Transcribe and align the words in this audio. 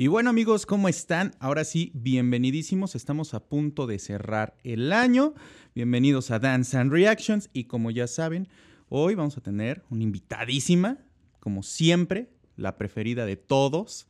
Y 0.00 0.06
bueno 0.06 0.30
amigos, 0.30 0.64
¿cómo 0.64 0.88
están? 0.88 1.34
Ahora 1.40 1.64
sí, 1.64 1.90
bienvenidísimos. 1.92 2.94
Estamos 2.94 3.34
a 3.34 3.40
punto 3.48 3.88
de 3.88 3.98
cerrar 3.98 4.56
el 4.62 4.92
año. 4.92 5.34
Bienvenidos 5.74 6.30
a 6.30 6.38
Dance 6.38 6.76
and 6.76 6.92
Reactions. 6.92 7.50
Y 7.52 7.64
como 7.64 7.90
ya 7.90 8.06
saben, 8.06 8.46
hoy 8.88 9.16
vamos 9.16 9.36
a 9.38 9.40
tener 9.40 9.82
una 9.90 10.04
invitadísima, 10.04 10.98
como 11.40 11.64
siempre, 11.64 12.30
la 12.54 12.78
preferida 12.78 13.26
de 13.26 13.34
todos, 13.34 14.06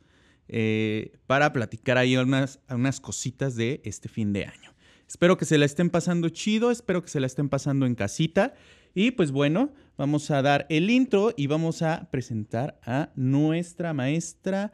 eh, 0.47 1.13
para 1.25 1.53
platicar 1.53 1.97
ahí 1.97 2.15
unas, 2.17 2.59
unas 2.69 3.01
cositas 3.01 3.55
de 3.55 3.81
este 3.83 4.09
fin 4.09 4.31
de 4.31 4.45
año. 4.45 4.75
Espero 5.07 5.37
que 5.37 5.45
se 5.45 5.57
la 5.57 5.65
estén 5.65 5.89
pasando 5.89 6.29
chido, 6.29 6.69
espero 6.69 7.01
que 7.01 7.09
se 7.09 7.19
la 7.19 7.25
estén 7.25 7.49
pasando 7.49 7.87
en 7.87 7.95
casita. 7.95 8.53
Y 8.93 9.09
pues 9.09 9.31
bueno, 9.31 9.73
vamos 9.97 10.29
a 10.29 10.43
dar 10.43 10.67
el 10.69 10.91
intro 10.91 11.33
y 11.35 11.47
vamos 11.47 11.81
a 11.81 12.11
presentar 12.11 12.79
a 12.83 13.09
nuestra 13.15 13.91
maestra. 13.95 14.71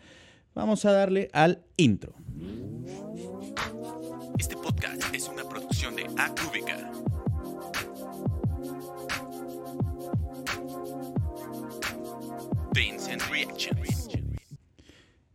Vamos 0.56 0.86
a 0.86 0.94
darle 0.94 1.30
al 1.34 1.64
intro. 1.78 2.14
Este 4.40 4.55
podcast 4.55 5.14
es 5.14 5.28
una 5.28 5.44
producción 5.44 5.95
de 5.95 6.05
Acúbica. 6.18 6.91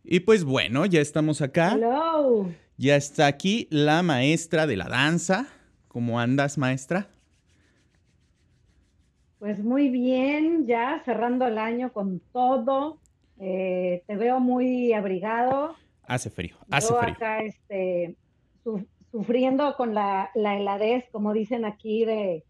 Y 0.03 0.19
pues 0.19 0.43
bueno, 0.43 0.85
ya 0.85 0.99
estamos 0.99 1.41
acá. 1.41 1.71
Hello. 1.73 2.49
Ya 2.75 2.97
está 2.97 3.27
aquí 3.27 3.69
la 3.69 4.03
maestra 4.03 4.67
de 4.67 4.75
la 4.75 4.89
danza. 4.89 5.47
¿Cómo 5.87 6.19
andas, 6.19 6.57
maestra? 6.57 7.07
Pues 9.39 9.63
muy 9.63 9.87
bien, 9.87 10.65
ya 10.67 11.01
cerrando 11.05 11.47
el 11.47 11.57
año 11.57 11.93
con 11.93 12.19
todo. 12.33 12.99
Eh, 13.43 14.03
te 14.05 14.15
veo 14.17 14.39
muy 14.39 14.93
abrigado. 14.93 15.75
Hace 16.03 16.29
frío, 16.29 16.55
hace 16.69 16.89
Yo 16.89 16.99
frío. 16.99 17.13
acá 17.13 17.41
este, 17.43 18.15
su- 18.63 18.85
sufriendo 19.11 19.75
con 19.75 19.93
la, 19.95 20.29
la 20.35 20.57
heladez, 20.57 21.05
como 21.11 21.33
dicen 21.33 21.65
aquí, 21.65 22.05
de, 22.05 22.43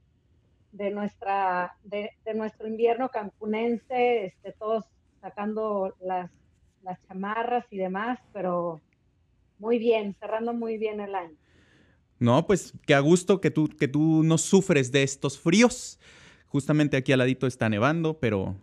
de, 0.73 0.91
nuestra, 0.91 1.75
de, 1.83 2.11
de 2.25 2.33
nuestro 2.33 2.67
invierno 2.67 3.09
cancunense, 3.09 4.25
este, 4.25 4.51
todos 4.53 4.83
sacando 5.21 5.95
las, 6.01 6.29
las 6.83 6.99
chamarras 7.07 7.65
y 7.71 7.77
demás, 7.77 8.19
pero 8.33 8.81
muy 9.59 9.79
bien, 9.79 10.15
cerrando 10.19 10.53
muy 10.53 10.77
bien 10.77 10.99
el 10.99 11.15
año. 11.15 11.37
No, 12.19 12.45
pues 12.45 12.73
qué 12.85 12.93
a 12.95 12.99
gusto 12.99 13.39
que 13.39 13.49
tú, 13.49 13.67
que 13.69 13.87
tú 13.87 14.23
no 14.23 14.37
sufres 14.37 14.91
de 14.91 15.03
estos 15.03 15.39
fríos. 15.39 15.99
Justamente 16.47 16.97
aquí 16.97 17.11
al 17.13 17.19
ladito 17.19 17.47
está 17.47 17.69
nevando, 17.69 18.19
pero 18.19 18.55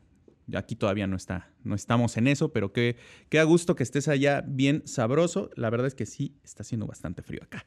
aquí 0.54 0.76
todavía 0.76 1.06
no 1.06 1.16
está, 1.16 1.50
no 1.64 1.74
estamos 1.74 2.16
en 2.16 2.26
eso, 2.26 2.52
pero 2.52 2.72
qué, 2.72 2.96
qué 3.28 3.38
a 3.38 3.44
gusto 3.44 3.76
que 3.76 3.82
estés 3.82 4.08
allá 4.08 4.42
bien 4.46 4.82
sabroso. 4.86 5.50
La 5.56 5.70
verdad 5.70 5.86
es 5.86 5.94
que 5.94 6.06
sí, 6.06 6.36
está 6.44 6.62
haciendo 6.62 6.86
bastante 6.86 7.22
frío 7.22 7.42
acá. 7.42 7.66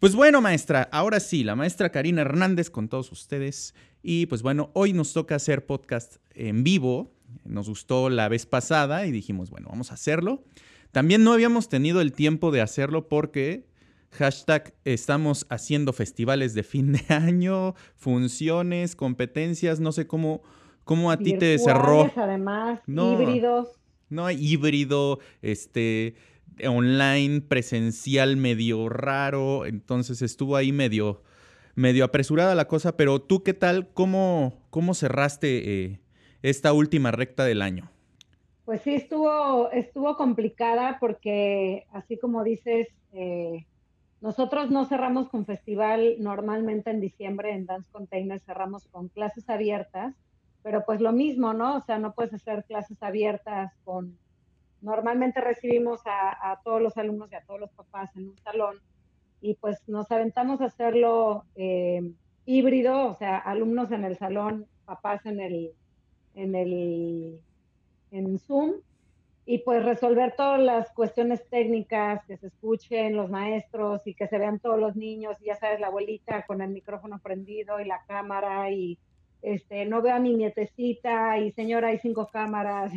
Pues 0.00 0.14
bueno, 0.14 0.40
maestra, 0.40 0.88
ahora 0.92 1.20
sí, 1.20 1.44
la 1.44 1.56
maestra 1.56 1.90
Karina 1.90 2.22
Hernández 2.22 2.70
con 2.70 2.88
todos 2.88 3.12
ustedes. 3.12 3.74
Y 4.02 4.26
pues 4.26 4.42
bueno, 4.42 4.70
hoy 4.74 4.92
nos 4.92 5.12
toca 5.12 5.36
hacer 5.36 5.66
podcast 5.66 6.16
en 6.34 6.64
vivo. 6.64 7.12
Nos 7.44 7.68
gustó 7.68 8.10
la 8.10 8.28
vez 8.28 8.46
pasada 8.46 9.06
y 9.06 9.12
dijimos, 9.12 9.50
bueno, 9.50 9.68
vamos 9.70 9.90
a 9.90 9.94
hacerlo. 9.94 10.44
También 10.92 11.24
no 11.24 11.32
habíamos 11.32 11.68
tenido 11.68 12.00
el 12.00 12.12
tiempo 12.12 12.50
de 12.50 12.60
hacerlo 12.60 13.08
porque 13.08 13.66
Hashtag 14.12 14.74
estamos 14.84 15.46
haciendo 15.50 15.92
festivales 15.92 16.54
de 16.54 16.62
fin 16.62 16.92
de 16.92 17.04
año, 17.08 17.74
funciones, 17.96 18.96
competencias, 18.96 19.80
no 19.80 19.92
sé 19.92 20.06
cómo, 20.06 20.42
cómo 20.86 21.10
a 21.10 21.18
ti 21.18 21.36
te 21.36 21.58
cerró. 21.58 22.04
Virtuales, 22.04 22.16
Además, 22.16 22.80
No. 22.86 23.12
híbridos. 23.20 23.68
No, 24.08 24.30
híbrido, 24.30 25.18
este, 25.42 26.14
online, 26.64 27.40
presencial, 27.42 28.36
medio 28.36 28.88
raro. 28.88 29.66
Entonces 29.66 30.22
estuvo 30.22 30.54
ahí 30.54 30.70
medio, 30.72 31.22
medio 31.74 32.04
apresurada 32.04 32.54
la 32.54 32.68
cosa. 32.68 32.96
Pero 32.96 33.20
tú, 33.20 33.42
¿qué 33.42 33.52
tal? 33.52 33.88
¿Cómo, 33.92 34.54
cómo 34.70 34.94
cerraste 34.94 35.84
eh, 35.84 36.00
esta 36.42 36.72
última 36.72 37.10
recta 37.10 37.44
del 37.44 37.62
año? 37.62 37.90
Pues 38.64 38.80
sí, 38.82 38.94
estuvo, 38.94 39.70
estuvo 39.72 40.16
complicada 40.16 40.98
porque, 41.00 41.86
así 41.92 42.16
como 42.16 42.44
dices, 42.44 42.88
eh, 43.12 43.66
nosotros 44.20 44.70
no 44.70 44.86
cerramos 44.86 45.28
con 45.30 45.46
festival 45.46 46.14
normalmente 46.20 46.90
en 46.90 47.00
diciembre 47.00 47.52
en 47.52 47.66
Dance 47.66 47.88
Container, 47.90 48.38
cerramos 48.40 48.86
con 48.86 49.08
clases 49.08 49.48
abiertas, 49.50 50.14
pero 50.66 50.84
pues 50.84 51.00
lo 51.00 51.12
mismo, 51.12 51.54
¿no? 51.54 51.76
O 51.76 51.80
sea, 51.80 52.00
no 52.00 52.12
puedes 52.12 52.34
hacer 52.34 52.64
clases 52.64 53.00
abiertas 53.00 53.72
con... 53.84 54.18
Normalmente 54.80 55.40
recibimos 55.40 56.00
a, 56.06 56.50
a 56.50 56.60
todos 56.60 56.82
los 56.82 56.96
alumnos 56.96 57.30
y 57.30 57.36
a 57.36 57.42
todos 57.42 57.60
los 57.60 57.70
papás 57.70 58.10
en 58.16 58.30
un 58.30 58.38
salón 58.38 58.74
y 59.40 59.54
pues 59.54 59.80
nos 59.86 60.10
aventamos 60.10 60.60
a 60.60 60.64
hacerlo 60.64 61.44
eh, 61.54 62.10
híbrido, 62.46 63.06
o 63.06 63.14
sea, 63.14 63.38
alumnos 63.38 63.92
en 63.92 64.02
el 64.02 64.16
salón, 64.16 64.66
papás 64.84 65.24
en 65.24 65.38
el, 65.38 65.70
en 66.34 66.56
el 66.56 67.40
en 68.10 68.36
Zoom 68.40 68.72
y 69.44 69.58
pues 69.58 69.84
resolver 69.84 70.34
todas 70.36 70.58
las 70.58 70.90
cuestiones 70.90 71.48
técnicas, 71.48 72.24
que 72.24 72.38
se 72.38 72.48
escuchen 72.48 73.14
los 73.14 73.30
maestros 73.30 74.04
y 74.04 74.14
que 74.14 74.26
se 74.26 74.36
vean 74.36 74.58
todos 74.58 74.80
los 74.80 74.96
niños, 74.96 75.36
y 75.40 75.44
ya 75.44 75.54
sabes, 75.54 75.78
la 75.78 75.86
abuelita 75.86 76.44
con 76.44 76.60
el 76.60 76.70
micrófono 76.70 77.20
prendido 77.20 77.78
y 77.78 77.84
la 77.84 78.02
cámara 78.08 78.68
y 78.72 78.98
este, 79.42 79.84
no 79.86 80.02
veo 80.02 80.14
a 80.14 80.20
mi 80.20 80.34
nietecita 80.34 81.38
y 81.38 81.52
señora, 81.52 81.88
hay 81.88 81.98
cinco 81.98 82.28
cámaras. 82.32 82.92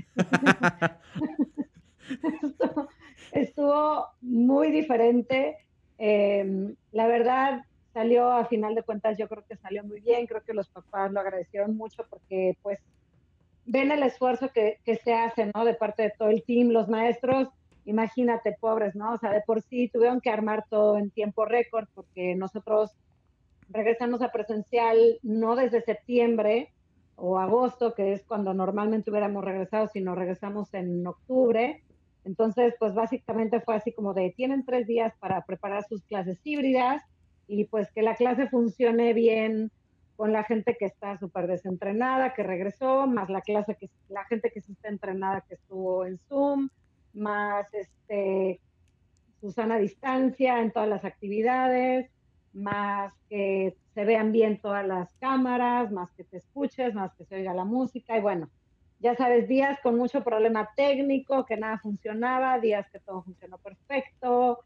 estuvo, 2.08 2.90
estuvo 3.32 4.08
muy 4.22 4.72
diferente. 4.72 5.58
Eh, 5.98 6.74
la 6.92 7.08
verdad, 7.08 7.64
salió 7.94 8.32
a 8.32 8.46
final 8.46 8.76
de 8.76 8.84
cuentas, 8.84 9.18
yo 9.18 9.28
creo 9.28 9.44
que 9.48 9.58
salió 9.58 9.84
muy 9.84 10.00
bien, 10.00 10.28
creo 10.28 10.42
que 10.44 10.54
los 10.54 10.70
papás 10.70 11.12
lo 11.12 11.20
agradecieron 11.20 11.76
mucho 11.76 12.06
porque 12.10 12.58
pues 12.62 12.80
ven 13.66 13.92
el 13.92 14.04
esfuerzo 14.04 14.50
que, 14.50 14.80
que, 14.84 14.96
se 14.96 15.14
hace, 15.14 15.52
¿no? 15.54 15.66
De 15.66 15.74
parte 15.74 16.04
de 16.04 16.14
todo 16.18 16.30
el 16.30 16.44
team, 16.44 16.70
los 16.70 16.88
maestros, 16.88 17.50
imagínate, 17.86 18.56
pobres, 18.60 18.96
¿no? 18.96 19.14
O 19.14 19.18
sea, 19.18 19.32
de 19.32 19.42
por 19.42 19.62
sí 19.62 19.90
tuvieron 19.90 20.22
que 20.22 20.30
armar 20.30 20.66
todo 20.70 20.98
en 20.98 21.12
tiempo 21.12 21.46
récord 21.46 21.88
porque 21.94 22.36
nosotros 22.36 22.92
regresamos 23.70 24.22
a 24.22 24.32
presencial 24.32 25.20
no 25.22 25.56
desde 25.56 25.82
septiembre 25.82 26.74
o 27.16 27.38
agosto, 27.38 27.94
que 27.94 28.14
es 28.14 28.24
cuando 28.24 28.54
normalmente 28.54 29.12
hubiéramos 29.12 29.44
regresado, 29.44 29.88
sino 29.88 30.16
regresamos 30.16 30.74
en 30.74 31.06
octubre. 31.06 31.84
Entonces, 32.26 32.76
pues 32.80 32.94
básicamente 32.94 33.60
fue 33.62 33.76
así 33.76 33.92
como 33.92 34.14
de, 34.14 34.34
tienen 34.36 34.66
tres 34.66 34.88
días 34.88 35.14
para 35.20 35.46
preparar 35.46 35.86
sus 35.88 36.04
clases 36.04 36.40
híbridas 36.44 37.04
y 37.48 37.66
pues 37.66 37.92
que 37.92 38.02
la 38.02 38.16
clase 38.16 38.48
funcione 38.48 39.14
bien 39.14 39.72
con 40.16 40.34
la 40.34 40.44
gente 40.44 40.76
que 40.78 40.86
está 40.86 41.18
súper 41.18 41.48
desentrenada, 41.48 42.34
que 42.34 42.44
regresó, 42.44 43.08
más 43.08 43.30
la 43.30 43.42
clase 43.42 43.76
que 43.76 43.90
la 44.10 44.26
gente 44.26 44.52
que 44.52 44.62
sí 44.62 44.74
está 44.74 44.90
entrenada 44.90 45.46
que 45.48 45.56
estuvo 45.56 46.06
en 46.06 46.18
Zoom, 46.28 46.70
más 47.14 47.66
este 47.74 48.60
Susana 49.40 49.78
distancia 49.78 50.60
en 50.60 50.72
todas 50.72 50.90
las 50.90 51.06
actividades, 51.06 52.12
más 52.54 53.14
que 53.30 53.76
se 53.94 54.06
vean 54.06 54.32
bien 54.32 54.60
todas 54.60 54.86
las 54.86 55.14
cámaras, 55.16 55.92
más 55.92 56.12
que 56.14 56.24
te 56.24 56.38
escuches, 56.38 56.94
más 56.94 57.14
que 57.16 57.26
se 57.26 57.36
oiga 57.36 57.54
la 57.54 57.66
música 57.66 58.18
y 58.18 58.22
bueno, 58.22 58.50
ya 59.00 59.16
sabes, 59.16 59.48
días 59.48 59.80
con 59.82 59.98
mucho 59.98 60.24
problema 60.24 60.70
técnico, 60.76 61.46
que 61.46 61.58
nada 61.58 61.80
funcionaba, 61.80 62.60
días 62.60 62.90
que 62.92 63.00
todo 63.00 63.24
funcionó 63.24 63.58
perfecto 63.58 64.60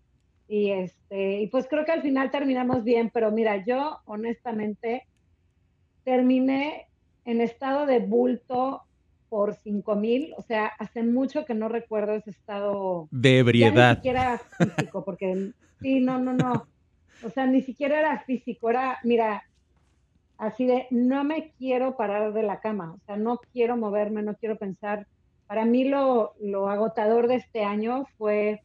y 0.48 0.72
este 0.72 1.42
y 1.42 1.48
pues 1.48 1.68
creo 1.68 1.86
que 1.86 1.92
al 1.92 2.02
final 2.02 2.32
terminamos 2.32 2.84
bien, 2.84 3.10
pero 3.14 3.32
mira, 3.32 3.64
yo 3.66 4.00
honestamente 4.06 5.08
terminé 6.04 6.88
en 7.26 7.42
estado 7.42 7.86
de 7.86 8.00
bulto 8.00 8.82
por 9.30 9.56
5 9.56 9.96
mil, 9.96 10.34
o 10.38 10.44
sea, 10.44 10.68
hace 10.78 11.02
mucho 11.02 11.46
que 11.46 11.56
no 11.56 11.70
recuerdo 11.70 12.14
ese 12.14 12.30
estado 12.30 13.08
de 13.10 13.40
ebriedad. 13.40 13.90
ni 13.92 13.96
siquiera 13.96 14.38
físico, 14.38 15.04
porque 15.04 15.54
sí, 15.82 16.00
no, 16.00 16.20
no, 16.20 16.34
no, 16.34 16.68
o 17.26 17.30
sea, 17.30 17.46
ni 17.46 17.62
siquiera 17.62 18.00
era 18.00 18.20
físico, 18.20 18.70
era, 18.70 19.00
mira, 19.04 19.44
así 20.38 20.66
de, 20.66 20.88
no 20.92 21.24
me 21.24 21.52
quiero 21.58 21.96
parar 21.96 22.34
de 22.34 22.44
la 22.44 22.60
cama, 22.60 22.94
o 22.94 23.00
sea, 23.06 23.18
no 23.18 23.40
quiero 23.52 23.78
moverme, 23.78 24.24
no 24.24 24.36
quiero 24.36 24.58
pensar. 24.58 25.08
Para 25.48 25.66
mí 25.66 25.84
lo, 25.86 26.34
lo 26.40 26.70
agotador 26.70 27.28
de 27.28 27.36
este 27.36 27.64
año 27.64 28.06
fue, 28.18 28.62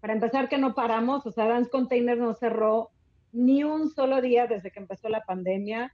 para 0.00 0.14
empezar, 0.14 0.48
que 0.48 0.58
no 0.58 0.74
paramos, 0.74 1.26
o 1.26 1.32
sea, 1.32 1.46
Dance 1.46 1.70
Container 1.70 2.18
no 2.18 2.34
cerró 2.34 2.90
ni 3.32 3.64
un 3.64 3.90
solo 3.90 4.20
día 4.20 4.46
desde 4.46 4.70
que 4.70 4.80
empezó 4.80 5.08
la 5.08 5.24
pandemia 5.24 5.92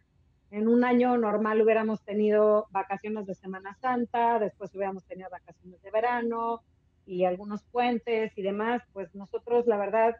en 0.54 0.68
un 0.68 0.84
año 0.84 1.18
normal 1.18 1.60
hubiéramos 1.60 2.04
tenido 2.04 2.68
vacaciones 2.70 3.26
de 3.26 3.34
Semana 3.34 3.74
Santa, 3.80 4.38
después 4.38 4.72
hubiéramos 4.72 5.04
tenido 5.04 5.28
vacaciones 5.28 5.82
de 5.82 5.90
verano 5.90 6.62
y 7.06 7.24
algunos 7.24 7.64
puentes 7.64 8.30
y 8.38 8.42
demás, 8.42 8.80
pues 8.92 9.12
nosotros 9.16 9.66
la 9.66 9.76
verdad 9.76 10.14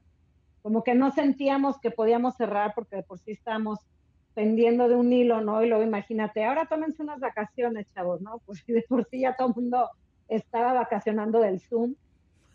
como 0.64 0.82
que 0.82 0.94
no 0.94 1.10
sentíamos 1.10 1.78
que 1.78 1.90
podíamos 1.90 2.36
cerrar 2.36 2.72
porque 2.74 2.96
de 2.96 3.02
por 3.02 3.18
sí 3.18 3.32
estábamos 3.32 3.80
pendiendo 4.32 4.88
de 4.88 4.94
un 4.94 5.12
hilo, 5.12 5.42
¿no? 5.42 5.62
Y 5.62 5.68
luego 5.68 5.84
imagínate, 5.84 6.42
ahora 6.42 6.64
tómense 6.64 7.02
unas 7.02 7.20
vacaciones, 7.20 7.86
chavos, 7.94 8.22
¿no? 8.22 8.38
Pues 8.46 8.64
de 8.66 8.82
por 8.88 9.04
sí 9.04 9.20
ya 9.20 9.36
todo 9.36 9.48
el 9.48 9.54
mundo 9.56 9.90
estaba 10.26 10.72
vacacionando 10.72 11.40
del 11.40 11.60
Zoom. 11.60 11.96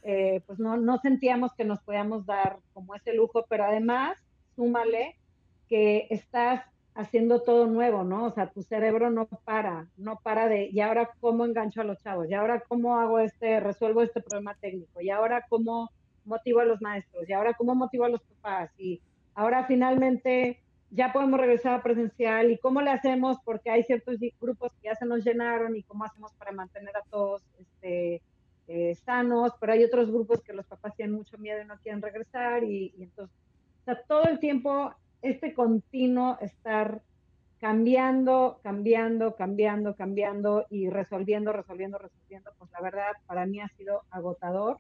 eh, 0.02 0.42
pues 0.48 0.58
no, 0.58 0.76
no 0.76 0.98
sentíamos 0.98 1.54
que 1.54 1.66
nos 1.66 1.82
podíamos 1.82 2.26
dar 2.26 2.58
como 2.74 2.96
ese 2.96 3.14
lujo, 3.14 3.46
pero 3.48 3.66
además, 3.66 4.18
súmale 4.56 5.16
que 5.68 6.08
estás 6.10 6.64
haciendo 6.96 7.44
todo 7.44 7.68
nuevo, 7.68 8.04
¿no? 8.04 8.26
O 8.26 8.32
sea, 8.32 8.50
tu 8.50 8.64
cerebro 8.64 9.12
no 9.12 9.28
para, 9.46 9.88
no 9.98 10.20
para 10.24 10.48
de, 10.48 10.68
y 10.72 10.80
ahora 10.80 11.12
cómo 11.20 11.46
engancho 11.46 11.82
a 11.82 11.84
los 11.84 12.02
chavos, 12.02 12.28
y 12.28 12.34
ahora 12.34 12.64
cómo 12.68 13.00
hago 13.00 13.20
este, 13.20 13.60
resuelvo 13.60 14.02
este 14.02 14.20
problema 14.20 14.56
técnico, 14.56 15.00
y 15.00 15.12
ahora 15.12 15.46
cómo 15.48 15.92
motivo 16.30 16.62
a 16.62 16.66
los 16.66 16.82
maestros, 16.82 17.28
y 17.28 17.34
ahora 17.34 17.54
cómo 17.54 17.76
motivo 17.76 18.06
a 18.06 18.10
los 18.10 18.22
papás, 18.22 18.72
y 18.78 19.02
ahora 19.36 19.66
finalmente 19.66 20.62
ya 20.92 21.12
podemos 21.12 21.40
regresar 21.40 21.74
a 21.74 21.84
presencial, 21.84 22.52
y 22.52 22.58
cómo 22.58 22.82
le 22.82 22.92
hacemos, 22.92 23.38
porque 23.44 23.70
hay 23.70 23.84
ciertos 23.84 24.18
grupos 24.40 24.72
que 24.76 24.88
ya 24.88 24.96
se 24.96 25.06
nos 25.06 25.26
llenaron, 25.26 25.76
y 25.76 25.84
cómo 25.84 26.06
hacemos 26.06 26.32
para 26.34 26.52
mantener 26.52 26.96
a 26.96 27.04
todos 27.10 27.42
este, 27.60 28.22
eh, 28.68 28.96
sanos, 28.96 29.54
pero 29.60 29.74
hay 29.74 29.84
otros 29.84 30.10
grupos 30.10 30.42
que 30.42 30.54
los 30.54 30.66
papás 30.66 30.96
tienen 30.96 31.16
mucho 31.16 31.38
miedo 31.38 31.62
y 31.62 31.66
no 31.66 31.78
quieren 31.80 32.02
regresar, 32.02 32.64
y, 32.64 32.94
entonces, 33.00 33.36
todo 34.08 34.24
el 34.26 34.40
tiempo 34.40 34.94
este 35.22 35.54
continuo 35.54 36.38
estar 36.40 37.02
cambiando, 37.60 38.60
cambiando, 38.64 39.36
cambiando, 39.36 39.96
cambiando 39.96 40.66
y 40.70 40.90
resolviendo, 40.90 41.52
resolviendo, 41.52 41.98
resolviendo, 41.98 42.52
pues 42.58 42.72
la 42.72 42.82
verdad 42.82 43.12
para 43.26 43.46
mí 43.46 43.60
ha 43.60 43.68
sido 43.70 44.04
agotador. 44.12 44.78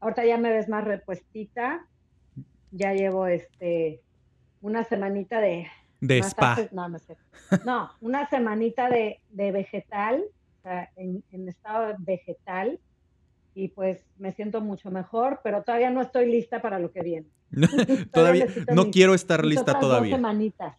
Ahorita 0.00 0.24
ya 0.24 0.38
me 0.38 0.50
ves 0.50 0.68
más 0.68 0.84
repuestita, 0.84 1.86
ya 2.70 2.92
llevo 2.92 3.26
este 3.26 4.02
una 4.60 4.84
semanita 4.84 5.40
de... 5.40 5.66
De 6.00 6.18
spa. 6.18 6.56
no, 6.72 6.88
no, 7.64 7.90
una 8.00 8.28
semanita 8.28 8.88
de, 8.88 9.20
de 9.30 9.50
vegetal, 9.50 10.22
o 10.58 10.62
sea, 10.62 10.90
en, 10.94 11.24
en 11.32 11.48
estado 11.48 11.96
vegetal, 11.98 12.78
y 13.54 13.68
pues 13.68 14.04
me 14.18 14.32
siento 14.32 14.60
mucho 14.60 14.92
mejor, 14.92 15.40
pero 15.42 15.64
todavía 15.64 15.90
no 15.90 16.00
estoy 16.00 16.30
lista 16.30 16.62
para 16.62 16.78
lo 16.78 16.92
que 16.92 17.02
viene. 17.02 17.26
todavía 18.12 18.46
no 18.72 18.92
quiero 18.92 19.14
estar 19.14 19.44
lista 19.44 19.80
todavía. 19.80 20.10
Dos 20.10 20.18
semanitas. 20.18 20.76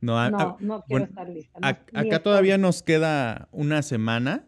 no, 0.00 0.56
no, 0.60 0.84
quiero 0.86 1.04
estar 1.04 1.28
lista. 1.28 1.58
acá 1.60 2.22
todavía 2.22 2.58
nos 2.58 2.84
queda 2.84 3.48
una 3.50 3.82
semana, 3.82 4.46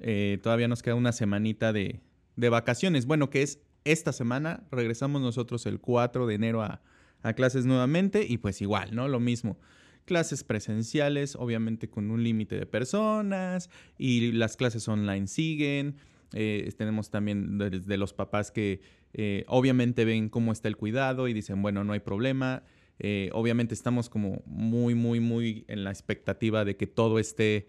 eh, 0.00 0.38
todavía 0.42 0.68
nos 0.68 0.82
queda 0.82 0.94
una 0.94 1.12
semanita 1.12 1.74
de, 1.74 2.00
de, 2.36 2.48
vacaciones. 2.48 3.06
Bueno, 3.06 3.30
que 3.30 3.42
es 3.42 3.60
esta 3.84 4.12
semana, 4.12 4.64
regresamos 4.70 5.20
nosotros 5.20 5.66
el 5.66 5.80
4 5.80 6.26
de 6.26 6.34
enero 6.34 6.62
a, 6.62 6.82
a 7.22 7.32
clases 7.34 7.66
nuevamente 7.66 8.26
y 8.28 8.38
pues 8.38 8.60
igual, 8.62 8.94
¿no? 8.94 9.08
Lo 9.08 9.20
mismo 9.20 9.58
clases 10.04 10.44
presenciales, 10.44 11.34
obviamente 11.36 11.88
con 11.88 12.10
un 12.10 12.22
límite 12.22 12.56
de 12.56 12.66
personas 12.66 13.70
y 13.98 14.32
las 14.32 14.56
clases 14.56 14.86
online 14.88 15.26
siguen. 15.26 15.96
Eh, 16.32 16.70
tenemos 16.76 17.10
también 17.10 17.58
de, 17.58 17.96
los 17.96 18.12
papás 18.12 18.50
que 18.50 18.80
eh, 19.12 19.44
obviamente 19.46 20.04
ven 20.04 20.28
cómo 20.28 20.52
está 20.52 20.68
el 20.68 20.76
cuidado 20.76 21.28
y 21.28 21.32
dicen, 21.32 21.62
bueno, 21.62 21.84
no 21.84 21.92
hay 21.92 22.00
problema. 22.00 22.64
Eh, 22.98 23.30
obviamente 23.32 23.74
estamos 23.74 24.08
como 24.08 24.42
muy, 24.46 24.94
muy, 24.94 25.20
muy 25.20 25.64
en 25.68 25.84
la 25.84 25.90
expectativa 25.90 26.64
de 26.64 26.76
que 26.76 26.86
todo 26.86 27.18
esté 27.18 27.66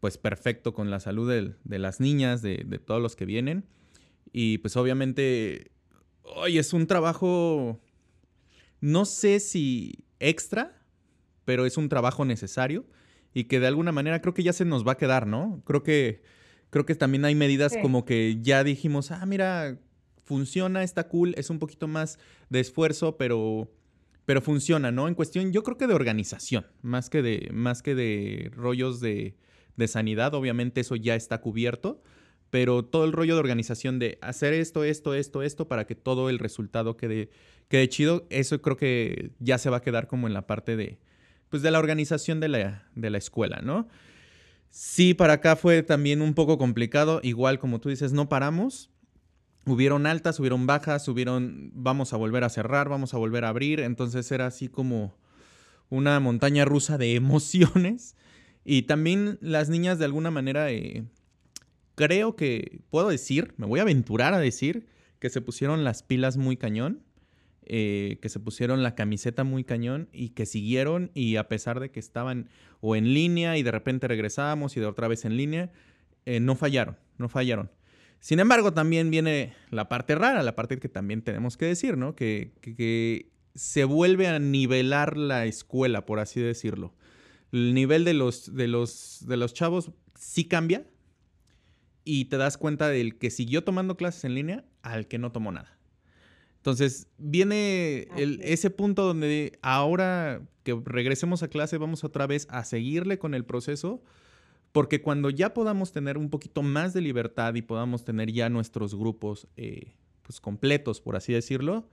pues 0.00 0.18
perfecto 0.18 0.74
con 0.74 0.90
la 0.90 1.00
salud 1.00 1.30
de, 1.30 1.78
las 1.78 2.00
niñas, 2.00 2.42
de, 2.42 2.64
todos 2.84 3.02
los 3.02 3.16
que 3.16 3.24
vienen. 3.24 3.64
Y 4.38 4.58
pues 4.58 4.76
obviamente, 4.76 5.70
hoy 6.22 6.58
es 6.58 6.74
un 6.74 6.86
trabajo, 6.86 7.80
no 8.82 9.06
sé 9.06 9.40
si 9.40 10.04
extra, 10.20 10.78
pero 11.46 11.64
es 11.64 11.78
un 11.78 11.88
trabajo 11.88 12.26
necesario 12.26 12.84
y 13.32 13.44
que 13.44 13.60
de 13.60 13.66
alguna 13.66 13.92
manera 13.92 14.20
creo 14.20 14.34
que 14.34 14.42
ya 14.42 14.52
se 14.52 14.66
nos 14.66 14.86
va 14.86 14.92
a 14.92 14.98
quedar, 14.98 15.26
¿no? 15.26 15.62
Creo 15.64 15.82
que 15.82 16.20
creo 16.68 16.84
que 16.84 16.94
también 16.94 17.24
hay 17.24 17.34
medidas 17.34 17.78
como 17.80 18.04
que 18.04 18.36
ya 18.42 18.62
dijimos, 18.62 19.10
ah, 19.10 19.24
mira, 19.24 19.78
funciona, 20.22 20.82
está 20.82 21.08
cool, 21.08 21.32
es 21.38 21.48
un 21.48 21.58
poquito 21.58 21.88
más 21.88 22.18
de 22.50 22.60
esfuerzo, 22.60 23.16
pero, 23.16 23.72
pero 24.26 24.42
funciona, 24.42 24.92
¿no? 24.92 25.08
En 25.08 25.14
cuestión, 25.14 25.50
yo 25.50 25.62
creo 25.62 25.78
que 25.78 25.86
de 25.86 25.94
organización, 25.94 26.66
más 26.82 27.08
que 27.08 27.22
de, 27.22 27.48
más 27.54 27.80
que 27.80 27.94
de 27.94 28.50
rollos 28.54 29.00
de, 29.00 29.34
de 29.76 29.88
sanidad, 29.88 30.34
obviamente 30.34 30.82
eso 30.82 30.94
ya 30.94 31.14
está 31.14 31.40
cubierto, 31.40 32.02
pero 32.56 32.86
todo 32.86 33.04
el 33.04 33.12
rollo 33.12 33.34
de 33.34 33.40
organización 33.40 33.98
de 33.98 34.16
hacer 34.22 34.54
esto, 34.54 34.82
esto, 34.82 35.12
esto, 35.12 35.42
esto, 35.42 35.68
para 35.68 35.86
que 35.86 35.94
todo 35.94 36.30
el 36.30 36.38
resultado 36.38 36.96
quede, 36.96 37.28
quede 37.68 37.86
chido, 37.90 38.26
eso 38.30 38.62
creo 38.62 38.78
que 38.78 39.32
ya 39.40 39.58
se 39.58 39.68
va 39.68 39.76
a 39.76 39.82
quedar 39.82 40.06
como 40.06 40.26
en 40.26 40.32
la 40.32 40.46
parte 40.46 40.74
de, 40.74 40.98
pues 41.50 41.62
de 41.62 41.70
la 41.70 41.78
organización 41.78 42.40
de 42.40 42.48
la, 42.48 42.88
de 42.94 43.10
la 43.10 43.18
escuela, 43.18 43.60
¿no? 43.62 43.88
Sí, 44.70 45.12
para 45.12 45.34
acá 45.34 45.54
fue 45.56 45.82
también 45.82 46.22
un 46.22 46.32
poco 46.32 46.56
complicado. 46.56 47.20
Igual, 47.22 47.58
como 47.58 47.78
tú 47.78 47.90
dices, 47.90 48.14
no 48.14 48.30
paramos. 48.30 48.88
Hubieron 49.66 50.06
altas, 50.06 50.40
hubieron 50.40 50.66
bajas, 50.66 51.06
hubieron, 51.08 51.72
vamos 51.74 52.14
a 52.14 52.16
volver 52.16 52.42
a 52.42 52.48
cerrar, 52.48 52.88
vamos 52.88 53.12
a 53.12 53.18
volver 53.18 53.44
a 53.44 53.50
abrir. 53.50 53.80
Entonces 53.80 54.32
era 54.32 54.46
así 54.46 54.70
como 54.70 55.14
una 55.90 56.18
montaña 56.20 56.64
rusa 56.64 56.96
de 56.96 57.14
emociones. 57.16 58.16
Y 58.64 58.84
también 58.84 59.36
las 59.42 59.68
niñas 59.68 59.98
de 59.98 60.06
alguna 60.06 60.30
manera, 60.30 60.72
eh, 60.72 61.04
creo 61.96 62.36
que 62.36 62.80
puedo 62.90 63.08
decir, 63.08 63.54
me 63.56 63.66
voy 63.66 63.80
a 63.80 63.82
aventurar 63.82 64.32
a 64.32 64.38
decir 64.38 64.86
que 65.18 65.30
se 65.30 65.40
pusieron 65.40 65.82
las 65.82 66.04
pilas 66.04 66.36
muy 66.36 66.56
cañón. 66.56 67.02
Eh, 67.68 68.20
que 68.22 68.28
se 68.28 68.38
pusieron 68.38 68.84
la 68.84 68.94
camiseta 68.94 69.42
muy 69.42 69.64
cañón 69.64 70.08
y 70.12 70.28
que 70.28 70.46
siguieron 70.46 71.10
y 71.14 71.34
a 71.34 71.48
pesar 71.48 71.80
de 71.80 71.90
que 71.90 71.98
estaban 71.98 72.48
o 72.80 72.94
en 72.94 73.12
línea 73.12 73.58
y 73.58 73.64
de 73.64 73.72
repente 73.72 74.06
regresábamos 74.06 74.76
y 74.76 74.80
de 74.80 74.86
otra 74.86 75.08
vez 75.08 75.24
en 75.24 75.36
línea, 75.36 75.72
eh, 76.26 76.38
no 76.38 76.54
fallaron, 76.54 76.96
no 77.18 77.28
fallaron. 77.28 77.72
Sin 78.20 78.38
embargo, 78.38 78.72
también 78.72 79.10
viene 79.10 79.52
la 79.70 79.88
parte 79.88 80.14
rara, 80.14 80.44
la 80.44 80.54
parte 80.54 80.78
que 80.78 80.88
también 80.88 81.22
tenemos 81.22 81.56
que 81.56 81.66
decir, 81.66 81.96
¿no? 81.96 82.14
Que, 82.14 82.52
que, 82.60 83.30
se 83.56 83.84
vuelve 83.84 84.28
a 84.28 84.38
nivelar 84.38 85.16
la 85.16 85.46
escuela, 85.46 86.04
por 86.04 86.20
así 86.20 86.40
decirlo. 86.40 86.94
El 87.52 87.74
nivel 87.74 88.04
de 88.04 88.12
los, 88.12 88.54
de 88.54 88.68
los, 88.68 89.24
de 89.26 89.38
los 89.38 89.54
chavos 89.54 89.90
sí 90.14 90.44
cambia 90.44 90.84
y 92.06 92.26
te 92.26 92.36
das 92.38 92.56
cuenta 92.56 92.88
del 92.88 93.18
que 93.18 93.30
siguió 93.30 93.64
tomando 93.64 93.96
clases 93.96 94.24
en 94.24 94.34
línea 94.34 94.64
al 94.80 95.08
que 95.08 95.18
no 95.18 95.32
tomó 95.32 95.50
nada. 95.50 95.76
Entonces, 96.58 97.08
viene 97.18 98.08
ese 98.16 98.70
punto 98.70 99.04
donde 99.04 99.58
ahora 99.60 100.40
que 100.62 100.80
regresemos 100.84 101.42
a 101.42 101.48
clase 101.48 101.78
vamos 101.78 102.04
otra 102.04 102.26
vez 102.26 102.46
a 102.48 102.64
seguirle 102.64 103.18
con 103.18 103.34
el 103.34 103.44
proceso, 103.44 104.02
porque 104.72 105.02
cuando 105.02 105.30
ya 105.30 105.52
podamos 105.52 105.92
tener 105.92 106.16
un 106.16 106.30
poquito 106.30 106.62
más 106.62 106.94
de 106.94 107.00
libertad 107.00 107.54
y 107.54 107.62
podamos 107.62 108.04
tener 108.04 108.32
ya 108.32 108.48
nuestros 108.48 108.94
grupos 108.94 109.48
eh, 109.56 109.94
pues 110.22 110.40
completos, 110.40 111.00
por 111.00 111.16
así 111.16 111.32
decirlo, 111.32 111.88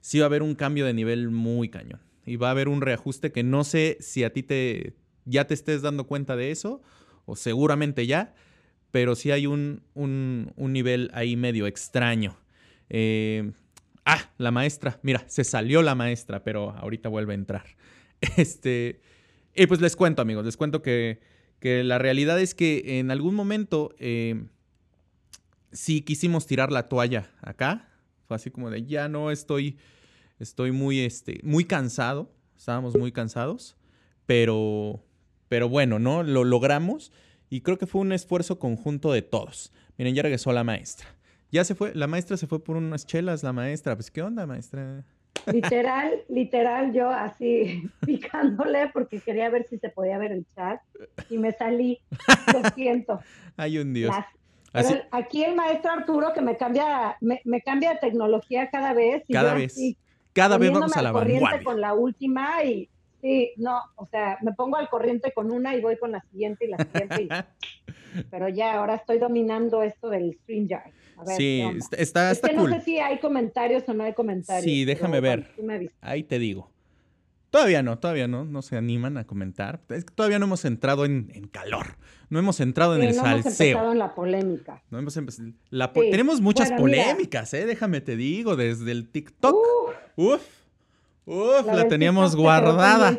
sí 0.00 0.18
va 0.18 0.24
a 0.24 0.26
haber 0.26 0.42
un 0.42 0.54
cambio 0.54 0.86
de 0.86 0.94
nivel 0.94 1.30
muy 1.30 1.70
cañón. 1.70 2.00
Y 2.24 2.36
va 2.36 2.48
a 2.48 2.50
haber 2.52 2.68
un 2.68 2.82
reajuste 2.82 3.32
que 3.32 3.42
no 3.42 3.64
sé 3.64 3.96
si 4.00 4.22
a 4.22 4.32
ti 4.32 4.44
te, 4.44 4.94
ya 5.24 5.46
te 5.46 5.54
estés 5.54 5.82
dando 5.82 6.06
cuenta 6.06 6.36
de 6.36 6.52
eso, 6.52 6.82
o 7.26 7.34
seguramente 7.34 8.06
ya, 8.06 8.34
pero 8.90 9.14
sí 9.14 9.30
hay 9.30 9.46
un, 9.46 9.82
un, 9.94 10.52
un 10.56 10.72
nivel 10.72 11.10
ahí 11.14 11.36
medio 11.36 11.66
extraño. 11.66 12.36
Eh, 12.88 13.52
Ah, 14.04 14.30
la 14.38 14.50
maestra. 14.50 14.98
Mira, 15.02 15.24
se 15.28 15.44
salió 15.44 15.82
la 15.82 15.94
maestra, 15.94 16.42
pero 16.42 16.70
ahorita 16.70 17.08
vuelve 17.08 17.32
a 17.32 17.36
entrar. 17.36 17.64
Este. 18.36 19.00
Y 19.54 19.66
pues 19.66 19.80
les 19.80 19.96
cuento, 19.96 20.20
amigos, 20.20 20.44
les 20.44 20.56
cuento 20.56 20.82
que, 20.82 21.20
que 21.58 21.84
la 21.84 21.98
realidad 21.98 22.40
es 22.40 22.54
que 22.54 22.98
en 22.98 23.10
algún 23.10 23.34
momento 23.34 23.94
eh, 23.98 24.44
sí 25.72 26.02
quisimos 26.02 26.46
tirar 26.46 26.70
la 26.70 26.88
toalla 26.88 27.30
acá. 27.40 27.88
Fue 28.26 28.36
así 28.36 28.50
como 28.50 28.70
de 28.70 28.84
ya 28.84 29.08
no 29.08 29.30
estoy. 29.30 29.78
Estoy 30.38 30.72
muy, 30.72 31.00
este, 31.00 31.40
muy 31.42 31.64
cansado. 31.64 32.32
Estábamos 32.56 32.96
muy 32.96 33.12
cansados. 33.12 33.76
Pero. 34.26 35.04
Pero 35.48 35.68
bueno, 35.68 35.98
¿no? 35.98 36.22
Lo 36.22 36.44
logramos. 36.44 37.12
Y 37.50 37.62
creo 37.62 37.76
que 37.76 37.86
fue 37.86 38.00
un 38.00 38.12
esfuerzo 38.12 38.60
conjunto 38.60 39.12
de 39.12 39.22
todos. 39.22 39.72
Miren, 39.98 40.14
ya 40.14 40.22
regresó 40.22 40.52
la 40.52 40.62
maestra. 40.62 41.08
Ya 41.50 41.64
se 41.64 41.74
fue, 41.74 41.92
la 41.96 42.06
maestra 42.06 42.36
se 42.36 42.46
fue 42.46 42.62
por 42.62 42.76
unas 42.76 43.06
chelas, 43.06 43.42
la 43.42 43.52
maestra. 43.52 43.96
Pues, 43.96 44.08
¿qué 44.12 44.22
onda, 44.22 44.46
maestra? 44.46 45.04
Literal, 45.46 46.22
literal, 46.28 46.92
yo 46.92 47.10
así 47.10 47.90
picándole 48.06 48.88
porque 48.92 49.18
quería 49.18 49.50
ver 49.50 49.66
si 49.68 49.78
se 49.78 49.88
podía 49.88 50.16
ver 50.18 50.30
el 50.30 50.46
chat 50.54 50.80
y 51.28 51.38
me 51.38 51.50
salí. 51.50 51.98
Lo 52.52 52.70
siento. 52.70 53.20
Hay 53.56 53.78
un 53.78 53.92
Dios. 53.92 54.14
aquí 55.10 55.42
el 55.42 55.56
maestro 55.56 55.90
Arturo 55.90 56.32
que 56.32 56.42
me 56.42 56.56
cambia, 56.56 57.16
me, 57.20 57.60
cambia 57.62 57.94
de 57.94 57.98
tecnología 57.98 58.70
cada 58.70 58.92
vez. 58.92 59.24
Y 59.26 59.32
cada 59.32 59.54
vez. 59.54 59.76
cada 60.32 60.56
vez 60.56 60.70
vamos 60.70 60.96
a 60.96 61.02
la 61.02 61.10
vanguardia. 61.10 61.64
con 61.64 61.80
la 61.80 61.94
última 61.94 62.62
y 62.62 62.88
sí, 63.20 63.52
no, 63.56 63.80
o 63.96 64.06
sea, 64.06 64.38
me 64.42 64.52
pongo 64.52 64.76
al 64.76 64.88
corriente 64.88 65.32
con 65.32 65.50
una 65.50 65.74
y 65.76 65.80
voy 65.80 65.96
con 65.98 66.12
la 66.12 66.20
siguiente 66.30 66.66
y 66.66 66.68
la 66.68 66.78
siguiente. 66.78 67.28
pero 68.30 68.48
ya 68.48 68.74
ahora 68.74 68.96
estoy 68.96 69.18
dominando 69.18 69.82
esto 69.82 70.08
del 70.10 70.34
StreamYard 70.42 70.90
sí, 71.36 71.62
está, 71.78 71.96
está, 71.98 72.30
es 72.30 72.40
que 72.40 72.52
No 72.54 72.66
sé 72.68 72.80
si 72.80 72.98
hay 72.98 73.18
comentarios 73.18 73.88
o 73.88 73.94
no 73.94 74.04
hay 74.04 74.14
comentarios. 74.14 74.64
Sí, 74.64 74.84
déjame 74.84 75.20
ver. 75.20 75.50
Ahí 76.00 76.22
te 76.24 76.38
digo. 76.38 76.70
Todavía 77.50 77.82
no, 77.82 77.98
todavía 77.98 78.28
no, 78.28 78.44
no 78.44 78.62
se 78.62 78.76
animan 78.76 79.16
a 79.18 79.26
comentar. 79.26 79.80
Es 79.88 80.04
que 80.04 80.14
todavía 80.14 80.38
no 80.38 80.46
hemos 80.46 80.64
entrado 80.64 81.04
en, 81.04 81.30
en 81.34 81.48
calor, 81.48 81.96
no 82.28 82.38
hemos 82.38 82.60
entrado 82.60 82.94
en 82.94 83.02
el 83.02 83.16
no 83.16 83.26
hemos 83.26 83.42
salseo. 83.42 83.66
empezado 83.66 83.92
en 83.92 83.98
la 83.98 84.14
polémica. 84.14 84.82
No 84.90 84.98
hemos 85.00 85.16
empe- 85.16 85.54
la 85.70 85.92
po- 85.92 86.02
Sí. 86.02 86.10
Tenemos 86.12 86.40
muchas 86.40 86.70
Bueno, 86.70 86.84
mira. 86.86 87.02
polémicas, 87.04 87.52
¿eh? 87.54 87.66
Déjame 87.66 88.00
te 88.00 88.14
digo, 88.16 88.54
desde 88.54 88.92
el 88.92 89.10
TikTok. 89.10 89.56
Uf, 90.14 90.40
uf, 91.30 91.66
la, 91.66 91.88
teníamos 91.88 92.34
guardada. 92.36 93.16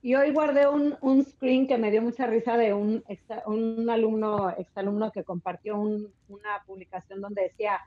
Y 0.00 0.14
hoy 0.14 0.30
guardé 0.30 0.68
un, 0.68 0.96
un 1.00 1.24
screen 1.24 1.66
que 1.66 1.76
me 1.76 1.90
dio 1.90 2.00
mucha 2.02 2.26
risa 2.26 2.56
de 2.56 2.72
un, 2.72 3.02
un 3.46 3.90
alumno, 3.90 4.50
exalumno 4.50 5.10
que 5.10 5.24
compartió 5.24 5.76
un- 5.76 6.12
una 6.28 6.62
publicación 6.66 7.20
donde 7.20 7.42
decía, 7.42 7.80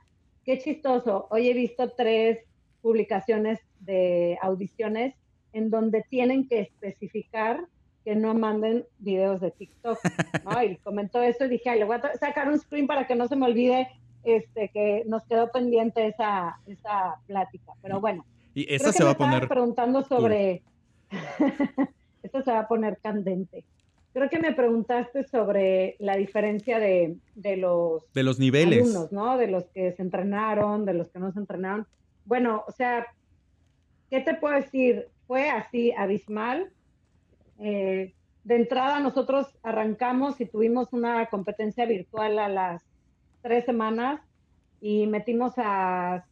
qué 0.44 0.58
chistoso, 0.58 1.26
hoy 1.30 1.48
he 1.48 1.54
visto 1.54 1.90
tres 1.96 2.38
publicaciones 2.82 3.60
de 3.80 4.38
audiciones 4.42 5.14
en 5.54 5.70
donde 5.70 6.04
tienen 6.10 6.48
que 6.48 6.60
especificar 6.60 7.66
que 8.04 8.14
no 8.14 8.34
manden 8.34 8.84
videos 8.98 9.40
de 9.40 9.50
TikTok, 9.52 9.98
¿no? 10.44 10.62
Y 10.64 10.76
comentó 10.78 11.22
eso 11.22 11.44
y 11.44 11.48
dije, 11.50 11.70
"Ay, 11.70 11.78
le 11.78 11.84
voy 11.84 11.96
a 11.96 12.18
sacar 12.18 12.48
un 12.48 12.58
screen 12.58 12.86
para 12.86 13.06
que 13.06 13.14
no 13.14 13.26
se 13.28 13.36
me 13.36 13.46
olvide 13.46 13.88
este, 14.24 14.68
que 14.68 15.04
nos 15.06 15.24
quedó 15.24 15.50
pendiente 15.50 16.06
esa, 16.06 16.58
esa 16.66 17.16
plática. 17.26 17.72
Pero 17.80 18.00
bueno, 18.00 18.24
Y 18.54 18.64
Creo 18.66 18.76
esta 18.76 18.90
que 18.92 18.98
se 18.98 19.04
va 19.04 19.10
a 19.10 19.16
poner. 19.16 19.48
preguntando 19.48 20.02
sobre. 20.02 20.62
Esto 22.22 22.42
se 22.42 22.52
va 22.52 22.60
a 22.60 22.68
poner 22.68 22.98
candente. 23.02 23.64
Creo 24.12 24.28
que 24.28 24.38
me 24.38 24.52
preguntaste 24.52 25.24
sobre 25.24 25.96
la 25.98 26.16
diferencia 26.16 26.78
de, 26.78 27.16
de 27.34 27.56
los 27.56 28.10
De 28.12 28.22
los 28.22 28.38
niveles. 28.38 28.82
alumnos, 28.82 29.10
¿no? 29.12 29.38
De 29.38 29.46
los 29.48 29.64
que 29.70 29.92
se 29.92 30.02
entrenaron, 30.02 30.84
de 30.84 30.94
los 30.94 31.08
que 31.10 31.18
no 31.18 31.32
se 31.32 31.38
entrenaron. 31.38 31.86
Bueno, 32.26 32.62
o 32.68 32.72
sea, 32.72 33.06
¿qué 34.10 34.20
te 34.20 34.34
puedo 34.34 34.54
decir? 34.54 35.08
Fue 35.26 35.48
así 35.48 35.92
abismal. 35.92 36.70
Eh, 37.58 38.12
de 38.44 38.56
entrada 38.56 39.00
nosotros 39.00 39.46
arrancamos 39.62 40.40
y 40.40 40.46
tuvimos 40.46 40.92
una 40.92 41.26
competencia 41.26 41.86
virtual 41.86 42.38
a 42.38 42.48
las 42.48 42.82
tres 43.40 43.64
semanas 43.64 44.20
y 44.80 45.06
metimos 45.06 45.52
a 45.56 46.26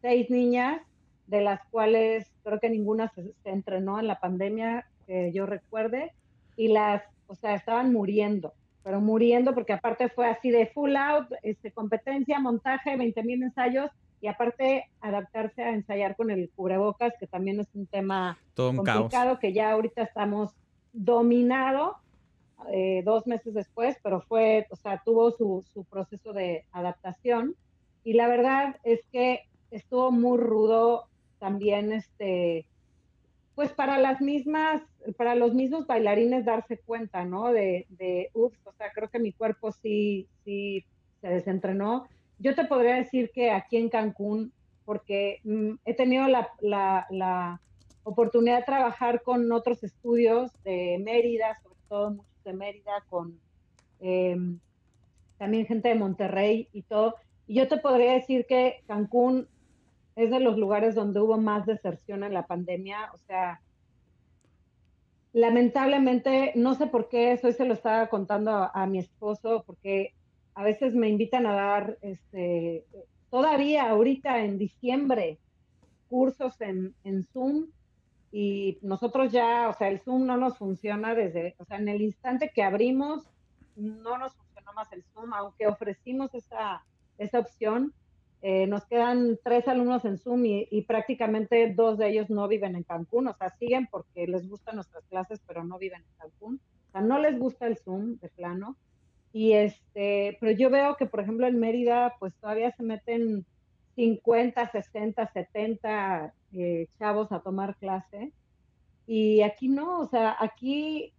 seis 0.00 0.30
niñas, 0.30 0.80
de 1.26 1.40
las 1.40 1.60
cuales 1.70 2.30
creo 2.44 2.60
que 2.60 2.70
ninguna 2.70 3.08
se, 3.08 3.32
se 3.42 3.50
entrenó 3.50 3.98
en 3.98 4.06
la 4.06 4.20
pandemia, 4.20 4.86
que 5.06 5.32
yo 5.32 5.46
recuerde, 5.46 6.12
y 6.56 6.68
las, 6.68 7.02
o 7.26 7.34
sea, 7.34 7.54
estaban 7.54 7.92
muriendo, 7.92 8.52
pero 8.82 9.00
muriendo 9.00 9.54
porque 9.54 9.72
aparte 9.72 10.08
fue 10.08 10.28
así 10.28 10.50
de 10.50 10.66
full 10.66 10.94
out, 10.96 11.26
este, 11.42 11.72
competencia, 11.72 12.38
montaje, 12.38 12.96
20 12.96 13.22
mil 13.24 13.42
ensayos 13.42 13.90
y 14.20 14.28
aparte 14.28 14.88
adaptarse 15.00 15.62
a 15.62 15.74
ensayar 15.74 16.16
con 16.16 16.30
el 16.30 16.50
cubrebocas, 16.54 17.12
que 17.18 17.26
también 17.26 17.60
es 17.60 17.68
un 17.74 17.86
tema 17.86 18.38
Todo 18.54 18.70
un 18.70 18.82
caos. 18.82 19.00
complicado 19.00 19.38
que 19.38 19.52
ya 19.52 19.72
ahorita 19.72 20.02
estamos 20.02 20.52
dominado 20.92 21.96
eh, 22.72 23.02
dos 23.04 23.26
meses 23.26 23.52
después, 23.52 23.96
pero 24.02 24.22
fue, 24.22 24.66
o 24.70 24.76
sea, 24.76 25.02
tuvo 25.04 25.30
su, 25.30 25.64
su 25.74 25.84
proceso 25.84 26.32
de 26.32 26.64
adaptación 26.72 27.54
y 28.02 28.14
la 28.14 28.28
verdad 28.28 28.76
es 28.84 29.00
que 29.12 29.42
estuvo 29.70 30.10
muy 30.10 30.38
rudo 30.38 31.08
también, 31.38 31.92
este, 31.92 32.66
pues 33.54 33.72
para 33.72 33.98
las 33.98 34.20
mismas, 34.20 34.82
para 35.16 35.34
los 35.34 35.54
mismos 35.54 35.86
bailarines 35.86 36.44
darse 36.44 36.78
cuenta, 36.78 37.24
¿no? 37.24 37.52
De, 37.52 37.86
de 37.90 38.30
ups, 38.34 38.58
o 38.66 38.72
sea, 38.72 38.90
creo 38.92 39.08
que 39.08 39.18
mi 39.18 39.32
cuerpo 39.32 39.72
sí, 39.72 40.28
sí 40.44 40.84
se 41.20 41.28
desentrenó. 41.28 42.06
Yo 42.38 42.54
te 42.54 42.64
podría 42.64 42.96
decir 42.96 43.30
que 43.34 43.50
aquí 43.50 43.78
en 43.78 43.88
Cancún, 43.88 44.52
porque 44.84 45.40
mm, 45.44 45.76
he 45.84 45.94
tenido 45.94 46.28
la, 46.28 46.48
la, 46.60 47.06
la 47.10 47.60
oportunidad 48.04 48.58
de 48.58 48.64
trabajar 48.64 49.22
con 49.22 49.50
otros 49.50 49.82
estudios 49.82 50.52
de 50.62 51.00
Mérida, 51.02 51.58
sobre 51.62 51.80
todo 51.88 52.10
muchos 52.10 52.44
de 52.44 52.52
Mérida, 52.52 53.04
con 53.08 53.40
eh, 54.00 54.36
también 55.38 55.66
gente 55.66 55.88
de 55.88 55.94
Monterrey 55.94 56.68
y 56.72 56.82
todo. 56.82 57.16
Y 57.46 57.54
yo 57.54 57.68
te 57.68 57.78
podría 57.78 58.12
decir 58.12 58.46
que 58.46 58.82
Cancún 58.86 59.48
es 60.16 60.30
de 60.30 60.40
los 60.40 60.58
lugares 60.58 60.94
donde 60.94 61.20
hubo 61.20 61.38
más 61.38 61.66
deserción 61.66 62.24
en 62.24 62.34
la 62.34 62.46
pandemia. 62.46 63.10
O 63.14 63.18
sea, 63.18 63.60
lamentablemente, 65.32 66.52
no 66.56 66.74
sé 66.74 66.86
por 66.86 67.08
qué, 67.08 67.32
eso 67.32 67.46
hoy 67.46 67.52
se 67.52 67.66
lo 67.66 67.74
estaba 67.74 68.08
contando 68.08 68.50
a, 68.50 68.70
a 68.74 68.86
mi 68.86 68.98
esposo, 68.98 69.62
porque 69.66 70.14
a 70.54 70.64
veces 70.64 70.94
me 70.94 71.08
invitan 71.08 71.46
a 71.46 71.52
dar, 71.52 71.98
este, 72.00 72.84
todavía 73.30 73.90
ahorita 73.90 74.42
en 74.42 74.56
diciembre, 74.56 75.38
cursos 76.08 76.58
en, 76.62 76.94
en 77.04 77.24
Zoom 77.26 77.66
y 78.32 78.78
nosotros 78.82 79.32
ya, 79.32 79.68
o 79.68 79.74
sea, 79.74 79.88
el 79.88 80.00
Zoom 80.00 80.26
no 80.26 80.36
nos 80.36 80.56
funciona 80.56 81.14
desde, 81.14 81.54
o 81.58 81.64
sea, 81.64 81.76
en 81.76 81.88
el 81.88 82.00
instante 82.00 82.50
que 82.54 82.62
abrimos, 82.62 83.28
no 83.76 84.16
nos 84.16 84.34
funcionó 84.34 84.72
más 84.72 84.90
el 84.92 85.04
Zoom, 85.12 85.32
aunque 85.34 85.66
ofrecimos 85.66 86.34
esa, 86.34 86.84
esa 87.18 87.38
opción. 87.38 87.92
Eh, 88.42 88.66
nos 88.66 88.84
quedan 88.86 89.38
tres 89.42 89.66
alumnos 89.66 90.04
en 90.04 90.18
Zoom 90.18 90.44
y, 90.44 90.68
y, 90.70 90.82
prácticamente 90.82 91.72
dos 91.74 91.98
de 91.98 92.08
ellos 92.08 92.30
no 92.30 92.46
viven 92.48 92.76
en 92.76 92.82
Cancún, 92.82 93.28
o 93.28 93.34
sea, 93.34 93.50
siguen 93.58 93.88
porque 93.90 94.26
les 94.26 94.48
gustan 94.48 94.76
nuestras 94.76 95.04
clases, 95.06 95.40
pero 95.46 95.64
no 95.64 95.78
viven 95.78 96.02
en 96.02 96.18
Cancún. 96.18 96.60
O 96.88 96.92
sea, 96.92 97.00
no 97.00 97.18
les 97.18 97.38
gusta 97.38 97.66
el 97.66 97.78
Zoom 97.78 98.18
de 98.18 98.28
plano. 98.28 98.76
Y 99.32 99.52
este, 99.52 100.38
pero 100.40 100.52
yo 100.52 100.70
veo 100.70 100.96
que, 100.96 101.06
por 101.06 101.20
ejemplo, 101.20 101.46
en 101.46 101.58
Mérida, 101.58 102.14
pues 102.18 102.34
todavía 102.40 102.70
se 102.72 102.82
meten 102.82 103.44
50, 103.96 104.70
60, 104.70 105.32
70 105.32 106.34
eh, 106.52 106.86
chavos 106.98 107.32
a 107.32 107.40
tomar 107.40 107.76
clase. 107.76 108.32
Y 109.06 109.42
aquí 109.42 109.68
no, 109.68 110.00
o 110.00 110.06
sea, 110.06 110.36
aquí 110.38 111.12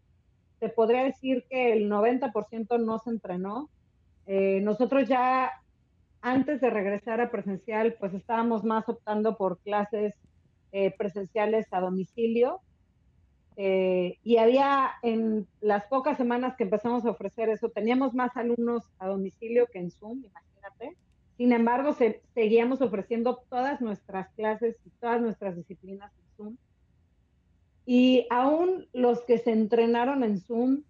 te 0.59 0.69
podría 0.69 1.03
decir 1.03 1.45
que 1.49 1.73
el 1.73 1.89
90% 1.89 2.79
no 2.79 2.99
se 2.99 3.09
entrenó. 3.09 3.69
Eh, 4.25 4.61
nosotros 4.61 5.07
ya 5.07 5.51
antes 6.31 6.61
de 6.61 6.69
regresar 6.69 7.21
a 7.21 7.31
presencial, 7.31 7.95
pues 7.99 8.13
estábamos 8.13 8.63
más 8.63 8.87
optando 8.87 9.37
por 9.37 9.59
clases 9.59 10.13
eh, 10.71 10.93
presenciales 10.97 11.67
a 11.71 11.79
domicilio. 11.79 12.61
Eh, 13.55 14.19
y 14.23 14.37
había 14.37 14.91
en 15.01 15.47
las 15.61 15.85
pocas 15.85 16.17
semanas 16.17 16.55
que 16.55 16.63
empezamos 16.63 17.05
a 17.05 17.09
ofrecer 17.09 17.49
eso, 17.49 17.69
teníamos 17.69 18.13
más 18.13 18.37
alumnos 18.37 18.83
a 18.99 19.07
domicilio 19.07 19.65
que 19.67 19.79
en 19.79 19.89
Zoom, 19.89 20.23
imagínate. 20.25 20.95
Sin 21.37 21.51
embargo, 21.51 21.93
se, 21.93 22.21
seguíamos 22.33 22.81
ofreciendo 22.81 23.43
todas 23.49 23.81
nuestras 23.81 24.29
clases 24.35 24.75
y 24.85 24.89
todas 24.99 25.21
nuestras 25.21 25.55
disciplinas 25.55 26.11
en 26.17 26.35
Zoom. 26.35 26.57
Y 27.85 28.27
aún 28.29 28.87
los 28.93 29.21
que 29.21 29.37
se 29.37 29.51
entrenaron 29.51 30.23
en 30.23 30.39
Zoom, 30.39 30.83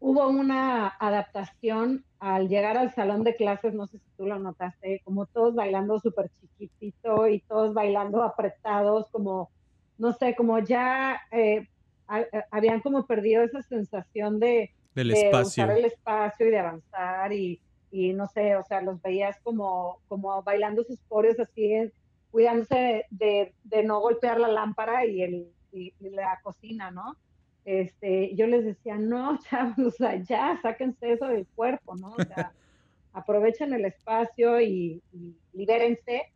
hubo 0.00 0.28
una 0.28 0.88
adaptación 0.88 2.04
al 2.20 2.48
llegar 2.48 2.76
al 2.76 2.94
salón 2.94 3.24
de 3.24 3.34
clases, 3.34 3.72
no 3.72 3.86
sé 3.86 3.98
si 3.98 4.04
tú 4.16 4.26
lo 4.26 4.38
notaste, 4.38 5.00
como 5.04 5.24
todos 5.24 5.54
bailando 5.54 5.98
súper 5.98 6.30
chiquitito 6.40 7.26
y 7.26 7.40
todos 7.40 7.72
bailando 7.72 8.22
apretados, 8.22 9.08
como, 9.10 9.50
no 9.96 10.12
sé, 10.12 10.36
como 10.36 10.58
ya 10.58 11.18
eh, 11.32 11.66
a, 12.06 12.18
a, 12.18 12.26
habían 12.50 12.80
como 12.80 13.06
perdido 13.06 13.42
esa 13.42 13.62
sensación 13.62 14.38
de, 14.38 14.70
del 14.94 15.08
de 15.08 15.14
espacio. 15.14 15.64
usar 15.64 15.78
el 15.78 15.86
espacio 15.86 16.46
y 16.46 16.50
de 16.50 16.58
avanzar 16.58 17.32
y, 17.32 17.60
y, 17.90 18.12
no 18.12 18.26
sé, 18.26 18.54
o 18.56 18.64
sea, 18.64 18.82
los 18.82 19.00
veías 19.00 19.40
como, 19.42 20.00
como 20.06 20.42
bailando 20.42 20.84
sus 20.84 21.00
coreos 21.08 21.40
así, 21.40 21.90
cuidándose 22.30 22.74
de, 22.74 23.06
de, 23.10 23.54
de 23.64 23.82
no 23.82 24.00
golpear 24.00 24.38
la 24.38 24.48
lámpara 24.48 25.06
y, 25.06 25.22
el, 25.22 25.52
y, 25.72 25.94
y 25.98 26.10
la 26.10 26.38
cocina, 26.42 26.90
¿no? 26.90 27.16
Este, 27.64 28.34
yo 28.34 28.46
les 28.46 28.64
decía, 28.64 28.96
no, 28.96 29.38
chavos, 29.50 29.78
o 29.78 29.90
sea, 29.90 30.16
ya, 30.16 30.58
sáquense 30.62 31.12
eso 31.12 31.26
del 31.26 31.46
cuerpo, 31.54 31.96
¿no? 31.96 32.12
O 32.12 32.22
sea, 32.22 32.52
aprovechen 33.12 33.72
el 33.72 33.84
espacio 33.84 34.60
y, 34.60 35.02
y, 35.12 35.36
libérense. 35.52 36.32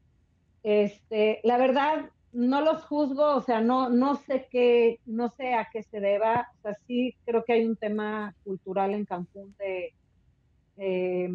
Este, 0.63 1.41
la 1.45 1.59
verdad, 1.59 2.11
no 2.33 2.61
los 2.61 2.85
juzgo, 2.85 3.37
o 3.37 3.43
sea, 3.43 3.61
no, 3.61 3.89
no 3.91 4.17
sé 4.17 4.49
qué, 4.51 5.01
no 5.07 5.29
sé 5.31 5.55
a 5.55 5.69
qué 5.73 5.83
se 5.83 6.01
deba, 6.01 6.49
o 6.59 6.63
sea, 6.63 6.75
sí 6.87 7.15
creo 7.25 7.45
que 7.45 7.53
hay 7.53 7.65
un 7.65 7.77
tema 7.77 8.35
cultural 8.43 8.93
en 8.93 9.05
Cancún 9.05 9.55
de, 9.59 9.95
eh, 10.79 11.31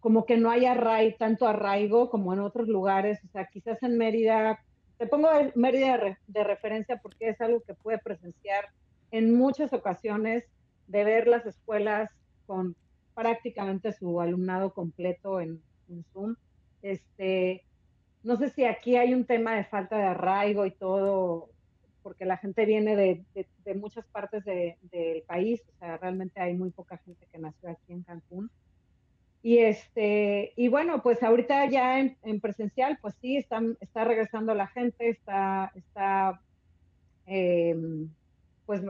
como 0.00 0.24
que 0.26 0.36
no 0.36 0.50
hay 0.50 0.64
arraigo, 0.64 1.16
tanto 1.18 1.48
arraigo 1.48 2.08
como 2.08 2.32
en 2.32 2.40
otros 2.40 2.68
lugares, 2.68 3.18
o 3.24 3.28
sea, 3.28 3.46
quizás 3.46 3.82
en 3.82 3.98
Mérida 3.98 4.60
te 4.98 5.06
pongo 5.06 5.28
Mérida 5.54 6.16
de, 6.26 6.44
referencia 6.44 6.98
porque 7.00 7.28
es 7.28 7.40
algo 7.40 7.62
que 7.62 7.74
puede 7.74 7.98
presenciar 7.98 8.66
en 9.10 9.34
muchas 9.34 9.72
ocasiones 9.72 10.44
de 10.88 11.04
ver 11.04 11.28
las 11.28 11.46
escuelas 11.46 12.10
con 12.46 12.76
prácticamente 13.14 13.92
su 13.92 14.20
alumnado 14.20 14.72
completo 14.74 15.40
en, 15.40 15.62
Zoom. 16.12 16.34
Este, 16.82 17.64
no 18.22 18.36
sé 18.36 18.50
si 18.50 18.64
aquí 18.64 18.96
hay 18.96 19.14
un 19.14 19.24
tema 19.24 19.54
de 19.54 19.64
falta 19.64 19.96
de 19.96 20.04
arraigo 20.04 20.66
y 20.66 20.70
todo, 20.72 21.48
porque 22.02 22.26
la 22.26 22.36
gente 22.36 22.66
viene 22.66 22.94
de 22.94 23.74
muchas 23.74 24.06
partes 24.08 24.44
del 24.44 25.22
país, 25.26 25.62
o 25.74 25.78
sea, 25.78 25.96
realmente 25.96 26.40
hay 26.40 26.54
muy 26.54 26.70
poca 26.70 26.98
gente 26.98 27.26
que 27.32 27.38
nació 27.38 27.70
aquí 27.70 27.92
en 27.92 28.02
Cancún. 28.02 28.50
Y 29.48 29.60
este, 29.60 30.52
y 30.56 30.68
bueno, 30.68 31.02
pues 31.02 31.22
ahorita 31.22 31.64
ya 31.70 32.00
en, 32.00 32.40
presencial, 32.42 32.98
pues 33.00 33.14
sí, 33.22 33.38
está, 33.38 33.62
está 33.80 34.04
regresando 34.04 34.54
la 34.54 34.66
gente, 34.66 35.08
está, 35.08 35.72
está 35.74 36.42
em, 37.24 38.10
pues 38.66 38.82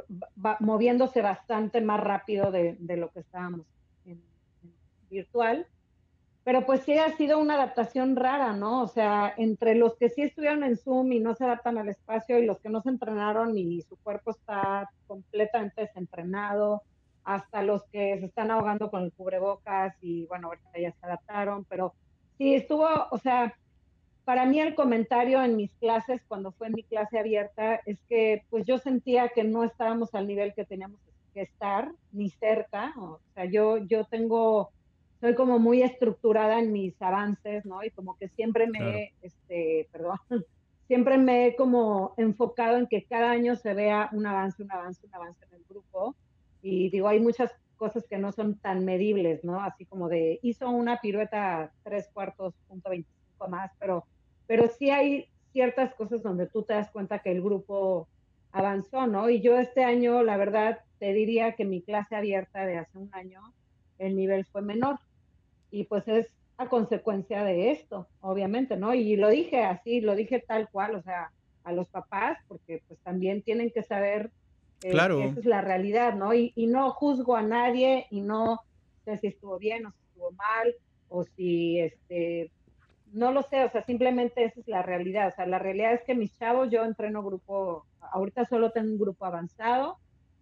moviéndose 0.59 1.23
bastante 1.23 1.81
más 1.81 2.01
rápido 2.01 2.51
de, 2.51 2.77
lo 2.81 3.09
que 3.13 3.21
estábamos 3.21 3.67
en, 4.05 4.21
virtual. 5.09 5.69
Pero 6.43 6.67
pues 6.67 6.81
sí 6.81 6.99
ha 6.99 7.17
sido 7.17 7.39
una 7.39 7.55
adaptación 7.55 8.17
rara, 8.17 8.53
¿no? 8.53 8.83
O 8.83 8.89
sea, 8.89 9.33
entre 9.37 9.77
los 9.77 9.95
que 9.95 10.09
sí 10.09 10.23
estuvieron 10.23 10.65
en 10.65 10.77
Zoom 10.77 11.13
y 11.13 11.21
no 11.21 11.37
se 11.37 11.45
adaptan 11.45 11.79
al 11.79 11.89
espacio 11.89 12.37
y 12.37 12.47
los 12.47 12.59
que 12.59 12.69
no 12.69 12.83
se 12.83 12.89
entrenaron 12.89 13.57
y 13.57 13.81
su 13.83 13.97
cuerpo 13.99 14.33
está 14.33 14.91
completamente 15.07 15.83
desentrenado, 15.83 16.83
hasta 17.29 17.63
los 17.63 17.85
que 17.93 18.19
se 18.19 18.25
están 18.25 18.51
ahogando 18.51 18.91
con 18.91 19.03
el 19.03 19.13
cubrebocas 19.13 19.95
y 20.01 20.25
bueno, 20.25 20.49
ahorita 20.49 20.81
ya 20.81 20.93
se 20.93 21.07
adaptaron, 21.07 21.67
pero 21.67 21.93
sí 22.39 22.55
estuvo, 22.55 22.89
o 23.11 23.19
sea, 23.19 23.55
para 24.25 24.47
mí 24.47 24.61
el 24.61 24.75
comentario 24.75 25.43
en 25.43 25.55
mis 25.55 25.71
clases, 25.75 26.23
cuando 26.27 26.53
fue 26.53 26.71
mi 26.71 26.83
clase 26.85 27.19
abierta, 27.19 27.83
es 27.85 28.01
que 28.09 28.45
pues 28.49 28.65
yo 28.65 28.79
sentía 28.79 29.29
que 29.29 29.45
no 29.45 29.63
estábamos 29.63 30.15
al 30.15 30.27
nivel 30.27 30.55
que 30.55 30.65
teníamos 30.65 31.01
que 31.35 31.43
estar, 31.43 31.93
ni 32.13 32.31
cerca, 32.31 32.95
o 32.97 33.21
sea, 33.35 33.45
yo, 33.45 33.77
yo 33.77 34.05
tengo, 34.05 34.71
soy 35.21 35.35
como 35.35 35.59
muy 35.59 35.83
estructurada 35.83 36.59
en 36.59 36.73
mis 36.73 37.01
avances, 37.03 37.67
¿no? 37.67 37.85
Y 37.85 37.91
como 37.91 38.17
que 38.17 38.29
siempre 38.29 38.69
me, 38.69 39.13
este, 39.21 39.87
perdón, 39.93 40.19
siempre 40.87 41.19
me 41.19 41.49
he 41.49 41.57
como 41.57 42.15
enfocado 42.17 42.79
en 42.79 42.87
que 42.87 43.05
cada 43.05 43.31
año 43.31 43.55
se 43.55 43.75
vea 43.75 44.09
un 44.13 44.27
avance, 44.27 44.63
un 44.63 44.73
avance, 44.73 45.07
un 45.07 45.15
avance 45.15 45.45
en 45.45 45.59
el 45.59 45.65
grupo 45.69 46.17
y 46.69 46.91
digo, 46.91 47.09
hay 47.09 47.21
muchas 47.21 47.51
cosas 47.77 48.07
que 48.07 48.19
no 48.19 48.33
son 48.33 48.59
tan 48.59 48.85
medibles, 48.85 49.43
¿no? 49.43 49.61
Así 49.61 49.87
como 49.87 50.09
de, 50.09 50.39
hizo 50.43 50.69
una 50.69 51.01
pirueta 51.01 51.73
tres 51.83 52.11
cuartos, 52.13 52.55
punto 52.69 52.91
25 52.91 53.49
más, 53.49 53.71
pero, 53.79 54.05
pero 54.47 54.69
sí 54.69 54.91
hay 54.91 55.29
ciertas 55.53 55.95
cosas 55.95 56.23
donde 56.23 56.47
tú 56.47 56.65
te 56.65 56.75
das 56.75 56.91
cuenta 56.91 57.21
que 57.21 57.33
el 57.33 57.41
grupo 57.41 58.09
avanzó, 58.53 59.07
¿no? 59.07 59.31
Y 59.31 59.41
yo 59.41 59.59
este 59.59 59.85
año, 59.85 60.23
la 60.23 60.37
verdad, 60.37 60.81
te 60.99 61.15
diría 61.15 61.53
que 61.53 61.65
mi 61.65 61.81
clase 61.81 62.17
abierta 62.17 62.67
de 62.67 62.79
hace 62.79 62.99
un 62.99 63.09
año, 63.15 63.41
el 63.99 64.15
nivel 64.15 64.45
fue 64.45 64.61
menor. 64.61 64.99
Y 65.71 65.85
pues 65.85 66.07
es 66.09 66.29
a 66.59 66.69
consecuencia 66.69 67.45
de 67.45 67.71
esto, 67.71 68.09
obviamente, 68.21 68.77
¿no? 68.77 68.93
Y 68.93 69.17
lo 69.17 69.29
dije 69.29 69.65
así, 69.65 70.01
lo 70.01 70.15
dije 70.15 70.45
tal 70.47 70.69
cual, 70.69 70.97
o 70.97 71.03
sea, 71.03 71.31
a 71.65 71.73
los 71.73 71.89
papás, 71.89 72.39
porque 72.49 72.83
pues 72.89 72.99
también 73.01 73.43
tienen 73.43 73.71
que 73.71 73.83
saber 73.83 74.31
eh, 74.83 74.91
claro. 74.91 75.21
Esa 75.21 75.41
es 75.41 75.47
la 75.47 75.61
realidad, 75.61 76.15
¿no? 76.15 76.35
Y, 76.35 76.53
no 76.69 76.91
juzgo 76.91 77.37
a 77.37 77.43
nadie 77.43 78.07
y 78.11 78.21
no 78.21 78.61
sé 79.05 79.17
si 79.19 79.27
estuvo 79.29 79.59
bien 79.59 79.87
o 79.87 79.91
si 79.91 79.99
estuvo 80.05 80.31
mal 80.33 80.75
o 81.09 81.25
si, 81.25 81.81
este, 81.81 82.53
no 83.13 83.33
lo 83.33 83.43
sé, 83.43 83.65
o 83.65 83.71
sea, 83.71 83.83
simplemente 83.83 84.45
esa 84.45 84.61
es 84.61 84.69
la 84.69 84.83
realidad. 84.83 85.29
O 85.29 85.35
sea, 85.35 85.47
la 85.47 85.59
realidad 85.59 85.95
es 85.95 86.03
que 86.05 86.15
mis 86.15 86.37
chavos, 86.39 86.71
yo 86.71 86.85
entreno 86.85 87.23
grupo, 87.23 87.87
ahorita 88.13 88.45
solo 88.45 88.71
tengo 88.71 88.93
un 88.93 88.99
grupo 88.99 89.25
avanzado 89.25 89.99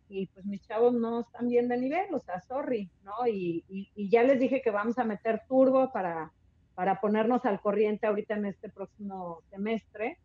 y 0.08 0.26
pues 0.26 0.44
mis 0.44 0.62
chavos 0.66 0.92
no 0.94 1.20
están 1.20 1.48
bien 1.48 1.68
de 1.68 1.78
nivel, 1.78 2.14
o 2.14 2.20
sea, 2.20 2.40
sorry, 2.40 2.90
¿no? 3.04 3.26
Y, 3.26 3.64
y, 3.68 4.08
ya 4.08 4.22
les 4.22 4.38
dije 4.38 4.60
que 4.60 4.70
vamos 4.70 4.98
a 4.98 5.04
meter 5.04 5.42
turbo 5.48 5.90
para, 5.92 6.32
para 6.74 7.00
ponernos 7.00 7.44
al 7.44 7.60
corriente 7.60 8.06
ahorita 8.06 8.34
en 8.34 8.46
este 8.46 8.68
próximo 8.68 9.40
semestre. 9.50 10.18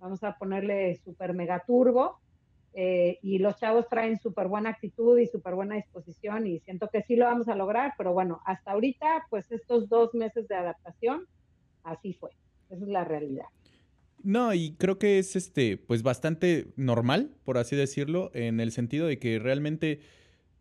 Vamos 0.00 0.24
a 0.24 0.36
ponerle 0.36 0.96
super 0.96 1.32
mega 1.32 1.62
turbo 1.64 2.21
eh, 2.74 3.18
y 3.22 3.38
los 3.38 3.56
chavos 3.56 3.86
traen 3.88 4.18
súper 4.18 4.48
buena 4.48 4.70
actitud 4.70 5.18
y 5.18 5.26
súper 5.26 5.54
buena 5.54 5.76
disposición 5.76 6.46
y 6.46 6.60
siento 6.60 6.88
que 6.88 7.02
sí 7.02 7.16
lo 7.16 7.26
vamos 7.26 7.48
a 7.48 7.54
lograr, 7.54 7.92
pero 7.98 8.12
bueno, 8.12 8.40
hasta 8.46 8.72
ahorita, 8.72 9.26
pues 9.28 9.50
estos 9.52 9.88
dos 9.88 10.14
meses 10.14 10.48
de 10.48 10.54
adaptación, 10.54 11.26
así 11.84 12.14
fue. 12.14 12.30
Esa 12.70 12.84
es 12.84 12.88
la 12.88 13.04
realidad. 13.04 13.44
No, 14.22 14.54
y 14.54 14.74
creo 14.78 14.98
que 14.98 15.18
es 15.18 15.36
este, 15.36 15.76
pues 15.76 16.02
bastante 16.02 16.72
normal, 16.76 17.34
por 17.44 17.58
así 17.58 17.76
decirlo, 17.76 18.30
en 18.34 18.60
el 18.60 18.72
sentido 18.72 19.06
de 19.06 19.18
que 19.18 19.38
realmente, 19.38 20.00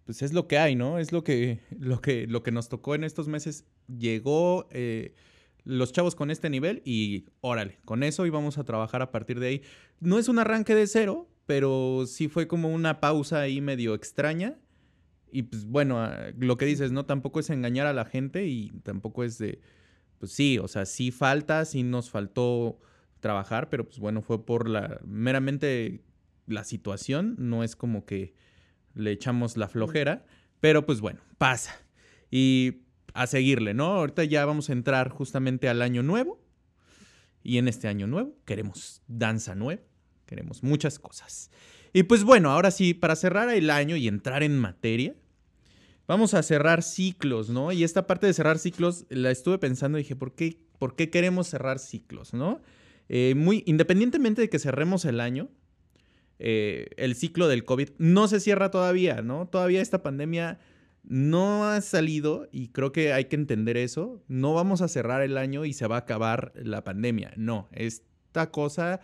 pues 0.05 0.21
es 0.21 0.33
lo 0.33 0.47
que 0.47 0.57
hay, 0.57 0.75
¿no? 0.75 0.97
Es 0.99 1.11
lo 1.11 1.23
que, 1.23 1.59
lo 1.79 2.01
que, 2.01 2.27
lo 2.27 2.43
que 2.43 2.51
nos 2.51 2.69
tocó 2.69 2.95
en 2.95 3.03
estos 3.03 3.27
meses. 3.27 3.65
Llegó 3.87 4.67
eh, 4.71 5.15
los 5.63 5.93
chavos 5.93 6.15
con 6.15 6.31
este 6.31 6.49
nivel 6.49 6.81
y 6.83 7.25
órale, 7.39 7.77
con 7.85 8.03
eso 8.03 8.25
íbamos 8.25 8.57
a 8.57 8.63
trabajar 8.63 9.01
a 9.01 9.11
partir 9.11 9.39
de 9.39 9.47
ahí. 9.47 9.61
No 9.99 10.17
es 10.17 10.27
un 10.27 10.39
arranque 10.39 10.75
de 10.75 10.87
cero, 10.87 11.27
pero 11.45 12.05
sí 12.07 12.27
fue 12.27 12.47
como 12.47 12.69
una 12.69 12.99
pausa 12.99 13.41
ahí 13.41 13.61
medio 13.61 13.93
extraña. 13.93 14.57
Y 15.31 15.43
pues 15.43 15.65
bueno, 15.65 15.99
ah, 15.99 16.31
lo 16.37 16.57
que 16.57 16.65
dices, 16.65 16.91
¿no? 16.91 17.05
Tampoco 17.05 17.39
es 17.39 17.49
engañar 17.49 17.87
a 17.87 17.93
la 17.93 18.05
gente 18.05 18.47
y 18.47 18.71
tampoco 18.83 19.23
es 19.23 19.37
de, 19.37 19.61
pues 20.19 20.31
sí, 20.31 20.59
o 20.59 20.67
sea, 20.67 20.85
sí 20.85 21.11
falta, 21.11 21.65
sí 21.65 21.83
nos 21.83 22.09
faltó 22.09 22.79
trabajar, 23.19 23.69
pero 23.69 23.85
pues 23.85 23.99
bueno, 23.99 24.21
fue 24.21 24.45
por 24.45 24.67
la, 24.67 24.99
meramente 25.05 26.03
la 26.47 26.63
situación, 26.63 27.35
no 27.37 27.63
es 27.63 27.75
como 27.75 28.05
que 28.05 28.33
le 28.93 29.11
echamos 29.11 29.57
la 29.57 29.69
flojera, 29.69 30.25
pero 30.59 30.85
pues 30.85 31.01
bueno, 31.01 31.21
pasa. 31.37 31.73
Y 32.29 32.83
a 33.13 33.27
seguirle, 33.27 33.73
¿no? 33.73 33.85
Ahorita 33.85 34.23
ya 34.23 34.45
vamos 34.45 34.69
a 34.69 34.73
entrar 34.73 35.09
justamente 35.09 35.69
al 35.69 35.81
año 35.81 36.03
nuevo. 36.03 36.41
Y 37.43 37.57
en 37.57 37.67
este 37.67 37.87
año 37.87 38.07
nuevo 38.07 38.35
queremos 38.45 39.01
danza 39.07 39.55
nueva 39.55 39.81
queremos 40.31 40.63
muchas 40.63 40.97
cosas. 40.97 41.51
Y 41.91 42.03
pues 42.03 42.23
bueno, 42.23 42.51
ahora 42.51 42.71
sí, 42.71 42.93
para 42.93 43.17
cerrar 43.17 43.49
el 43.49 43.69
año 43.69 43.97
y 43.97 44.07
entrar 44.07 44.43
en 44.43 44.57
materia, 44.57 45.13
vamos 46.07 46.33
a 46.33 46.41
cerrar 46.41 46.83
ciclos, 46.83 47.49
¿no? 47.49 47.73
Y 47.73 47.83
esta 47.83 48.07
parte 48.07 48.27
de 48.27 48.33
cerrar 48.33 48.59
ciclos 48.59 49.05
la 49.09 49.29
estuve 49.29 49.57
pensando 49.57 49.97
y 49.97 50.03
dije, 50.03 50.15
¿por 50.15 50.33
qué, 50.33 50.57
por 50.79 50.95
qué 50.95 51.09
queremos 51.09 51.49
cerrar 51.49 51.79
ciclos, 51.79 52.33
¿no? 52.33 52.61
Eh, 53.09 53.35
muy, 53.35 53.63
independientemente 53.67 54.41
de 54.41 54.49
que 54.49 54.57
cerremos 54.57 55.03
el 55.03 55.19
año, 55.19 55.49
eh, 56.39 56.87
el 56.95 57.15
ciclo 57.15 57.49
del 57.49 57.65
COVID 57.65 57.89
no 57.97 58.29
se 58.29 58.39
cierra 58.39 58.71
todavía, 58.71 59.21
¿no? 59.21 59.49
Todavía 59.49 59.81
esta 59.81 60.01
pandemia 60.01 60.59
no 61.03 61.67
ha 61.67 61.81
salido 61.81 62.47
y 62.53 62.69
creo 62.69 62.93
que 62.93 63.11
hay 63.11 63.25
que 63.25 63.35
entender 63.35 63.75
eso. 63.75 64.23
No 64.29 64.53
vamos 64.53 64.81
a 64.81 64.87
cerrar 64.87 65.23
el 65.23 65.37
año 65.37 65.65
y 65.65 65.73
se 65.73 65.87
va 65.87 65.97
a 65.97 65.99
acabar 65.99 66.53
la 66.55 66.85
pandemia. 66.85 67.33
No, 67.35 67.67
esta 67.73 68.49
cosa, 68.49 69.01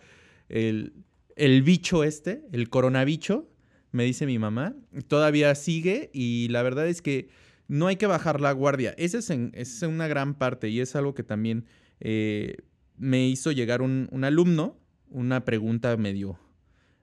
el, 0.48 0.94
el 1.38 1.62
bicho 1.62 2.04
este, 2.04 2.42
el 2.52 2.68
coronavicho, 2.68 3.48
me 3.90 4.04
dice 4.04 4.26
mi 4.26 4.38
mamá, 4.38 4.74
todavía 5.06 5.54
sigue 5.54 6.10
y 6.12 6.48
la 6.48 6.62
verdad 6.62 6.88
es 6.88 7.00
que 7.00 7.28
no 7.68 7.86
hay 7.86 7.96
que 7.96 8.06
bajar 8.06 8.40
la 8.40 8.52
guardia. 8.52 8.94
Esa 8.98 9.18
es, 9.18 9.82
una 9.82 10.08
gran 10.08 10.34
parte 10.34 10.68
y 10.68 10.80
es 10.80 10.96
algo 10.96 11.14
que 11.14 11.22
también 11.22 11.66
eh, 12.00 12.56
me 12.96 13.26
hizo 13.26 13.52
llegar 13.52 13.82
un, 13.82 14.08
alumno, 14.24 14.78
una 15.10 15.44
pregunta 15.44 15.96
medio, 15.96 16.38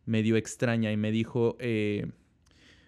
medio 0.06 0.36
extraña 0.36 0.92
y 0.92 0.98
me 0.98 1.12
dijo, 1.12 1.56
eh, 1.60 2.08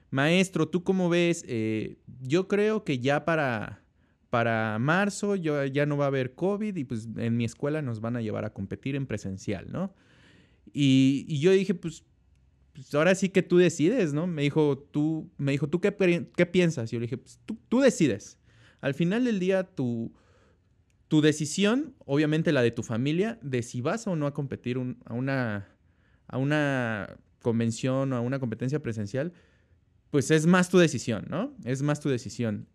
maestro, 0.10 0.68
¿tú 0.68 0.84
cómo 0.84 1.10
ves? 1.10 1.46
Eh, 1.48 1.98
yo 2.22 2.48
creo 2.48 2.84
que 2.84 3.00
ya 3.00 3.26
para, 3.26 3.84
para 4.30 4.78
marzo 4.80 5.36
ya 5.36 5.86
no 5.86 5.98
va 5.98 6.06
a 6.06 6.10
haber 6.10 6.36
COVID 6.36 6.76
y 6.76 6.84
pues 6.84 7.08
en 7.16 7.38
mi 7.38 7.46
escuela 7.46 7.82
nos 7.82 8.02
van 8.02 8.18
a 8.18 8.22
llevar 8.22 8.44
a 8.44 8.54
competir 8.54 8.96
en 8.96 9.08
presencial, 9.08 9.72
¿no? 9.72 9.96
Y, 10.74 11.40
yo 11.40 11.52
dije, 11.52 11.74
pues, 11.74 12.04
pues, 12.74 12.94
ahora 12.94 13.16
sí 13.16 13.30
que 13.30 13.44
tú 13.44 13.58
decides, 13.58 14.14
¿no? 14.14 14.28
Me 14.28 14.44
dijo, 14.44 14.78
tú, 14.92 15.30
me 15.38 15.52
dijo, 15.52 15.68
¿tú 15.68 15.82
qué, 15.82 16.28
qué 16.36 16.46
piensas? 16.46 16.92
Y 16.92 16.96
yo 16.96 17.00
le 17.00 17.06
dije, 17.06 17.18
pues 17.18 17.40
tú, 17.46 17.58
tú, 17.70 17.80
decides. 17.80 18.38
Al 18.82 18.94
final 18.94 19.26
del 19.26 19.40
día, 19.40 19.64
tu, 19.64 20.14
tu 21.08 21.22
decisión, 21.22 21.96
obviamente 22.06 22.52
la 22.52 22.62
de 22.62 22.72
tu 22.72 22.84
familia, 22.84 23.40
de 23.42 23.64
si 23.64 23.82
vas 23.82 24.08
o 24.08 24.16
no 24.16 24.28
a 24.28 24.34
competir 24.34 24.78
a, 25.06 25.14
una, 25.14 25.68
a 26.28 26.38
una 26.38 27.18
convención 27.42 28.14
o 28.14 28.18
a 28.18 28.22
una 28.22 28.40
competencia 28.40 28.82
presencial, 28.82 29.34
pues 30.12 30.32
es 30.32 30.46
más 30.46 30.70
tu 30.70 30.78
decisión, 30.78 31.26
¿no? 31.30 31.54
Es 31.64 31.82
más 31.82 32.00
tu 32.00 32.10
decisión. 32.10 32.68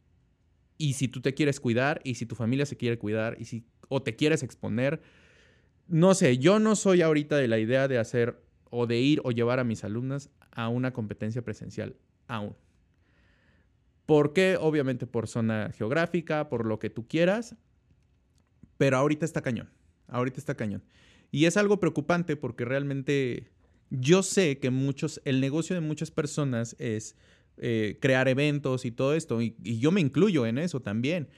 Y 0.78 0.94
si 0.94 1.09
tú 1.09 1.20
te 1.20 1.35
quieres 1.35 1.61
cuidar, 1.61 2.00
y 2.05 2.14
si 2.14 2.26
tu 2.26 2.35
familia 2.35 2.66
se 2.66 2.76
quiere 2.76 2.98
cuidar, 2.98 3.37
y 3.38 3.44
si 3.44 3.64
o 3.88 4.02
te 4.02 4.16
quieres 4.16 4.42
exponer, 4.42 5.00
no 5.88 6.14
sé, 6.14 6.38
yo 6.38 6.58
no 6.58 6.76
soy 6.76 7.02
ahorita 7.02 7.36
de 7.36 7.48
la 7.48 7.58
idea 7.58 7.88
de 7.88 7.98
hacer 7.98 8.42
o 8.70 8.86
de 8.86 8.98
ir 8.98 9.20
o 9.24 9.32
llevar 9.32 9.58
a 9.60 9.64
mis 9.64 9.84
alumnas 9.84 10.30
a 10.50 10.68
una 10.68 10.92
competencia 10.92 11.42
presencial 11.42 11.96
aún. 12.26 12.56
¿Por 14.06 14.32
qué? 14.32 14.56
Obviamente 14.60 15.06
por 15.06 15.28
zona 15.28 15.70
geográfica, 15.76 16.48
por 16.48 16.66
lo 16.66 16.78
que 16.78 16.90
tú 16.90 17.06
quieras, 17.06 17.56
pero 18.78 18.96
ahorita 18.96 19.24
está 19.24 19.42
cañón, 19.42 19.70
ahorita 20.08 20.38
está 20.38 20.54
cañón. 20.54 20.82
Y 21.30 21.46
es 21.46 21.56
algo 21.56 21.80
preocupante 21.80 22.36
porque 22.36 22.64
realmente 22.64 23.50
yo 23.90 24.22
sé 24.22 24.58
que 24.58 24.70
muchos, 24.70 25.20
el 25.24 25.40
negocio 25.40 25.74
de 25.74 25.80
muchas 25.80 26.10
personas 26.10 26.74
es 26.78 27.16
eh, 27.58 27.98
crear 28.00 28.28
eventos 28.28 28.84
y 28.84 28.90
todo 28.90 29.14
esto, 29.14 29.40
y, 29.42 29.54
yo 29.62 29.92
me 29.92 30.00
incluyo 30.00 30.46
en 30.46 30.58
eso 30.58 30.80
también, 30.80 31.28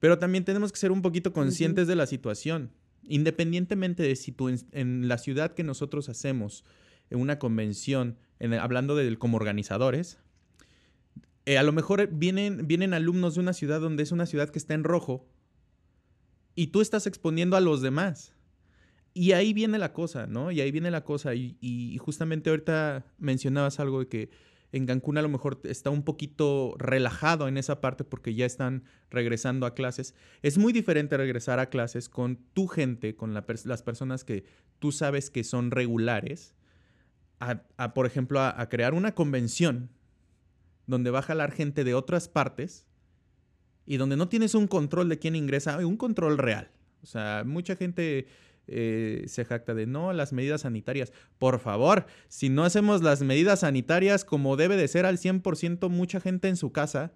pero 0.00 0.18
también 0.18 0.44
tenemos 0.44 0.72
que 0.72 0.78
ser 0.78 0.90
un 0.90 1.02
poquito 1.02 1.32
conscientes 1.32 1.86
de 1.86 1.96
la 1.96 2.06
situación. 2.06 2.70
Independientemente 3.08 4.02
de 4.02 4.16
si 4.16 4.32
tú 4.32 4.48
en, 4.48 5.08
la 5.08 5.18
ciudad 5.18 5.54
que 5.54 5.64
nosotros 5.64 6.08
hacemos 6.08 6.64
en 7.10 7.20
una 7.20 7.38
convención, 7.38 8.18
hablando 8.60 8.94
de 8.94 9.16
como 9.16 9.36
organizadores, 9.36 10.18
eh, 11.46 11.56
a 11.58 11.62
lo 11.62 11.72
mejor 11.72 12.08
vienen, 12.12 12.66
vienen 12.66 12.92
alumnos 12.92 13.34
de 13.34 13.40
una 13.40 13.54
ciudad 13.54 13.80
donde 13.80 14.02
es 14.02 14.12
una 14.12 14.26
ciudad 14.26 14.50
que 14.50 14.58
está 14.58 14.74
en 14.74 14.84
rojo 14.84 15.26
y 16.54 16.68
tú 16.68 16.80
estás 16.80 17.06
exponiendo 17.06 17.56
a 17.56 17.60
los 17.60 17.80
demás. 17.80 18.34
Y 19.14 19.32
ahí 19.32 19.52
viene 19.52 19.78
la 19.78 19.92
cosa, 19.92 20.26
¿no? 20.26 20.50
Y 20.50 20.60
ahí 20.60 20.70
viene 20.70 20.90
la 20.90 21.04
cosa. 21.04 21.34
Y, 21.34 21.56
y 21.60 21.96
justamente 21.98 22.50
ahorita 22.50 23.06
mencionabas 23.18 23.80
algo 23.80 24.00
de 24.00 24.08
que 24.08 24.30
en 24.72 24.86
Cancún 24.86 25.16
a 25.16 25.22
lo 25.22 25.28
mejor 25.28 25.60
está 25.64 25.90
un 25.90 26.02
poquito 26.02 26.74
relajado 26.78 27.48
en 27.48 27.56
esa 27.56 27.80
parte 27.80 28.04
porque 28.04 28.34
ya 28.34 28.44
están 28.44 28.84
regresando 29.10 29.66
a 29.66 29.74
clases. 29.74 30.14
Es 30.42 30.58
muy 30.58 30.72
diferente 30.72 31.16
regresar 31.16 31.58
a 31.58 31.70
clases 31.70 32.08
con 32.08 32.36
tu 32.52 32.66
gente, 32.66 33.16
con 33.16 33.32
las 33.32 33.82
personas 33.82 34.24
que 34.24 34.44
tú 34.78 34.92
sabes 34.92 35.30
que 35.30 35.44
son 35.44 35.70
regulares, 35.70 36.54
a, 37.40 37.94
por 37.94 38.04
ejemplo, 38.06 38.40
a, 38.40 38.68
crear 38.68 38.94
una 38.94 39.14
convención 39.14 39.90
donde 40.86 41.10
va 41.10 41.20
a 41.20 41.22
jalar 41.22 41.52
gente 41.52 41.84
de 41.84 41.94
otras 41.94 42.28
partes 42.28 42.86
y 43.86 43.96
donde 43.96 44.16
no 44.16 44.28
tienes 44.28 44.54
un 44.54 44.66
control 44.66 45.08
de 45.08 45.18
quién 45.18 45.36
ingresa, 45.36 45.78
un 45.86 45.96
control 45.96 46.36
real. 46.36 46.70
O 47.02 47.06
sea, 47.06 47.44
mucha 47.46 47.76
gente 47.76 48.26
eh, 48.70 49.24
se 49.26 49.44
jacta 49.44 49.74
de 49.74 49.86
no, 49.86 50.12
las 50.12 50.32
medidas 50.32 50.60
sanitarias. 50.62 51.12
Por 51.38 51.58
favor, 51.58 52.06
si 52.28 52.50
no 52.50 52.64
hacemos 52.64 53.02
las 53.02 53.22
medidas 53.22 53.60
sanitarias 53.60 54.24
como 54.24 54.56
debe 54.56 54.76
de 54.76 54.88
ser 54.88 55.06
al 55.06 55.18
100% 55.18 55.88
mucha 55.88 56.20
gente 56.20 56.48
en 56.48 56.56
su 56.56 56.70
casa, 56.70 57.12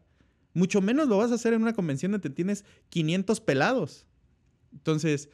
mucho 0.54 0.80
menos 0.80 1.08
lo 1.08 1.18
vas 1.18 1.30
a 1.30 1.34
hacer 1.34 1.52
en 1.52 1.62
una 1.62 1.74
convención 1.74 2.12
donde 2.12 2.30
tienes 2.30 2.64
500 2.88 3.40
pelados. 3.40 4.06
Entonces, 4.72 5.28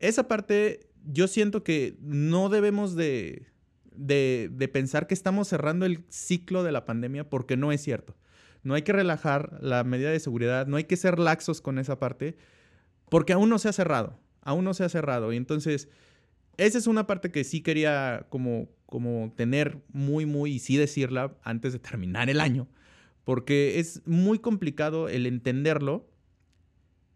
esa 0.00 0.26
parte 0.26 0.90
yo 1.04 1.28
siento 1.28 1.62
que 1.62 1.96
no 2.00 2.48
debemos 2.48 2.96
de, 2.96 3.46
de, 3.94 4.50
de 4.52 4.68
pensar 4.68 5.06
que 5.06 5.14
estamos 5.14 5.48
cerrando 5.48 5.86
el 5.86 6.04
ciclo 6.08 6.64
de 6.64 6.72
la 6.72 6.84
pandemia 6.84 7.30
porque 7.30 7.56
no 7.56 7.70
es 7.70 7.80
cierto. 7.80 8.16
No 8.64 8.74
hay 8.74 8.82
que 8.82 8.92
relajar 8.92 9.58
la 9.60 9.84
medida 9.84 10.10
de 10.10 10.18
seguridad, 10.18 10.66
no 10.66 10.78
hay 10.78 10.84
que 10.84 10.96
ser 10.96 11.18
laxos 11.18 11.60
con 11.60 11.78
esa 11.78 11.98
parte, 11.98 12.36
porque 13.10 13.34
aún 13.34 13.50
no 13.50 13.58
se 13.58 13.68
ha 13.68 13.72
cerrado 13.72 14.23
aún 14.44 14.64
no 14.64 14.74
se 14.74 14.84
ha 14.84 14.88
cerrado. 14.88 15.32
Y 15.32 15.36
entonces, 15.36 15.88
esa 16.56 16.78
es 16.78 16.86
una 16.86 17.06
parte 17.06 17.30
que 17.30 17.44
sí 17.44 17.60
quería 17.60 18.26
como, 18.28 18.68
como 18.86 19.32
tener 19.36 19.82
muy, 19.92 20.26
muy, 20.26 20.52
y 20.52 20.58
sí 20.58 20.76
decirla 20.76 21.36
antes 21.42 21.72
de 21.72 21.78
terminar 21.80 22.30
el 22.30 22.40
año, 22.40 22.68
porque 23.24 23.78
es 23.78 24.02
muy 24.06 24.38
complicado 24.38 25.08
el 25.08 25.26
entenderlo 25.26 26.08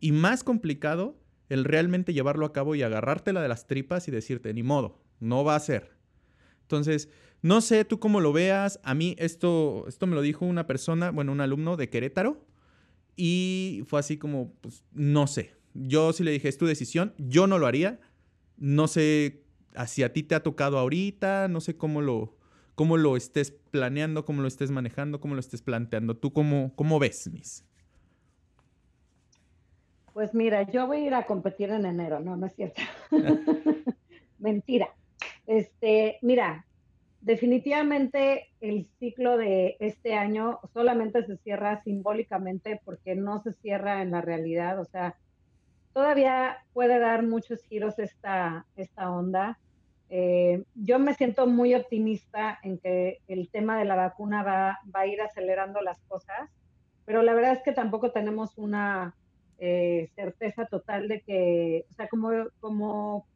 y 0.01 0.13
más 0.13 0.45
complicado 0.45 1.19
el 1.49 1.65
realmente 1.65 2.13
llevarlo 2.13 2.47
a 2.47 2.53
cabo 2.53 2.75
y 2.75 2.83
agarrártela 2.83 3.41
de 3.41 3.49
las 3.49 3.67
tripas 3.67 4.09
y 4.09 4.11
decirte, 4.11 4.53
ni 4.53 4.63
modo, 4.63 5.03
no 5.21 5.45
va 5.45 5.57
a 5.57 5.61
ser. 5.61 5.93
Entonces, 6.63 7.09
no 7.41 7.61
sé 7.61 7.85
tú 7.85 7.99
cómo 7.99 8.21
lo 8.21 8.33
veas. 8.33 8.81
A 8.83 8.95
mí 8.95 9.15
esto, 9.19 9.87
esto 9.89 10.07
me 10.07 10.15
lo 10.15 10.23
dijo 10.23 10.45
una 10.45 10.67
persona, 10.67 11.11
bueno, 11.11 11.33
un 11.33 11.41
alumno 11.41 11.77
de 11.77 11.89
Querétaro. 11.89 12.45
Y 13.17 13.83
fue 13.87 14.01
así 14.01 14.17
como, 14.17 14.53
pues, 14.61 14.85
no 14.93 15.27
sé. 15.27 15.58
Yo 15.81 16.13
sí 16.13 16.25
le 16.25 16.33
dije, 16.33 16.49
es 16.49 16.59
tu 16.59 16.67
decisión, 16.67 17.15
yo 17.19 17.47
no 17.47 17.59
lo 17.59 17.67
haría. 17.67 18.01
No 18.57 18.89
sé 18.89 19.45
si 19.87 20.03
a 20.03 20.13
ti 20.13 20.23
te 20.25 20.35
ha 20.35 20.43
tocado 20.43 20.79
ahorita, 20.79 21.47
no 21.49 21.61
sé 21.61 21.77
cómo 21.77 22.03
lo, 22.03 22.37
cómo 22.75 22.97
lo 22.97 23.17
estés 23.17 23.51
planeando, 23.51 24.25
cómo 24.25 24.43
lo 24.43 24.49
estés 24.49 24.71
manejando, 24.71 25.21
cómo 25.21 25.35
lo 25.35 25.41
estés 25.41 25.63
planteando. 25.63 26.17
¿Tú 26.17 26.33
cómo, 26.33 26.73
cómo 26.75 26.99
ves, 26.99 27.31
Miss? 27.33 27.65
Pues 30.13 30.35
mira, 30.35 30.69
yo 30.69 30.89
voy 30.89 30.97
a 30.99 31.07
ir 31.07 31.15
a 31.15 31.27
competir 31.27 31.71
en 31.71 31.87
enero, 31.87 32.19
no, 32.19 32.37
no 32.37 32.47
es 32.47 32.55
cierto. 32.57 32.83
Mentira. 34.39 34.89
Este, 35.47 36.19
mira, 36.23 36.67
definitivamente 37.21 38.49
el 38.61 38.89
ciclo 38.99 39.37
de 39.37 39.77
este 39.79 40.15
año 40.15 40.59
solamente 40.73 41.25
se 41.25 41.37
cierra 41.39 41.83
simbólicamente 41.85 42.81
porque 42.85 43.15
no 43.15 43.41
se 43.43 43.53
cierra 43.55 44.03
en 44.03 44.11
la 44.11 44.21
realidad, 44.21 44.81
o 44.81 44.85
sea, 44.85 45.17
todavía 45.93 46.59
puede 46.73 46.99
dar 46.99 47.23
muchos 47.23 47.63
giros 47.63 47.99
esta, 47.99 48.67
esta 48.77 49.11
onda. 49.11 49.59
Eh, 50.11 50.65
yo 50.75 50.99
me 50.99 51.15
siento 51.15 51.47
muy 51.47 51.75
optimista 51.75 52.59
en 52.63 52.79
que 52.79 53.19
el 53.29 53.51
tema 53.51 53.79
de 53.79 53.85
la 53.85 53.97
vacuna 53.97 54.43
va, 54.43 54.79
va, 54.95 55.01
a 55.01 55.07
ir 55.07 55.21
acelerando 55.21 55.83
las 55.83 56.01
cosas, 56.09 56.51
pero 57.05 57.23
la 57.23 57.35
verdad 57.35 57.53
es 57.53 57.63
que 57.63 57.73
tampoco 57.73 58.11
tenemos 58.11 58.57
una 58.57 59.15
eh, 59.59 60.09
certeza 60.15 60.67
total 60.67 61.09
de 61.09 61.21
que, 61.21 61.85
o 61.91 61.95
sea, 61.95 62.09
como, 62.09 62.31
como 62.61 63.27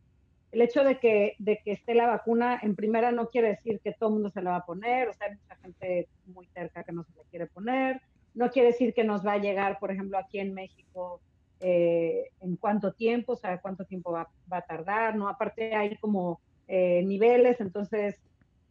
el 0.52 0.62
hecho 0.62 0.84
de 0.84 0.98
que, 0.98 1.34
de 1.38 1.58
que 1.64 1.72
esté 1.72 1.94
la 1.94 2.06
vacuna, 2.06 2.60
en 2.62 2.76
primera 2.76 3.10
no 3.10 3.28
quiere 3.28 3.48
decir 3.48 3.80
que 3.80 3.92
todo 3.92 4.10
el 4.10 4.14
mundo 4.14 4.30
se 4.30 4.40
la 4.40 4.50
va 4.50 4.56
a 4.58 4.66
poner, 4.66 5.08
o 5.08 5.14
sea, 5.14 5.26
hay 5.26 5.34
mucha 5.34 5.56
gente 5.56 6.08
muy 6.26 6.46
cerca 6.48 6.84
que 6.84 6.92
no 6.92 7.02
se 7.02 7.12
la 7.16 7.24
quiere 7.30 7.46
poner, 7.46 8.00
no 8.34 8.50
quiere 8.50 8.68
decir 8.68 8.94
que 8.94 9.04
nos 9.04 9.26
va 9.26 9.32
a 9.32 9.38
llegar, 9.38 9.78
por 9.78 9.90
ejemplo, 9.90 10.16
aquí 10.16 10.38
en 10.38 10.54
México 10.54 11.20
eh, 11.62 12.30
en 12.40 12.56
cuánto 12.56 12.92
tiempo, 12.92 13.32
o 13.32 13.36
sea, 13.36 13.60
cuánto 13.60 13.84
tiempo 13.84 14.12
va, 14.12 14.28
a 14.50 14.62
tardar, 14.62 15.14
¿no? 15.16 15.28
Aparte 15.28 15.74
hay 15.74 15.96
como 15.96 16.40
eh, 16.66 17.02
niveles, 17.04 17.60
entonces 17.60 18.20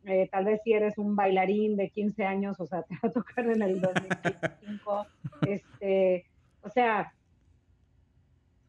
eh, 0.06 0.28
tal 0.32 0.46
vez 0.46 0.62
si 0.64 0.74
eres 0.74 0.98
un 0.98 1.16
bailarín 1.16 1.78
de 1.78 1.90
15 1.90 2.26
años, 2.26 2.60
o 2.60 2.66
sea, 2.66 2.82
te 2.90 2.96
va 2.96 3.10
a 3.10 3.12
tocar 3.12 3.46
en 3.48 3.62
el 3.62 3.80
2025, 3.80 5.06
este, 5.48 6.26
o 6.62 6.70
sea, 6.70 7.14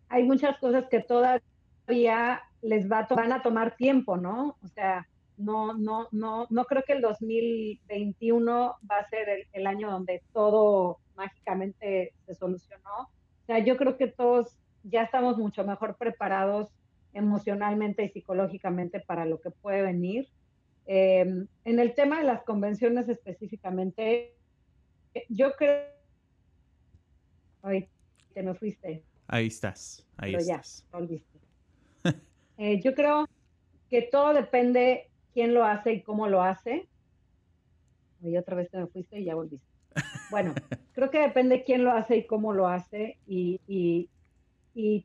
hay 0.09 0.25
muchas 0.25 0.59
cosas 0.59 0.87
que 0.89 1.01
todavía 1.01 2.43
les 2.61 2.91
va 2.91 3.07
van 3.11 3.33
a 3.33 3.43
tomar 3.43 3.77
tiempo, 3.77 4.17
¿no? 4.17 4.57
O 4.63 4.69
sea, 4.69 5.09
no, 5.37 5.75
no, 5.75 6.09
no, 6.13 6.47
no 6.51 6.65
creo 6.67 6.83
que 6.87 6.93
el 6.93 7.01
2021 7.01 8.77
va 8.89 8.99
a 8.99 9.09
ser 9.09 9.49
el, 9.53 9.67
año 9.67 9.91
donde 9.91 10.23
todo 10.33 10.99
mágicamente 11.17 12.15
se 12.27 12.35
solucionó 12.35 13.11
sea, 13.53 13.65
yo 13.65 13.77
creo 13.77 13.97
que 13.97 14.07
todos 14.07 14.57
ya 14.83 15.03
estamos 15.03 15.39
mucho 15.39 15.65
mejor 15.65 15.97
preparados 15.97 16.69
emocionalmente 17.13 18.05
y 18.05 18.09
psicológicamente 18.09 19.01
para 19.01 19.27
lo 19.27 19.41
que 19.41 19.51
puede 19.51 19.83
venir. 19.83 20.29
Em, 20.87 21.47
en 21.65 21.79
el 21.79 21.95
tema 21.95 22.19
de 22.19 22.25
las 22.25 22.43
convenciones 22.43 23.09
específicamente, 23.09 24.35
yo 25.29 25.53
creo... 25.53 25.87
Ay, 27.63 27.89
te 28.33 28.43
me 28.43 28.55
fuiste. 28.55 29.05
Ahí 29.29 29.47
estás, 29.47 30.07
ahí 30.17 30.35
estás. 30.35 30.85
Ya. 30.91 32.11
Eh, 32.59 32.81
yo 32.81 32.95
creo 32.95 33.27
que 33.89 34.03
todo 34.03 34.35
depende 34.35 35.11
quién 35.33 35.53
lo 35.55 35.65
hace 35.65 35.95
y 35.95 36.03
cómo 36.03 36.29
lo 36.29 36.43
hace. 36.43 36.87
Y 38.23 38.37
otra 38.37 38.55
vez 38.55 38.71
te 38.71 38.79
me 38.79 38.87
fuiste 38.87 39.19
y 39.19 39.25
ya 39.25 39.35
volviste. 39.35 39.72
Bueno, 40.33 40.55
creo 40.95 41.11
que 41.11 41.19
depende 41.21 41.63
quién 41.63 41.85
lo 41.85 41.93
hace 41.93 42.17
y 42.17 42.27
cómo 42.27 42.53
lo 42.53 42.67
hace. 42.67 43.19
Y, 43.29 44.09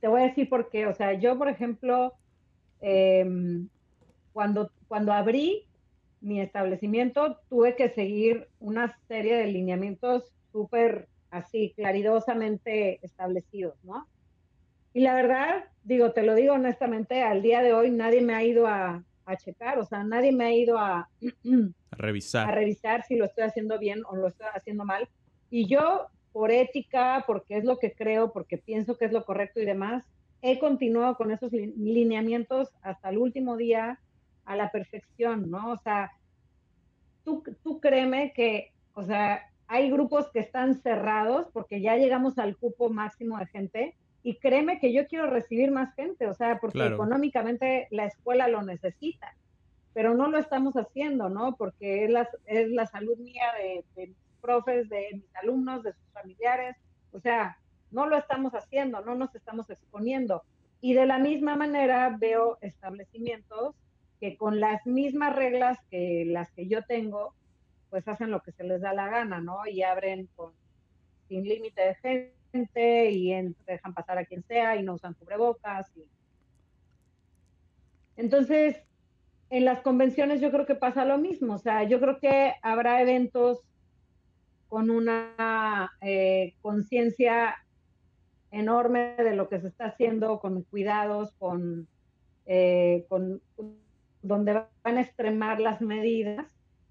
te 0.02 0.08
voy 0.08 0.22
a 0.22 0.28
decir 0.28 0.50
por 0.50 0.70
qué. 0.70 0.88
O 0.88 0.94
sea, 0.94 1.14
yo, 1.14 1.38
por 1.38 1.50
ejemplo, 1.50 2.14
em, 2.80 3.68
cuando, 4.32 4.72
cuando 4.88 5.12
abrí 5.12 5.66
mi 6.22 6.40
establecimiento, 6.40 7.38
tuve 7.50 7.76
que 7.76 7.90
seguir 7.90 8.48
una 8.60 8.98
serie 9.08 9.36
de 9.36 9.48
lineamientos 9.48 10.32
súper 10.52 11.10
así, 11.30 11.74
claridosamente 11.76 13.00
establecidos, 13.04 13.76
¿no? 13.84 14.08
Y 14.94 15.02
la 15.02 15.14
verdad, 15.14 15.66
digo, 15.84 16.14
te 16.14 16.24
lo 16.24 16.34
digo 16.34 16.54
honestamente, 16.54 17.22
al 17.22 17.42
día 17.42 17.62
de 17.62 17.74
hoy 17.74 17.92
nadie 17.92 18.22
me 18.22 18.34
ha 18.34 18.44
ido 18.44 18.66
a, 18.66 19.04
a 19.28 19.36
checar, 19.36 19.78
o 19.78 19.86
sea, 19.86 20.04
nadie 20.04 20.32
me 20.32 20.46
ha 20.46 20.54
ido 20.54 20.80
a, 20.80 21.10
revisar. 21.92 22.48
a 22.48 22.52
revisar 22.52 23.04
si 23.04 23.16
lo 23.16 23.26
estoy 23.26 23.44
haciendo 23.44 23.78
bien 23.78 24.02
o 24.10 24.16
lo 24.16 24.30
estoy 24.30 24.48
haciendo 24.54 24.86
mal. 24.86 25.08
Y 25.50 25.68
yo, 25.68 26.08
por 26.32 26.52
ética, 26.52 27.24
porque 27.26 27.58
es 27.58 27.64
lo 27.64 27.78
que 27.78 27.94
creo, 27.94 28.32
porque 28.32 28.58
pienso 28.58 28.98
que 28.98 29.06
es 29.06 29.12
lo 29.12 29.26
correcto 29.26 29.60
y 29.60 29.66
demás, 29.66 30.04
he 30.42 30.60
continuado 30.60 31.16
con 31.16 31.32
esos 31.32 31.52
lineamientos 31.52 32.70
hasta 32.82 33.10
el 33.10 33.18
último 33.18 33.58
día 33.58 34.00
a 34.46 34.56
la 34.56 34.72
perfección, 34.72 35.50
¿no? 35.50 35.72
O 35.72 35.78
sea, 35.78 36.12
tú, 37.24 37.44
tú 37.64 37.80
créeme 37.80 38.34
que, 38.34 38.72
o 38.94 39.04
sea, 39.04 39.42
hay 39.68 39.92
grupos 39.92 40.30
que 40.32 40.40
están 40.40 40.82
cerrados 40.82 41.48
porque 41.52 41.82
ya 41.82 41.98
llegamos 41.98 42.38
al 42.38 42.56
cupo 42.56 42.90
máximo 42.90 43.38
de 43.38 43.48
gente 43.48 43.96
y 44.24 44.36
créeme 44.36 44.80
que 44.80 44.94
yo 44.94 45.08
quiero 45.08 45.28
recibir 45.28 45.72
más 45.72 45.94
gente, 45.96 46.28
o 46.28 46.34
sea, 46.34 46.60
porque 46.60 46.86
económicamente 46.86 47.88
la 47.92 48.06
escuela 48.06 48.48
lo 48.48 48.62
necesita, 48.62 49.36
pero 49.94 50.14
no 50.16 50.30
lo 50.30 50.38
estamos 50.38 50.76
haciendo, 50.76 51.30
¿no? 51.30 51.56
Porque 51.56 52.06
es 52.06 52.10
la, 52.10 52.30
es 52.46 52.70
la 52.70 52.86
salud 52.88 53.18
mía 53.18 53.46
de, 53.58 53.84
de 53.96 54.08
mis 54.08 54.27
profes, 54.38 54.90
de 54.90 55.10
mis 55.14 55.36
alumnos, 55.36 55.84
de 55.84 55.94
sus 55.94 56.12
familiares, 56.14 56.76
o 57.12 57.20
sea, 57.20 57.58
no 57.92 58.08
lo 58.08 58.18
estamos 58.18 58.54
haciendo, 58.54 59.02
no 59.02 59.16
nos 59.16 59.34
estamos 59.36 59.70
exponiendo. 59.70 60.44
Y 60.82 60.94
de 60.94 61.06
la 61.06 61.18
misma 61.18 61.56
manera 61.56 62.16
veo 62.20 62.58
establecimientos 62.62 63.76
que 64.20 64.38
con 64.38 64.60
las 64.60 64.86
mismas 64.86 65.36
reglas 65.36 65.78
que 65.90 66.26
las 66.26 66.52
que 66.52 66.68
yo 66.68 66.84
tengo, 66.84 67.34
pues 67.90 68.08
hacen 68.08 68.32
lo 68.32 68.42
que 68.42 68.52
se 68.52 68.64
les 68.64 68.82
da 68.82 68.94
la 68.94 69.10
gana, 69.10 69.40
¿no? 69.40 69.66
Y 69.68 69.84
abren 69.84 70.28
con, 70.36 70.54
sin 71.28 71.44
límite 71.44 71.82
de 71.82 72.32
gente 72.52 73.12
y 73.12 73.56
dejan 73.66 73.94
pasar 73.94 74.18
a 74.18 74.26
quien 74.26 74.44
sea 74.44 74.76
y 74.76 74.84
no 74.84 74.96
usan 74.96 75.14
cubrebocas. 75.14 75.90
Y... 75.96 76.04
Entonces, 78.18 78.84
en 79.50 79.66
las 79.66 79.82
convenciones 79.82 80.42
yo 80.42 80.52
creo 80.52 80.66
que 80.66 80.76
pasa 80.76 81.06
lo 81.06 81.18
mismo, 81.18 81.54
o 81.54 81.58
sea, 81.58 81.84
yo 81.84 82.00
creo 82.00 82.20
que 82.20 82.54
habrá 82.62 83.02
eventos 83.02 83.62
con 84.70 84.90
una 84.90 85.92
eh, 86.02 86.56
conciencia 86.62 87.56
enorme 88.52 89.16
de 89.18 89.36
lo 89.36 89.50
que 89.50 89.60
se 89.60 89.68
está 89.68 89.86
haciendo, 89.86 90.40
con 90.40 90.64
cuidados, 90.64 91.32
con, 91.34 91.88
eh, 92.46 93.06
con 93.10 93.42
donde 94.22 94.64
van 94.84 94.98
a 94.98 95.02
extremar 95.02 95.60
las 95.60 95.82
medidas 95.82 96.46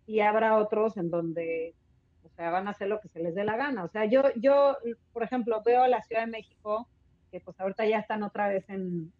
y 0.06 0.20
habrá 0.20 0.56
otros 0.56 0.96
en 0.96 1.10
donde 1.10 1.74
o 2.24 2.28
sea, 2.36 2.50
van 2.50 2.68
a 2.68 2.72
hacer 2.72 2.88
lo 2.88 3.00
que 3.00 3.08
se 3.08 3.20
les 3.20 3.34
dé 3.34 3.44
la 3.44 3.56
gana. 3.56 3.84
O 3.84 3.88
sea, 3.88 4.04
yo, 4.04 4.22
yo 4.36 4.76
por 5.12 5.22
ejemplo, 5.22 5.62
veo 5.64 5.82
a 5.82 5.88
la 5.88 6.02
Ciudad 6.02 6.22
de 6.22 6.30
México, 6.30 6.86
que 7.30 7.40
pues 7.40 7.58
ahorita 7.58 7.86
ya 7.86 7.98
están 7.98 8.22
otra 8.22 8.48
vez 8.48 8.68
en, 8.68 9.12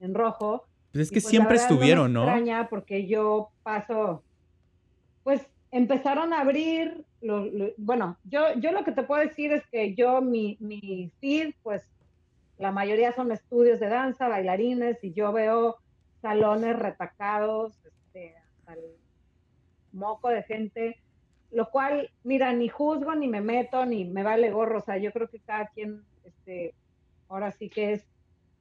en, 0.00 0.14
rojo. 0.14 0.66
Pues 0.92 1.04
es 1.04 1.10
que 1.10 1.20
pues, 1.20 1.28
siempre 1.28 1.56
estuvieron, 1.56 2.12
no, 2.12 2.26
me 2.26 2.32
extraña 2.32 2.68
porque 2.68 3.06
yo 3.06 3.50
paso, 3.62 4.22
pues 5.22 5.46
empezaron 5.70 6.32
a 6.32 6.40
abrir, 6.40 7.04
bueno, 7.76 8.16
yo, 8.24 8.54
yo 8.56 8.72
lo 8.72 8.84
que 8.84 8.92
te 8.92 9.02
puedo 9.02 9.22
decir 9.22 9.52
es 9.52 9.66
que 9.66 9.94
yo, 9.94 10.20
mi, 10.20 10.56
mi 10.60 11.10
feed, 11.20 11.54
pues 11.62 11.82
la 12.58 12.72
mayoría 12.72 13.12
son 13.12 13.32
estudios 13.32 13.80
de 13.80 13.88
danza, 13.88 14.28
bailarines, 14.28 15.02
y 15.02 15.12
yo 15.12 15.32
veo 15.32 15.78
salones 16.20 16.78
retacados, 16.78 17.72
este, 17.84 18.36
hasta 18.36 18.74
el 18.74 18.96
moco 19.92 20.28
de 20.28 20.42
gente, 20.42 21.00
lo 21.50 21.70
cual, 21.70 22.10
mira, 22.22 22.52
ni 22.52 22.68
juzgo, 22.68 23.14
ni 23.14 23.28
me 23.28 23.40
meto, 23.40 23.84
ni 23.86 24.04
me 24.04 24.22
vale 24.22 24.50
gorro, 24.50 24.78
o 24.78 24.82
sea, 24.82 24.98
yo 24.98 25.10
creo 25.12 25.28
que 25.28 25.40
cada 25.40 25.68
quien, 25.68 26.02
este, 26.24 26.74
ahora 27.28 27.50
sí 27.50 27.68
que 27.68 27.94
es... 27.94 28.06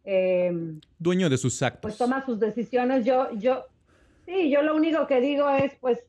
Em, 0.06 0.80
Dueño 0.98 1.30
de 1.30 1.38
sus 1.38 1.62
actos. 1.62 1.82
Pues 1.82 1.98
toma 1.98 2.26
sus 2.26 2.40
decisiones, 2.40 3.06
yo, 3.06 3.32
yo, 3.34 3.66
sí, 4.26 4.50
yo 4.50 4.62
lo 4.62 4.76
único 4.76 5.08
que 5.08 5.20
digo 5.20 5.50
es, 5.50 5.76
pues, 5.76 6.00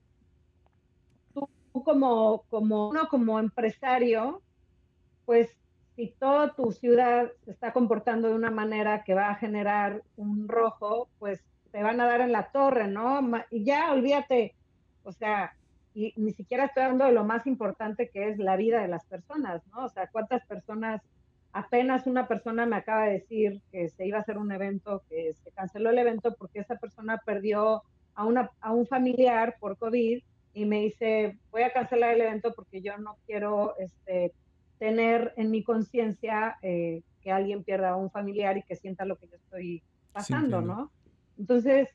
como, 1.85 2.43
como 2.51 2.91
uno 2.91 3.09
como 3.09 3.39
empresario, 3.39 4.43
pues 5.25 5.49
si 5.97 6.09
toda 6.19 6.55
tu 6.55 6.73
ciudad 6.73 7.31
se 7.45 7.51
está 7.51 7.73
comportando 7.73 8.29
de 8.29 8.35
una 8.35 8.51
manera 8.51 9.05
que 9.05 9.15
va 9.15 9.31
a 9.31 9.35
generar 9.35 10.03
un 10.17 10.49
rojo, 10.49 11.09
pues 11.19 11.43
te 11.73 11.83
van 11.83 12.01
a 12.01 12.07
dar 12.07 12.21
en 12.21 12.33
la 12.33 12.51
torre, 12.51 12.89
¿no? 12.89 13.21
Y 13.51 13.65
ya 13.65 13.93
olvídate, 13.93 14.55
o 15.05 15.13
sea, 15.13 15.55
y 15.95 16.13
ni 16.17 16.33
siquiera 16.33 16.65
estoy 16.65 16.85
hablando 16.85 17.07
de 17.07 17.13
lo 17.13 17.25
más 17.25 17.47
importante 17.47 18.09
que 18.09 18.29
es 18.29 18.39
la 18.39 18.57
vida 18.57 18.81
de 18.81 18.89
las 18.89 19.05
personas, 19.05 19.63
¿no? 19.69 19.85
O 19.85 19.89
sea, 19.89 20.07
cuántas 20.09 20.45
personas, 20.47 21.03
apenas 21.53 22.07
una 22.07 22.29
persona 22.29 22.67
me 22.67 22.77
acaba 22.77 23.05
de 23.05 23.13
decir 23.13 23.61
que 23.73 23.89
se 23.89 24.07
iba 24.07 24.19
a 24.19 24.21
hacer 24.23 24.39
un 24.39 24.53
evento, 24.53 25.03
que 25.09 25.33
se 25.33 25.51
canceló 25.51 25.91
el 25.91 25.99
evento 25.99 26.35
porque 26.39 26.61
esa 26.61 26.77
persona 26.77 27.21
perdió 27.25 27.83
a, 28.15 28.25
una, 28.25 28.51
a 28.61 28.73
un 28.73 28.87
familiar 28.87 29.57
por 29.59 29.77
COVID 29.77 30.23
y 30.53 30.65
me 30.65 30.81
dice, 30.81 31.39
voy 31.51 31.63
a 31.63 31.73
cancelar 31.73 32.15
el 32.15 32.23
evento 32.23 32.53
porque 32.55 32.83
yo 32.83 32.97
no 32.99 33.17
quiero 33.27 33.77
este, 33.79 34.33
tener 34.79 35.33
en 35.37 35.51
mi 35.51 35.63
conciencia 35.63 36.57
eh, 36.63 37.03
que 37.23 37.31
alguien 37.31 37.63
pierda 37.63 37.91
a 37.91 37.97
un 37.97 38.11
familiar 38.11 38.57
y 38.57 38.63
que 38.63 38.77
sienta 38.77 39.05
lo 39.05 39.17
que 39.17 39.29
yo 39.29 39.37
estoy 39.37 39.83
pasando, 40.13 40.61
¿no? 40.61 40.91
Entonces, 41.39 41.89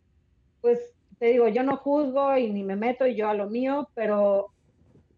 pues 0.61 0.79
te 1.19 1.27
digo, 1.27 1.47
yo 1.47 1.63
no 1.63 1.77
juzgo 1.77 2.37
y 2.37 2.51
ni 2.51 2.63
me 2.63 2.75
meto 2.75 3.07
y 3.07 3.15
yo 3.15 3.27
a 3.29 3.33
lo 3.33 3.49
mío, 3.49 3.89
pero 3.93 4.51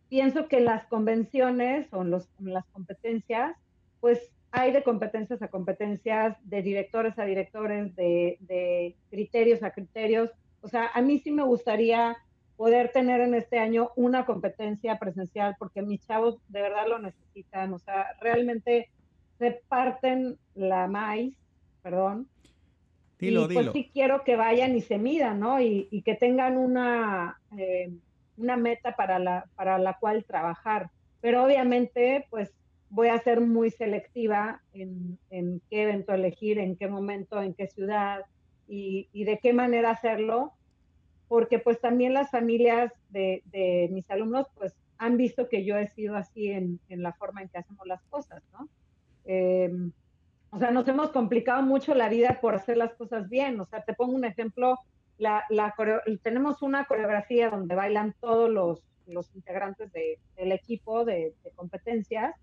pienso 0.10 0.47
que 0.47 0.60
las 0.60 0.86
convenciones 0.88 1.93
o 1.93 2.04
los, 2.04 2.30
las 2.39 2.65
competencias, 2.67 3.56
pues 4.00 4.32
hay 4.52 4.71
de 4.71 4.84
competencias 4.84 5.41
a 5.41 5.50
competencias, 5.50 6.38
de 6.43 6.62
directores 6.62 7.19
a 7.19 7.26
directores, 7.26 7.95
de, 7.95 8.38
de 8.41 8.95
criterios 9.10 9.62
a 9.63 9.71
criterios. 9.71 10.32
O 10.62 10.67
sea, 10.67 10.88
a 10.93 11.02
mí 11.02 11.19
sí 11.19 11.32
me 11.32 11.43
gustaría 11.43 12.17
poder 12.58 12.91
tener 12.91 13.22
en 13.22 13.36
este 13.36 13.60
año 13.60 13.91
una 13.96 14.26
competencia 14.26 14.98
presencial, 14.98 15.56
porque 15.60 15.84
mis 15.84 16.06
chavos 16.06 16.39
de 16.50 16.63
verdad 16.63 16.88
lo 16.88 17.00
necesitan, 17.00 17.72
o 17.74 17.80
sea, 17.80 18.08
realmente 18.20 18.89
se 19.38 19.62
parten 19.70 20.38
la 20.56 20.88
maíz, 20.88 21.38
perdón. 21.84 22.28
Dilo, 23.20 23.50
y 23.50 23.54
pues 23.54 23.72
sí 23.72 23.89
quiero 23.93 24.24
que 24.24 24.36
vayan 24.36 24.76
y 24.76 24.82
se 24.82 24.98
midan, 24.98 25.39
¿no? 25.39 25.62
Y, 25.62 26.02
que 26.04 26.15
tengan 26.15 26.58
una, 26.58 27.39
eh, 27.58 27.91
una 28.38 28.58
meta 28.58 28.96
para 28.96 29.20
la, 29.20 29.46
para 29.56 29.78
la 29.78 29.98
cual 30.00 30.24
trabajar. 30.26 30.89
Pero 31.22 31.43
obviamente, 31.43 32.26
pues 32.30 32.54
voy 32.89 33.10
a 33.10 33.20
ser 33.20 33.41
muy 33.41 33.70
selectiva 33.72 34.62
en, 34.74 35.17
en 35.30 35.62
qué 35.70 35.84
evento 35.84 36.13
elegir, 36.13 36.58
en 36.60 36.76
qué 36.76 36.88
momento, 36.88 37.41
en 37.41 37.54
qué 37.54 37.67
ciudad 37.67 38.22
y, 38.67 39.10
y 39.13 39.24
de 39.26 39.39
qué 39.39 39.54
manera 39.54 39.91
hacerlo, 39.91 40.54
porque 41.28 41.60
pues 41.60 41.80
también 41.80 42.13
las 42.13 42.32
familias 42.32 42.92
de, 43.10 43.90
mis 43.92 44.10
alumnos 44.10 44.48
pues 44.56 44.74
han 44.98 45.18
visto 45.18 45.48
que 45.50 45.63
yo 45.63 45.78
he 45.78 45.88
sido 45.88 46.16
así 46.16 46.50
en, 46.50 46.80
la 46.90 47.13
forma 47.13 47.42
en 47.42 47.50
que 47.50 47.60
hacemos 47.60 47.86
las 47.86 48.02
cosas, 48.04 48.42
¿no? 48.54 48.68
Em, 49.26 49.92
o 50.50 50.58
sea, 50.58 50.72
nos 50.72 50.88
hemos 50.88 51.12
complicado 51.12 51.62
mucho 51.62 51.94
la 51.94 52.10
vida 52.10 52.40
por 52.42 52.56
hacer 52.56 52.78
las 52.78 52.94
cosas 52.94 53.30
bien. 53.30 53.60
O 53.60 53.66
sea, 53.66 53.82
te 53.84 53.94
pongo 53.94 54.13
un 54.13 54.24
ejemplo, 54.24 54.80
la, 55.18 55.44
tenemos 56.24 56.62
una 56.62 56.86
coreografía 56.86 57.50
donde 57.50 57.76
bailan 57.76 58.16
todos 58.20 58.50
los, 58.50 58.84
integrantes 59.36 59.92
del 59.92 60.52
equipo 60.52 61.06
de, 61.06 61.34
de, 61.44 61.52
competencias, 61.52 62.36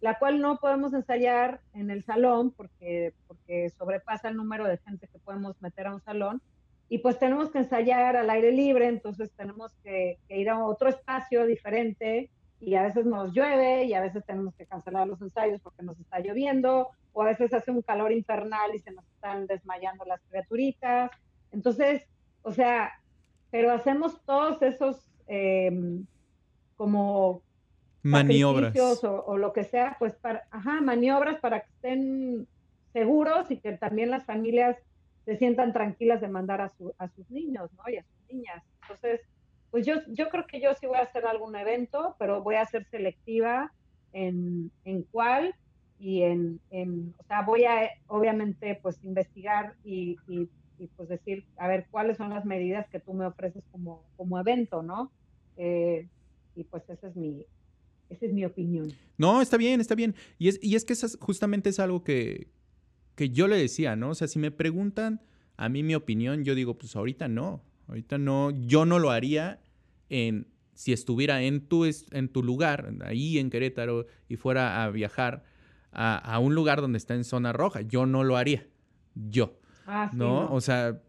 la 0.00 0.18
cual 0.18 0.40
no 0.40 0.58
podemos 0.58 0.92
ensayar 0.94 1.60
en 1.74 1.90
el 1.90 2.04
salón 2.04 2.50
porque, 2.50 3.14
porque 3.26 3.70
sobrepasa 3.70 4.28
el 4.28 4.36
número 4.36 4.66
de 4.66 4.78
gente 4.78 5.08
que 5.08 5.18
podemos 5.18 5.60
meter 5.62 5.86
a 5.86 5.94
un 5.94 6.00
salón 6.00 6.42
y 6.92 6.98
pues 6.98 7.20
tenemos 7.20 7.50
que 7.50 7.58
ensayar 7.58 8.16
al 8.16 8.28
aire 8.30 8.50
libre, 8.50 8.88
entonces 8.88 9.30
tenemos 9.36 9.70
que, 9.84 10.18
ir 10.28 10.50
a 10.50 10.64
otro 10.64 10.88
espacio 10.88 11.46
diferente 11.46 12.30
y 12.60 12.74
a 12.74 12.82
veces 12.82 13.06
nos 13.06 13.32
llueve 13.32 13.84
y 13.84 13.94
a 13.94 14.00
veces 14.00 14.26
tenemos 14.26 14.56
que 14.56 14.66
cancelar 14.66 15.06
los 15.06 15.22
ensayos 15.22 15.60
porque 15.60 15.84
nos 15.84 15.98
está 16.00 16.18
lloviendo 16.18 16.88
o 17.12 17.22
a 17.22 17.26
veces 17.26 17.54
hace 17.54 17.70
un 17.70 17.82
calor 17.82 18.10
infernal 18.10 18.74
y 18.74 18.80
se 18.80 18.90
nos 18.90 19.04
están 19.06 19.46
desmayando 19.46 20.04
las 20.04 20.20
criaturitas. 20.28 21.12
Entonces, 21.52 22.02
o 22.42 22.50
sea, 22.50 22.90
pero 23.52 23.70
hacemos 23.70 24.20
todos 24.24 24.60
esos 24.60 25.08
em, 25.28 26.04
como 26.76 27.40
maniobras 28.02 29.04
o, 29.04 29.24
o, 29.26 29.38
lo 29.38 29.52
que 29.52 29.62
sea, 29.62 29.94
pues 30.00 30.16
para, 30.16 30.42
ajá, 30.50 30.80
maniobras 30.80 31.38
para 31.38 31.60
que 31.60 31.70
estén 31.70 32.48
seguros 32.92 33.48
y 33.52 33.58
que 33.58 33.72
también 33.74 34.10
las 34.10 34.24
familias 34.24 34.76
se 35.24 35.36
sientan 35.36 35.72
tranquilas 35.72 36.20
de 36.20 36.28
mandar 36.28 36.60
a, 36.60 36.68
su, 36.70 36.92
a 36.98 37.08
sus 37.08 37.30
niños, 37.30 37.70
¿no? 37.76 37.92
Y 37.92 37.98
a 37.98 38.02
sus 38.02 38.32
niñas. 38.32 38.62
Entonces, 38.82 39.20
pues 39.70 39.86
yo, 39.86 39.96
yo 40.08 40.28
creo 40.28 40.46
que 40.46 40.60
yo 40.60 40.74
sí 40.74 40.86
voy 40.86 40.98
a 40.98 41.02
hacer 41.02 41.26
algún 41.26 41.54
evento, 41.56 42.16
pero 42.18 42.42
voy 42.42 42.56
a 42.56 42.66
ser 42.66 42.84
selectiva 42.86 43.72
en, 44.12 44.70
en 44.84 45.02
cuál 45.04 45.54
y 45.98 46.22
en, 46.22 46.60
en, 46.70 47.14
o 47.18 47.24
sea, 47.24 47.42
voy 47.42 47.64
a 47.64 47.90
obviamente 48.08 48.78
pues 48.82 49.02
investigar 49.04 49.74
y, 49.84 50.16
y, 50.28 50.48
pues 50.96 51.10
decir, 51.10 51.44
a 51.58 51.68
ver, 51.68 51.86
cuáles 51.90 52.16
son 52.16 52.30
las 52.30 52.46
medidas 52.46 52.88
que 52.88 53.00
tú 53.00 53.12
me 53.12 53.26
ofreces 53.26 53.62
como, 53.70 54.02
como 54.16 54.38
evento, 54.40 54.82
¿no? 54.82 55.12
Eh, 55.58 56.08
y 56.56 56.64
pues 56.64 56.88
esa 56.88 57.08
es 57.08 57.16
mi, 57.16 57.44
esa 58.08 58.24
es 58.26 58.32
mi 58.32 58.46
opinión. 58.46 58.90
No, 59.18 59.42
está 59.42 59.58
bien, 59.58 59.80
está 59.80 59.94
bien. 59.94 60.14
Y 60.38 60.48
es, 60.48 60.58
y 60.62 60.74
es 60.74 60.86
que 60.86 60.94
justamente 61.20 61.68
es 61.68 61.78
algo 61.78 62.02
que, 62.02 62.48
que 63.14 63.30
yo 63.30 63.48
le 63.48 63.56
decía, 63.56 63.96
¿no? 63.96 64.10
O 64.10 64.14
sea, 64.14 64.28
si 64.28 64.38
me 64.38 64.50
preguntan 64.50 65.20
a 65.56 65.68
mí 65.68 65.82
mi 65.82 65.94
opinión, 65.94 66.44
yo 66.44 66.54
digo, 66.54 66.78
pues 66.78 66.96
ahorita 66.96 67.28
no, 67.28 67.62
ahorita 67.88 68.18
no, 68.18 68.50
yo 68.50 68.86
no 68.86 68.98
lo 68.98 69.10
haría 69.10 69.60
en, 70.08 70.46
si 70.74 70.92
estuviera 70.92 71.42
en 71.42 71.60
tu, 71.60 71.84
en 71.84 72.28
tu 72.28 72.42
lugar, 72.42 72.94
ahí 73.04 73.38
en 73.38 73.50
Querétaro, 73.50 74.06
y 74.28 74.36
fuera 74.36 74.82
a 74.82 74.90
viajar 74.90 75.44
a, 75.92 76.38
un 76.38 76.54
lugar 76.54 76.80
donde 76.80 76.96
está 76.96 77.14
en 77.14 77.24
zona 77.24 77.52
roja, 77.52 77.82
yo 77.82 78.06
no 78.06 78.24
lo 78.24 78.36
haría, 78.36 78.66
yo, 79.14 79.58
ah, 79.86 80.10
¿no? 80.14 80.50
O 80.52 80.60
sea, 80.60 81.02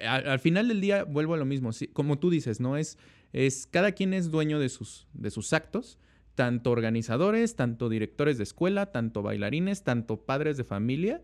al, 0.00 0.38
final 0.38 0.68
del 0.68 0.80
día 0.80 1.04
vuelvo 1.04 1.34
a 1.34 1.36
lo 1.36 1.44
mismo, 1.44 1.70
como 1.92 2.18
tú 2.18 2.30
dices, 2.30 2.60
¿no? 2.60 2.76
Es, 2.76 2.96
es, 3.32 3.66
cada 3.66 3.92
quien 3.92 4.14
es 4.14 4.30
dueño 4.30 4.58
de 4.58 4.68
sus, 4.68 5.06
de 5.12 5.30
sus 5.30 5.52
actos, 5.52 5.98
tanto 6.38 6.70
organizadores, 6.70 7.56
tanto 7.56 7.88
directores 7.88 8.38
de 8.38 8.44
escuela, 8.44 8.92
tanto 8.92 9.22
bailarines, 9.22 9.82
tanto 9.82 10.24
padres 10.24 10.56
de 10.56 10.62
familia. 10.62 11.20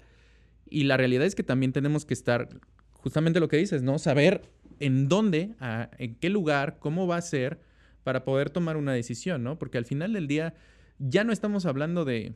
Y 0.69 0.83
la 0.85 0.97
realidad 0.97 1.25
es 1.25 1.37
que 1.37 1.45
también 1.45 1.73
tenemos 1.73 2.05
que 2.05 2.15
estar, 2.15 2.49
justamente 2.95 3.39
lo 3.39 3.47
que 3.47 3.57
dices, 3.57 3.85
¿no? 3.85 4.01
Saber 4.01 4.43
en 4.81 5.09
dónde, 5.09 5.55
en 5.99 6.17
qué 6.17 6.31
lugar, 6.31 6.79
cómo 6.81 7.07
va 7.07 7.19
a 7.19 7.23
ser 7.23 7.61
para 8.03 8.25
poder 8.25 8.51
tomar 8.51 8.77
una 8.77 8.93
decisión, 8.93 9.45
¿no? 9.45 9.57
Porque 9.57 9.79
al 9.79 9.85
final 9.85 10.15
del 10.15 10.27
día 10.27 10.55
ya 10.99 11.23
no 11.23 11.33
estamos 11.33 11.65
hablando 11.65 12.05
de, 12.05 12.35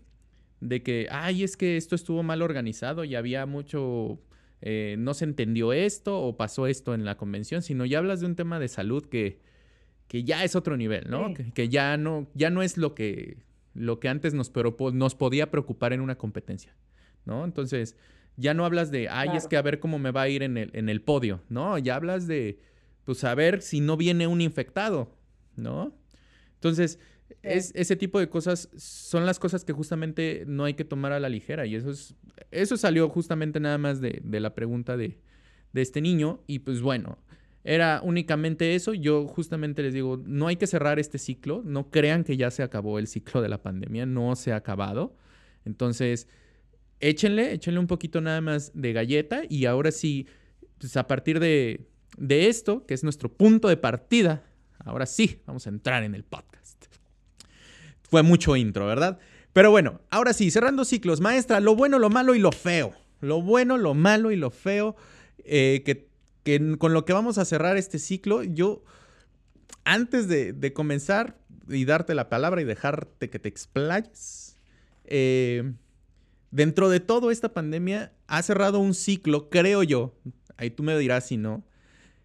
de 0.60 0.84
que, 0.84 1.08
ay, 1.10 1.42
es 1.42 1.56
que 1.56 1.76
esto 1.76 1.96
estuvo 1.96 2.22
mal 2.22 2.42
organizado 2.42 3.02
y 3.02 3.16
había 3.16 3.44
mucho, 3.44 4.20
eh, 4.60 4.94
no 5.00 5.14
se 5.14 5.24
entendió 5.24 5.72
esto 5.72 6.22
o 6.22 6.36
pasó 6.36 6.68
esto 6.68 6.94
en 6.94 7.04
la 7.04 7.16
convención, 7.16 7.60
sino 7.60 7.84
ya 7.86 7.98
hablas 7.98 8.20
de 8.20 8.26
un 8.26 8.36
tema 8.36 8.60
de 8.60 8.68
salud 8.68 9.04
que, 9.04 9.40
que 10.08 10.24
ya 10.24 10.42
es 10.42 10.56
otro 10.56 10.76
nivel, 10.76 11.08
¿no? 11.08 11.32
Que, 11.54 11.68
ya 11.68 11.96
no, 11.96 12.28
ya 12.34 12.50
no 12.50 12.62
es 12.62 12.78
lo 12.78 12.94
que, 12.94 13.36
lo 13.74 14.00
que 14.00 14.08
antes 14.08 14.34
nos, 14.34 14.50
nos 14.94 15.14
podía 15.14 15.50
preocupar 15.50 15.92
en 15.92 16.00
una 16.00 16.16
competencia, 16.16 16.74
¿no? 17.26 17.44
Entonces, 17.44 17.94
ya 18.36 18.54
no 18.54 18.64
hablas 18.64 18.90
de, 18.90 19.08
ay, 19.10 19.30
es 19.36 19.46
que 19.46 19.56
a 19.56 19.62
ver 19.62 19.80
cómo 19.80 19.98
me 19.98 20.10
va 20.10 20.22
a 20.22 20.28
ir 20.28 20.42
en 20.42 20.56
el, 20.56 20.70
en 20.72 20.88
el 20.88 21.02
podio, 21.02 21.42
¿no? 21.50 21.76
Ya 21.76 21.96
hablas 21.96 22.26
de, 22.26 22.58
pues, 23.04 23.22
a 23.24 23.34
ver 23.34 23.60
si 23.60 23.80
no 23.80 23.96
viene 23.98 24.26
un 24.26 24.40
infectado, 24.40 25.14
¿no? 25.56 25.94
Entonces, 26.54 26.98
es, 27.42 27.72
ese 27.74 27.94
tipo 27.94 28.18
de 28.18 28.30
cosas 28.30 28.70
son 28.76 29.26
las 29.26 29.38
cosas 29.38 29.64
que 29.64 29.74
justamente 29.74 30.44
no 30.46 30.64
hay 30.64 30.74
que 30.74 30.84
tomar 30.84 31.12
a 31.12 31.20
la 31.20 31.28
ligera. 31.28 31.66
Y 31.66 31.74
eso 31.74 31.90
es, 31.90 32.14
eso 32.50 32.76
salió 32.78 33.08
justamente 33.10 33.60
nada 33.60 33.76
más 33.76 34.00
de, 34.00 34.20
de 34.24 34.40
la 34.40 34.54
pregunta 34.54 34.96
de, 34.96 35.18
de 35.72 35.82
este 35.82 36.00
niño. 36.00 36.42
Y 36.46 36.60
pues 36.60 36.80
bueno, 36.80 37.18
era 37.64 38.00
únicamente 38.02 38.74
eso. 38.74 38.94
Yo 38.94 39.26
justamente 39.26 39.82
les 39.82 39.92
digo, 39.92 40.20
no 40.24 40.46
hay 40.46 40.56
que 40.56 40.66
cerrar 40.66 40.98
este 40.98 41.18
ciclo. 41.18 41.62
No 41.64 41.90
crean 41.90 42.24
que 42.24 42.36
ya 42.36 42.50
se 42.50 42.62
acabó 42.62 42.98
el 42.98 43.06
ciclo 43.06 43.42
de 43.42 43.48
la 43.48 43.62
pandemia. 43.62 44.06
No 44.06 44.36
se 44.36 44.52
ha 44.52 44.56
acabado. 44.56 45.16
Entonces, 45.64 46.28
échenle, 47.00 47.52
échenle 47.52 47.80
un 47.80 47.86
poquito 47.86 48.20
nada 48.20 48.40
más 48.40 48.72
de 48.74 48.92
galleta. 48.92 49.42
Y 49.48 49.66
ahora 49.66 49.90
sí, 49.90 50.26
pues 50.78 50.96
a 50.96 51.06
partir 51.06 51.40
de, 51.40 51.88
de 52.16 52.48
esto, 52.48 52.86
que 52.86 52.94
es 52.94 53.04
nuestro 53.04 53.32
punto 53.32 53.68
de 53.68 53.76
partida, 53.76 54.44
ahora 54.84 55.06
sí, 55.06 55.42
vamos 55.46 55.66
a 55.66 55.70
entrar 55.70 56.04
en 56.04 56.14
el 56.14 56.24
podcast. 56.24 56.86
Fue 58.02 58.22
mucho 58.22 58.56
intro, 58.56 58.86
¿verdad? 58.86 59.18
Pero 59.52 59.70
bueno, 59.70 60.00
ahora 60.10 60.32
sí, 60.32 60.50
cerrando 60.50 60.84
ciclos, 60.84 61.20
maestra, 61.20 61.60
lo 61.60 61.74
bueno, 61.74 61.98
lo 61.98 62.10
malo 62.10 62.34
y 62.34 62.38
lo 62.38 62.52
feo. 62.52 62.94
Lo 63.20 63.42
bueno, 63.42 63.76
lo 63.76 63.94
malo 63.94 64.30
y 64.30 64.36
lo 64.36 64.50
feo 64.50 64.96
eh, 65.44 65.82
que, 65.84 66.07
con 66.78 66.92
lo 66.92 67.04
que 67.04 67.12
vamos 67.12 67.38
a 67.38 67.44
cerrar 67.44 67.76
este 67.76 67.98
ciclo, 67.98 68.42
yo, 68.42 68.82
antes 69.84 70.28
de, 70.28 70.72
comenzar 70.72 71.38
y 71.68 71.84
darte 71.84 72.14
la 72.14 72.28
palabra 72.28 72.60
y 72.60 72.64
dejarte 72.64 73.28
que 73.28 73.38
te 73.38 73.48
explayes, 73.48 74.56
eh, 75.04 75.72
dentro 76.50 76.88
de 76.88 77.00
toda 77.00 77.32
esta 77.32 77.52
pandemia 77.52 78.12
ha 78.26 78.42
cerrado 78.42 78.78
un 78.78 78.94
ciclo, 78.94 79.50
creo 79.50 79.82
yo, 79.82 80.14
ahí 80.56 80.70
tú 80.70 80.82
me 80.82 80.96
dirás 80.98 81.26
si 81.26 81.36
no, 81.36 81.64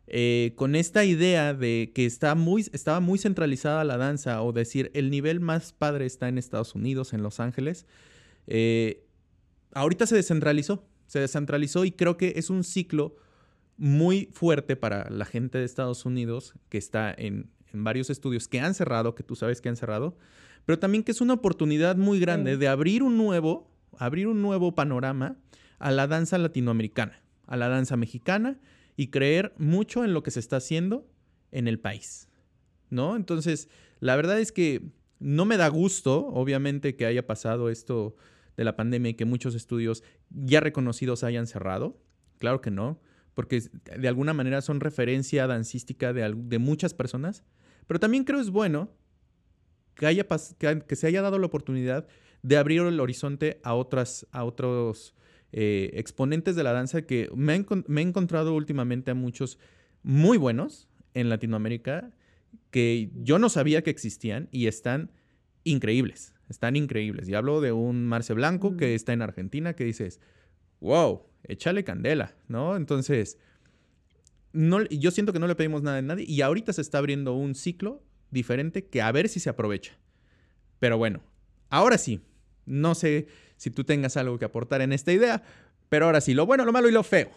eh, 0.08 0.54
con 0.56 0.76
esta 0.76 1.06
idea 1.06 1.54
de 1.54 1.92
que 1.94 2.06
está 2.06 2.36
muy, 2.36 2.66
estaba 2.74 3.00
muy 3.00 3.20
centralizada 3.20 3.84
la 3.84 3.98
danza, 3.98 4.42
o 4.42 4.54
decir, 4.54 4.92
el 4.94 5.10
nivel 5.10 5.40
más 5.40 5.74
padre 5.74 6.06
está 6.06 6.30
en 6.30 6.38
Estados 6.38 6.76
Unidos, 6.76 7.14
en 7.14 7.24
Los 7.24 7.40
Ángeles, 7.40 7.86
ahorita 9.74 10.06
se 10.06 10.16
descentralizó, 10.16 10.86
se 11.08 11.20
descentralizó 11.20 11.86
y 11.86 11.92
creo 11.92 12.18
que 12.18 12.34
es 12.38 12.50
un 12.50 12.64
ciclo 12.64 13.16
muy 13.78 14.30
fuerte 14.34 14.76
para 14.76 15.10
la 15.10 15.26
gente 15.26 15.58
de 15.58 15.66
Estados 15.66 16.06
Unidos 16.06 16.54
que 16.70 16.78
está 16.78 17.14
en, 17.18 17.50
varios 17.76 18.12
estudios 18.12 18.48
que 18.48 18.60
han 18.60 18.76
cerrado, 18.76 19.16
que 19.16 19.24
tú 19.24 19.36
sabes 19.36 19.60
que 19.60 19.68
han 19.68 19.76
cerrado, 19.76 20.16
pero 20.66 20.78
también 20.78 21.04
que 21.04 21.12
es 21.12 21.22
una 21.22 21.34
oportunidad 21.34 21.96
muy 21.96 22.20
grande 22.20 22.56
de 22.56 22.68
abrir 22.68 23.02
un 23.02 23.18
nuevo, 23.18 23.68
abrir 23.98 24.28
un 24.28 24.44
nuevo 24.44 24.76
panorama 24.76 25.38
a 25.80 25.92
la 25.92 26.06
danza 26.06 26.38
latinoamericana, 26.38 27.24
a 27.48 27.58
la 27.58 27.70
danza 27.70 27.98
mexicana 27.98 28.60
y 28.96 29.08
creer 29.08 29.56
mucho 29.58 30.06
en 30.06 30.14
lo 30.14 30.22
que 30.22 30.30
se 30.30 30.40
está 30.40 30.58
haciendo 30.58 31.10
en 31.52 31.68
el 31.68 31.80
país, 31.80 32.30
¿no? 32.92 33.16
Entonces, 33.16 33.70
la 34.00 34.16
verdad 34.16 34.40
es 34.40 34.52
que 34.52 34.92
no 35.20 35.46
me 35.46 35.58
da 35.58 35.68
gusto, 35.68 36.28
obviamente, 36.28 36.96
que 36.96 37.08
haya 37.08 37.26
pasado 37.26 37.70
esto 37.72 38.16
de 38.56 38.66
la 38.66 38.76
pandemia 38.76 39.10
y 39.10 39.14
que 39.16 39.26
muchos 39.26 39.56
estudios 39.56 40.04
ya 40.30 40.60
reconocidos 40.60 41.24
hayan 41.24 41.48
cerrado. 41.48 41.98
Claro 42.38 42.62
que 42.62 42.70
no 42.70 43.00
porque 43.34 43.62
de 43.98 44.08
alguna 44.08 44.34
manera 44.34 44.62
son 44.62 44.80
referencia 44.80 45.48
dancística 45.48 46.14
de, 46.14 46.60
muchas 46.60 46.94
personas, 46.94 47.44
pero 47.88 48.00
también 48.00 48.24
creo 48.24 48.40
es 48.40 48.50
bueno 48.50 48.92
que, 49.96 50.06
haya 50.06 50.26
que, 50.28 50.96
se 50.96 51.08
haya 51.08 51.22
dado 51.22 51.40
la 51.40 51.46
oportunidad 51.46 52.08
de 52.42 52.58
abrir 52.58 52.82
el 52.82 53.00
horizonte 53.00 53.60
a, 53.64 53.74
otras, 53.74 54.28
a 54.32 54.44
otros 54.44 55.16
eh, 55.52 55.92
exponentes 55.94 56.56
de 56.56 56.64
la 56.64 56.74
danza 56.74 57.04
que 57.04 57.30
me, 57.36 57.54
he 57.54 58.02
encontrado 58.02 58.54
últimamente 58.54 59.12
a 59.12 59.16
muchos 59.16 59.60
muy 60.04 60.38
buenos 60.38 60.88
en 61.14 61.30
Latinoamérica 61.30 62.12
que 62.72 63.12
yo 63.16 63.40
no 63.40 63.50
sabía 63.50 63.84
que 63.84 63.90
existían 63.90 64.50
y 64.52 64.68
están 64.68 65.12
increíbles, 65.64 66.34
están 66.50 66.76
increíbles. 66.76 67.30
Y 67.30 67.36
hablo 67.36 67.62
de 67.62 67.72
un 67.72 68.06
Marce 68.06 68.34
Blanco 68.34 68.78
que 68.78 68.96
está 68.96 69.14
en 69.14 69.22
Argentina 69.22 69.74
que 69.74 69.86
dices, 69.86 70.20
wow, 70.84 71.22
échale 71.46 71.84
candela, 71.84 72.36
¿no? 72.50 72.76
Entonces, 72.76 73.40
no, 74.52 74.84
yo 74.84 75.12
siento 75.12 75.32
que 75.34 75.40
no 75.40 75.48
le 75.48 75.56
pedimos 75.56 75.82
nada 75.82 75.98
a 75.98 76.02
nadie 76.02 76.26
y 76.28 76.42
ahorita 76.42 76.74
se 76.74 76.82
está 76.82 76.98
abriendo 76.98 77.34
un 77.34 77.56
ciclo 77.56 78.04
diferente 78.32 78.86
que 78.86 79.02
a 79.02 79.12
ver 79.12 79.30
si 79.30 79.40
se 79.40 79.50
aprovecha. 79.50 79.94
Pero 80.80 80.98
bueno, 80.98 81.22
ahora 81.70 81.98
sí, 81.98 82.22
no 82.66 82.96
sé 82.96 83.28
si 83.56 83.72
tú 83.72 83.86
tengas 83.86 84.18
algo 84.18 84.38
que 84.38 84.46
aportar 84.46 84.82
en 84.82 84.92
esta 84.92 85.14
idea, 85.14 85.42
pero 85.88 86.06
ahora 86.06 86.20
sí, 86.20 86.34
lo 86.34 86.46
bueno, 86.46 86.66
lo 86.66 86.74
malo 86.74 86.90
y 86.90 86.92
lo 86.92 87.04
feo. 87.04 87.30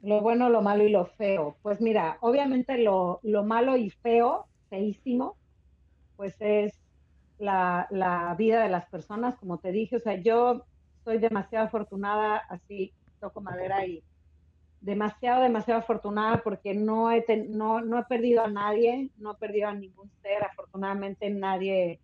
Lo 0.00 0.20
bueno, 0.20 0.48
lo 0.48 0.62
malo 0.62 0.84
y 0.84 0.90
lo 0.90 1.06
feo. 1.06 1.56
Pues 1.62 1.80
mira, 1.80 2.18
obviamente 2.20 2.78
lo, 2.78 3.20
malo 3.44 3.76
y 3.76 3.90
feo, 3.90 4.46
feísimo, 4.70 5.36
pues 6.16 6.36
es 6.38 6.72
la, 7.38 7.88
la, 7.90 8.34
vida 8.38 8.62
de 8.62 8.68
las 8.68 8.86
personas, 8.88 9.36
como 9.36 9.58
te 9.58 9.72
dije. 9.72 9.96
O 9.96 10.00
sea, 10.00 10.14
yo 10.14 10.66
soy 11.04 11.18
demasiado 11.18 11.66
afortunada, 11.66 12.36
así 12.48 12.92
toco 13.20 13.40
madera 13.40 13.86
y 13.86 14.02
demasiado, 14.80 15.42
demasiado 15.42 15.80
afortunada 15.80 16.42
porque 16.42 16.74
no 16.74 17.10
he, 17.10 17.24
no, 17.48 17.80
no 17.80 17.98
he 17.98 18.04
perdido 18.04 18.42
a 18.42 18.48
nadie, 18.48 19.10
no 19.16 19.32
he 19.32 19.36
perdido 19.36 19.68
a 19.68 19.74
ningún 19.74 20.10
ser, 20.22 20.44
afortunadamente 20.44 21.30
nadie 21.30 22.00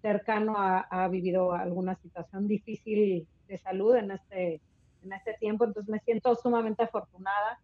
cercano 0.00 0.54
ha, 0.56 0.78
ha, 0.78 1.08
vivido 1.08 1.52
alguna 1.52 1.94
situación 1.96 2.46
difícil 2.46 3.26
de 3.48 3.58
salud 3.58 3.96
en 3.96 4.12
este, 4.12 4.60
en 5.02 5.12
este 5.12 5.34
tiempo, 5.34 5.64
entonces 5.64 5.90
me 5.90 5.98
siento 6.00 6.34
sumamente 6.36 6.84
afortunada. 6.84 7.60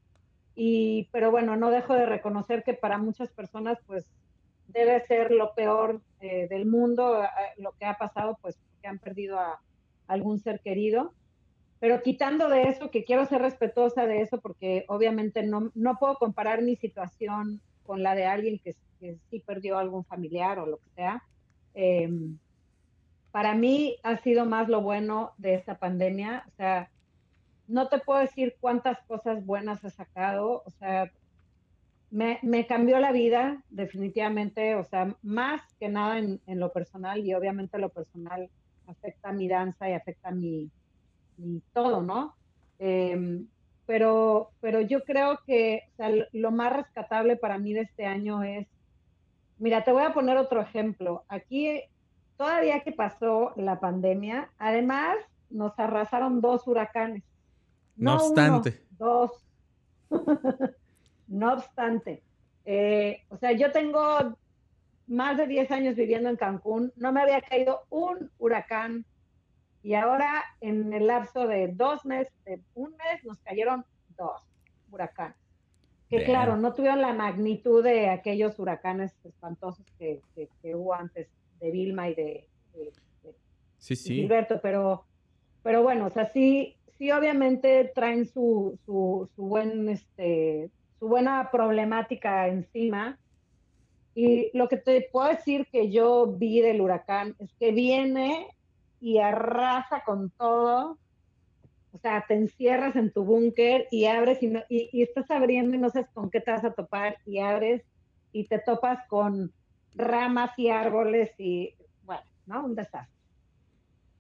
Y, 0.55 1.09
pero 1.13 1.31
bueno, 1.31 1.57
no 1.57 1.71
dejo 1.71 1.95
de 1.95 2.07
reconocer 2.07 2.63
que 2.65 2.75
para 2.75 2.99
muchas 2.99 3.31
personas, 3.31 3.79
pues, 3.87 4.07
debe 4.69 5.01
ser 5.07 5.31
lo 5.31 5.55
peor 5.55 6.01
eh, 6.21 6.49
del 6.49 6.67
mundo, 6.67 7.23
eh, 7.23 7.29
lo 7.59 7.73
que 7.73 7.85
ha 7.85 7.95
pasado, 7.95 8.39
pues, 8.41 8.59
que 8.81 8.89
han 8.89 8.99
perdido 8.99 9.39
a, 9.39 9.61
algún 10.07 10.39
ser 10.39 10.61
querido. 10.61 11.13
Pero 11.79 12.03
quitando 12.03 12.49
de 12.49 12.65
eso, 12.65 12.91
que 12.91 13.05
quiero 13.05 13.27
ser 13.27 13.43
respetuosa 13.43 14.07
de 14.07 14.23
eso, 14.23 14.41
porque 14.41 14.85
obviamente 14.89 15.43
no, 15.43 15.71
no 15.75 15.99
puedo 15.99 16.17
comparar 16.17 16.63
mi 16.63 16.77
situación 16.77 17.61
con 17.85 18.03
la 18.03 18.15
de 18.15 18.27
alguien 18.27 18.59
que, 18.59 18.75
sí 19.31 19.41
perdió 19.41 19.79
algún 19.79 20.05
familiar 20.05 20.59
o 20.59 20.67
lo 20.67 20.79
que 20.79 20.89
sea. 20.97 21.23
Em, 21.75 22.39
para 23.31 23.55
mí 23.55 23.97
ha 24.03 24.17
sido 24.17 24.47
más 24.47 24.69
lo 24.69 24.81
bueno 24.81 25.33
de 25.37 25.55
esta 25.55 25.79
pandemia. 25.79 26.45
O 26.49 26.51
sea, 26.57 26.91
no 27.69 27.89
te 27.89 27.99
puedo 27.99 28.21
decir 28.21 28.57
cuántas 28.59 28.99
cosas 29.03 29.45
buenas 29.45 29.85
he 29.85 29.91
sacado. 29.91 30.63
O 30.65 30.71
sea, 30.71 31.13
me, 32.11 32.39
me 32.43 32.67
cambió 32.67 32.99
la 32.99 33.13
vida 33.13 33.63
definitivamente. 33.69 34.75
O 34.77 34.85
sea, 34.85 35.15
más 35.23 35.61
que 35.79 35.91
nada 35.91 36.19
en, 36.19 36.41
en 36.47 36.59
lo 36.59 36.73
personal 36.73 37.25
y 37.25 37.35
obviamente 37.35 37.79
lo 37.79 37.91
personal 37.91 38.49
afecta 38.87 39.33
mi 39.33 39.49
danza 39.49 39.89
y 39.89 39.93
afecta 39.93 40.31
mi, 40.31 40.71
todo, 41.73 42.03
¿no? 42.03 42.35
Em, 42.79 43.47
pero, 43.87 44.51
pero 44.61 44.81
yo 44.81 45.05
creo 45.05 45.39
que 45.47 45.83
lo 46.33 46.51
más 46.51 46.73
rescatable 46.73 47.37
para 47.37 47.59
mí 47.59 47.73
de 47.73 47.83
este 47.83 48.07
año 48.07 48.43
es, 48.43 48.67
mira, 49.59 49.85
te 49.85 49.93
voy 49.93 50.03
a 50.03 50.13
poner 50.13 50.37
otro 50.37 50.61
ejemplo. 50.61 51.25
Aquí, 51.29 51.83
todavía 52.37 52.81
que 52.81 52.93
pasó 52.93 53.53
la 53.57 53.79
pandemia, 53.79 54.51
además 54.59 55.17
nos 55.51 55.79
arrasaron 55.79 56.41
dos 56.41 56.67
huracanes. 56.67 57.23
No, 57.97 58.17
obstante. 58.17 58.85
dos. 58.99 59.31
no 61.29 61.55
obstante. 61.55 62.23
Eh, 62.65 63.23
o 63.29 63.37
sea, 63.37 63.53
yo 63.53 63.71
tengo 63.73 64.37
más 65.07 65.37
de 65.37 65.47
10 65.47 65.71
años 65.71 65.95
viviendo 65.97 66.29
en 66.29 66.37
Cancún, 66.37 66.93
no 66.97 67.13
me 67.13 67.21
había 67.21 67.41
caído 67.41 67.85
un 67.91 68.31
huracán 68.39 69.05
y 69.83 69.95
ahora 69.95 70.43
en 70.61 70.93
el 70.93 71.07
lapso 71.07 71.47
de 71.47 71.69
dos 71.69 72.05
meses, 72.05 72.33
de 72.45 72.61
un 72.75 72.91
mes, 72.91 73.25
nos 73.25 73.39
cayeron 73.39 73.85
dos 74.17 74.43
huracanes. 74.91 75.37
Que 76.11 76.25
claro, 76.25 76.57
no 76.57 76.73
tuvieron 76.73 77.01
la 77.01 77.13
magnitud 77.13 77.85
de 77.85 78.09
aquellos 78.09 78.59
huracanes 78.59 79.13
espantosos 79.25 79.87
que, 79.99 80.21
hubo 80.75 80.95
antes 80.95 81.29
de 81.61 81.71
Vilma 81.71 82.09
y 82.09 82.15
de, 82.15 82.49
sí, 83.79 83.95
sí. 83.95 84.15
Gilberto, 84.15 84.61
pero, 84.61 85.05
pero 85.63 85.83
bueno, 85.85 86.07
o 86.07 86.11
sea, 86.11 86.27
sí, 86.27 86.77
sí 86.99 87.13
obviamente 87.13 87.91
traen 87.95 88.27
su, 88.27 88.79
su, 88.85 89.29
su 89.37 89.43
buen, 89.43 89.89
este, 89.89 90.69
su 90.99 91.07
buena 91.09 91.51
problemática 91.53 92.49
encima 92.49 93.21
y 94.17 94.51
lo 94.57 94.67
que 94.67 94.79
te 94.79 95.11
puedo 95.13 95.29
decir 95.29 95.67
que 95.71 95.91
yo 95.91 96.27
vi 96.27 96.63
del 96.63 96.81
huracán 96.81 97.37
es 97.39 97.53
que 97.61 97.71
viene 97.71 98.49
y 98.99 99.19
arrasa 99.19 100.05
con 100.07 100.31
todo. 100.31 100.97
O 101.93 101.99
sea, 101.99 102.25
te 102.27 102.33
encierras 102.33 102.97
en 102.97 103.13
tu 103.13 103.25
búnker 103.25 103.87
y 103.91 104.07
abres 104.07 104.43
y, 104.43 104.51
y, 104.71 105.03
estás 105.03 105.31
abriendo 105.31 105.77
y 105.77 105.79
no 105.79 105.91
sabes 105.91 106.09
con 106.15 106.31
qué 106.31 106.41
te 106.41 106.51
vas 106.51 106.65
a 106.65 106.73
topar 106.73 107.19
y 107.27 107.41
abres 107.41 107.83
y 108.33 108.45
te 108.45 108.59
topas 108.59 109.07
con 109.07 109.53
ramas 109.95 110.59
y 110.59 110.71
árboles 110.71 111.31
y, 111.37 111.75
bueno, 112.03 112.25
¿no? 112.47 112.65
Un 112.65 112.75
desastre. 112.75 113.15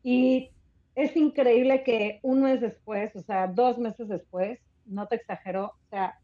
Y 0.02 0.50
es 0.94 1.16
increíble 1.16 1.82
que 1.82 2.20
un 2.22 2.42
mes 2.42 2.60
después, 2.60 3.16
o 3.16 3.22
sea, 3.22 3.46
dos 3.46 3.78
meses 3.78 4.08
después, 4.08 4.60
no 4.84 5.06
te 5.06 5.16
exagero, 5.16 5.64
o 5.68 5.88
sea, 5.88 6.18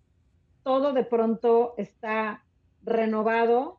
todo 0.63 0.93
de 0.93 1.05
pronto 1.05 1.73
está 1.79 2.45
renovado 2.85 3.79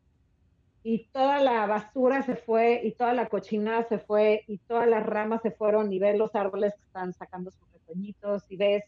y 0.84 1.06
toda 1.14 1.40
la 1.40 1.66
basura 1.66 2.24
se 2.24 2.36
fue 2.36 2.82
y 2.84 2.92
toda 2.92 3.14
la 3.14 3.28
cochinada 3.28 3.84
se 3.84 4.00
fue 4.00 4.44
y 4.48 4.58
todas 4.58 4.88
las 4.88 5.06
ramas 5.06 5.42
se 5.42 5.52
fueron 5.52 5.92
y 5.94 6.00
ves 6.00 6.18
los 6.18 6.36
árboles 6.36 6.74
que 6.76 6.84
están 6.84 7.14
sacando 7.14 7.52
sus 7.52 7.72
retoñitos 7.72 8.44
y 8.50 8.58
ves, 8.58 8.84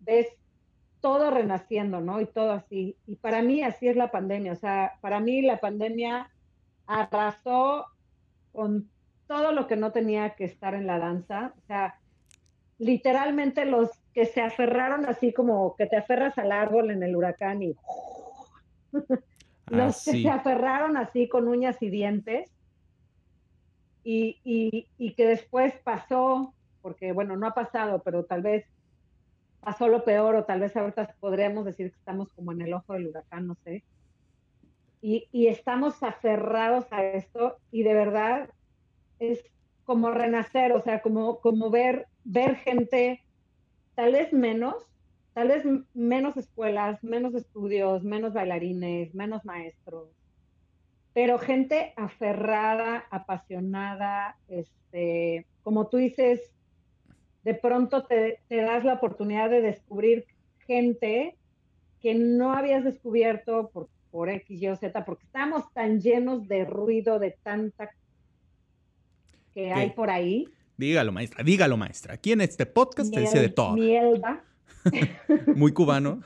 ves 0.00 0.28
todo 1.00 1.30
renaciendo, 1.30 2.00
¿no? 2.00 2.20
Y 2.20 2.26
todo 2.26 2.52
así. 2.52 2.96
Y 3.06 3.16
para 3.16 3.42
mí 3.42 3.62
así 3.62 3.88
es 3.88 3.96
la 3.96 4.10
pandemia. 4.10 4.52
O 4.52 4.56
sea, 4.56 4.98
para 5.00 5.18
mí 5.18 5.42
la 5.42 5.58
pandemia 5.58 6.30
arrasó 6.86 7.86
con 8.52 8.88
todo 9.26 9.52
lo 9.52 9.66
que 9.66 9.76
no 9.76 9.92
tenía 9.92 10.30
que 10.30 10.44
estar 10.44 10.74
en 10.74 10.86
la 10.86 10.98
danza. 10.98 11.54
O 11.58 11.66
sea, 11.66 11.98
literalmente 12.78 13.64
los 13.64 13.90
que 14.14 14.26
se 14.26 14.40
aferraron 14.40 15.06
así 15.06 15.32
como 15.32 15.74
que 15.76 15.86
te 15.86 15.96
aferras 15.96 16.38
al 16.38 16.52
árbol 16.52 16.90
en 16.90 17.02
el 17.02 17.16
huracán 17.16 17.62
y 17.62 17.76
los 19.70 20.04
que 20.04 20.22
se 20.22 20.28
aferraron 20.28 20.96
así 20.96 21.28
con 21.28 21.48
uñas 21.48 21.80
y 21.80 21.90
dientes 21.90 22.50
y, 24.02 24.40
y, 24.98 25.12
que 25.14 25.26
después 25.26 25.74
pasó, 25.84 26.54
porque 26.82 27.12
bueno, 27.12 27.36
no 27.36 27.46
ha 27.46 27.54
pasado, 27.54 28.02
pero 28.02 28.24
tal 28.24 28.42
vez 28.42 28.66
pasó 29.60 29.88
lo 29.88 30.04
peor 30.04 30.34
o 30.36 30.44
tal 30.44 30.60
vez 30.60 30.76
ahorita 30.76 31.14
podríamos 31.20 31.64
decir 31.64 31.90
que 31.90 31.98
estamos 31.98 32.32
como 32.32 32.52
en 32.52 32.62
el 32.62 32.74
ojo 32.74 32.94
del 32.94 33.08
huracán, 33.08 33.46
no 33.46 33.54
sé. 33.62 33.84
Y, 35.02 35.28
y 35.32 35.46
estamos 35.46 36.02
aferrados 36.02 36.86
a 36.90 37.04
esto 37.04 37.58
y 37.70 37.82
de 37.82 37.94
verdad 37.94 38.50
es 39.18 39.44
como 39.84 40.10
renacer, 40.10 40.72
o 40.72 40.80
sea, 40.80 41.00
como, 41.00 41.40
como 41.40 41.70
ver, 41.70 42.06
ver 42.24 42.56
gente, 42.56 43.22
tal 43.94 44.12
vez 44.12 44.32
menos, 44.32 44.89
tal 45.34 45.48
vez 45.48 45.64
menos 45.94 46.36
escuelas, 46.36 47.02
menos 47.02 47.34
estudios, 47.34 48.02
menos 48.02 48.32
bailarines, 48.32 49.14
menos 49.14 49.44
maestros, 49.44 50.08
pero 51.12 51.38
gente 51.38 51.92
aferrada, 51.96 53.04
apasionada, 53.10 54.36
este, 54.48 55.46
como 55.62 55.88
tú 55.88 55.98
dices, 55.98 56.40
de 57.44 57.54
pronto 57.54 58.04
te, 58.04 58.40
te 58.48 58.56
das 58.56 58.84
la 58.84 58.94
oportunidad 58.94 59.50
de 59.50 59.62
descubrir 59.62 60.26
gente 60.66 61.36
que 62.00 62.14
no 62.14 62.52
habías 62.52 62.84
descubierto 62.84 63.70
por, 63.72 63.88
por 64.10 64.28
X, 64.28 64.60
Y 64.60 64.68
o 64.68 64.76
Z, 64.76 65.04
porque 65.04 65.24
estamos 65.24 65.72
tan 65.72 66.00
llenos 66.00 66.48
de 66.48 66.64
ruido, 66.64 67.18
de 67.18 67.36
tanta 67.42 67.90
que 69.54 69.72
hay 69.72 69.90
por 69.90 70.10
ahí. 70.10 70.48
Dígalo, 70.76 71.12
maestra, 71.12 71.44
dígalo, 71.44 71.76
maestra. 71.76 72.14
Aquí 72.14 72.32
en 72.32 72.40
este 72.40 72.66
podcast 72.66 73.12
te 73.12 73.20
dice 73.20 73.40
de 73.40 73.48
todo. 73.48 73.72
Mielda. 73.74 74.44
Muy 75.56 75.72
cubano. 75.72 76.22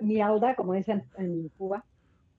mielda, 0.00 0.54
como 0.54 0.72
dicen 0.72 1.04
en 1.18 1.48
Cuba. 1.56 1.84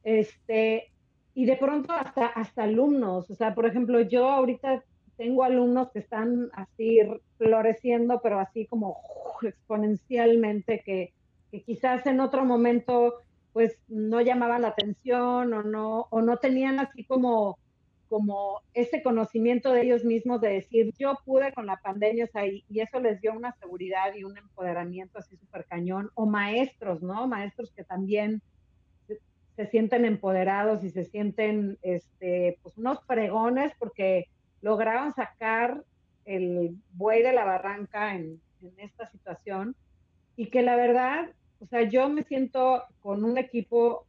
Este, 0.04 0.92
y 1.34 1.46
de 1.46 1.56
pronto 1.58 1.94
hasta, 1.94 2.28
hasta 2.28 2.64
alumnos, 2.64 3.30
o 3.30 3.36
sea, 3.36 3.54
por 3.54 3.66
ejemplo, 3.66 4.02
yo 4.02 4.30
ahorita 4.30 4.84
tengo 5.18 5.44
alumnos 5.44 5.92
que 5.92 6.00
están 6.00 6.50
así 6.54 7.00
floreciendo, 7.38 8.22
pero 8.22 8.40
así 8.40 8.66
como 8.66 8.98
exponencialmente, 9.42 10.82
que, 10.86 11.14
que 11.52 11.62
quizás 11.62 12.06
en 12.06 12.20
otro 12.20 12.46
momento 12.46 13.16
pues 13.54 13.76
no 13.88 14.22
llamaban 14.22 14.62
la 14.62 14.68
atención 14.68 15.52
o 15.52 15.64
no, 15.64 16.08
o 16.12 16.22
no 16.22 16.38
tenían 16.38 16.80
así 16.80 17.04
como 17.04 17.58
como 18.10 18.62
ese 18.74 19.04
conocimiento 19.04 19.72
de 19.72 19.82
ellos 19.82 20.04
mismos 20.04 20.42
de 20.42 20.50
decir, 20.50 20.94
yo 20.98 21.18
pude 21.26 21.54
con 21.54 21.66
la 21.66 21.78
pandemia, 21.78 22.26
o 22.26 22.28
sea, 22.28 22.46
y, 22.46 22.64
eso 22.70 23.00
les 23.00 23.22
dio 23.22 23.34
una 23.34 23.54
seguridad 23.54 24.14
y 24.16 24.24
un 24.24 24.38
empoderamiento 24.38 25.20
así 25.20 25.36
súper 25.38 25.66
cañón, 25.66 26.10
o 26.16 26.26
maestros, 26.26 27.02
¿no? 27.02 27.28
Maestros 27.28 27.72
que 27.72 27.84
también 27.84 28.42
se, 29.56 29.66
sienten 29.68 30.06
empoderados 30.06 30.84
y 30.84 30.90
se 30.90 31.04
sienten, 31.04 31.78
este, 31.82 32.60
pues 32.62 32.78
unos 32.78 33.04
fregones 33.06 33.74
porque 33.80 34.28
lograron 34.62 35.14
sacar 35.14 35.84
el 36.26 36.76
buey 36.94 37.24
de 37.24 37.34
la 37.34 37.46
barranca 37.46 38.16
en, 38.16 38.40
en 38.62 38.80
esta 38.80 39.08
situación 39.08 39.76
y 40.36 40.48
que 40.48 40.62
la 40.62 40.76
verdad, 40.76 41.30
o 41.60 41.66
sea, 41.66 41.84
yo 41.84 42.08
me 42.10 42.24
siento 42.24 42.84
con 43.02 43.24
un 43.24 43.38
equipo 43.38 44.07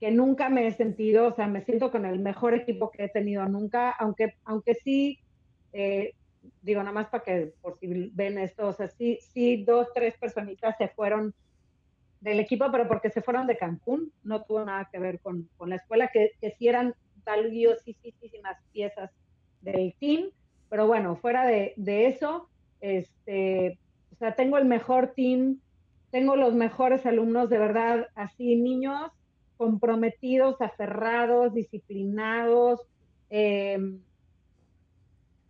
que 0.00 0.10
nunca 0.10 0.48
me 0.48 0.66
he 0.66 0.72
sentido, 0.72 1.28
o 1.28 1.32
sea, 1.32 1.46
me 1.46 1.62
siento 1.62 1.90
con 1.90 2.06
el 2.06 2.18
mejor 2.18 2.54
equipo 2.54 2.90
que 2.90 3.04
he 3.04 3.08
tenido 3.10 3.44
nunca, 3.46 3.90
aunque, 3.90 4.34
aunque 4.44 4.74
sí, 4.74 5.20
eh, 5.74 6.14
digo, 6.62 6.80
nada 6.80 6.92
más 6.92 7.08
para 7.08 7.22
que, 7.22 7.52
por 7.60 7.78
si 7.78 8.10
ven 8.14 8.38
esto, 8.38 8.68
o 8.68 8.72
sea, 8.72 8.88
sí, 8.88 9.18
sí, 9.20 9.62
dos, 9.62 9.88
tres 9.94 10.16
personitas 10.18 10.74
se 10.78 10.88
fueron 10.88 11.34
del 12.20 12.40
equipo, 12.40 12.72
pero 12.72 12.88
porque 12.88 13.10
se 13.10 13.20
fueron 13.20 13.46
de 13.46 13.58
Cancún, 13.58 14.10
no 14.22 14.42
tuvo 14.42 14.64
nada 14.64 14.88
que 14.90 14.98
ver 14.98 15.20
con, 15.20 15.50
con 15.58 15.68
la 15.68 15.76
escuela, 15.76 16.08
que, 16.08 16.30
que 16.40 16.50
sí 16.52 16.68
eran 16.68 16.94
valiosísimas 17.24 18.56
piezas 18.72 19.10
del 19.60 19.94
team, 20.00 20.30
pero 20.70 20.86
bueno, 20.86 21.16
fuera 21.16 21.46
de, 21.46 21.74
de 21.76 22.06
eso, 22.06 22.48
este, 22.80 23.78
o 24.12 24.16
sea, 24.16 24.34
tengo 24.34 24.56
el 24.56 24.64
mejor 24.64 25.12
team, 25.14 25.60
tengo 26.10 26.36
los 26.36 26.54
mejores 26.54 27.04
alumnos, 27.04 27.50
de 27.50 27.58
verdad, 27.58 28.08
así, 28.14 28.56
niños 28.56 29.10
comprometidos, 29.60 30.58
aferrados, 30.62 31.52
disciplinados. 31.52 32.80
Em, 33.28 34.00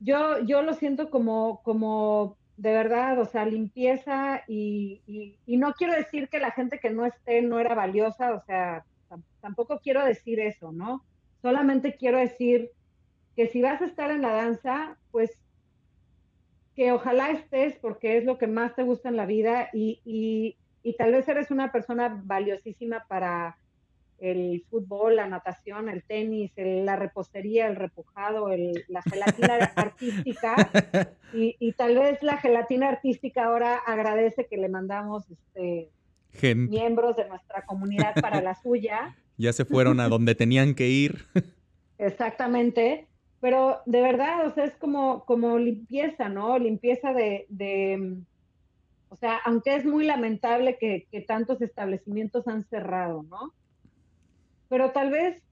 yo, 0.00 0.40
yo 0.40 0.62
lo 0.62 0.74
siento 0.74 1.10
como, 1.10 1.62
como 1.62 2.36
de 2.56 2.72
verdad, 2.72 3.20
o 3.20 3.24
sea, 3.24 3.44
limpieza 3.46 4.42
y, 4.48 5.36
no 5.46 5.74
quiero 5.74 5.94
decir 5.94 6.28
que 6.28 6.40
la 6.40 6.50
gente 6.50 6.80
que 6.80 6.90
no 6.90 7.06
esté 7.06 7.40
no 7.40 7.60
era 7.60 7.76
valiosa, 7.76 8.34
o 8.34 8.42
sea, 8.46 8.84
tampoco 9.40 9.78
quiero 9.78 10.04
decir 10.04 10.40
eso, 10.40 10.72
¿no? 10.72 11.04
Solamente 11.40 11.94
quiero 11.94 12.18
decir 12.18 12.72
que 13.36 13.46
si 13.46 13.62
vas 13.62 13.80
a 13.80 13.86
estar 13.86 14.10
en 14.10 14.22
la 14.22 14.32
danza, 14.32 14.98
pues 15.12 15.30
que 16.74 16.90
ojalá 16.90 17.30
estés 17.30 17.76
porque 17.76 18.16
es 18.16 18.24
lo 18.24 18.38
que 18.38 18.48
más 18.48 18.74
te 18.74 18.82
gusta 18.82 19.08
en 19.08 19.16
la 19.16 19.26
vida 19.26 19.70
y, 19.72 20.56
y 20.82 20.92
tal 20.94 21.12
vez 21.12 21.28
eres 21.28 21.52
una 21.52 21.70
persona 21.70 22.20
valiosísima 22.24 23.04
para 23.06 23.56
el 24.20 24.64
fútbol, 24.68 25.16
la 25.16 25.26
natación, 25.26 25.88
el 25.88 26.02
tenis, 26.02 26.52
la 26.56 26.94
repostería, 26.96 27.66
el 27.66 27.76
repujado, 27.76 28.48
la 28.88 29.02
gelatina 29.02 29.54
artística. 29.76 30.70
Y, 31.32 31.72
tal 31.72 31.98
vez 31.98 32.22
la 32.22 32.36
gelatina 32.36 32.88
artística 32.88 33.44
ahora 33.44 33.76
agradece 33.76 34.46
que 34.46 34.58
le 34.58 34.68
mandamos 34.68 35.24
este, 35.30 35.90
miembros 36.54 37.16
de 37.16 37.28
nuestra 37.28 37.64
comunidad 37.64 38.14
para 38.20 38.40
la 38.40 38.54
suya. 38.54 39.16
Ya 39.40 39.54
se 39.54 39.64
fueron 39.64 40.00
a 40.00 40.10
donde 40.10 40.34
tenían 40.34 40.74
que 40.74 40.88
ir. 40.90 41.24
Exactamente. 41.96 43.06
Pero 43.40 43.78
de 43.86 44.02
verdad, 44.02 44.46
o 44.46 44.50
sea, 44.52 44.64
es 44.64 44.76
como, 44.76 45.24
como 45.24 45.56
limpieza, 45.56 46.28
¿no? 46.28 46.58
Limpieza 46.58 47.14
de, 47.14 47.46
de 47.48 48.18
o 49.08 49.16
sea, 49.16 49.38
aunque 49.46 49.76
es 49.76 49.86
muy 49.86 50.04
lamentable 50.04 50.76
que, 50.78 51.06
que 51.10 51.22
tantos 51.22 51.62
establecimientos 51.62 52.46
han 52.48 52.64
cerrado, 52.64 53.22
¿no? 53.22 53.54
Pero 54.70 54.92
tal 54.92 55.10
vez, 55.10 55.42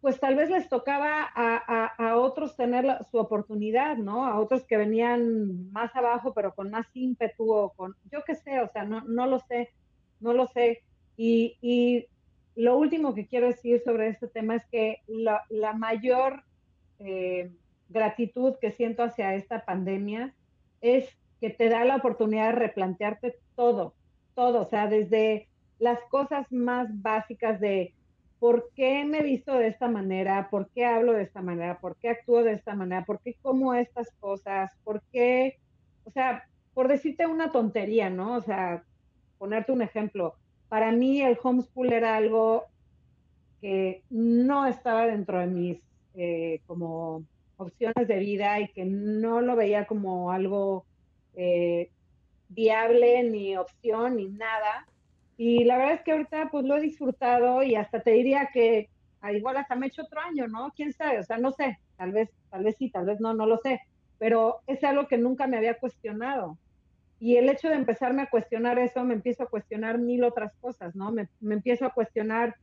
pues 0.00 0.18
tal 0.18 0.34
vez 0.34 0.50
les 0.50 0.68
tocaba 0.68 1.22
a, 1.22 2.16
otros 2.16 2.56
tener 2.56 2.98
su 3.10 3.18
oportunidad, 3.18 3.96
¿no? 3.96 4.26
A 4.26 4.40
otros 4.40 4.66
que 4.66 4.76
venían 4.76 5.70
más 5.70 5.94
abajo, 5.94 6.34
pero 6.34 6.52
con 6.52 6.68
más 6.68 6.86
ímpetu 6.92 7.50
o 7.50 7.70
con, 7.70 7.94
yo 8.10 8.24
qué 8.26 8.34
sé, 8.34 8.60
o 8.60 8.68
sea, 8.68 8.84
no, 8.84 9.02
no 9.02 9.26
lo 9.26 9.38
sé, 9.38 9.70
no 10.18 10.34
lo 10.34 10.48
sé. 10.48 10.82
Y, 11.16 12.06
lo 12.56 12.76
último 12.76 13.14
que 13.14 13.26
quiero 13.26 13.46
decir 13.46 13.80
sobre 13.84 14.08
este 14.08 14.26
tema 14.26 14.56
es 14.56 14.66
que 14.66 14.98
la, 15.06 15.72
mayor 15.72 16.42
eh, 16.98 17.52
gratitud 17.88 18.56
que 18.60 18.72
siento 18.72 19.04
hacia 19.04 19.34
esta 19.34 19.64
pandemia 19.64 20.34
es 20.80 21.08
que 21.40 21.50
te 21.50 21.68
da 21.68 21.84
la 21.84 21.96
oportunidad 21.96 22.46
de 22.46 22.58
replantearte 22.58 23.36
todo, 23.54 23.94
todo, 24.34 24.62
o 24.62 24.64
sea, 24.64 24.88
desde 24.88 25.48
las 25.78 26.00
cosas 26.10 26.50
más 26.50 26.88
básicas 27.00 27.60
de 27.60 27.94
¿por 28.40 28.70
qué 28.74 29.04
me 29.04 29.22
visto 29.22 29.54
de 29.54 29.68
esta 29.68 29.88
manera? 29.88 30.48
¿Por 30.50 30.70
qué 30.70 30.86
hablo 30.86 31.12
de 31.12 31.22
esta 31.22 31.42
manera? 31.42 31.78
¿Por 31.78 31.96
qué 31.96 32.08
actúo 32.08 32.42
de 32.42 32.54
esta 32.54 32.74
manera? 32.74 33.04
¿Por 33.04 33.20
qué 33.20 33.36
como 33.42 33.74
estas 33.74 34.10
cosas? 34.18 34.72
¿Por 34.82 35.02
qué? 35.12 35.58
O 36.04 36.10
sea, 36.10 36.48
por 36.74 36.88
decirte 36.88 37.26
una 37.26 37.52
tontería, 37.52 38.08
¿no? 38.10 38.36
O 38.36 38.40
sea, 38.40 38.82
ponerte 39.38 39.72
un 39.72 39.82
ejemplo. 39.82 40.34
Para 40.68 40.90
mí 40.90 41.20
el 41.20 41.38
homeschool 41.40 41.92
era 41.92 42.16
algo 42.16 42.64
que 43.60 44.02
no 44.08 44.66
estaba 44.66 45.06
dentro 45.06 45.38
de 45.38 45.46
mis 45.46 45.78
eh, 46.14 46.60
como 46.66 47.24
opciones 47.58 48.08
de 48.08 48.18
vida 48.18 48.58
y 48.60 48.68
que 48.68 48.86
no 48.86 49.42
lo 49.42 49.54
veía 49.54 49.84
como 49.84 50.30
algo 50.30 50.86
eh, 51.34 51.90
viable, 52.48 53.22
ni 53.24 53.56
opción, 53.58 54.16
ni 54.16 54.28
nada. 54.28 54.86
Y 55.42 55.64
la 55.64 55.78
verdad 55.78 55.94
es 55.94 56.02
que 56.02 56.12
ahorita 56.12 56.50
pues 56.50 56.66
lo 56.66 56.76
he 56.76 56.82
disfrutado 56.82 57.62
y 57.62 57.74
hasta 57.74 58.00
te 58.00 58.10
diría 58.10 58.50
que 58.52 58.90
ah, 59.22 59.32
igual 59.32 59.56
hasta 59.56 59.74
me 59.74 59.86
he 59.86 59.88
hecho 59.88 60.02
otro 60.02 60.20
año, 60.20 60.46
¿no? 60.48 60.70
¿Quién 60.76 60.92
sabe? 60.92 61.18
O 61.18 61.22
sea, 61.22 61.38
no 61.38 61.50
sé, 61.50 61.78
tal 61.96 62.12
vez, 62.12 62.28
tal 62.50 62.62
vez 62.62 62.76
sí, 62.78 62.90
tal 62.90 63.06
vez 63.06 63.20
no, 63.20 63.32
no 63.32 63.46
lo 63.46 63.56
sé, 63.56 63.80
pero 64.18 64.58
es 64.66 64.84
algo 64.84 65.08
que 65.08 65.16
nunca 65.16 65.46
me 65.46 65.56
había 65.56 65.78
cuestionado. 65.78 66.58
Y 67.20 67.36
el 67.36 67.48
hecho 67.48 67.70
de 67.70 67.76
empezarme 67.76 68.20
a 68.20 68.28
cuestionar 68.28 68.78
eso, 68.78 69.02
me 69.02 69.14
empiezo 69.14 69.44
a 69.44 69.48
cuestionar 69.48 69.96
mil 69.96 70.24
otras 70.24 70.52
cosas, 70.60 70.94
¿no? 70.94 71.10
Me, 71.10 71.26
me 71.40 71.54
empiezo 71.54 71.86
a 71.86 71.94
cuestionar 71.94 72.56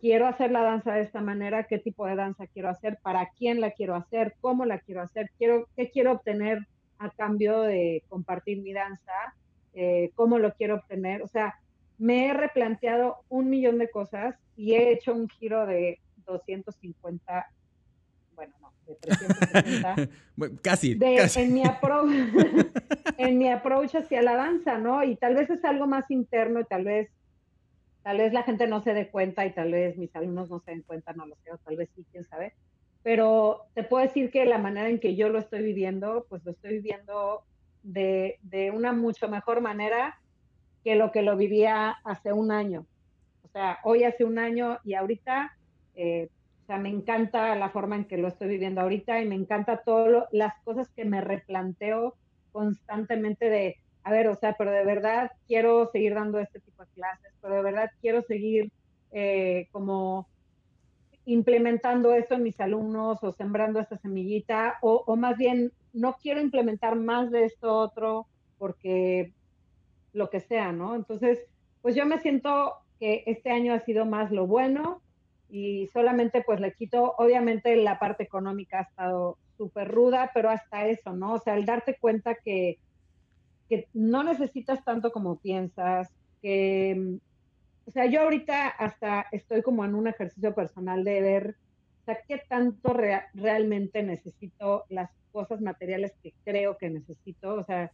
quiero 0.00 0.28
hacer 0.28 0.52
la 0.52 0.62
danza 0.62 0.92
de 0.92 1.02
esta 1.02 1.20
manera, 1.20 1.64
qué 1.64 1.80
tipo 1.80 2.06
de 2.06 2.14
danza 2.14 2.46
quiero 2.46 2.68
hacer, 2.68 2.98
para 3.02 3.28
quién 3.38 3.60
la 3.60 3.72
quiero 3.72 3.96
hacer, 3.96 4.36
cómo 4.40 4.64
la 4.66 4.78
quiero 4.78 5.02
hacer, 5.02 5.32
quiero, 5.36 5.66
qué 5.74 5.90
quiero 5.90 6.12
obtener 6.12 6.68
a 7.00 7.10
cambio 7.10 7.62
de 7.62 8.04
compartir 8.08 8.62
mi 8.62 8.72
danza, 8.72 9.34
eh, 9.74 10.12
cómo 10.14 10.38
lo 10.38 10.52
quiero 10.54 10.76
obtener. 10.76 11.22
O 11.22 11.26
sea, 11.26 11.56
me 12.00 12.26
he 12.26 12.34
replanteado 12.34 13.18
un 13.28 13.50
millón 13.50 13.78
de 13.78 13.90
cosas 13.90 14.34
y 14.56 14.74
he 14.74 14.92
hecho 14.92 15.14
un 15.14 15.28
giro 15.28 15.66
de 15.66 16.00
250, 16.26 17.46
bueno, 18.34 18.54
no, 18.60 18.72
de 18.86 18.94
350. 18.96 20.08
casi, 20.62 20.98
casi. 20.98 21.40
En, 21.40 21.52
mi 21.52 21.64
approach, 21.64 22.10
en 23.18 23.38
mi 23.38 23.48
approach 23.48 23.94
hacia 23.94 24.22
la 24.22 24.34
danza, 24.34 24.78
¿no? 24.78 25.04
Y 25.04 25.16
tal 25.16 25.34
vez 25.34 25.50
es 25.50 25.64
algo 25.64 25.86
más 25.86 26.10
interno 26.10 26.60
y 26.60 26.64
tal 26.64 26.84
vez 26.84 27.10
Tal 28.02 28.18
vez 28.18 28.32
la 28.32 28.42
gente 28.42 28.66
no 28.66 28.82
se 28.82 28.94
dé 28.94 29.10
cuenta 29.10 29.44
y 29.44 29.52
tal 29.52 29.72
vez 29.72 29.96
mis 29.98 30.14
alumnos 30.16 30.48
no 30.48 30.60
se 30.60 30.70
den 30.70 30.82
cuenta, 30.82 31.12
no 31.12 31.26
lo 31.26 31.36
sé, 31.36 31.52
o 31.52 31.58
tal 31.58 31.76
vez 31.76 31.90
sí, 31.94 32.04
quién 32.10 32.24
sabe. 32.24 32.54
Pero 33.02 33.66
te 33.74 33.84
puedo 33.84 34.06
decir 34.06 34.30
que 34.30 34.44
la 34.46 34.58
manera 34.58 34.88
en 34.88 35.00
que 35.00 35.16
yo 35.16 35.28
lo 35.28 35.38
estoy 35.38 35.62
viviendo, 35.62 36.26
pues 36.28 36.44
lo 36.44 36.52
estoy 36.52 36.74
viviendo 36.74 37.42
de, 37.82 38.38
de 38.42 38.70
una 38.70 38.92
mucho 38.92 39.28
mejor 39.28 39.60
manera 39.60 40.18
que 40.84 40.94
lo 40.94 41.12
que 41.12 41.22
lo 41.22 41.36
vivía 41.36 41.96
hace 42.04 42.32
un 42.32 42.50
año. 42.50 42.86
O 43.44 43.48
sea, 43.48 43.78
hoy 43.84 44.04
hace 44.04 44.24
un 44.24 44.38
año 44.38 44.78
y 44.84 44.94
ahorita, 44.94 45.56
eh, 45.94 46.28
o 46.62 46.66
sea, 46.66 46.78
me 46.78 46.88
encanta 46.88 47.54
la 47.56 47.70
forma 47.70 47.96
en 47.96 48.04
que 48.04 48.16
lo 48.16 48.28
estoy 48.28 48.48
viviendo 48.48 48.80
ahorita 48.80 49.20
y 49.20 49.26
me 49.26 49.34
encanta 49.34 49.82
todas 49.84 50.26
las 50.32 50.54
cosas 50.62 50.88
que 50.90 51.04
me 51.04 51.20
replanteo 51.20 52.14
constantemente 52.52 53.50
de, 53.50 53.76
a 54.04 54.12
ver, 54.12 54.28
o 54.28 54.34
sea, 54.34 54.54
pero 54.56 54.70
de 54.70 54.84
verdad 54.84 55.30
quiero 55.46 55.90
seguir 55.90 56.14
dando 56.14 56.38
este 56.38 56.60
tipo 56.60 56.84
de 56.84 56.90
clases, 56.92 57.32
pero 57.40 57.56
de 57.56 57.62
verdad 57.62 57.90
quiero 58.00 58.22
seguir 58.22 58.70
eh, 59.12 59.68
como 59.72 60.28
implementando 61.26 62.14
esto 62.14 62.34
en 62.34 62.44
mis 62.44 62.60
alumnos 62.60 63.22
o 63.22 63.32
sembrando 63.32 63.80
esta 63.80 63.98
semillita, 63.98 64.78
o, 64.80 65.04
o, 65.06 65.16
más 65.16 65.36
bien 65.36 65.72
no 65.92 66.16
quiero 66.20 66.40
implementar 66.40 66.96
más 66.96 67.30
de 67.30 67.44
esto 67.44 67.76
otro 67.76 68.26
porque 68.58 69.32
lo 70.12 70.30
que 70.30 70.40
sea, 70.40 70.72
¿no? 70.72 70.94
Entonces, 70.94 71.38
pues 71.82 71.94
yo 71.94 72.06
me 72.06 72.18
siento 72.18 72.74
que 72.98 73.24
este 73.26 73.50
año 73.50 73.72
ha 73.72 73.80
sido 73.80 74.04
más 74.06 74.30
lo 74.30 74.46
bueno 74.46 75.02
y 75.48 75.88
solamente 75.92 76.42
pues 76.42 76.60
le 76.60 76.72
quito, 76.74 77.14
obviamente 77.18 77.74
la 77.76 77.98
parte 77.98 78.22
económica 78.22 78.78
ha 78.78 78.82
estado 78.82 79.38
súper 79.56 79.88
ruda, 79.88 80.30
pero 80.34 80.50
hasta 80.50 80.86
eso, 80.86 81.12
¿no? 81.12 81.34
O 81.34 81.38
sea, 81.38 81.56
el 81.56 81.64
darte 81.64 81.96
cuenta 81.98 82.34
que 82.34 82.78
que 83.70 83.88
no 83.94 84.24
necesitas 84.24 84.84
tanto 84.84 85.12
como 85.12 85.38
piensas, 85.38 86.12
que, 86.42 87.18
o 87.86 87.90
sea, 87.92 88.06
yo 88.06 88.22
ahorita 88.22 88.66
hasta 88.66 89.26
estoy 89.30 89.62
como 89.62 89.84
en 89.84 89.94
un 89.94 90.08
ejercicio 90.08 90.52
personal 90.56 91.04
de 91.04 91.22
ver, 91.22 91.56
o 92.02 92.04
sea, 92.04 92.18
qué 92.26 92.42
tanto 92.48 92.92
realmente 93.32 94.02
necesito 94.02 94.84
las 94.88 95.08
cosas 95.30 95.60
materiales 95.60 96.12
que 96.20 96.34
creo 96.44 96.76
que 96.78 96.90
necesito, 96.90 97.54
o 97.54 97.64
sea, 97.64 97.92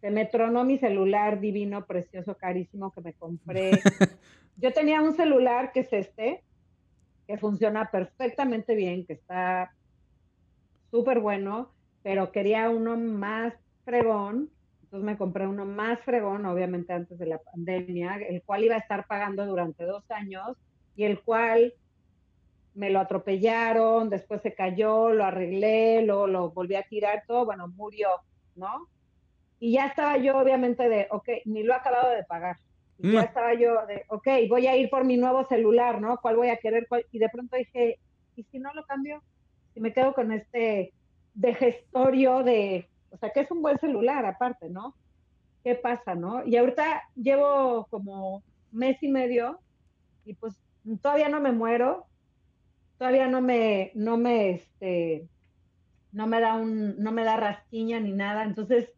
se 0.00 0.10
me 0.10 0.26
tronó 0.26 0.64
mi 0.64 0.78
celular 0.78 1.40
divino, 1.40 1.86
precioso, 1.86 2.36
carísimo 2.36 2.92
que 2.92 3.00
me 3.00 3.14
compré. 3.14 3.70
Yo 4.56 4.72
tenía 4.72 5.02
un 5.02 5.14
celular 5.14 5.72
que 5.72 5.80
es 5.80 5.92
este, 5.92 6.42
que 7.26 7.38
funciona 7.38 7.90
perfectamente 7.90 8.74
bien, 8.74 9.06
que 9.06 9.14
está 9.14 9.72
súper 10.90 11.20
bueno, 11.20 11.72
pero 12.02 12.30
quería 12.32 12.70
uno 12.70 12.96
más 12.96 13.54
fregón 13.84 14.50
entonces 14.86 15.04
me 15.04 15.18
compré 15.18 15.48
uno 15.48 15.64
más 15.64 15.98
fregón, 16.00 16.46
obviamente 16.46 16.92
antes 16.92 17.18
de 17.18 17.26
la 17.26 17.38
pandemia, 17.38 18.18
el 18.18 18.42
cual 18.42 18.64
iba 18.64 18.76
a 18.76 18.78
estar 18.78 19.04
pagando 19.08 19.44
durante 19.44 19.84
dos 19.84 20.08
años 20.12 20.56
y 20.94 21.02
el 21.02 21.20
cual 21.22 21.74
me 22.74 22.90
lo 22.90 23.00
atropellaron, 23.00 24.08
después 24.08 24.42
se 24.42 24.54
cayó, 24.54 25.10
lo 25.10 25.24
arreglé, 25.24 26.02
luego 26.02 26.28
lo 26.28 26.50
volví 26.50 26.76
a 26.76 26.84
tirar, 26.84 27.24
todo, 27.26 27.46
bueno, 27.46 27.66
murió, 27.66 28.08
¿no? 28.54 28.88
Y 29.58 29.72
ya 29.72 29.86
estaba 29.86 30.16
yo 30.18 30.38
obviamente 30.38 30.88
de, 30.88 31.08
ok, 31.10 31.28
ni 31.46 31.62
lo 31.62 31.72
he 31.72 31.76
acabado 31.76 32.10
de 32.10 32.24
pagar. 32.24 32.56
Y 32.98 33.12
ya 33.12 33.20
mm. 33.20 33.24
estaba 33.24 33.54
yo 33.54 33.86
de, 33.86 34.04
ok, 34.08 34.28
voy 34.48 34.66
a 34.66 34.76
ir 34.76 34.90
por 34.90 35.04
mi 35.04 35.16
nuevo 35.16 35.46
celular, 35.48 36.00
¿no? 36.00 36.18
¿Cuál 36.18 36.36
voy 36.36 36.48
a 36.48 36.56
querer? 36.56 36.86
Y 37.12 37.18
de 37.18 37.28
pronto 37.28 37.56
dije, 37.56 37.98
¿y 38.36 38.42
si 38.44 38.58
no 38.58 38.72
lo 38.74 38.84
cambio? 38.84 39.22
Si 39.74 39.80
me 39.80 39.92
quedo 39.92 40.14
con 40.14 40.32
este 40.32 40.92
de 41.34 41.54
gestorio 41.54 42.42
de 42.42 42.88
o 43.16 43.18
sea, 43.18 43.30
que 43.30 43.40
es 43.40 43.50
un 43.50 43.62
buen 43.62 43.78
celular 43.78 44.26
aparte, 44.26 44.68
¿no? 44.68 44.94
¿Qué 45.64 45.74
pasa, 45.74 46.14
no? 46.14 46.46
Y 46.46 46.56
ahorita 46.56 47.02
llevo 47.14 47.86
como 47.90 48.42
mes 48.72 49.02
y 49.02 49.08
medio 49.08 49.58
y 50.26 50.34
pues 50.34 50.54
todavía 51.00 51.30
no 51.30 51.40
me 51.40 51.52
muero, 51.52 52.06
todavía 52.98 53.26
no 53.26 53.40
me, 53.40 53.90
no 53.94 54.18
me, 54.18 54.50
este, 54.50 55.26
no 56.12 56.26
me 56.26 56.40
da 56.40 56.54
un, 56.54 57.02
no 57.02 57.10
me 57.10 57.24
da 57.24 57.36
rasquiña 57.36 58.00
ni 58.00 58.12
nada. 58.12 58.44
Entonces, 58.44 58.90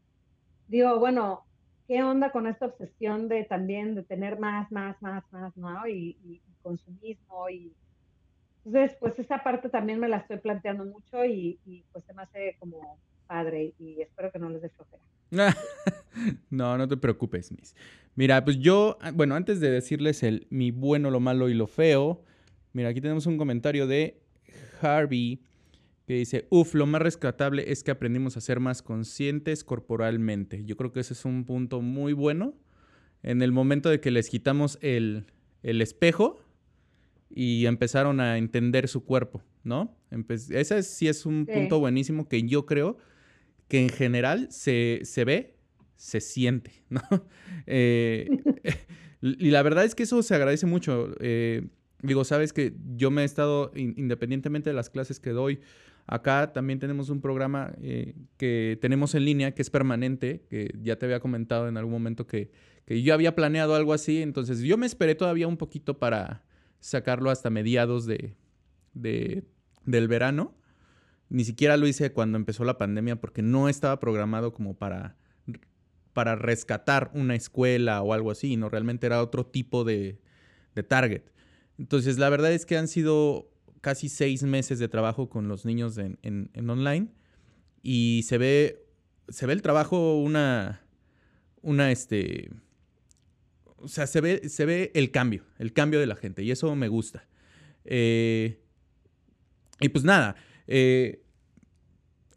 digo, 0.69 0.99
bueno, 0.99 1.45
¿qué 1.87 2.03
onda 2.03 2.31
con 2.31 2.47
esta 2.47 2.67
obsesión 2.67 3.29
de 3.29 3.45
también 3.45 3.95
de 3.95 4.03
tener 4.05 4.39
más, 4.39 4.71
más, 4.71 5.01
más, 5.03 5.25
más, 5.33 5.57
¿no? 5.57 5.87
Y, 5.87 6.17
y, 6.25 6.35
y 6.35 6.63
consumismo 6.63 7.49
y 7.51 7.73
entonces, 8.69 8.99
pues 9.01 9.19
esa 9.19 9.43
parte 9.43 9.71
también 9.71 9.99
me 9.99 10.09
la 10.09 10.19
estoy 10.19 10.37
planteando 10.39 10.85
mucho 10.85 11.25
y, 11.25 11.59
pues 11.91 12.05
se 12.05 12.13
me 12.13 12.23
hace 12.23 12.57
como 12.59 12.99
padre 13.27 13.73
y 13.79 14.03
espero 14.03 14.31
que 14.31 14.39
no 14.39 14.51
les 14.51 14.61
dé 14.61 14.71
no, 16.51 16.77
no 16.77 16.89
te 16.89 16.97
preocupes, 16.99 17.51
Miss. 17.51 17.75
Mira, 18.15 18.45
pues 18.45 18.59
yo, 18.59 18.99
ah, 19.01 19.11
bueno, 19.11 19.37
antes 19.37 19.61
de 19.61 19.71
decirles 19.71 20.23
el 20.23 20.47
mi 20.51 20.71
bueno, 20.71 21.11
lo 21.11 21.19
malo 21.19 21.49
y 21.49 21.55
lo 21.55 21.67
feo, 21.67 22.23
mira, 22.75 22.91
aquí 22.91 23.01
tenemos 23.01 23.25
un 23.25 23.39
comentario 23.39 23.87
de 23.87 24.21
Harvey 24.83 25.43
que 26.09 26.15
dice, 26.15 26.47
uff, 26.49 26.75
lo 26.75 26.87
más 26.87 27.03
rescatable 27.03 27.71
es 27.71 27.85
que 27.85 27.91
aprendimos 27.91 28.39
a 28.39 28.41
ser 28.41 28.61
más 28.61 28.81
conscientes 28.81 29.63
corporalmente. 29.63 30.65
Yo 30.65 30.75
creo 30.75 30.91
que 30.91 31.01
ese 31.01 31.13
es 31.13 31.27
un 31.27 31.45
punto 31.45 31.83
muy 31.83 32.15
bueno. 32.15 32.55
En 33.23 33.43
el 33.43 33.53
momento 33.53 33.91
de 33.91 34.01
que 34.01 34.11
les 34.11 34.31
quitamos 34.31 34.79
el, 34.81 35.27
el 35.63 35.83
espejo 35.83 36.43
y 37.29 37.67
empezaron 37.67 38.21
a 38.21 38.39
entender 38.39 38.89
su 38.89 39.05
cuerpo, 39.05 39.43
¿no? 39.65 39.95
ese 40.31 40.83
sí 40.83 41.09
es 41.09 41.27
un 41.27 41.45
punto 41.45 41.79
buenísimo 41.79 42.27
que 42.27 42.43
yo 42.43 42.65
creo 42.65 42.97
que 43.69 43.83
en 43.83 43.91
general 43.91 44.49
se, 44.51 45.03
ve, 45.27 45.59
se 45.97 46.23
siente, 46.23 46.73
¿no? 46.89 47.03
Eh, 47.67 48.31
y 49.21 49.51
la 49.51 49.63
verdad 49.63 49.85
es 49.85 49.95
que 49.95 50.05
eso 50.05 50.23
se 50.23 50.35
agradece 50.35 50.65
mucho. 50.65 51.13
Eh, 51.21 51.69
digo, 52.01 52.25
sabes 52.25 52.55
que 52.55 52.73
yo 52.97 53.11
me 53.11 53.21
he 53.21 53.25
estado, 53.27 53.73
independientemente 53.75 54.71
de 54.71 54.75
las 54.75 54.89
clases 54.89 55.21
que 55.21 55.31
doy, 55.33 55.61
acá 56.09 56.53
también 56.53 56.81
tenemos 56.81 57.09
un 57.09 57.21
programa 57.21 57.73
eh, 57.81 58.17
que 58.37 58.77
tenemos 58.81 59.15
en 59.15 59.25
línea 59.25 59.55
que 59.55 59.63
es 59.63 59.71
permanente, 59.71 60.45
que 60.51 60.75
ya 60.83 60.97
te 60.97 61.07
había 61.07 61.21
comentado 61.21 61.69
en 61.69 61.77
algún 61.77 61.93
momento 61.93 62.27
que, 62.27 62.51
yo 62.89 63.15
había 63.15 63.35
planeado 63.35 63.75
algo 63.75 63.93
así, 63.93 64.23
entonces 64.23 64.61
yo 64.61 64.79
me 64.79 64.87
esperé 64.87 65.15
todavía 65.15 65.47
un 65.47 65.59
poquito 65.59 65.99
para 65.99 66.43
sacarlo 66.81 67.31
hasta 67.31 67.51
mediados 67.51 68.07
de, 68.07 68.35
del 68.95 70.09
verano 70.09 70.59
ni 71.31 71.45
siquiera 71.45 71.77
lo 71.77 71.87
hice 71.87 72.13
cuando 72.13 72.39
empezó 72.39 72.65
la 72.65 72.79
pandemia 72.79 73.17
porque 73.17 73.43
no 73.43 73.69
estaba 73.69 74.01
programado 74.01 74.53
como 74.53 74.75
para, 74.75 75.17
para 76.13 76.37
rescatar 76.37 77.11
una 77.15 77.35
escuela 77.35 78.03
o 78.03 78.13
algo 78.13 78.31
así, 78.31 78.57
no 78.57 78.69
realmente 78.69 79.07
era 79.07 79.23
otro 79.23 79.47
tipo 79.47 79.85
de, 79.85 80.21
target. 80.89 81.23
Entonces, 81.77 82.19
la 82.19 82.29
verdad 82.29 82.53
es 82.53 82.65
que 82.65 82.77
han 82.77 82.87
sido 82.87 83.51
casi 83.81 84.09
seis 84.09 84.43
meses 84.43 84.79
de 84.79 84.89
trabajo 84.89 85.29
con 85.29 85.49
los 85.49 85.65
niños 85.65 85.99
en, 85.99 86.51
online 86.69 87.09
y 87.83 88.23
se 88.25 88.39
ve, 88.39 88.85
se 89.29 89.47
ve 89.47 89.53
el 89.53 89.63
trabajo 89.63 90.19
una, 90.19 90.83
una, 91.63 91.91
este, 91.91 92.51
o 93.77 93.89
sea, 93.89 94.07
se 94.07 94.21
ve, 94.21 94.49
se 94.49 94.65
ve 94.67 94.91
el 94.95 95.11
cambio, 95.11 95.45
el 95.59 95.73
cambio 95.73 96.01
de 96.01 96.07
la 96.07 96.17
gente 96.17 96.43
y 96.43 96.51
eso 96.51 96.75
me 96.75 96.89
gusta. 96.89 97.27
Eh, 97.85 98.61
y 99.81 99.89
pues 99.89 100.05
nada, 100.05 100.37
eh, 100.67 101.23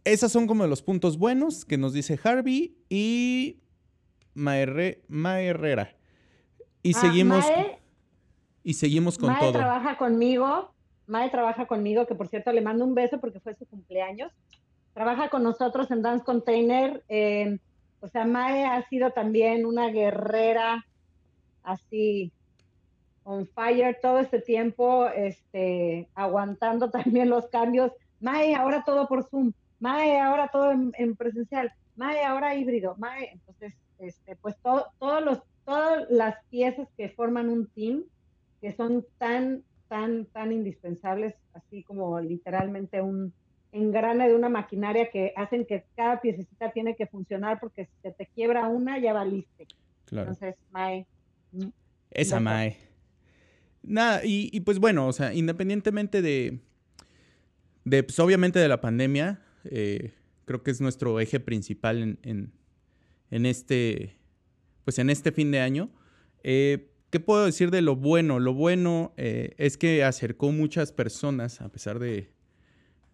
esos 0.04 0.32
son 0.32 0.48
como 0.48 0.66
los 0.68 0.82
puntos 0.82 1.18
buenos 1.18 1.66
que 1.66 1.78
nos 1.78 1.94
dice 1.94 2.20
Harvey 2.24 2.78
y 2.90 3.60
Maerre, 4.34 5.04
Herrera. 5.10 5.96
Y 6.84 6.96
ah, 6.96 7.02
seguimos. 7.02 7.46
y 8.64 8.74
seguimos 8.74 9.18
con 9.18 9.38
todo. 9.38 9.52
trabaja 9.52 9.98
conmigo. 9.98 10.74
Mae 11.12 11.30
trabaja 11.30 11.66
conmigo, 11.66 12.06
que 12.06 12.16
por 12.16 12.28
cierto 12.28 12.52
le 12.52 12.62
mando 12.62 12.86
un 12.86 12.96
beso 12.96 13.20
porque 13.20 13.40
fue 13.40 13.54
su 13.56 13.66
cumpleaños. 13.66 14.32
Trabaja 14.94 15.30
con 15.30 15.44
nosotros 15.44 15.92
en 15.92 16.02
Dance 16.02 16.26
Container. 16.26 17.04
o 18.00 18.08
sea, 18.08 18.26
Mae 18.26 18.66
ha 18.66 18.82
sido 18.88 19.12
también 19.12 19.66
una 19.66 19.90
guerrera 19.90 20.86
así 21.64 22.32
on 23.24 23.48
fire 23.48 24.00
todo 24.02 24.20
este 24.20 24.42
tiempo, 24.42 25.08
este, 25.08 26.08
aguantando 26.16 26.90
también 26.92 27.30
los 27.30 27.48
cambios 27.48 27.92
Mae, 28.22 28.54
ahora 28.54 28.84
todo 28.86 29.08
por 29.08 29.28
Zoom, 29.28 29.52
Mae, 29.80 30.20
ahora 30.20 30.48
todo 30.50 30.72
en, 30.72 31.16
presencial, 31.16 31.74
Mae, 31.96 32.24
ahora 32.24 32.56
híbrido, 32.56 32.96
Mae, 32.98 33.32
entonces, 33.34 33.74
este, 33.98 34.36
pues 34.36 34.56
todo, 34.62 34.86
todos 35.00 35.24
los, 35.24 35.42
todas 35.66 36.10
las 36.10 36.36
piezas 36.52 36.88
que 36.96 37.10
forman 37.10 37.50
un 37.50 37.68
team, 37.68 38.04
que 38.62 38.74
son 38.74 39.04
tan 39.18 39.64
tan, 39.92 40.26
tan 40.28 40.54
indispensables, 40.54 41.34
así 41.54 41.84
como 41.84 42.18
literalmente 42.22 43.02
un 43.02 43.34
engrane 43.74 44.30
de 44.30 44.36
una 44.36 44.48
maquinaria 44.48 45.10
que 45.12 45.34
hacen 45.36 45.66
que 45.66 45.84
cada 45.98 46.22
piececita 46.22 46.72
tiene 46.72 46.96
que 46.96 47.08
funcionar 47.08 47.60
porque 47.60 47.86
si 47.88 47.92
se 48.02 48.12
te 48.14 48.26
quiebra 48.28 48.70
una 48.70 49.00
ya 49.00 49.12
valiste. 49.12 49.68
Claro. 50.06 50.30
Entonces, 50.32 50.56
Mae. 50.72 51.06
mm, 51.52 51.68
Esa 52.12 52.40
mae. 52.40 52.78
Nada, 53.84 54.24
y, 54.24 54.50
y 54.54 54.62
pues 54.62 54.80
bueno, 54.80 55.08
o 55.08 55.12
sea, 55.14 55.34
independientemente 55.34 56.22
de, 56.22 56.60
de 57.84 58.04
pues 58.04 58.18
obviamente 58.20 58.60
de 58.60 58.70
la 58.70 58.80
pandemia, 58.80 59.42
eh, 59.66 60.14
creo 60.46 60.64
que 60.64 60.72
es 60.72 60.80
nuestro 60.80 61.20
eje 61.20 61.42
principal 61.42 62.02
en, 62.02 62.20
en- 62.24 62.54
en 63.30 63.46
este, 63.46 64.16
pues 64.86 65.00
en 65.00 65.10
este 65.10 65.32
fin 65.34 65.52
de 65.52 65.60
año. 65.60 65.90
Eh, 66.44 66.91
¿Qué 67.12 67.20
puedo 67.20 67.46
decir 67.46 67.70
de 67.72 67.82
lo 67.82 67.96
bueno? 67.96 68.40
Lo 68.40 68.54
bueno 68.54 69.14
eh, 69.18 69.54
es 69.58 69.78
que 69.78 70.04
acercó 70.04 70.52
muchas 70.52 70.92
personas, 70.92 71.62
a 71.62 71.70
pesar 71.70 72.00
de, 72.00 72.32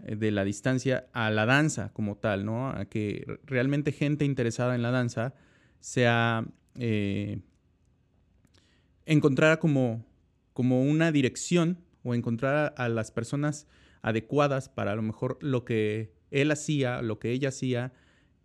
eh, 0.05 0.15
de 0.15 0.31
la 0.31 0.43
distancia, 0.45 1.07
a 1.13 1.29
la 1.31 1.45
danza 1.45 1.91
como 1.93 2.15
tal, 2.15 2.45
¿no? 2.45 2.69
A 2.69 2.85
que 2.85 3.23
re- 3.27 3.39
realmente 3.45 3.91
gente 3.91 4.23
interesada 4.23 4.75
en 4.75 4.81
la 4.83 4.91
danza 4.91 5.33
sea... 5.79 6.45
eh, 6.75 7.39
encontrara 9.07 9.57
como, 9.57 10.05
una 10.57 11.11
dirección 11.11 11.77
o 12.03 12.13
encontrar 12.13 12.73
a 12.77 12.89
las 12.89 13.09
personas 13.11 13.65
adecuadas 14.01 14.69
para 14.69 14.91
a 14.91 14.95
lo 14.95 15.01
mejor 15.01 15.37
lo 15.41 15.63
que 15.65 16.11
él 16.29 16.51
hacía, 16.51 17.01
lo 17.01 17.17
que 17.17 17.31
ella 17.31 17.49
hacía, 17.49 17.93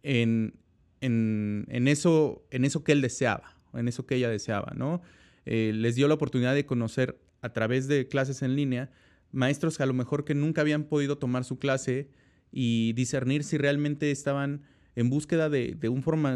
en, 0.04 0.54
eso, 1.00 2.44
que 2.84 2.92
él 2.92 3.00
deseaba, 3.02 3.56
en 3.74 3.88
eso 3.88 4.06
que 4.06 4.14
ella 4.14 4.28
deseaba, 4.30 4.72
¿no? 4.76 5.02
Eh, 5.46 5.72
les 5.74 5.94
dio 5.94 6.08
la 6.08 6.14
oportunidad 6.14 6.54
de 6.54 6.66
conocer 6.66 7.20
a 7.40 7.52
través 7.52 7.88
de 7.88 8.06
clases 8.06 8.42
en 8.42 8.54
línea 8.56 8.90
maestros 9.32 9.76
que 9.76 9.82
a 9.82 9.86
lo 9.86 9.94
mejor 9.94 10.24
que 10.24 10.34
nunca 10.34 10.60
habían 10.60 10.84
podido 10.84 11.18
tomar 11.18 11.44
su 11.44 11.58
clase 11.58 12.08
y 12.52 12.92
discernir 12.92 13.44
si 13.44 13.56
realmente 13.56 14.10
estaban 14.10 14.62
en 14.94 15.08
búsqueda 15.08 15.48
de, 15.48 15.76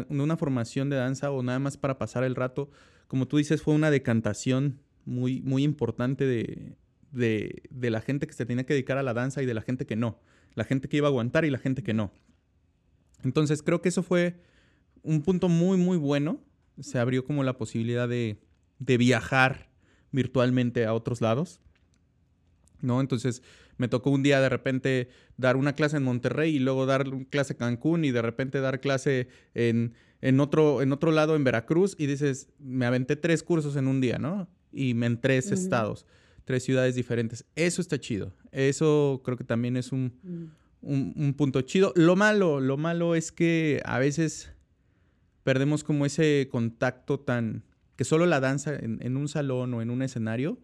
una 0.09 0.35
formación 0.35 0.89
de 0.89 0.95
danza 0.95 1.31
o 1.31 1.43
nada 1.43 1.59
más 1.59 1.77
para 1.77 1.99
pasar 1.99 2.23
el 2.23 2.35
rato. 2.35 2.71
Como 3.07 3.27
tú 3.27 3.37
dices, 3.37 3.61
fue 3.61 3.75
una 3.75 3.91
decantación 3.91 4.81
muy, 5.05 5.41
muy 5.41 5.63
importante 5.63 6.25
de, 6.25 6.75
de 7.11 7.89
la 7.89 8.01
gente 8.01 8.25
que 8.25 8.33
se 8.33 8.47
tenía 8.47 8.65
que 8.65 8.73
dedicar 8.73 8.97
a 8.97 9.03
la 9.03 9.13
danza 9.13 9.43
y 9.43 9.45
de 9.45 9.53
la 9.53 9.61
gente 9.61 9.85
que 9.85 9.95
no. 9.95 10.19
La 10.55 10.63
gente 10.63 10.89
que 10.89 10.97
iba 10.97 11.07
a 11.07 11.11
aguantar 11.11 11.45
y 11.45 11.51
la 11.51 11.59
gente 11.59 11.83
que 11.83 11.93
no. 11.93 12.11
Entonces 13.23 13.61
creo 13.61 13.81
que 13.81 13.89
eso 13.89 14.01
fue 14.01 14.39
un 15.03 15.21
punto 15.21 15.49
muy, 15.49 15.77
muy 15.77 15.97
bueno. 15.97 16.41
Se 16.79 16.97
abrió 16.97 17.23
como 17.25 17.43
la 17.43 17.57
posibilidad 17.57 18.09
de, 18.09 18.39
de 18.79 18.97
viajar 18.97 19.69
virtualmente 20.11 20.85
a 20.85 20.93
otros 20.93 21.21
lados. 21.21 21.59
¿No? 22.81 23.01
Entonces 23.01 23.41
me 23.77 23.87
tocó 23.87 24.11
un 24.11 24.23
día 24.23 24.39
de 24.39 24.49
repente 24.49 25.09
dar 25.37 25.55
una 25.55 25.73
clase 25.73 25.97
en 25.97 26.03
Monterrey 26.03 26.55
y 26.55 26.59
luego 26.59 26.85
dar 26.85 27.05
clase 27.29 27.53
en 27.53 27.59
Cancún 27.59 28.05
y 28.05 28.11
de 28.11 28.21
repente 28.21 28.59
dar 28.59 28.79
clase 28.79 29.27
en, 29.53 29.93
en, 30.21 30.39
otro, 30.39 30.81
en 30.81 30.91
otro 30.91 31.11
lado 31.11 31.35
en 31.35 31.43
Veracruz 31.43 31.95
y 31.97 32.05
dices, 32.05 32.49
me 32.59 32.85
aventé 32.85 33.15
tres 33.15 33.43
cursos 33.43 33.75
en 33.75 33.87
un 33.87 34.01
día, 34.01 34.17
¿no? 34.19 34.47
Y 34.71 34.93
me 34.93 35.05
en 35.07 35.19
tres 35.19 35.51
estados, 35.51 36.05
tres 36.45 36.63
ciudades 36.63 36.95
diferentes. 36.95 37.45
Eso 37.55 37.81
está 37.81 37.99
chido. 37.99 38.33
Eso 38.51 39.21
creo 39.23 39.37
que 39.37 39.43
también 39.43 39.75
es 39.77 39.91
un, 39.91 40.13
Mm. 40.23 40.45
un, 40.81 41.13
un 41.15 41.33
punto 41.33 41.61
chido. 41.61 41.93
Lo 41.95 42.15
malo, 42.15 42.59
lo 42.59 42.77
malo 42.77 43.15
es 43.15 43.31
que 43.31 43.81
a 43.85 43.99
veces 43.99 44.51
perdemos 45.43 45.83
como 45.83 46.05
ese 46.05 46.47
contacto 46.51 47.19
tan... 47.19 47.63
que 47.97 48.05
solo 48.05 48.27
la 48.27 48.39
danza 48.39 48.75
en, 48.75 49.17
un 49.17 49.27
salón 49.27 49.73
o 49.73 49.81
en 49.81 49.89
un 49.89 50.03
escenario, 50.03 50.59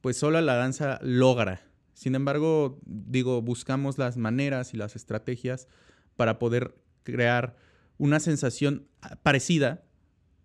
pues 0.00 0.16
solo 0.16 0.40
la 0.40 0.56
danza 0.56 0.98
logra. 1.02 1.62
Sin 1.94 2.16
embargo, 2.16 2.80
digo, 2.84 3.40
buscamos 3.40 3.96
las 3.96 4.16
maneras 4.16 4.74
y 4.74 4.76
las 4.76 4.96
estrategias 4.96 5.68
para 6.16 6.40
poder 6.40 6.74
crear 7.04 7.56
una 7.96 8.18
sensación 8.18 8.88
ah, 9.02 9.16
parecida 9.22 9.84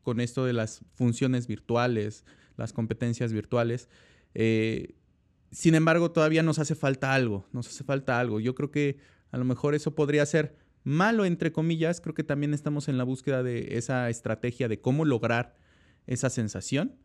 con 0.03 0.21
esto 0.21 0.45
de 0.45 0.53
las 0.53 0.81
funciones 0.93 1.47
virtuales, 1.47 2.25
las 2.57 2.73
competencias 2.73 3.33
virtuales. 3.33 3.89
Eh, 4.35 4.95
sin 5.51 5.73
embargo, 5.73 6.11
todavía 6.11 6.43
nos 6.43 6.59
hace 6.59 6.75
falta 6.75 7.15
algo, 7.15 7.47
nos 7.51 7.67
hace 7.67 7.83
falta 7.83 8.19
algo. 8.19 8.39
Yo 8.39 8.53
creo 8.53 8.69
que 8.69 8.97
a 9.31 9.39
lo 9.39 9.45
mejor 9.45 9.73
eso 9.73 9.95
podría 9.95 10.27
ser 10.27 10.55
malo, 10.83 11.25
entre 11.25 11.51
comillas. 11.51 12.01
Creo 12.01 12.13
que 12.13 12.23
también 12.23 12.53
estamos 12.53 12.87
en 12.87 12.99
la 12.99 13.03
búsqueda 13.03 13.41
de 13.41 13.77
esa 13.77 14.11
estrategia 14.11 14.67
de 14.67 14.79
cómo 14.79 15.05
lograr 15.05 15.55
esa 16.09 16.29
sensación. 16.31 16.95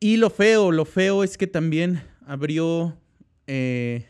Y 0.00 0.16
lo 0.16 0.28
feo, 0.28 0.72
lo 0.72 0.84
feo 0.84 1.22
es 1.22 1.38
que 1.38 1.46
también 1.46 2.02
abrió 2.26 2.98
eh, 3.46 4.08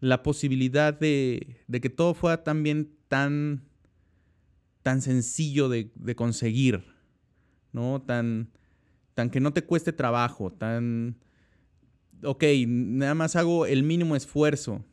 la 0.00 0.22
posibilidad 0.22 0.92
de, 0.92 1.56
de 1.66 1.80
que 1.80 1.88
todo 1.88 2.12
fuera 2.12 2.44
también 2.44 2.94
tan, 3.08 3.64
tan 4.82 5.00
sencillo 5.00 5.70
de, 5.70 5.90
de 5.94 6.14
conseguir, 6.14 6.84
¿no? 7.72 8.02
Tan, 8.02 8.50
tan 9.14 9.30
que 9.30 9.40
no 9.40 9.54
te 9.54 9.64
cueste 9.64 9.94
trabajo, 9.94 10.52
tan, 10.52 11.16
ok, 12.22 12.44
nada 12.68 13.14
más 13.14 13.36
hago 13.36 13.64
el 13.64 13.82
mínimo 13.82 14.16
esfuerzo. 14.16 14.84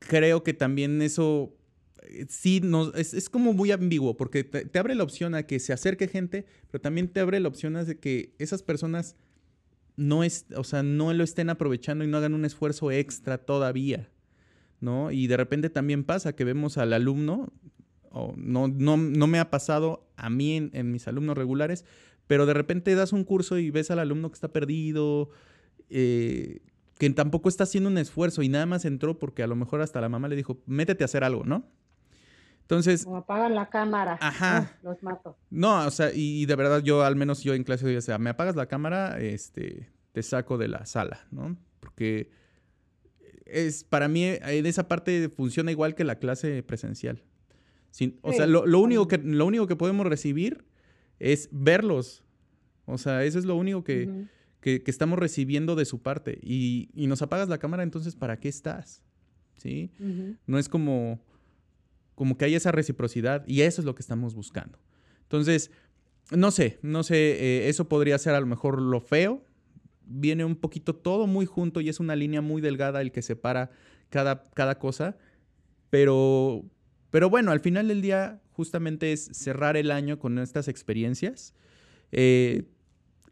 Creo 0.00 0.42
que 0.42 0.52
también 0.52 1.00
eso 1.00 1.57
sí 2.28 2.60
nos, 2.60 2.94
es, 2.94 3.14
es 3.14 3.28
como 3.28 3.52
muy 3.52 3.70
ambiguo, 3.70 4.16
porque 4.16 4.44
te, 4.44 4.78
abre 4.78 4.94
la 4.94 5.04
opción 5.04 5.34
a 5.34 5.44
que 5.44 5.58
se 5.58 5.72
acerque 5.72 6.08
gente, 6.08 6.46
pero 6.70 6.80
también 6.80 7.08
te 7.08 7.20
abre 7.20 7.40
la 7.40 7.48
opción 7.48 7.76
a 7.76 7.84
que 7.84 8.34
esas 8.38 8.62
personas 8.62 9.16
no 9.96 10.24
es, 10.24 10.46
o 10.56 10.64
sea, 10.64 10.82
no 10.82 11.12
lo 11.12 11.24
estén 11.24 11.50
aprovechando 11.50 12.04
y 12.04 12.06
no 12.06 12.16
hagan 12.18 12.34
un 12.34 12.44
esfuerzo 12.44 12.90
extra 12.90 13.38
todavía, 13.38 14.10
¿no? 14.80 15.10
Y 15.10 15.26
de 15.26 15.36
repente 15.36 15.70
también 15.70 16.04
pasa 16.04 16.34
que 16.34 16.44
vemos 16.44 16.78
al 16.78 16.92
alumno, 16.92 17.52
o 18.10 18.34
no, 18.36 18.68
no, 18.68 18.96
no 18.96 19.26
me 19.26 19.38
ha 19.38 19.50
pasado 19.50 20.08
a 20.16 20.30
mí 20.30 20.56
en, 20.56 20.70
en 20.72 20.92
mis 20.92 21.08
alumnos 21.08 21.36
regulares, 21.36 21.84
pero 22.26 22.46
de 22.46 22.54
repente 22.54 22.94
das 22.94 23.12
un 23.12 23.24
curso 23.24 23.58
y 23.58 23.70
ves 23.70 23.90
al 23.90 23.98
alumno 23.98 24.30
que 24.30 24.34
está 24.34 24.52
perdido, 24.52 25.30
eh, 25.90 26.60
que 26.98 27.10
tampoco 27.10 27.48
está 27.48 27.64
haciendo 27.64 27.88
un 27.88 27.98
esfuerzo 27.98 28.42
y 28.42 28.48
nada 28.48 28.66
más 28.66 28.84
entró 28.84 29.18
porque 29.18 29.42
a 29.42 29.46
lo 29.46 29.56
mejor 29.56 29.80
hasta 29.80 30.00
la 30.00 30.08
mamá 30.08 30.28
le 30.28 30.36
dijo, 30.36 30.60
métete 30.66 31.04
a 31.04 31.06
hacer 31.06 31.24
algo, 31.24 31.44
¿no? 31.44 31.64
Entonces, 32.68 33.06
O 33.06 33.16
apagan 33.16 33.54
la 33.54 33.70
cámara. 33.70 34.18
Ajá. 34.20 34.76
Los 34.82 35.02
mato. 35.02 35.38
no, 35.48 35.86
o 35.86 35.90
sea, 35.90 36.10
y, 36.14 36.44
de 36.44 36.54
verdad 36.54 36.82
yo, 36.82 37.02
al 37.02 37.16
menos 37.16 37.42
yo 37.42 37.54
en 37.54 37.64
clase, 37.64 37.96
o 37.96 38.00
sea, 38.02 38.18
me 38.18 38.28
apagas 38.28 38.56
la 38.56 38.66
cámara, 38.66 39.18
este, 39.20 39.88
te 40.12 40.22
saco 40.22 40.58
de 40.58 40.68
la 40.68 40.84
sala, 40.84 41.26
¿no? 41.30 41.56
Porque 41.80 42.30
es, 43.46 43.84
para 43.84 44.08
mí, 44.08 44.22
en 44.24 44.66
esa 44.66 44.86
parte 44.86 45.30
funciona 45.30 45.70
igual 45.70 45.94
que 45.94 46.04
la 46.04 46.16
clase 46.18 46.62
presencial. 46.62 47.22
Sin- 47.90 48.18
o 48.20 48.32
Sí, 48.32 48.36
sea, 48.36 48.46
lo, 48.46 48.66
lo 48.66 48.80
único 48.80 49.08
que, 49.08 49.16
lo 49.16 49.46
único 49.46 49.66
que 49.66 49.76
podemos 49.76 50.06
recibir 50.06 50.66
es 51.18 51.48
verlos. 51.50 52.22
O 52.84 52.98
sea, 52.98 53.24
eso 53.24 53.38
es 53.38 53.46
lo 53.46 53.56
único 53.56 53.82
que, 53.82 54.26
que, 54.60 54.82
que 54.82 54.90
estamos 54.90 55.18
recibiendo 55.18 55.74
de 55.74 55.86
su 55.86 56.02
parte. 56.02 56.38
Y, 56.42 56.90
y 56.94 57.06
nos 57.06 57.22
apagas 57.22 57.48
la 57.48 57.56
cámara, 57.58 57.82
entonces, 57.82 58.14
¿para 58.14 58.38
qué 58.38 58.48
estás? 58.50 59.02
¿Sí? 59.56 59.90
No 60.46 60.58
es 60.58 60.68
como, 60.68 61.18
como 62.18 62.36
que 62.36 62.46
hay 62.46 62.56
esa 62.56 62.72
reciprocidad 62.72 63.46
y 63.46 63.60
eso 63.60 63.80
es 63.80 63.84
lo 63.84 63.94
que 63.94 64.02
estamos 64.02 64.34
buscando. 64.34 64.80
Entonces, 65.22 65.70
no 66.32 66.50
sé, 66.50 66.80
no 66.82 67.04
sé, 67.04 67.14
eh, 67.16 67.68
eso 67.68 67.88
podría 67.88 68.18
ser 68.18 68.34
a 68.34 68.40
lo 68.40 68.46
mejor 68.46 68.82
lo 68.82 69.00
feo. 69.00 69.44
Viene 70.04 70.44
un 70.44 70.56
poquito 70.56 70.96
todo 70.96 71.28
muy 71.28 71.46
junto 71.46 71.80
y 71.80 71.88
es 71.88 72.00
una 72.00 72.16
línea 72.16 72.40
muy 72.40 72.60
delgada 72.60 73.02
el 73.02 73.12
que 73.12 73.22
separa 73.22 73.70
cada, 74.10 74.42
cada 74.54 74.80
cosa. 74.80 75.16
Pero, 75.90 76.64
pero 77.10 77.30
bueno, 77.30 77.52
al 77.52 77.60
final 77.60 77.86
del 77.86 78.02
día 78.02 78.42
justamente 78.50 79.12
es 79.12 79.30
cerrar 79.32 79.76
el 79.76 79.92
año 79.92 80.18
con 80.18 80.40
estas 80.40 80.66
experiencias. 80.66 81.54
Eh, 82.10 82.64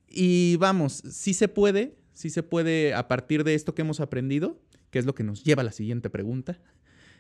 y 0.09 0.59
vamos, 0.59 1.03
sí 1.11 1.35
se 1.35 1.49
puede, 1.49 1.99
sí 2.13 2.31
se 2.31 2.45
puede 2.45 2.95
a 2.95 3.09
partir 3.09 3.43
de 3.43 3.55
esto 3.55 3.75
que 3.75 3.83
hemos 3.83 3.99
aprendido, 3.99 4.61
que 4.91 5.01
es 5.01 5.07
lo 5.07 5.17
que 5.17 5.25
nos 5.25 5.43
lleva 5.43 5.63
a 5.63 5.65
la 5.65 5.73
siguiente 5.73 6.09
pregunta, 6.09 6.61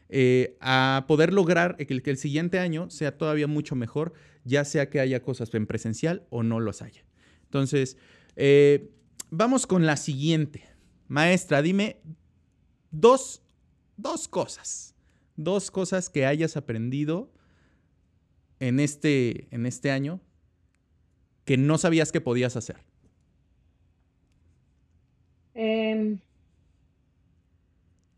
eh, 0.08 0.56
a 0.60 1.04
poder 1.08 1.32
lograr 1.32 1.76
que 1.76 2.02
el, 2.10 2.16
siguiente 2.16 2.58
año 2.58 2.90
sea 2.90 3.16
todavía 3.16 3.46
mucho 3.46 3.74
mejor, 3.74 4.12
ya 4.44 4.64
sea 4.64 4.88
que 4.88 5.00
haya 5.00 5.22
cosas 5.22 5.52
en 5.54 5.66
presencial 5.66 6.26
o 6.30 6.42
no 6.42 6.60
los 6.60 6.82
haya. 6.82 7.04
Entonces, 7.44 7.96
eh, 8.36 8.90
vamos 9.30 9.66
con 9.66 9.86
la 9.86 9.96
siguiente. 9.96 10.64
Maestra, 11.08 11.62
dime 11.62 12.00
dos, 12.90 13.42
dos 13.96 14.28
cosas, 14.28 14.94
dos 15.36 15.70
cosas 15.70 16.08
que 16.08 16.26
hayas 16.26 16.56
aprendido 16.56 17.32
en 18.60 18.80
este, 18.80 19.48
en 19.54 19.66
este 19.66 19.90
año 19.90 20.20
que 21.44 21.56
no 21.56 21.78
sabías 21.78 22.12
que 22.12 22.20
podías 22.20 22.56
hacer. 22.56 22.76
Em, 25.54 26.18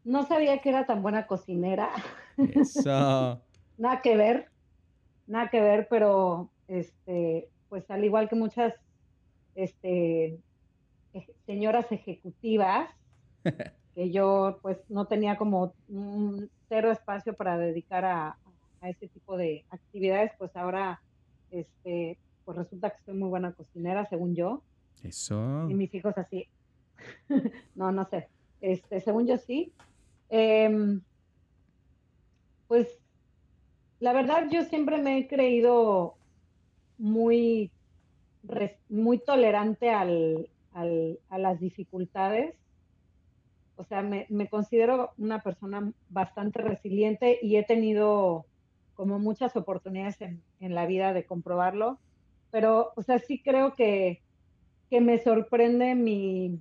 no 0.09 0.24
sabía 0.24 0.59
que 0.59 0.70
era 0.70 0.86
tan 0.86 1.02
buena 1.02 1.26
cocinera. 1.26 1.90
Eso. 2.36 3.42
Nada 3.78 4.00
que 4.02 4.16
ver, 4.16 4.48
nada 5.28 5.50
que 5.50 5.61
ver, 5.61 5.86
pero 5.88 6.50
este, 6.66 7.48
pues 7.68 7.88
al 7.92 8.04
igual 8.04 8.28
que 8.28 8.34
muchas 8.34 8.74
este, 9.54 10.40
señoras 11.46 11.92
ejecutivas, 11.92 12.90
que 13.94 14.11
yo 14.11 14.59
pues 14.62 14.78
no 14.88 15.04
tenía 15.04 15.36
como 15.36 15.74
un 15.88 16.50
cero 16.68 16.90
espacio 16.90 17.34
para 17.34 17.56
dedicar 17.56 18.04
a, 18.04 18.36
a 18.80 18.88
ese 18.88 19.06
tipo 19.06 19.36
de 19.36 19.64
actividades, 19.70 20.32
pues 20.38 20.56
ahora 20.56 21.00
este, 21.52 22.18
pues 22.44 22.59
resulta 22.59 22.90
que 22.90 23.02
soy 23.04 23.14
muy 23.14 23.28
buena 23.28 23.52
cocinera, 23.52 24.06
según 24.06 24.34
yo. 24.34 24.62
Eso. 25.04 25.68
Y 25.70 25.74
mis 25.74 25.94
hijos 25.94 26.18
así. 26.18 26.48
no, 27.76 27.92
no 27.92 28.04
sé. 28.06 28.28
Este, 28.61 29.00
según 29.00 29.28
yo 29.28 29.36
sí. 29.36 29.72
Em, 30.29 31.01
pues 32.66 32.89
la 34.01 34.12
verdad 34.12 34.49
yo 34.51 34.62
siempre 34.64 34.99
me 34.99 35.18
he 35.18 35.29
creído 35.29 36.16
muy, 36.99 37.70
muy 38.89 39.18
tolerante 39.18 39.91
al, 39.91 40.49
a 40.72 41.39
las 41.39 41.61
dificultades. 41.61 42.55
O 43.76 43.85
sea, 43.85 44.03
me, 44.03 44.26
me, 44.29 44.49
considero 44.49 45.12
una 45.18 45.43
persona 45.43 45.93
bastante 46.09 46.62
resiliente 46.62 47.39
y 47.41 47.57
he 47.57 47.62
tenido 47.62 48.45
como 48.95 49.18
muchas 49.20 49.55
oportunidades 49.57 50.20
en, 50.20 50.43
en 50.59 50.74
la 50.74 50.87
vida 50.87 51.12
de 51.12 51.24
comprobarlo 51.24 51.99
pero, 52.51 52.93
o 52.97 53.03
sea, 53.03 53.18
sí 53.18 53.43
creo 53.43 53.74
que, 53.74 54.22
que 54.91 55.01
me 55.01 55.18
sorprende 55.18 55.95
mi, 55.95 56.61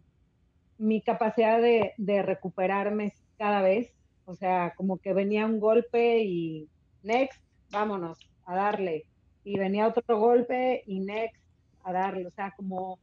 mi 0.78 1.02
capacidad 1.02 1.62
de, 1.62 1.94
de, 1.98 2.22
recuperarme 2.22 3.14
cada 3.38 3.62
vez. 3.62 3.94
O 4.26 4.36
sea, 4.36 4.74
como 4.76 4.98
que 4.98 5.14
venía 5.14 5.46
un 5.46 5.60
golpe 5.60 6.24
y 6.24 6.68
next, 7.04 7.42
vámonos 7.72 8.20
a 8.46 8.56
darle. 8.56 9.06
Y 9.44 9.58
venía 9.58 9.88
otro 9.88 10.20
golpe 10.20 10.84
y 10.86 11.00
next, 11.00 11.42
a 11.84 11.94
darle. 11.94 12.28
O 12.28 12.32
sea, 12.32 12.54
como 12.58 13.00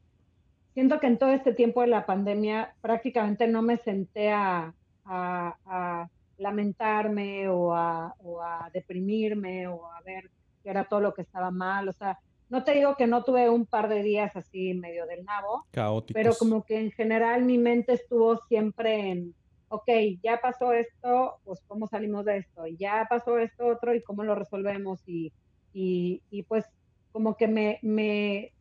siento 0.74 1.00
que 1.00 1.06
en 1.06 1.18
todo 1.18 1.30
este 1.30 1.54
tiempo 1.54 1.80
de 1.80 1.86
la 1.86 2.04
pandemia 2.04 2.74
prácticamente 2.80 3.46
no 3.46 3.62
me 3.62 3.78
senté 3.78 4.30
a, 4.30 4.74
a, 5.04 5.56
a 5.64 6.10
lamentarme 6.38 7.48
o 7.48 7.74
a, 7.74 8.14
o 8.18 8.42
a 8.42 8.70
deprimirme 8.72 9.66
o 9.68 9.86
a 9.86 10.00
ver 10.02 10.30
que 10.62 10.70
era 10.70 10.84
todo 10.84 11.00
lo 11.00 11.14
que 11.14 11.22
estaba 11.22 11.50
mal. 11.50 11.88
O 11.88 11.92
sea, 11.92 12.18
no 12.48 12.64
te 12.64 12.72
digo 12.72 12.96
que 12.96 13.06
no 13.06 13.24
tuve 13.24 13.48
un 13.48 13.66
par 13.66 13.88
de 13.88 14.02
días 14.02 14.34
así 14.36 14.74
medio 14.74 15.06
del 15.06 15.24
nabo, 15.24 15.66
Caóticos. 15.70 16.14
pero 16.20 16.34
como 16.34 16.64
que 16.64 16.80
en 16.80 16.90
general 16.90 17.44
mi 17.44 17.58
mente 17.58 17.94
estuvo 17.94 18.38
siempre 18.48 19.10
en, 19.10 19.34
ok, 19.74 19.88
ya 20.22 20.40
pasó 20.40 20.72
esto, 20.72 21.38
pues 21.44 21.60
cómo 21.66 21.86
salimos 21.86 22.24
de 22.24 22.38
esto, 22.38 22.66
y 22.66 22.76
ya 22.76 23.06
pasó 23.08 23.38
esto 23.38 23.66
otro 23.66 23.94
y 23.94 24.02
cómo 24.02 24.24
lo 24.24 24.34
resolvemos 24.34 25.00
y, 25.06 25.32
y, 25.72 26.22
y 26.30 26.42
pues 26.44 26.64
como 27.12 27.36
que 27.36 27.48
me, 27.48 27.78
me, 27.82 28.52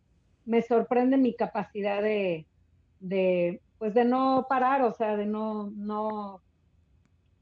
me, 0.45 0.61
sorprende 0.61 1.18
mi 1.18 1.36
capacidad 1.36 2.01
de, 2.01 2.45
de, 2.99 3.61
pues 3.78 3.93
de 3.93 4.05
no 4.05 4.45
parar, 4.49 4.82
o 4.84 4.93
sea, 4.93 5.16
de 5.18 5.26
no, 5.26 5.72
no, 5.72 6.41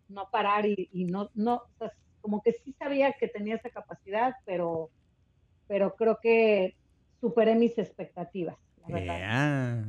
no 0.09 0.29
parar 0.31 0.65
y, 0.65 0.89
y 0.91 1.05
no, 1.05 1.29
no, 1.33 1.55
o 1.55 1.77
sea, 1.77 1.91
como 2.21 2.41
que 2.41 2.53
sí 2.53 2.73
sabía 2.73 3.13
que 3.13 3.27
tenía 3.27 3.55
esa 3.55 3.69
capacidad, 3.69 4.35
pero 4.45 4.89
pero 5.71 5.95
creo 5.95 6.19
que 6.21 6.75
superé 7.21 7.55
mis 7.55 7.77
expectativas, 7.77 8.57
la 8.85 8.93
verdad. 8.93 9.85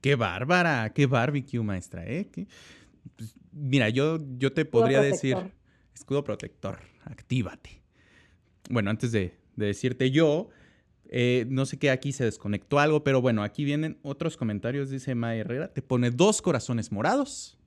Qué 0.00 0.14
bárbara, 0.14 0.92
qué 0.94 1.06
barbecue, 1.06 1.62
maestra, 1.62 2.06
¿eh? 2.06 2.28
¿Qué? 2.30 2.46
Pues, 3.16 3.34
mira, 3.52 3.88
yo, 3.88 4.18
yo 4.38 4.52
te 4.52 4.64
podría 4.64 5.00
decir, 5.00 5.36
escudo 5.94 6.24
protector, 6.24 6.78
actívate. 7.04 7.82
Bueno, 8.70 8.90
antes 8.90 9.12
de, 9.12 9.38
de 9.56 9.66
decirte 9.66 10.10
yo, 10.10 10.48
eh, 11.12 11.44
no 11.48 11.66
sé 11.66 11.78
qué, 11.78 11.90
aquí 11.90 12.12
se 12.12 12.24
desconectó 12.24 12.78
algo, 12.78 13.02
pero 13.02 13.20
bueno, 13.20 13.42
aquí 13.42 13.64
vienen 13.64 13.98
otros 14.02 14.36
comentarios, 14.36 14.90
dice 14.90 15.14
Ma 15.14 15.34
Herrera, 15.34 15.72
te 15.72 15.82
pone 15.82 16.10
dos 16.10 16.40
corazones 16.40 16.92
morados 16.92 17.58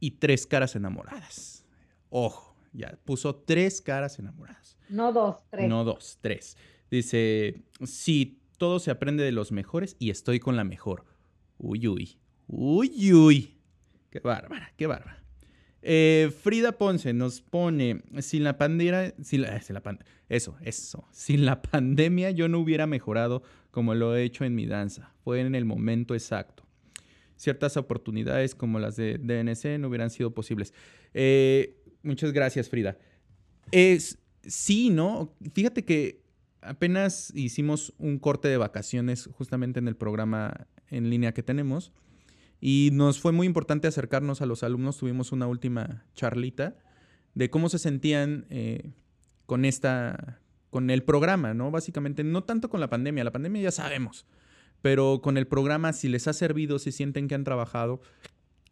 y 0.00 0.12
tres 0.12 0.46
caras 0.46 0.76
enamoradas. 0.76 1.64
Ojo, 2.10 2.54
ya 2.72 2.98
puso 3.04 3.34
tres 3.34 3.80
caras 3.80 4.18
enamoradas. 4.18 4.76
No 4.88 5.12
dos, 5.12 5.36
tres. 5.48 5.68
No 5.68 5.84
dos, 5.84 6.18
tres. 6.20 6.58
Dice, 6.90 7.62
sí, 7.86 8.42
todo 8.58 8.78
se 8.80 8.90
aprende 8.90 9.24
de 9.24 9.32
los 9.32 9.50
mejores 9.50 9.96
y 9.98 10.10
estoy 10.10 10.38
con 10.38 10.56
la 10.56 10.64
mejor. 10.64 11.06
Uy, 11.62 11.86
uy. 11.86 12.18
Uy, 12.48 13.12
uy. 13.12 13.56
Qué 14.10 14.18
bárbara, 14.18 14.72
qué 14.76 14.88
bárbara. 14.88 15.22
Eh, 15.80 16.30
Frida 16.42 16.72
Ponce 16.72 17.12
nos 17.12 17.40
pone, 17.40 18.02
sin 18.20 18.42
la 18.42 18.58
pandemia, 18.58 19.14
sin 19.22 19.42
la, 19.42 19.60
eso, 20.28 20.56
eso, 20.60 21.08
sin 21.12 21.44
la 21.44 21.62
pandemia 21.62 22.30
yo 22.32 22.48
no 22.48 22.58
hubiera 22.58 22.86
mejorado 22.86 23.42
como 23.70 23.94
lo 23.94 24.16
he 24.16 24.24
hecho 24.24 24.44
en 24.44 24.56
mi 24.56 24.66
danza. 24.66 25.14
Fue 25.22 25.40
en 25.40 25.54
el 25.54 25.64
momento 25.64 26.14
exacto. 26.14 26.66
Ciertas 27.36 27.76
oportunidades 27.76 28.56
como 28.56 28.80
las 28.80 28.96
de 28.96 29.18
DNC 29.18 29.80
no 29.80 29.88
hubieran 29.88 30.10
sido 30.10 30.34
posibles. 30.34 30.74
Eh, 31.14 31.76
muchas 32.02 32.32
gracias, 32.32 32.68
Frida. 32.68 32.98
Es, 33.70 34.18
sí, 34.42 34.90
¿no? 34.90 35.32
Fíjate 35.54 35.84
que 35.84 36.22
apenas 36.60 37.32
hicimos 37.34 37.94
un 37.98 38.18
corte 38.18 38.48
de 38.48 38.56
vacaciones 38.56 39.28
justamente 39.32 39.78
en 39.78 39.88
el 39.88 39.96
programa 39.96 40.66
en 40.92 41.10
línea 41.10 41.32
que 41.32 41.42
tenemos 41.42 41.92
y 42.64 42.90
nos 42.92 43.18
fue 43.18 43.32
muy 43.32 43.48
importante 43.48 43.88
acercarnos 43.88 44.40
a 44.40 44.46
los 44.46 44.62
alumnos. 44.62 44.96
Tuvimos 44.96 45.32
una 45.32 45.48
última 45.48 46.06
charlita 46.14 46.76
de 47.34 47.50
cómo 47.50 47.68
se 47.68 47.80
sentían 47.80 48.46
eh, 48.50 48.92
con 49.46 49.64
esta, 49.64 50.40
con 50.70 50.88
el 50.90 51.02
programa, 51.02 51.54
¿no? 51.54 51.72
Básicamente, 51.72 52.22
no 52.22 52.44
tanto 52.44 52.70
con 52.70 52.78
la 52.78 52.88
pandemia, 52.88 53.24
la 53.24 53.32
pandemia 53.32 53.62
ya 53.62 53.72
sabemos, 53.72 54.26
pero 54.80 55.20
con 55.22 55.38
el 55.38 55.48
programa, 55.48 55.92
si 55.92 56.08
les 56.08 56.28
ha 56.28 56.32
servido, 56.32 56.78
si 56.78 56.92
sienten 56.92 57.26
que 57.26 57.34
han 57.34 57.42
trabajado. 57.42 58.00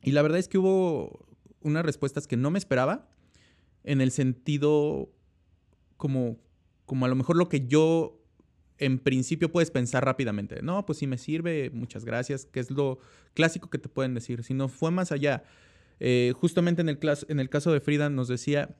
Y 0.02 0.12
la 0.12 0.22
verdad 0.22 0.38
es 0.38 0.46
que 0.46 0.58
hubo 0.58 1.26
unas 1.60 1.84
respuestas 1.84 2.28
que 2.28 2.36
no 2.36 2.52
me 2.52 2.60
esperaba 2.60 3.08
en 3.82 4.00
el 4.00 4.12
sentido 4.12 5.10
como, 5.96 6.36
como 6.86 7.06
a 7.06 7.08
lo 7.08 7.16
mejor 7.16 7.36
lo 7.36 7.48
que 7.48 7.66
yo 7.66 8.19
en 8.80 8.98
principio 8.98 9.52
puedes 9.52 9.70
pensar 9.70 10.04
rápidamente. 10.04 10.62
No, 10.62 10.84
pues 10.86 10.98
si 10.98 11.06
me 11.06 11.18
sirve, 11.18 11.70
muchas 11.70 12.04
gracias, 12.04 12.46
que 12.46 12.60
es 12.60 12.70
lo 12.70 12.98
clásico 13.34 13.68
que 13.70 13.78
te 13.78 13.90
pueden 13.90 14.14
decir. 14.14 14.42
Si 14.42 14.54
no 14.54 14.68
fue 14.68 14.90
más 14.90 15.12
allá, 15.12 15.44
eh, 16.00 16.32
justamente 16.34 16.80
en 16.80 16.88
el, 16.88 16.98
en 17.28 17.40
el 17.40 17.50
caso 17.50 17.72
de 17.72 17.80
Frida 17.80 18.08
nos 18.08 18.26
decía 18.26 18.74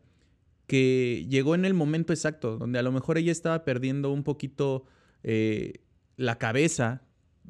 que 0.67 1.27
llegó 1.29 1.55
en 1.55 1.67
el 1.67 1.75
momento 1.75 2.15
exacto, 2.15 2.57
donde 2.57 2.79
a 2.79 2.83
lo 2.83 2.93
mejor 2.93 3.19
ella 3.19 3.31
estaba 3.31 3.65
perdiendo 3.65 4.11
un 4.11 4.25
poquito 4.25 4.87
eh, 5.23 5.83
la 6.17 6.39
cabeza 6.39 7.03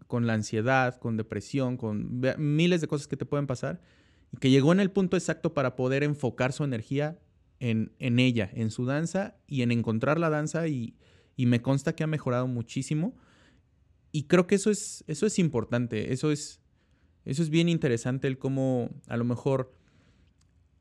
con 0.09 0.26
la 0.26 0.34
ansiedad, 0.34 0.98
con 0.98 1.16
depresión, 1.16 1.76
con 1.76 2.20
miles 2.38 2.80
de 2.80 2.88
cosas 2.88 3.07
que 3.07 3.16
te 3.16 3.26
pueden 3.26 3.46
pasar, 3.46 3.80
y 4.32 4.38
que 4.38 4.51
llegó 4.51 4.72
en 4.72 4.80
el 4.80 4.90
punto 4.90 5.16
exacto 5.16 5.55
para 5.55 5.76
poder 5.76 6.03
enfocar 6.03 6.53
su 6.53 6.64
energía 6.64 7.18
en, 7.61 7.92
en, 8.01 8.18
ella, 8.18 8.51
en 8.55 8.72
su 8.72 8.86
danza 8.86 9.36
y 9.46 9.62
en 9.62 9.70
encontrar 9.70 10.18
la 10.18 10.30
danza 10.30 10.66
y, 10.66 10.96
y, 11.41 11.47
me 11.47 11.62
consta 11.62 11.95
que 11.95 12.05
ha 12.05 12.07
mejorado 12.07 12.47
muchísimo. 12.47 13.14
Y 14.12 14.24
creo 14.24 14.47
que 14.47 14.57
eso 14.57 14.70
es, 14.70 15.05
eso 15.07 15.26
es 15.26 15.38
importante, 15.38 16.12
eso 16.12 16.32
es, 16.32 16.61
eso 17.24 17.43
es 17.43 17.51
bien 17.51 17.68
interesante, 17.68 18.26
el 18.26 18.38
cómo 18.38 18.91
a 19.07 19.16
lo 19.16 19.24
mejor 19.24 19.72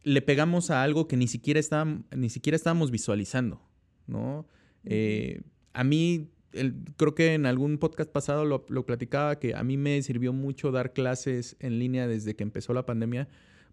le 0.03 0.21
pegamos 0.21 0.71
a 0.71 0.83
algo 0.83 1.07
que 1.07 1.17
ni 1.17 1.27
siquiera, 1.27 1.59
estábamos, 1.59 2.05
ni 2.15 2.29
siquiera 2.29 2.55
estábamos 2.55 2.89
visualizando, 2.91 3.61
¿no? 4.07 4.47
Eh, 4.85 5.41
a 5.73 5.83
mí, 5.83 6.29
el, 6.53 6.73
creo 6.97 7.13
que 7.13 7.33
en 7.33 7.45
algún 7.45 7.77
podcast 7.77 8.09
pasado 8.11 8.45
lo, 8.45 8.65
lo 8.69 8.85
platicaba, 8.85 9.37
que 9.37 9.53
a 9.53 9.63
mí 9.63 9.77
me 9.77 10.01
sirvió 10.01 10.33
mucho 10.33 10.71
dar 10.71 10.93
clases 10.93 11.55
en 11.59 11.77
línea 11.77 12.07
desde 12.07 12.35
que 12.35 12.43
empezó 12.43 12.73
la 12.73 12.85
pandemia 12.85 13.27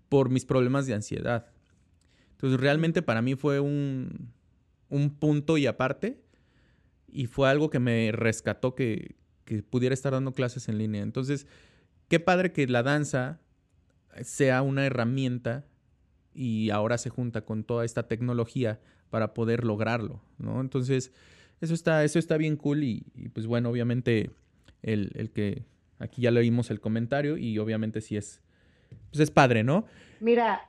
por 0.09 0.29
mis 0.29 0.45
problemas 0.45 0.87
de 0.87 0.95
ansiedad. 0.95 1.47
Entonces 2.33 2.61
realmente 2.61 3.01
para 3.01 3.23
mí 3.23 3.35
fue 3.35 3.61
un, 3.61 4.31
un 4.89 5.11
punto 5.11 5.57
y 5.57 5.67
aparte 5.67 6.21
y 7.09 7.27
fue 7.27 7.49
algo 7.49 7.71
que 7.71 7.79
me 7.79 8.13
rescató 8.13 8.75
que, 8.75 9.17
que, 9.45 9.63
pudiera 9.63 9.95
estar 9.95 10.13
dando 10.13 10.33
clases 10.33 10.69
en 10.69 10.79
línea. 10.79 11.03
Entonces, 11.03 11.47
qué 12.09 12.21
padre 12.21 12.53
que 12.53 12.67
la 12.67 12.83
danza 12.83 13.41
sea 14.23 14.63
una 14.63 14.87
herramienta 14.87 15.65
y 16.35 16.71
ahora 16.71 16.99
se 16.99 17.11
junta 17.11 17.43
con 17.43 17.65
toda 17.65 17.85
esta 17.85 18.09
tecnología 18.09 18.81
para 19.11 19.35
poder 19.35 19.65
lograrlo, 19.65 20.21
¿no? 20.39 20.61
Entonces, 20.61 21.13
eso 21.61 21.75
está, 21.75 22.05
eso 22.05 22.19
está 22.19 22.37
bien 22.37 22.57
cool 22.57 22.85
y, 22.85 23.05
pues 23.33 23.47
bueno, 23.47 23.71
obviamente 23.71 24.31
el, 24.83 25.13
el, 25.15 25.31
que 25.31 25.65
aquí 25.99 26.23
ya 26.23 26.31
leímos 26.31 26.71
el 26.71 26.81
comentario 26.81 27.37
y 27.39 27.59
obviamente 27.59 28.01
sí 28.01 28.17
es, 28.17 28.43
pues 29.11 29.21
es 29.21 29.31
padre, 29.31 29.65
¿no? 29.65 29.87
Mira, 30.21 30.69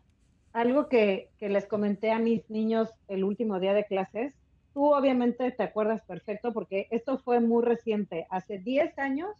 algo 0.53 0.87
que, 0.87 1.29
que, 1.37 1.49
les 1.49 1.65
comenté 1.65 2.11
a 2.11 2.19
mis 2.19 2.49
niños 2.49 2.89
el 3.07 3.23
último 3.23 3.59
día 3.59 3.73
de 3.73 3.85
clases, 3.85 4.33
tú 4.77 4.93
obviamente 4.93 5.49
te 5.49 5.63
acuerdas 5.63 6.03
perfecto 6.03 6.53
porque 6.53 6.87
esto 6.91 7.17
fue 7.17 7.39
muy 7.39 7.63
reciente. 7.63 8.27
Hace 8.29 8.59
10 8.59 8.99
años 8.99 9.31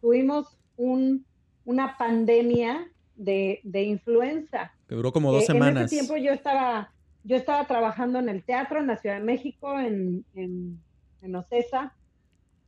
tuvimos 0.00 0.56
un, 0.78 1.26
una 1.66 1.98
pandemia 1.98 2.88
de, 3.14 3.60
de, 3.62 3.82
influenza. 3.82 4.72
Que 4.88 4.94
duró 4.94 5.12
como 5.12 5.32
dos 5.32 5.44
semanas. 5.44 5.76
En 5.76 5.84
ese 5.84 5.96
tiempo 5.96 6.16
yo 6.16 6.32
estaba, 6.32 6.94
yo 7.24 7.36
estaba 7.36 7.66
trabajando 7.66 8.18
en 8.20 8.30
el 8.30 8.42
teatro 8.42 8.80
en 8.80 8.86
la 8.86 8.96
Ciudad 8.96 9.16
de 9.16 9.22
México, 9.22 9.78
en, 9.78 10.24
en, 10.34 10.80
en 11.20 11.36
Ocesa, 11.36 11.92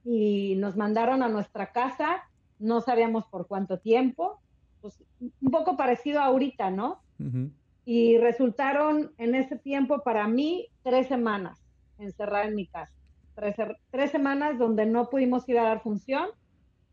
y 0.05 0.55
nos 0.57 0.76
mandaron 0.76 1.22
a 1.22 1.28
nuestra 1.28 1.72
casa, 1.72 2.24
no 2.59 2.82
sabíamos 2.82 3.24
por 3.24 3.47
cuánto 3.47 3.78
tiempo, 3.78 4.38
pues 4.82 5.03
un 5.18 5.51
poco 5.51 5.78
parecido 5.78 6.20
a 6.20 6.26
ahorita, 6.26 6.70
¿no? 6.70 7.01
Y 7.86 8.18
resultaron 8.18 9.12
en 9.16 9.34
ese 9.34 9.57
tiempo 9.57 10.03
para 10.03 10.28
mí 10.28 10.68
tres 10.82 11.07
semanas 11.07 11.65
encerrada 11.99 12.44
en 12.47 12.55
mi 12.55 12.66
casa. 12.66 12.92
Tres, 13.34 13.57
tres 13.90 14.11
semanas 14.11 14.59
donde 14.59 14.86
no 14.86 15.11
pudimos 15.11 15.49
ir 15.49 15.59
a 15.59 15.64
dar 15.64 15.82
función 15.82 16.30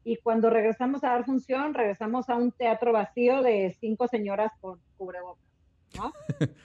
y 0.04 0.18
cuando 0.18 0.50
regresamos 0.50 1.04
a 1.04 1.10
dar 1.10 1.26
función, 1.26 1.74
regresamos 1.74 2.30
a 2.30 2.36
un 2.36 2.52
teatro 2.52 2.92
vacío 2.92 3.42
de 3.42 3.76
cinco 3.80 4.08
señoras 4.08 4.52
con 4.60 4.80
cubrebocas, 4.98 5.46
¿no? 5.96 6.12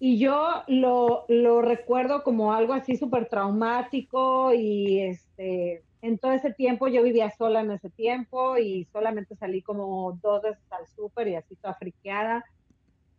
y 0.00 0.18
yo 0.18 0.64
lo, 0.66 1.26
lo, 1.28 1.62
recuerdo 1.62 2.24
como 2.24 2.52
algo 2.52 2.72
así 2.72 2.96
súper 2.96 3.28
traumático 3.28 4.52
y 4.52 5.00
este, 5.02 5.84
en 6.02 6.18
todo 6.18 6.32
ese 6.32 6.52
tiempo 6.52 6.88
yo 6.88 7.02
vivía 7.04 7.30
sola 7.30 7.60
en 7.60 7.70
ese 7.70 7.88
tiempo 7.90 8.58
y 8.58 8.84
solamente 8.86 9.36
salí 9.36 9.62
como 9.62 10.18
dos 10.20 10.42
veces 10.42 10.72
al 10.72 10.86
súper 10.88 11.28
y 11.28 11.36
así 11.36 11.54
toda 11.54 11.74
friqueada. 11.74 12.44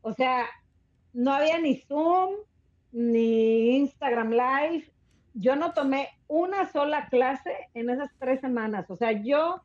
O 0.02 0.12
sea, 0.12 0.46
no 1.14 1.34
había 1.34 1.58
ni 1.58 1.78
Zoom, 1.78 2.36
ni 2.96 3.76
Instagram 3.76 4.32
Live, 4.32 4.90
yo 5.34 5.58
no 5.58 5.74
tomé 5.74 6.08
una 6.30 6.72
sola 6.72 7.08
clase 7.10 7.52
en 7.74 7.90
esas 7.90 8.10
tres 8.20 8.40
semanas. 8.40 8.90
O 8.90 8.96
sea, 8.96 9.12
yo, 9.12 9.62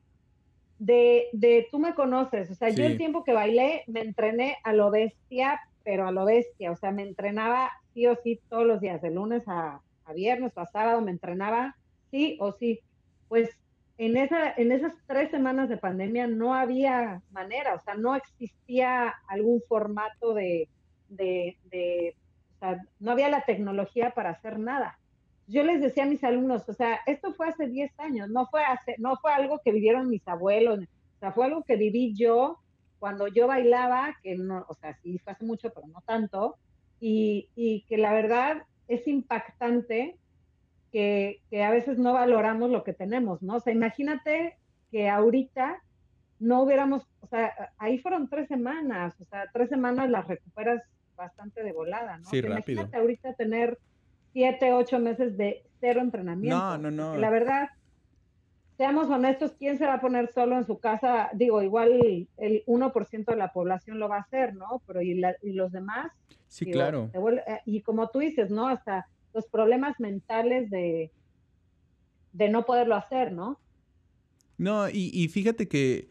de, 0.81 1.29
de 1.33 1.69
tú 1.71 1.79
me 1.79 1.95
conoces, 1.95 2.51
o 2.51 2.57
sea, 2.57 2.71
yo 2.71 2.85
el 2.85 2.99
tiempo 2.99 3.23
que 3.23 3.33
bailé 3.33 3.85
me 3.87 4.01
entrené 4.01 4.57
a 4.65 4.73
lo 4.73 4.91
bestia, 4.91 5.61
pero 5.85 6.09
a 6.09 6.13
lo 6.13 6.25
bestia. 6.25 6.73
O 6.73 6.77
sea, 6.77 6.91
me 6.91 7.03
entrenaba 7.03 7.71
sí 7.95 8.05
o 8.09 8.17
sí 8.17 8.41
todos 8.49 8.67
los 8.67 8.81
días, 8.81 9.01
de 9.01 9.13
lunes 9.13 9.45
a, 9.47 9.81
viernes 10.13 10.53
o 10.57 10.61
a 10.61 10.67
sábado, 10.67 11.01
me 11.01 11.13
entrenaba 11.13 11.77
sí 12.11 12.37
o 12.41 12.51
sí. 12.51 12.81
Pues 13.29 13.49
en, 13.97 14.17
esa, 14.17 14.53
en 14.57 14.73
esas 14.73 14.93
tres 15.07 15.31
semanas 15.31 15.69
de 15.69 15.77
pandemia 15.77 16.27
no 16.27 16.53
había 16.53 17.23
manera, 17.31 17.75
o 17.75 17.81
sea, 17.81 17.95
no 17.95 18.17
existía 18.17 19.15
algún 19.29 19.63
formato 19.69 20.35
de, 20.35 20.69
de, 21.11 21.57
sea, 22.61 22.81
no 22.99 23.13
había 23.13 23.29
la 23.29 23.45
tecnología 23.45 24.13
para 24.13 24.31
hacer 24.31 24.59
nada 24.59 25.01
yo 25.51 25.65
les 25.65 25.81
decía 25.81 26.05
a 26.05 26.07
mis 26.07 26.23
alumnos, 26.23 26.69
o 26.69 26.73
sea, 26.73 27.01
esto 27.07 27.35
fue 27.35 27.49
hace 27.49 27.67
10 27.67 27.99
años, 27.99 28.31
no 28.31 28.47
fue, 28.47 28.63
hace, 28.63 28.95
no 28.99 29.17
fue 29.17 29.33
algo 29.33 29.61
que 29.65 29.73
vivieron 29.73 30.09
mis 30.09 30.27
abuelos, 30.29 30.79
o 30.79 31.19
sea, 31.19 31.33
fue 31.33 31.47
algo 31.47 31.65
que 31.65 31.75
viví 31.75 32.15
yo 32.15 32.61
cuando 33.01 33.27
yo 33.27 33.49
bailaba, 33.49 34.17
que 34.23 34.37
no, 34.37 34.65
o 34.69 34.75
sea, 34.75 34.95
sí 35.03 35.19
fue 35.19 35.33
hace 35.33 35.45
mucho, 35.45 35.73
pero 35.75 35.89
no 35.89 36.03
tanto, 36.03 36.57
y, 37.01 37.49
y 37.57 37.83
que 37.89 37.99
la 37.99 38.13
verdad 38.13 38.63
es 38.87 39.09
impactante 39.09 40.19
que, 40.93 41.41
que, 41.51 41.65
a 41.65 41.71
veces 41.71 41.99
no 41.99 42.13
valoramos 42.13 42.71
lo 42.71 42.85
que 42.85 42.93
tenemos, 42.93 43.43
¿no? 43.43 43.57
O 43.57 43.61
sea, 43.61 43.73
imagínate 43.73 44.57
que 44.93 45.09
ahorita 45.09 45.83
no 46.39 46.63
hubiéramos, 46.63 47.03
o 47.23 47.27
sea, 47.27 47.73
ahí 47.79 47.99
fueron 47.99 48.29
tres 48.29 48.47
semanas, 48.47 49.21
o 49.21 49.25
sea, 49.25 49.51
tres 49.53 49.69
semanas 49.69 50.11
las 50.11 50.29
recuperas 50.29 50.81
bastante 51.21 51.63
de 51.63 51.73
volada, 51.73 52.19
¿no? 52.19 52.29
Sí, 52.29 52.41
rápido. 52.41 52.81
Imagínate 52.81 52.97
ahorita 52.97 53.35
tener 53.35 53.79
siete, 54.33 54.73
ocho 54.73 54.99
meses 54.99 55.37
de 55.37 55.63
cero 55.81 56.01
entrenamiento. 56.01 56.57
No, 56.57 56.79
no, 56.79 56.91
no. 56.91 57.17
La 57.17 57.31
verdad, 57.31 57.69
seamos 58.77 59.09
honestos, 59.11 59.53
¿quién 59.59 59.79
se 59.79 59.87
va 59.87 59.95
a 59.95 60.01
poner 60.01 60.33
solo 60.33 60.57
en 60.57 60.67
su 60.67 60.79
casa? 60.79 61.31
Digo, 61.35 61.63
igual 61.63 62.29
el 62.37 62.65
1% 62.67 63.25
de 63.27 63.37
la 63.37 63.53
población 63.53 63.99
lo 63.99 64.09
va 64.09 64.17
a 64.17 64.21
hacer, 64.21 64.55
¿no? 64.55 64.83
Pero 64.87 65.03
¿y, 65.03 65.21
los 65.53 65.71
demás? 65.71 66.11
Sí, 66.49 66.71
claro. 66.71 67.11
Eh, 67.15 67.61
y 67.67 67.83
como 67.83 68.09
tú 68.09 68.21
dices, 68.21 68.51
¿no? 68.51 68.69
Hasta 68.69 69.07
los 69.35 69.47
problemas 69.47 70.01
mentales 70.01 70.71
de, 70.71 71.13
de 72.33 72.49
no 72.49 72.65
poderlo 72.65 72.97
hacer, 72.97 73.33
¿no? 73.33 73.61
No, 74.57 74.89
y, 74.91 75.29
fíjate 75.29 75.69
que 75.69 76.11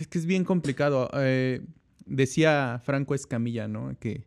es 0.00 0.06
que 0.08 0.18
es 0.18 0.26
bien 0.26 0.44
complicado. 0.44 1.08
Eh, 1.14 1.62
decía 2.06 2.80
Franco 2.84 3.14
Escamilla, 3.14 3.68
¿no? 3.68 3.96
Que, 3.98 4.26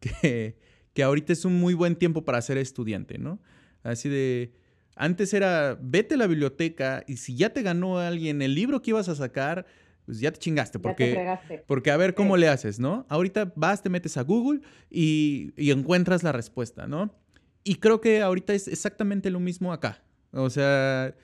que 0.00 0.56
que 0.92 1.02
ahorita 1.02 1.32
es 1.32 1.44
un 1.44 1.58
muy 1.58 1.74
buen 1.74 1.96
tiempo 1.96 2.24
para 2.24 2.40
ser 2.42 2.58
estudiante, 2.58 3.18
¿no? 3.18 3.40
Así 3.82 4.08
de, 4.08 4.52
antes 4.96 5.32
era, 5.32 5.78
vete 5.80 6.14
a 6.14 6.18
la 6.18 6.26
biblioteca 6.26 7.04
y 7.06 7.16
si 7.18 7.36
ya 7.36 7.50
te 7.50 7.62
ganó 7.62 7.98
alguien 7.98 8.42
el 8.42 8.54
libro 8.54 8.82
que 8.82 8.90
ibas 8.90 9.08
a 9.08 9.14
sacar, 9.14 9.66
pues 10.04 10.20
ya 10.20 10.32
te 10.32 10.38
chingaste, 10.38 10.78
porque, 10.78 11.38
porque 11.66 11.90
a 11.90 11.96
ver 11.96 12.14
cómo 12.14 12.36
le 12.36 12.48
haces, 12.48 12.80
¿no? 12.80 13.06
Ahorita 13.08 13.52
vas, 13.54 13.82
te 13.82 13.88
metes 13.88 14.16
a 14.16 14.22
Google 14.22 14.60
y, 14.90 15.52
y 15.56 15.70
encuentras 15.70 16.22
la 16.22 16.32
respuesta, 16.32 16.86
¿no? 16.86 17.14
Y 17.62 17.76
creo 17.76 18.00
que 18.00 18.22
ahorita 18.22 18.52
es 18.54 18.66
exactamente 18.66 19.30
lo 19.30 19.38
mismo 19.38 19.72
acá. 19.72 20.02
O 20.32 20.50
sea, 20.50 21.14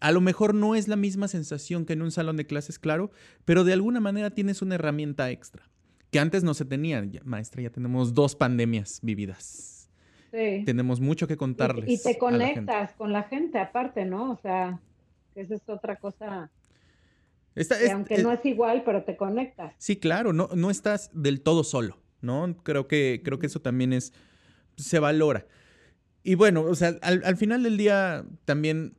a 0.00 0.12
lo 0.12 0.20
mejor 0.20 0.54
no 0.54 0.74
es 0.74 0.88
la 0.88 0.96
misma 0.96 1.28
sensación 1.28 1.84
que 1.84 1.92
en 1.92 2.02
un 2.02 2.10
salón 2.10 2.36
de 2.36 2.46
clases, 2.46 2.78
claro, 2.78 3.10
pero 3.44 3.64
de 3.64 3.74
alguna 3.74 4.00
manera 4.00 4.30
tienes 4.30 4.62
una 4.62 4.76
herramienta 4.76 5.30
extra 5.30 5.70
que 6.10 6.18
antes 6.18 6.44
no 6.44 6.54
se 6.54 6.64
tenían. 6.64 7.12
maestra, 7.24 7.62
ya 7.62 7.70
tenemos 7.70 8.14
dos 8.14 8.34
pandemias 8.34 9.00
vividas. 9.02 9.88
Sí. 10.32 10.62
Tenemos 10.64 11.00
mucho 11.00 11.26
que 11.26 11.36
contarles. 11.36 11.88
Y, 11.88 12.02
te 12.02 12.18
conectas 12.18 12.92
con 12.94 13.12
la 13.12 13.24
gente 13.24 13.58
aparte, 13.58 14.04
¿no? 14.04 14.32
O 14.32 14.36
sea, 14.36 14.80
esa 15.34 15.54
es 15.54 15.68
otra 15.68 15.96
cosa. 15.96 16.50
aunque 17.92 18.22
no 18.22 18.32
es 18.32 18.44
igual, 18.44 18.82
pero 18.84 19.04
te 19.04 19.16
conectas. 19.16 19.74
Sí, 19.78 19.96
claro, 19.96 20.32
no, 20.32 20.48
no 20.54 20.70
estás 20.70 21.10
del 21.12 21.40
todo 21.40 21.64
solo, 21.64 21.98
¿no? 22.20 22.56
Creo 22.62 22.86
que, 22.86 23.22
creo 23.24 23.38
que 23.38 23.46
eso 23.46 23.60
también 23.60 23.92
es, 23.92 24.12
se 24.76 24.98
valora. 24.98 25.46
Y 26.22 26.34
bueno, 26.34 26.62
o 26.62 26.74
sea, 26.74 26.96
al, 27.02 27.22
al 27.24 27.36
final 27.36 27.62
del 27.62 27.76
día 27.76 28.24
también 28.44 28.94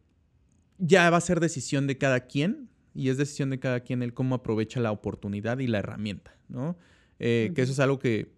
ya 0.82 1.10
va 1.12 1.18
a 1.18 1.22
ser 1.22 1.40
decisión 1.40 1.88
de 1.88 1.98
cada 1.98 2.22
quien 2.22 2.70
y 2.94 3.10
es 3.10 3.18
decisión 3.18 3.52
de 3.52 3.60
cada 3.60 3.82
quien 3.82 4.02
el 4.02 4.14
cómo 4.14 4.36
aprovecha 4.36 4.80
la 4.80 4.92
oportunidad 4.92 5.60
y 5.60 5.68
la 5.68 5.80
herramienta, 5.80 6.36
¿no? 6.50 6.78
Eh, 7.20 7.52
que 7.56 7.62
eso 7.62 7.72
es 7.72 7.80
algo 7.80 8.00
que, 8.00 8.34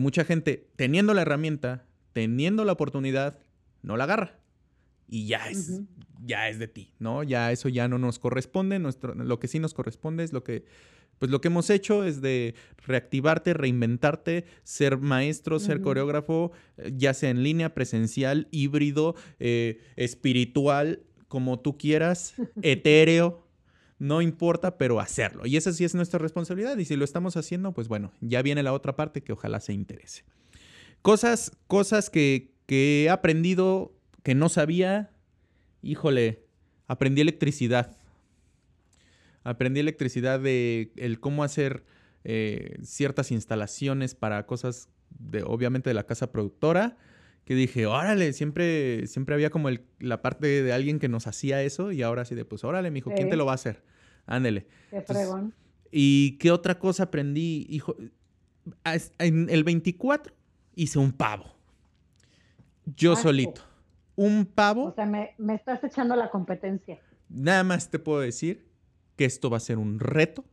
mucha 0.00 0.24
gente, 0.24 0.70
teniendo 0.76 1.12
la 1.12 1.22
herramienta, 1.22 1.84
teniendo 2.12 2.64
la 2.64 2.72
oportunidad, 2.72 3.38
no 3.82 3.96
la 3.98 4.04
agarra. 4.04 4.38
Y 5.06 5.26
ya 5.26 5.50
es, 5.50 5.82
ya 6.24 6.48
es 6.48 6.58
de 6.58 6.66
ti, 6.66 6.94
¿no? 6.98 7.22
Ya 7.22 7.52
eso 7.52 7.68
ya 7.68 7.86
no 7.88 7.98
nos 7.98 8.18
corresponde. 8.18 8.78
Nuestro, 8.78 9.14
lo 9.14 9.38
que 9.38 9.48
sí 9.48 9.58
nos 9.58 9.74
corresponde 9.74 10.24
es 10.24 10.32
lo 10.32 10.42
que, 10.42 10.64
pues 11.18 11.30
lo 11.30 11.42
que 11.42 11.48
hemos 11.48 11.68
hecho 11.68 12.04
es 12.04 12.22
de 12.22 12.54
reactivarte, 12.86 13.52
reinventarte, 13.52 14.46
ser 14.62 14.96
maestro, 14.96 15.60
ser 15.60 15.82
coreógrafo, 15.82 16.52
eh, 16.78 16.92
ya 16.96 17.12
sea 17.12 17.28
en 17.28 17.42
línea, 17.42 17.74
presencial, 17.74 18.48
híbrido, 18.50 19.14
eh, 19.38 19.82
espiritual, 19.96 21.02
como 21.32 21.58
tú 21.60 21.78
quieras, 21.78 22.34
etéreo, 22.60 23.42
no 23.98 24.20
importa, 24.20 24.76
pero 24.76 25.00
hacerlo. 25.00 25.46
Y 25.46 25.56
esa 25.56 25.72
sí 25.72 25.82
es 25.82 25.94
nuestra 25.94 26.18
responsabilidad. 26.18 26.76
Y 26.76 26.84
si 26.84 26.94
lo 26.94 27.06
estamos 27.06 27.38
haciendo, 27.38 27.72
pues 27.72 27.88
bueno, 27.88 28.12
ya 28.20 28.42
viene 28.42 28.62
la 28.62 28.74
otra 28.74 28.96
parte 28.96 29.22
que 29.22 29.32
ojalá 29.32 29.58
se 29.58 29.72
interese. 29.72 30.24
Cosas, 31.00 31.56
cosas 31.68 32.10
que, 32.10 32.52
he 32.68 33.08
aprendido 33.08 33.94
que 34.22 34.34
no 34.34 34.50
sabía. 34.50 35.10
Híjole, 35.80 36.44
aprendí 36.86 37.22
electricidad. 37.22 37.96
Aprendí 39.42 39.80
electricidad 39.80 40.38
de 40.38 40.92
el 40.96 41.18
cómo 41.18 41.44
hacer 41.44 41.82
eh, 42.24 42.76
ciertas 42.82 43.30
instalaciones 43.30 44.14
para 44.14 44.44
cosas 44.44 44.90
de, 45.18 45.44
obviamente, 45.44 45.88
de 45.88 45.94
la 45.94 46.04
casa 46.04 46.30
productora. 46.30 46.98
Que 47.44 47.54
dije, 47.54 47.86
órale, 47.86 48.32
siempre, 48.32 49.06
siempre 49.06 49.34
había 49.34 49.50
como 49.50 49.68
la 49.98 50.22
parte 50.22 50.62
de 50.62 50.72
alguien 50.72 50.98
que 50.98 51.08
nos 51.08 51.26
hacía 51.26 51.62
eso 51.62 51.90
y 51.90 52.02
ahora 52.02 52.24
sí 52.24 52.34
de, 52.34 52.44
pues 52.44 52.62
órale, 52.62 52.90
mijo, 52.90 53.10
¿quién 53.14 53.28
te 53.28 53.36
lo 53.36 53.44
va 53.44 53.52
a 53.52 53.54
hacer? 53.56 53.82
Ándele. 54.26 54.66
Qué 54.90 55.00
fregón. 55.02 55.54
¿Y 55.90 56.38
qué 56.38 56.50
otra 56.50 56.78
cosa 56.78 57.04
aprendí? 57.04 57.66
Hijo, 57.68 57.96
en 59.18 59.50
el 59.50 59.64
24 59.64 60.34
hice 60.74 60.98
un 60.98 61.12
pavo. 61.12 61.54
Yo 62.96 63.12
ah, 63.12 63.16
solito. 63.16 63.62
Un 64.16 64.46
pavo. 64.46 64.86
O 64.86 64.94
sea, 64.94 65.06
me, 65.06 65.34
estás 65.54 65.82
echando 65.84 66.16
la 66.16 66.30
competencia. 66.30 67.00
Nada 67.28 67.64
más 67.64 67.90
te 67.90 67.98
puedo 67.98 68.20
decir 68.20 68.66
que 69.16 69.24
esto 69.24 69.50
va 69.50 69.56
a 69.58 69.60
ser 69.60 69.78
un 69.78 70.00
reto, 70.00 70.44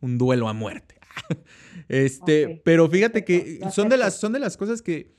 un 0.00 0.18
duelo 0.18 0.48
a 0.48 0.52
muerte. 0.52 0.96
este, 1.88 2.60
pero 2.64 2.88
fíjate 2.88 3.24
que 3.24 3.60
son 3.70 3.88
de, 3.88 3.96
las, 3.96 4.18
son 4.18 4.32
de 4.32 4.38
las 4.38 4.56
cosas 4.56 4.82
que 4.82 5.17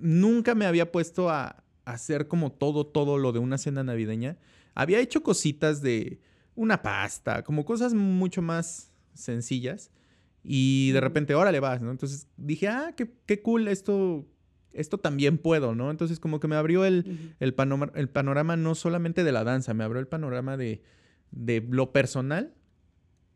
nunca 0.00 0.54
me 0.54 0.66
había 0.66 0.90
puesto 0.92 1.30
a 1.30 1.64
hacer 1.84 2.28
como 2.28 2.52
todo, 2.52 2.86
todo 2.86 3.18
lo 3.18 3.32
de 3.32 3.38
una 3.38 3.58
cena 3.58 3.84
navideña. 3.84 4.38
Había 4.74 5.00
hecho 5.00 5.22
cositas 5.22 5.82
de, 5.82 6.20
una 6.60 6.82
pasta, 6.82 7.42
como 7.42 7.64
cosas 7.64 7.94
mucho 7.94 8.42
más 8.42 8.92
sencillas. 9.14 9.90
Y 10.42 10.92
de 10.92 11.00
repente, 11.00 11.34
órale, 11.34 11.58
vas, 11.58 11.80
¿no? 11.80 11.90
Entonces 11.90 12.28
dije, 12.36 12.68
ah, 12.68 12.92
qué, 12.96 13.10
qué 13.26 13.40
cool, 13.40 13.66
esto, 13.68 14.26
esto 14.72 14.98
también 14.98 15.38
puedo, 15.38 15.74
¿no? 15.74 15.90
Entonces 15.90 16.20
como 16.20 16.38
que 16.38 16.48
me 16.48 16.56
abrió 16.56 16.84
el, 16.84 17.34
el, 17.40 17.54
panorama, 17.54 17.92
el 17.94 18.08
panorama 18.08 18.56
no 18.56 18.74
solamente 18.74 19.24
de 19.24 19.32
la 19.32 19.44
danza, 19.44 19.72
me 19.74 19.84
abrió 19.84 20.00
el 20.00 20.06
panorama 20.06 20.58
de, 20.58 20.82
de 21.30 21.66
lo 21.68 21.92
personal, 21.92 22.54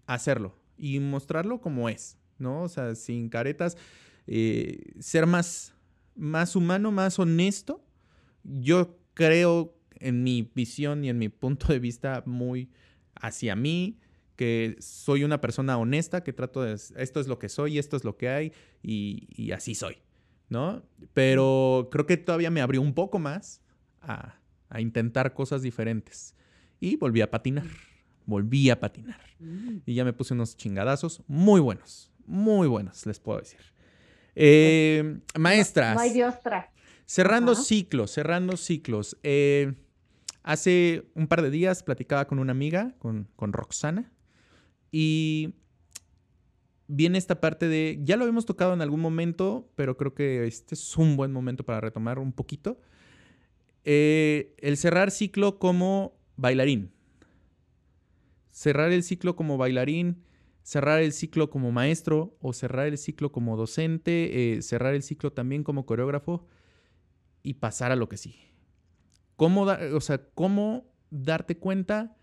hacerlo 0.07 0.59
y 0.77 1.01
mostrarlo 1.01 1.63
como 1.63 1.89
es, 1.89 2.19
¿no? 2.39 2.63
O 2.63 2.69
sea, 2.69 2.95
sin 2.95 3.29
caretas, 3.29 3.77
eh, 4.27 4.93
ser 4.99 5.27
más, 5.27 5.75
más 6.15 6.57
humano, 6.57 6.93
más 6.93 7.19
honesto. 7.19 7.85
Yo 8.43 8.99
creo 9.15 9.75
en 10.01 10.23
mi 10.23 10.51
visión 10.55 11.05
y 11.05 11.09
en 11.09 11.19
mi 11.19 11.29
punto 11.29 11.69
de 11.73 11.79
vista 11.79 12.23
muy 12.27 12.71
hacia 13.15 13.57
mí, 13.57 13.99
que 14.37 14.77
soy 14.81 15.25
una 15.25 15.41
persona 15.41 15.79
honesta, 15.79 16.25
que 16.25 16.33
trato 16.33 16.63
de, 16.63 16.75
esto 16.75 17.21
es 17.21 17.29
lo 17.29 17.39
que 17.39 17.49
soy, 17.49 17.79
esto 17.79 17.97
es 17.97 18.05
lo 18.05 18.17
que 18.17 18.29
hay 18.29 18.53
y, 18.83 19.29
y 19.31 19.53
así 19.53 19.75
soy, 19.75 19.99
¿no? 20.49 20.83
Pero 21.15 21.89
creo 21.93 22.07
que 22.07 22.17
todavía 22.17 22.51
me 22.51 22.61
abrió 22.61 22.83
un 22.83 22.95
poco 22.95 23.19
más 23.19 23.63
a, 24.01 24.41
a 24.69 24.81
intentar 24.81 25.35
cosas 25.35 25.63
diferentes 25.63 26.35
y 26.81 26.97
volví 26.97 27.21
a 27.21 27.31
patinar, 27.31 27.67
volví 28.27 28.71
a 28.71 28.81
patinar. 28.81 29.21
Mm. 29.39 29.79
Y 29.87 29.95
ya 29.95 30.05
me 30.05 30.13
puse 30.13 30.35
unos 30.35 30.57
chingadazos 30.57 31.23
muy 31.29 31.61
buenos, 31.61 32.11
muy 32.27 32.67
buenos, 32.67 33.07
les 33.07 33.21
puedo 33.21 33.39
decir. 33.39 33.61
Eh, 34.35 35.21
maestras. 35.39 35.95
No 35.95 36.01
hay. 36.01 36.13
Cerrando 37.07 37.53
Ajá. 37.53 37.63
ciclos, 37.63 38.11
cerrando 38.11 38.57
ciclos. 38.57 39.17
Eh, 39.23 39.75
hace 40.43 41.05
un 41.15 41.27
par 41.27 41.43
de 41.43 41.51
días 41.51 41.83
platicaba 41.83 42.27
con 42.27 42.39
una 42.39 42.53
amiga, 42.53 42.95
con, 42.99 43.29
con 43.37 43.53
Roxana, 43.53 44.13
y 44.91 45.55
viene 46.87 47.19
esta 47.19 47.41
parte 47.41 47.69
de, 47.69 47.99
ya 48.03 48.17
lo 48.17 48.25
habíamos 48.25 48.47
tocado 48.47 48.75
en 48.75 48.83
algún 48.83 49.01
momento, 49.01 49.71
pero 49.75 49.97
creo 49.97 50.15
que 50.15 50.47
este 50.47 50.75
es 50.75 50.97
un 50.97 51.17
buen 51.17 51.33
momento 51.33 51.65
para 51.65 51.81
retomar 51.81 52.19
un 52.19 52.33
poquito. 52.33 52.81
Eh, 53.85 54.55
el 54.59 54.77
cerrar 54.77 55.11
ciclo 55.11 55.59
como 55.59 56.17
bailarín. 56.37 56.93
Cerrar 58.51 58.93
el 58.93 59.03
ciclo 59.03 59.37
como 59.37 59.59
bailarín, 59.59 60.23
cerrar 60.65 61.01
el 61.03 61.13
ciclo 61.13 61.51
como 61.51 61.71
maestro 61.71 62.37
o 62.41 62.53
cerrar 62.53 62.87
el 62.89 62.99
ciclo 62.99 63.31
como 63.31 63.57
docente, 63.57 64.55
eh, 64.57 64.63
cerrar 64.63 64.95
el 64.95 65.03
ciclo 65.05 65.31
también 65.33 65.63
como 65.63 65.87
coreógrafo 65.87 66.47
y 67.43 67.55
pasar 67.55 67.93
a 67.93 67.97
lo 67.97 68.09
que 68.09 68.17
sigue. 68.17 68.53
¿Cómo, 69.37 69.67
da- 69.67 69.79
o 69.95 70.01
sea, 70.01 70.19
cómo 70.35 70.87
darte 71.11 71.59
cuenta? 71.59 72.17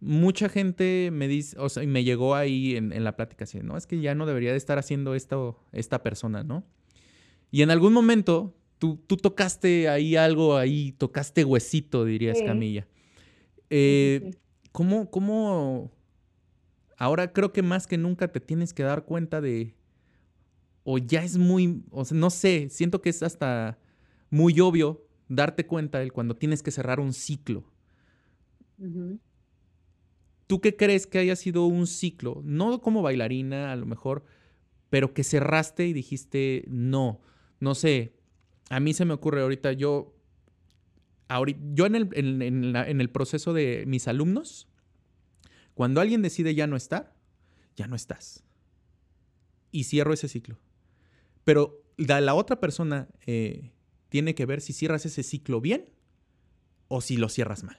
Mucha 0.00 0.48
gente 0.48 1.10
me 1.12 1.28
dice, 1.28 1.56
o 1.58 1.68
sea, 1.68 1.82
y 1.84 1.86
me 1.86 2.02
llegó 2.04 2.34
ahí 2.34 2.76
en, 2.76 2.92
en 2.92 3.04
la 3.04 3.16
plática 3.16 3.44
así, 3.44 3.60
no, 3.62 3.76
es 3.76 3.86
que 3.86 4.00
ya 4.00 4.14
no 4.14 4.26
debería 4.26 4.50
de 4.50 4.58
estar 4.58 4.78
haciendo 4.78 5.14
esto 5.14 5.58
esta 5.72 6.02
persona, 6.02 6.42
¿no? 6.42 6.64
Y 7.52 7.62
en 7.62 7.70
algún 7.70 7.92
momento 7.92 8.54
tú, 8.78 8.96
tú 9.06 9.16
tocaste 9.16 9.88
ahí 9.88 10.16
algo, 10.16 10.56
ahí 10.56 10.92
tocaste 10.92 11.44
huesito, 11.44 12.04
diría 12.04 12.34
Sí. 12.34 12.40
Escamilla. 12.40 12.82
Sí, 12.82 13.62
Eh, 13.70 14.20
sí, 14.24 14.32
sí. 14.32 14.38
¿Cómo, 14.72 15.10
cómo 15.10 15.90
ahora 16.96 17.32
creo 17.32 17.52
que 17.52 17.62
más 17.62 17.86
que 17.86 17.98
nunca 17.98 18.28
te 18.28 18.40
tienes 18.40 18.72
que 18.74 18.82
dar 18.82 19.04
cuenta 19.04 19.40
de, 19.40 19.74
o 20.84 20.98
ya 20.98 21.22
es 21.24 21.36
muy, 21.38 21.82
o 21.90 22.04
sea, 22.04 22.16
no 22.16 22.30
sé, 22.30 22.68
siento 22.70 23.00
que 23.02 23.10
es 23.10 23.22
hasta 23.22 23.78
muy 24.30 24.60
obvio 24.60 25.04
darte 25.28 25.66
cuenta 25.66 25.98
de 25.98 26.10
cuando 26.10 26.36
tienes 26.36 26.62
que 26.62 26.70
cerrar 26.70 27.00
un 27.00 27.12
ciclo. 27.12 27.64
¿Tú 30.46 30.60
qué 30.60 30.76
crees 30.76 31.06
que 31.06 31.18
haya 31.18 31.34
sido 31.34 31.66
un 31.66 31.86
ciclo? 31.86 32.40
No 32.44 32.80
como 32.80 33.02
bailarina, 33.02 33.72
a 33.72 33.76
lo 33.76 33.86
mejor, 33.86 34.24
pero 34.90 35.12
que 35.12 35.24
cerraste 35.24 35.86
y 35.88 35.92
dijiste, 35.92 36.64
no, 36.68 37.20
no 37.58 37.74
sé. 37.74 38.14
A 38.70 38.78
mí 38.78 38.94
se 38.94 39.04
me 39.04 39.14
ocurre 39.14 39.42
ahorita, 39.42 39.72
yo, 39.72 40.14
ahori- 41.28 41.58
yo 41.74 41.86
en 41.86 41.96
el, 41.96 42.08
en- 42.12 42.42
en 42.42 42.72
la- 42.72 42.88
en 42.88 43.00
el 43.00 43.10
proceso 43.10 43.52
de 43.52 43.84
mis 43.86 44.06
alumnos, 44.06 44.68
cuando 45.76 46.00
alguien 46.00 46.22
decide 46.22 46.54
ya 46.54 46.66
no 46.66 46.74
estar, 46.74 47.14
ya 47.76 47.86
no 47.86 47.96
estás. 47.96 48.42
Y 49.70 49.84
cierro 49.84 50.14
ese 50.14 50.26
ciclo. 50.26 50.58
Pero 51.44 51.84
la, 51.98 52.22
la 52.22 52.32
otra 52.32 52.60
persona 52.60 53.08
eh, 53.26 53.72
tiene 54.08 54.34
que 54.34 54.46
ver 54.46 54.62
si 54.62 54.72
cierras 54.72 55.04
ese 55.04 55.22
ciclo 55.22 55.60
bien 55.60 55.90
o 56.88 57.02
si 57.02 57.18
lo 57.18 57.28
cierras 57.28 57.62
mal. 57.62 57.78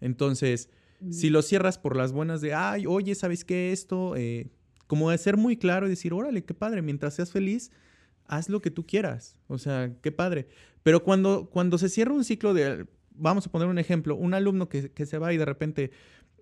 Entonces, 0.00 0.70
si 1.10 1.28
lo 1.28 1.42
cierras 1.42 1.76
por 1.76 1.96
las 1.96 2.12
buenas 2.12 2.40
de, 2.40 2.54
ay, 2.54 2.86
oye, 2.86 3.16
¿sabes 3.16 3.44
qué? 3.44 3.72
Esto, 3.72 4.14
eh, 4.14 4.52
como 4.86 5.10
de 5.10 5.18
ser 5.18 5.36
muy 5.36 5.56
claro 5.56 5.88
y 5.88 5.90
decir, 5.90 6.12
órale, 6.12 6.44
qué 6.44 6.54
padre, 6.54 6.82
mientras 6.82 7.14
seas 7.14 7.32
feliz, 7.32 7.72
haz 8.26 8.48
lo 8.48 8.62
que 8.62 8.70
tú 8.70 8.86
quieras. 8.86 9.36
O 9.48 9.58
sea, 9.58 9.92
qué 10.02 10.12
padre. 10.12 10.46
Pero 10.84 11.02
cuando, 11.02 11.50
cuando 11.50 11.78
se 11.78 11.88
cierra 11.88 12.14
un 12.14 12.22
ciclo 12.22 12.54
de, 12.54 12.86
vamos 13.10 13.44
a 13.48 13.50
poner 13.50 13.66
un 13.66 13.80
ejemplo, 13.80 14.14
un 14.14 14.34
alumno 14.34 14.68
que, 14.68 14.92
que 14.92 15.04
se 15.04 15.18
va 15.18 15.32
y 15.32 15.36
de 15.36 15.44
repente 15.44 15.90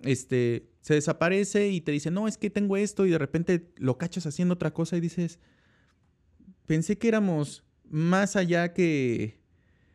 este, 0.03 0.69
se 0.81 0.95
desaparece 0.95 1.69
y 1.69 1.81
te 1.81 1.93
dice, 1.93 2.11
no, 2.11 2.29
es 2.29 2.39
que 2.39 2.51
tengo 2.51 2.77
esto 2.77 3.07
y 3.07 3.11
de 3.11 3.19
repente 3.19 3.71
lo 3.77 3.99
cachas 3.99 4.27
haciendo 4.27 4.55
otra 4.55 4.73
cosa 4.73 4.97
y 4.97 5.01
dices, 5.01 5.39
pensé 6.67 6.99
que 6.99 7.09
éramos 7.09 7.65
más 7.85 8.37
allá 8.37 8.73
que, 8.73 9.41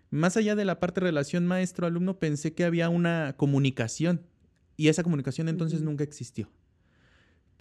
más 0.10 0.38
allá 0.38 0.56
de 0.56 0.66
la 0.66 0.80
parte 0.80 1.00
de 1.00 1.08
relación 1.08 1.46
maestro-alumno, 1.46 2.20
pensé 2.20 2.54
que 2.54 2.64
había 2.64 2.90
una 2.90 3.36
comunicación 3.38 4.22
y 4.76 4.88
esa 4.88 5.04
comunicación 5.04 5.50
entonces 5.50 5.82
nunca 5.82 6.04
existió. 6.04 6.50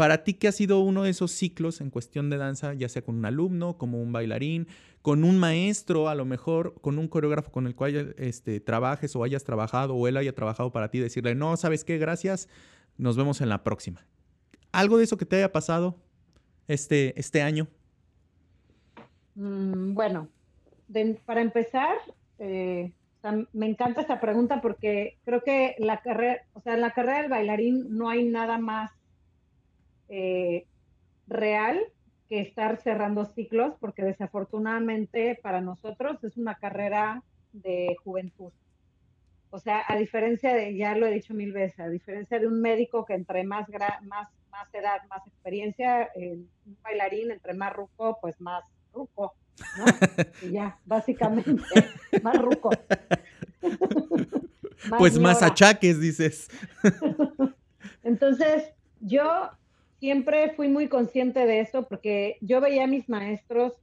Para 0.03 0.25
ti, 0.25 0.35
¿qué 0.35 0.49
ha 0.49 0.53
sido 0.53 0.81
uno 0.81 1.05
de 1.05 1.11
esos 1.11 1.31
ciclos 1.31 1.81
en 1.81 1.89
cuestión 1.89 2.29
de 2.29 2.37
danza, 2.37 2.75
ya 2.75 2.89
sea 2.89 3.03
con 3.03 3.15
un 3.15 3.25
alumno, 3.25 3.79
como 3.79 4.03
un 4.03 4.11
bailarín, 4.11 4.67
con 5.01 5.23
un 5.23 5.39
maestro, 5.39 6.09
a 6.09 6.17
lo 6.17 6.25
mejor 6.25 6.75
con 6.81 6.99
un 6.99 7.07
coreógrafo 7.07 7.53
con 7.53 7.69
el 7.69 7.77
cual 7.77 8.13
este, 8.19 8.59
trabajes 8.59 9.15
o 9.15 9.23
hayas 9.23 9.45
trabajado 9.45 9.95
o 9.95 10.09
él 10.09 10.17
haya 10.17 10.35
trabajado 10.35 10.73
para 10.73 10.91
ti, 10.91 10.99
decirle, 10.99 11.37
no, 11.37 11.57
¿sabes 11.57 11.85
qué? 11.85 11.99
Gracias, 11.99 12.49
nos 12.99 13.17
vemos 13.17 13.41
en 13.43 13.49
la 13.49 13.63
próxima. 13.63 14.05
¿Algo 14.73 14.99
de 14.99 15.05
eso 15.05 15.17
que 15.17 15.25
te 15.25 15.37
haya 15.37 15.53
pasado 15.53 15.95
este, 16.67 17.17
este 17.17 17.41
año? 17.41 17.69
Mm, 19.37 19.95
bueno, 19.95 20.27
para 21.25 21.43
empezar, 21.43 21.97
eh, 22.41 22.91
me 23.53 23.67
encanta 23.67 24.01
esta 24.01 24.21
pregunta 24.21 24.61
porque 24.63 25.21
creo 25.25 25.45
que 25.45 25.77
la 25.79 26.01
carrera, 26.01 26.43
o 26.55 26.61
sea, 26.61 26.75
en 26.75 26.81
la 26.81 26.91
carrera 26.91 27.23
del 27.23 27.31
bailarín 27.31 27.97
no 27.97 28.09
hay 28.09 28.25
nada 28.25 28.59
más 28.59 28.91
eh, 30.15 30.67
real 31.27 31.81
que 32.29 32.41
estar 32.41 32.77
cerrando 32.83 33.25
ciclos, 33.25 33.75
porque 33.81 34.03
desafortunadamente 34.05 35.39
para 35.43 35.61
nosotros 35.63 36.23
es 36.23 36.37
una 36.37 36.55
carrera 36.57 37.23
de 37.53 37.97
juventud. 38.05 38.53
O 39.51 39.59
sea, 39.59 39.83
a 39.87 39.97
diferencia 39.97 40.55
de, 40.55 40.77
ya 40.77 40.95
lo 40.97 41.07
he 41.07 41.13
dicho 41.13 41.35
mil 41.35 41.53
veces, 41.53 41.81
a 41.81 41.89
diferencia 41.89 42.39
de 42.39 42.47
un 42.47 42.61
médico 42.61 43.05
que 43.05 43.15
entre 43.15 43.45
más, 43.45 43.67
gra- 43.69 44.01
más, 44.03 44.29
más 44.51 44.73
edad, 44.75 44.99
más 45.11 45.27
experiencia, 45.27 46.11
eh, 46.15 46.39
un 46.67 46.79
bailarín 46.83 47.31
entre 47.31 47.55
más 47.55 47.73
ruco, 47.73 48.19
pues 48.21 48.39
más 48.41 48.63
ruco, 48.93 49.35
¿no? 49.79 49.85
Y 50.43 50.53
ya, 50.53 50.79
básicamente, 50.85 51.53
más 52.23 52.39
ruco. 52.39 52.71
pues 54.99 55.19
más 55.19 55.43
achaques, 55.43 56.01
dices. 56.01 56.49
Entonces, 58.03 58.73
yo 59.01 59.51
siempre 60.03 60.53
fui 60.57 60.67
muy 60.67 60.89
consciente 60.89 61.47
de 61.47 61.61
eso 61.61 61.87
porque 61.87 62.37
yo 62.41 62.61
veía 62.61 62.83
a 62.83 62.89
mis 62.89 63.09
maestros 63.09 63.75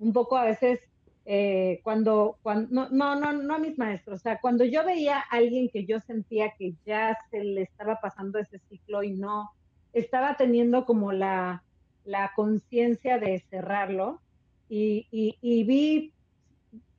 un 0.00 0.12
poco 0.12 0.36
a 0.36 0.42
veces 0.42 0.80
eh, 1.26 1.78
cuando, 1.84 2.38
cuando 2.42 2.88
no, 2.90 3.14
no, 3.14 3.32
no, 3.32 3.54
a 3.54 3.58
mis 3.60 3.78
maestros, 3.78 4.18
o 4.18 4.22
sea, 4.24 4.40
cuando 4.40 4.64
yo 4.64 4.84
veía 4.84 5.18
a 5.18 5.36
alguien 5.36 5.68
que 5.68 5.84
yo 5.84 6.00
sentía 6.00 6.54
que 6.58 6.74
ya 6.84 7.16
se 7.30 7.44
le 7.44 7.62
estaba 7.62 8.00
pasando 8.00 8.40
ese 8.40 8.58
ciclo 8.68 9.04
y 9.04 9.12
no 9.12 9.52
estaba 9.92 10.36
teniendo 10.36 10.84
como 10.84 11.12
la, 11.12 11.62
la 12.04 12.32
conciencia 12.34 13.18
de 13.18 13.38
cerrarlo 13.48 14.20
y, 14.68 15.06
y, 15.12 15.38
y 15.40 15.62
vi 15.62 16.14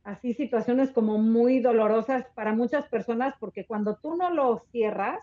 así 0.06 0.34
situaciones 0.34 0.92
como 0.92 1.18
muy 1.18 1.60
dolorosas 1.60 2.26
para 2.36 2.54
muchas 2.54 2.88
personas 2.88 3.36
porque 3.38 3.66
cuando 3.66 3.98
tú 3.98 4.16
no 4.16 4.30
lo 4.30 4.64
cierras, 4.72 5.20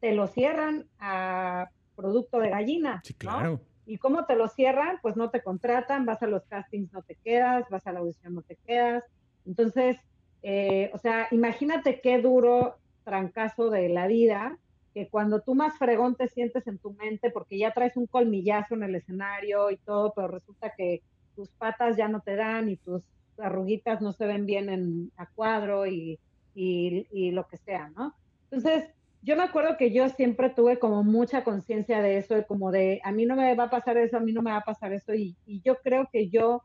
te 0.00 0.14
lo 0.14 0.26
cierran 0.26 0.86
a 0.98 1.68
producto 1.96 2.38
de 2.38 2.50
gallina. 2.50 3.00
Sí, 3.04 3.14
¿no? 3.14 3.18
claro. 3.18 3.60
¿Y 3.86 3.98
cómo 3.98 4.26
te 4.26 4.34
lo 4.34 4.48
cierran? 4.48 4.98
Pues 5.00 5.16
no 5.16 5.30
te 5.30 5.42
contratan, 5.42 6.06
vas 6.06 6.22
a 6.22 6.26
los 6.26 6.44
castings, 6.46 6.92
no 6.92 7.02
te 7.02 7.14
quedas, 7.16 7.64
vas 7.70 7.86
a 7.86 7.92
la 7.92 8.00
audición, 8.00 8.34
no 8.34 8.42
te 8.42 8.56
quedas. 8.66 9.04
Entonces, 9.46 9.96
eh, 10.42 10.90
o 10.92 10.98
sea, 10.98 11.28
imagínate 11.30 12.00
qué 12.00 12.20
duro 12.20 12.76
trancazo 13.04 13.70
de 13.70 13.88
la 13.88 14.08
vida, 14.08 14.58
que 14.92 15.08
cuando 15.08 15.40
tú 15.40 15.54
más 15.54 15.78
fregón 15.78 16.16
te 16.16 16.26
sientes 16.28 16.66
en 16.66 16.78
tu 16.78 16.92
mente 16.94 17.30
porque 17.30 17.58
ya 17.58 17.72
traes 17.72 17.96
un 17.96 18.06
colmillazo 18.06 18.74
en 18.74 18.82
el 18.82 18.94
escenario 18.96 19.70
y 19.70 19.76
todo, 19.76 20.12
pero 20.14 20.28
resulta 20.28 20.72
que 20.76 21.02
tus 21.36 21.48
patas 21.50 21.96
ya 21.96 22.08
no 22.08 22.20
te 22.20 22.34
dan 22.34 22.68
y 22.68 22.76
tus 22.76 23.02
arruguitas 23.38 24.00
no 24.00 24.12
se 24.12 24.26
ven 24.26 24.46
bien 24.46 24.68
en, 24.68 25.12
a 25.16 25.26
cuadro 25.26 25.86
y, 25.86 26.18
y, 26.54 27.06
y 27.12 27.30
lo 27.30 27.46
que 27.46 27.58
sea, 27.58 27.90
¿no? 27.90 28.14
Entonces, 28.50 28.90
yo 29.26 29.34
me 29.34 29.42
acuerdo 29.42 29.76
que 29.76 29.90
yo 29.90 30.08
siempre 30.10 30.50
tuve 30.50 30.78
como 30.78 31.02
mucha 31.02 31.42
conciencia 31.42 32.00
de 32.00 32.16
eso, 32.16 32.36
de 32.36 32.46
como 32.46 32.70
de, 32.70 33.00
a 33.02 33.10
mí 33.10 33.26
no 33.26 33.34
me 33.34 33.56
va 33.56 33.64
a 33.64 33.70
pasar 33.70 33.96
eso, 33.96 34.16
a 34.16 34.20
mí 34.20 34.32
no 34.32 34.40
me 34.40 34.52
va 34.52 34.58
a 34.58 34.64
pasar 34.64 34.92
eso, 34.92 35.14
y, 35.14 35.36
yo 35.64 35.78
creo 35.82 36.08
que 36.12 36.28
yo, 36.28 36.62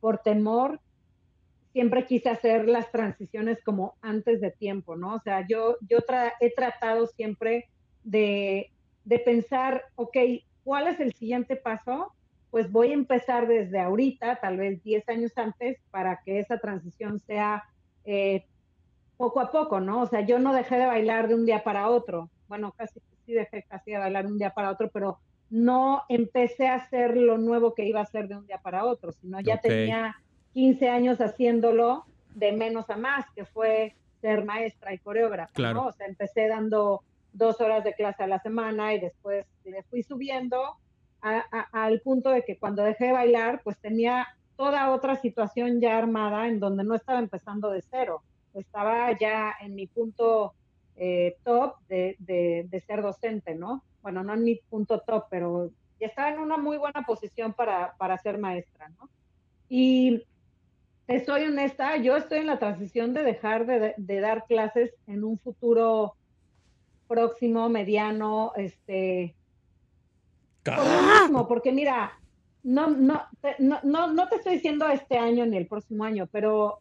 por 0.00 0.18
temor, 0.18 0.80
siempre 1.72 2.04
quise 2.04 2.28
hacer 2.28 2.66
las 2.66 2.90
transiciones 2.90 3.62
como 3.62 3.94
antes 4.00 4.40
de 4.40 4.50
tiempo, 4.50 4.96
¿no? 4.96 5.14
O 5.14 5.20
sea, 5.20 5.46
yo, 5.46 5.76
yo 5.88 5.98
he 6.40 6.50
tratado 6.50 7.06
siempre 7.06 7.68
de, 8.02 8.72
de 9.04 9.18
pensar, 9.20 9.84
ok, 9.94 10.16
¿cuál 10.64 10.88
es 10.88 10.98
el 10.98 11.14
siguiente 11.14 11.54
paso? 11.54 12.12
Pues 12.50 12.72
voy 12.72 12.90
a 12.90 12.94
empezar 12.94 13.46
desde 13.46 13.78
ahorita, 13.78 14.40
tal 14.40 14.56
vez 14.56 14.82
10 14.82 15.08
años 15.08 15.38
antes, 15.38 15.78
para 15.92 16.20
que 16.24 16.40
esa 16.40 16.58
transición 16.58 17.20
sea... 17.20 17.62
Eh, 18.04 18.44
poco 19.16 19.40
a 19.40 19.50
poco, 19.50 19.80
¿no? 19.80 20.02
O 20.02 20.06
sea, 20.06 20.20
yo 20.20 20.38
no 20.38 20.52
dejé 20.52 20.76
de 20.76 20.86
bailar 20.86 21.28
de 21.28 21.34
un 21.34 21.46
día 21.46 21.64
para 21.64 21.88
otro. 21.88 22.30
Bueno, 22.48 22.72
casi 22.76 23.00
sí 23.24 23.32
dejé 23.32 23.64
casi 23.64 23.92
de 23.92 23.98
bailar 23.98 24.26
de 24.26 24.32
un 24.32 24.38
día 24.38 24.50
para 24.50 24.70
otro, 24.70 24.90
pero 24.90 25.18
no 25.50 26.02
empecé 26.08 26.68
a 26.68 26.74
hacer 26.74 27.16
lo 27.16 27.38
nuevo 27.38 27.74
que 27.74 27.84
iba 27.84 28.00
a 28.00 28.04
hacer 28.04 28.28
de 28.28 28.36
un 28.36 28.46
día 28.46 28.58
para 28.58 28.84
otro, 28.84 29.12
sino 29.12 29.40
ya 29.40 29.58
tenía 29.60 30.16
15 30.54 30.88
años 30.88 31.20
haciéndolo 31.20 32.04
de 32.34 32.52
menos 32.52 32.90
a 32.90 32.96
más, 32.96 33.26
que 33.34 33.44
fue 33.44 33.94
ser 34.20 34.44
maestra 34.44 34.92
y 34.92 34.98
coreógrafa, 34.98 35.72
¿no? 35.72 35.86
O 35.86 35.92
sea, 35.92 36.06
empecé 36.06 36.48
dando 36.48 37.02
dos 37.32 37.60
horas 37.60 37.84
de 37.84 37.94
clase 37.94 38.24
a 38.24 38.26
la 38.26 38.40
semana 38.40 38.94
y 38.94 39.00
después 39.00 39.46
le 39.64 39.82
fui 39.84 40.02
subiendo 40.02 40.76
al 41.20 42.00
punto 42.00 42.30
de 42.30 42.42
que 42.42 42.58
cuando 42.58 42.82
dejé 42.82 43.06
de 43.06 43.12
bailar, 43.12 43.60
pues 43.62 43.78
tenía 43.78 44.26
toda 44.56 44.90
otra 44.90 45.16
situación 45.16 45.80
ya 45.80 45.98
armada 45.98 46.48
en 46.48 46.60
donde 46.60 46.84
no 46.84 46.94
estaba 46.94 47.18
empezando 47.18 47.70
de 47.70 47.82
cero, 47.82 48.22
estaba 48.60 49.16
ya 49.18 49.54
en 49.60 49.74
mi 49.74 49.86
punto 49.86 50.54
eh, 50.96 51.36
top 51.44 51.76
de, 51.88 52.16
de, 52.18 52.80
ser 52.86 53.02
docente, 53.02 53.54
¿no? 53.54 53.82
Bueno, 54.02 54.22
no 54.22 54.34
en 54.34 54.44
mi 54.44 54.56
punto 54.56 55.00
top, 55.00 55.24
pero 55.30 55.70
ya 56.00 56.06
estaba 56.06 56.30
en 56.30 56.38
una 56.38 56.56
muy 56.56 56.78
buena 56.78 57.02
posición 57.02 57.52
para, 57.52 57.94
para 57.98 58.16
ser 58.18 58.38
maestra, 58.38 58.88
¿no? 58.90 59.08
Y 59.68 60.24
estoy 61.06 61.44
honesta, 61.44 61.96
yo 61.96 62.16
estoy 62.16 62.38
en 62.38 62.46
la 62.46 62.58
transición 62.58 63.12
de 63.12 63.22
dejar 63.22 63.66
de, 63.66 63.94
de, 63.96 64.20
dar 64.20 64.46
clases 64.46 64.94
en 65.06 65.24
un 65.24 65.38
futuro 65.38 66.14
próximo, 67.08 67.68
mediano, 67.68 68.52
este... 68.56 69.34
Por 70.64 70.78
lo 70.78 71.22
mismo, 71.22 71.46
porque 71.46 71.70
mira, 71.70 72.18
no, 72.64 72.88
no, 72.88 73.22
no, 73.60 73.80
no, 73.84 74.12
no 74.12 74.28
te 74.28 74.36
estoy 74.36 74.54
diciendo 74.54 74.88
este 74.88 75.16
año 75.16 75.46
ni 75.46 75.56
el 75.56 75.68
próximo 75.68 76.02
año, 76.02 76.26
pero, 76.32 76.80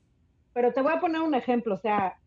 pero 0.55 0.71
te 0.71 0.81
voy 0.81 0.93
a 0.93 1.01
poner 1.01 1.19
un 1.19 1.35
ejemplo, 1.35 1.73
o 1.73 1.77
sea, 1.77 2.17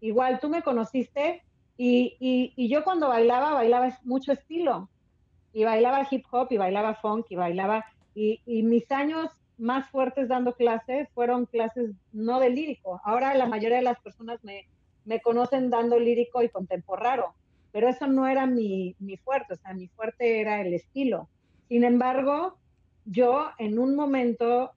igual 0.00 0.38
tú 0.38 0.48
me 0.48 0.62
conociste 0.62 1.42
y, 1.76 2.16
y, 2.56 2.68
yo 2.68 2.84
cuando 2.84 3.08
bailaba, 3.08 3.54
bailaba 3.54 3.98
mucho 4.04 4.30
estilo. 4.30 4.88
Y 5.52 5.64
bailaba 5.64 6.06
hip 6.08 6.24
hop 6.30 6.46
y 6.50 6.58
bailaba 6.58 6.94
funk 6.94 7.26
y 7.28 7.34
bailaba. 7.34 7.84
Y, 8.14 8.40
y 8.46 8.62
mis 8.62 8.88
años 8.92 9.30
más 9.58 9.90
fuertes 9.90 10.28
dando 10.28 10.54
clases 10.54 11.08
fueron 11.12 11.46
clases 11.46 11.90
no 12.12 12.38
de 12.38 12.50
lírico. 12.50 13.00
Ahora 13.02 13.34
la 13.34 13.46
mayoría 13.46 13.78
de 13.78 13.82
las 13.82 13.98
personas 13.98 14.44
me, 14.44 14.68
me 15.04 15.20
conocen 15.20 15.68
dando 15.68 15.98
lírico 15.98 16.44
y 16.44 16.48
contemporáneo, 16.48 17.34
pero 17.72 17.88
eso 17.88 18.06
no 18.06 18.28
era 18.28 18.46
mi, 18.46 18.94
mi 19.00 19.16
fuerte, 19.16 19.54
o 19.54 19.56
sea, 19.56 19.74
mi 19.74 19.88
fuerte 19.88 20.40
era 20.40 20.60
el 20.60 20.72
estilo. 20.72 21.28
Sin 21.68 21.82
embargo, 21.82 22.58
yo 23.06 23.48
en 23.58 23.80
un 23.80 23.96
momento, 23.96 24.70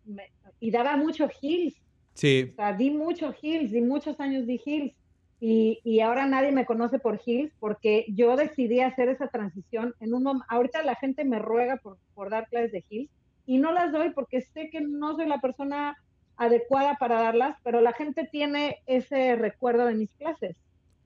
y 0.60 0.72
daba 0.72 0.98
mucho 0.98 1.30
heels, 1.40 1.80
sí. 2.14 2.50
o 2.52 2.56
sea, 2.56 2.74
di 2.74 2.92
mucho 2.92 3.34
heels, 3.42 3.72
di 3.72 3.82
muchos 3.82 4.20
años 4.20 4.46
di 4.46 4.62
heels, 4.66 4.94
y, 5.42 6.02
ahora 6.02 6.26
nadie 6.26 6.52
me 6.52 6.66
conoce 6.66 7.00
por 7.00 7.22
Hills 7.26 7.54
porque 7.60 8.06
yo 8.10 8.36
decidí 8.36 8.82
hacer 8.82 9.08
esa 9.08 9.28
transición 9.28 9.96
en 10.02 10.14
un. 10.14 10.42
Ahorita 10.50 10.84
la 10.84 10.96
gente 10.96 11.24
me 11.24 11.40
ruega 11.40 11.78
por, 11.78 11.98
por 12.14 12.30
dar 12.30 12.50
clases 12.50 12.74
de 12.74 12.84
Hills 12.90 13.10
y 13.46 13.58
no 13.58 13.72
las 13.72 13.94
doy 13.94 14.12
porque 14.12 14.42
sé 14.42 14.70
que 14.70 14.82
no 14.82 15.16
soy 15.16 15.28
la 15.28 15.40
persona 15.40 15.98
adecuada 16.36 16.98
para 17.00 17.22
darlas, 17.22 17.58
pero 17.64 17.80
la 17.80 17.94
gente 17.94 18.28
tiene 18.30 18.80
ese 18.86 19.36
recuerdo 19.36 19.86
de 19.86 19.96
mis 19.96 20.10
clases. 20.12 20.58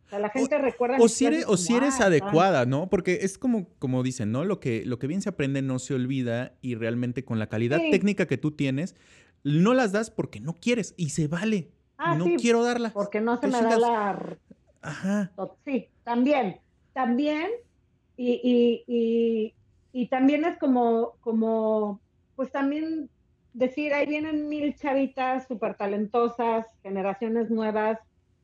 O 0.08 0.10
sea, 0.10 0.20
la 0.20 0.30
gente 0.30 0.58
recuerda. 0.58 0.98
O 1.00 1.08
si 1.08 1.26
eres, 1.26 1.46
o 1.48 1.56
si 1.56 1.76
eres 1.76 2.02
ah, 2.02 2.08
adecuada, 2.08 2.66
¿no? 2.66 2.90
Porque 2.90 3.20
es 3.22 3.38
como, 3.38 3.68
como 3.78 4.02
dicen, 4.02 4.32
¿no? 4.32 4.46
Lo 4.46 4.60
que, 4.60 4.84
lo 4.86 4.98
que 4.98 5.08
bien 5.08 5.22
se 5.22 5.30
aprende 5.30 5.62
no 5.62 5.78
se 5.78 5.94
olvida 5.94 6.54
y 6.62 6.76
realmente 6.76 7.24
con 7.24 7.38
la 7.38 7.48
calidad 7.48 7.80
técnica 7.92 8.26
que 8.28 8.38
tú 8.38 8.52
tienes, 8.52 8.96
no 9.44 9.74
las 9.74 9.92
das 9.92 10.10
porque 10.10 10.40
no 10.40 10.54
quieres 10.54 10.94
y 10.98 11.10
se 11.10 11.28
vale. 11.28 11.72
Ah, 11.98 12.16
no 12.16 12.26
quiero 12.38 12.64
darla. 12.64 12.92
Porque 12.92 13.22
no 13.22 13.40
se 13.40 13.48
me 13.48 13.62
da 13.62 13.78
la... 13.78 14.38
Ajá. 14.82 15.32
Sí, 15.64 15.88
también, 16.04 16.60
también, 16.92 17.50
y, 18.18 18.34
y, 18.44 18.84
y, 18.86 19.54
y, 19.94 20.08
también 20.08 20.44
es 20.44 20.58
como, 20.58 21.14
como, 21.22 22.02
pues 22.36 22.52
también 22.52 23.10
decir, 23.54 23.94
ahí 23.94 24.06
vienen 24.06 24.50
mil 24.50 24.76
chavitas 24.76 25.48
súper 25.48 25.76
talentosas, 25.76 26.68
generaciones 26.82 27.50
nuevas, 27.50 27.98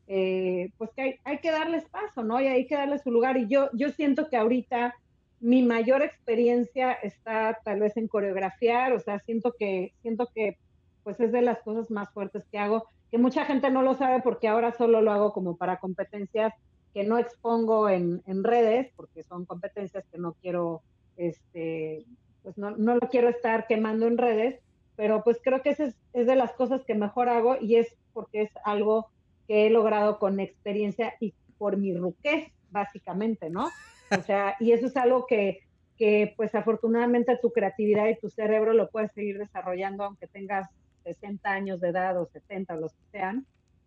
eh, 0.06 0.70
pues 0.78 0.90
que 0.96 1.02
hay, 1.02 1.14
hay, 1.24 1.38
que 1.38 1.50
darles 1.50 1.84
paso, 1.90 2.24
¿no? 2.24 2.40
Y 2.40 2.46
hay 2.46 2.66
que 2.66 2.76
darles 2.76 3.02
su 3.02 3.10
lugar. 3.10 3.36
Y 3.36 3.46
yo, 3.46 3.68
yo 3.74 3.90
siento 3.90 4.30
que 4.30 4.38
ahorita 4.38 4.94
mi 5.40 5.62
mayor 5.62 6.02
experiencia 6.02 6.92
está 6.92 7.58
tal 7.64 7.80
vez 7.80 7.96
en 7.96 8.08
coreografiar, 8.08 8.92
o 8.92 9.00
sea, 9.00 9.20
siento 9.20 9.54
que, 9.58 9.92
siento 10.02 10.28
que 10.34 10.58
pues 11.02 11.18
es 11.20 11.32
de 11.32 11.42
las 11.42 11.60
cosas 11.60 11.90
más 11.90 12.10
fuertes 12.10 12.44
que 12.50 12.58
hago 12.58 12.86
que 13.10 13.18
mucha 13.18 13.44
gente 13.44 13.70
no 13.70 13.82
lo 13.82 13.94
sabe 13.94 14.22
porque 14.22 14.48
ahora 14.48 14.72
solo 14.72 15.02
lo 15.02 15.10
hago 15.10 15.32
como 15.32 15.56
para 15.56 15.78
competencias 15.78 16.54
que 16.94 17.04
no 17.04 17.18
expongo 17.18 17.88
en, 17.88 18.22
redes, 18.42 18.90
porque 18.96 19.22
son 19.22 19.44
competencias 19.44 20.04
que 20.10 20.18
no 20.18 20.34
quiero, 20.40 20.82
este, 21.16 22.04
pues 22.42 22.58
no, 22.58 22.72
no, 22.72 22.96
lo 22.96 23.08
quiero 23.08 23.28
estar 23.28 23.66
quemando 23.66 24.06
en 24.06 24.18
redes, 24.18 24.60
pero 24.96 25.22
pues 25.22 25.38
creo 25.42 25.62
que 25.62 25.70
esa 25.70 25.84
es, 25.84 25.96
es, 26.12 26.26
de 26.26 26.34
las 26.34 26.52
cosas 26.52 26.84
que 26.84 26.94
mejor 26.94 27.28
hago 27.28 27.56
y 27.60 27.76
es 27.76 27.96
porque 28.12 28.42
es 28.42 28.50
algo 28.64 29.08
que 29.46 29.66
he 29.66 29.70
logrado 29.70 30.18
con 30.18 30.40
experiencia 30.40 31.14
y 31.20 31.32
por 31.58 31.76
mi 31.76 31.94
ruquez, 31.94 32.48
básicamente, 32.70 33.50
¿no? 33.50 33.68
O 34.16 34.22
sea, 34.22 34.56
y 34.58 34.72
eso 34.72 34.86
es 34.86 34.96
algo 34.96 35.26
que, 35.26 35.60
que 35.96 36.34
pues 36.36 36.54
afortunadamente 36.56 37.38
tu 37.40 37.52
creatividad 37.52 38.08
y 38.08 38.18
tu 38.18 38.28
cerebro 38.30 38.72
lo 38.72 38.90
puedes 38.90 39.12
seguir 39.12 39.38
desarrollando 39.38 40.04
aunque 40.04 40.26
tengas 40.26 40.68
60 41.04 41.50
años 41.50 41.80
de 41.80 41.88
edad 41.88 42.20
o 42.20 42.26
70 42.26 42.74
o 42.74 42.80
los 42.80 42.92
que 42.92 43.02
sean. 43.12 43.46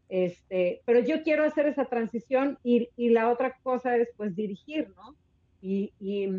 Este, 0.09 0.82
pero 0.86 0.99
yo 0.99 1.24
quiero 1.24 1.43
hacer 1.43 1.68
esa 1.68 1.86
transición 1.86 2.59
y, 2.64 2.89
y 2.95 3.09
la 3.09 3.30
otra 3.30 3.57
cosa 3.64 3.97
es 3.97 4.09
pues 4.16 4.36
dirigir, 4.36 4.89
¿no? 4.95 5.16
Y, 5.61 5.93
y, 5.99 6.30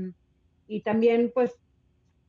y, 0.68 0.80
también 0.82 1.32
pues 1.34 1.52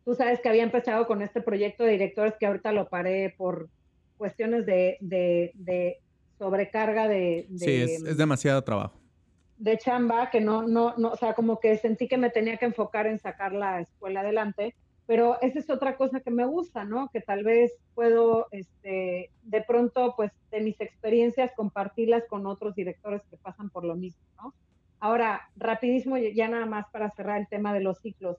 tú 0.05 0.15
sabes 0.15 0.39
que 0.39 0.49
había 0.49 0.63
empezado 0.63 1.05
con 1.07 1.21
este 1.21 1.41
proyecto 1.41 1.83
de 1.83 1.91
directores 1.91 2.35
que 2.39 2.45
ahorita 2.45 2.71
lo 2.71 2.87
paré 2.87 3.35
por 3.37 3.69
cuestiones 4.17 4.65
de, 4.65 4.97
de, 5.01 5.51
de 5.55 5.99
sobrecarga 6.39 7.07
de, 7.07 7.47
Sí, 7.57 7.81
es, 7.81 8.01
es, 8.03 8.17
demasiado 8.17 8.63
trabajo. 8.63 8.97
De 9.57 9.77
chamba, 9.77 10.29
que 10.29 10.41
no, 10.41 10.63
no, 10.63 10.95
no, 10.97 11.09
o 11.09 11.17
sea, 11.17 11.33
como 11.33 11.59
que 11.59 11.77
sentí 11.77 12.07
que 12.07 12.17
me 12.17 12.29
tenía 12.29 12.57
que 12.57 12.65
enfocar 12.65 13.07
en 13.07 13.19
sacar 13.19 13.53
la 13.53 13.81
escuela 13.81 14.21
adelante 14.21 14.73
pero 15.07 15.39
esa 15.41 15.59
es 15.59 15.69
otra 15.69 15.97
cosa 15.97 16.19
que 16.19 16.31
me 16.31 16.45
gusta, 16.45 16.83
¿no? 16.83 17.09
Que 17.13 17.21
tal 17.21 17.43
vez 17.43 17.71
puedo, 17.93 18.47
este, 18.51 19.29
de 19.43 19.61
pronto, 19.61 20.13
pues, 20.15 20.31
de 20.51 20.61
mis 20.61 20.79
experiencias, 20.81 21.51
compartirlas 21.55 22.23
con 22.27 22.47
otros 22.47 22.75
directores 22.75 23.21
que 23.29 23.37
pasan 23.37 23.69
por 23.69 23.85
lo 23.85 23.95
mismo, 23.95 24.23
¿no? 24.41 24.53
Ahora, 24.99 25.49
rapidísimo, 25.55 26.17
ya 26.17 26.47
nada 26.47 26.65
más 26.65 26.87
para 26.91 27.11
cerrar 27.11 27.39
el 27.39 27.47
tema 27.47 27.73
de 27.73 27.81
los 27.81 27.99
ciclos. 27.99 28.37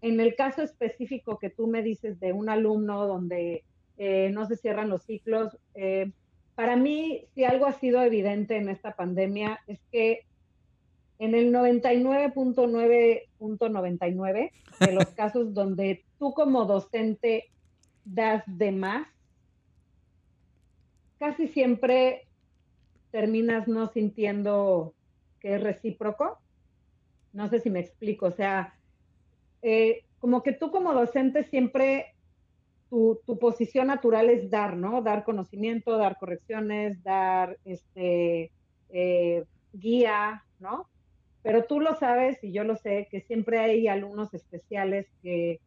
En 0.00 0.20
el 0.20 0.34
caso 0.34 0.62
específico 0.62 1.38
que 1.38 1.50
tú 1.50 1.68
me 1.68 1.82
dices 1.82 2.18
de 2.18 2.32
un 2.32 2.48
alumno 2.48 3.06
donde 3.06 3.64
eh, 3.98 4.30
no 4.32 4.46
se 4.46 4.56
cierran 4.56 4.88
los 4.88 5.04
ciclos, 5.04 5.56
eh, 5.74 6.10
para 6.56 6.74
mí, 6.74 7.26
si 7.34 7.44
algo 7.44 7.66
ha 7.66 7.72
sido 7.74 8.02
evidente 8.02 8.56
en 8.56 8.68
esta 8.68 8.96
pandemia, 8.96 9.60
es 9.66 9.78
que 9.92 10.22
en 11.18 11.34
el 11.34 11.52
99.9.99 11.52 14.52
de 14.80 14.92
los 14.92 15.06
casos 15.16 15.54
donde 15.54 16.04
tú 16.18 16.32
como 16.32 16.64
docente 16.64 17.50
das 18.04 18.42
de 18.46 18.72
más, 18.72 19.08
casi 21.18 21.48
siempre 21.48 22.26
terminas 23.10 23.66
no 23.66 23.88
sintiendo 23.88 24.94
que 25.40 25.54
es 25.54 25.62
recíproco. 25.62 26.38
No 27.32 27.48
sé 27.48 27.60
si 27.60 27.70
me 27.70 27.80
explico, 27.80 28.26
o 28.26 28.30
sea, 28.30 28.74
eh, 29.62 30.04
como 30.20 30.42
que 30.42 30.52
tú 30.52 30.70
como 30.70 30.92
docente 30.92 31.44
siempre 31.44 32.14
tu, 32.88 33.20
posición 33.40 33.88
natural 33.88 34.30
es 34.30 34.50
dar, 34.50 34.76
¿no? 34.76 35.02
Dar 35.02 35.24
conocimiento, 35.24 35.96
dar 35.96 36.18
correcciones, 36.18 37.02
dar 37.02 37.58
este 37.64 38.52
eh, 38.90 39.44
guía, 39.72 40.44
¿no? 40.60 40.86
Pero 41.46 41.62
tú 41.62 41.78
lo 41.78 41.94
sabes 41.94 42.42
y 42.42 42.50
yo 42.50 42.64
lo 42.64 42.74
sé, 42.74 43.06
que 43.08 43.20
siempre 43.20 43.60
hay 43.60 43.86
alumnos 43.86 44.34
especiales 44.34 45.06
que, 45.22 45.60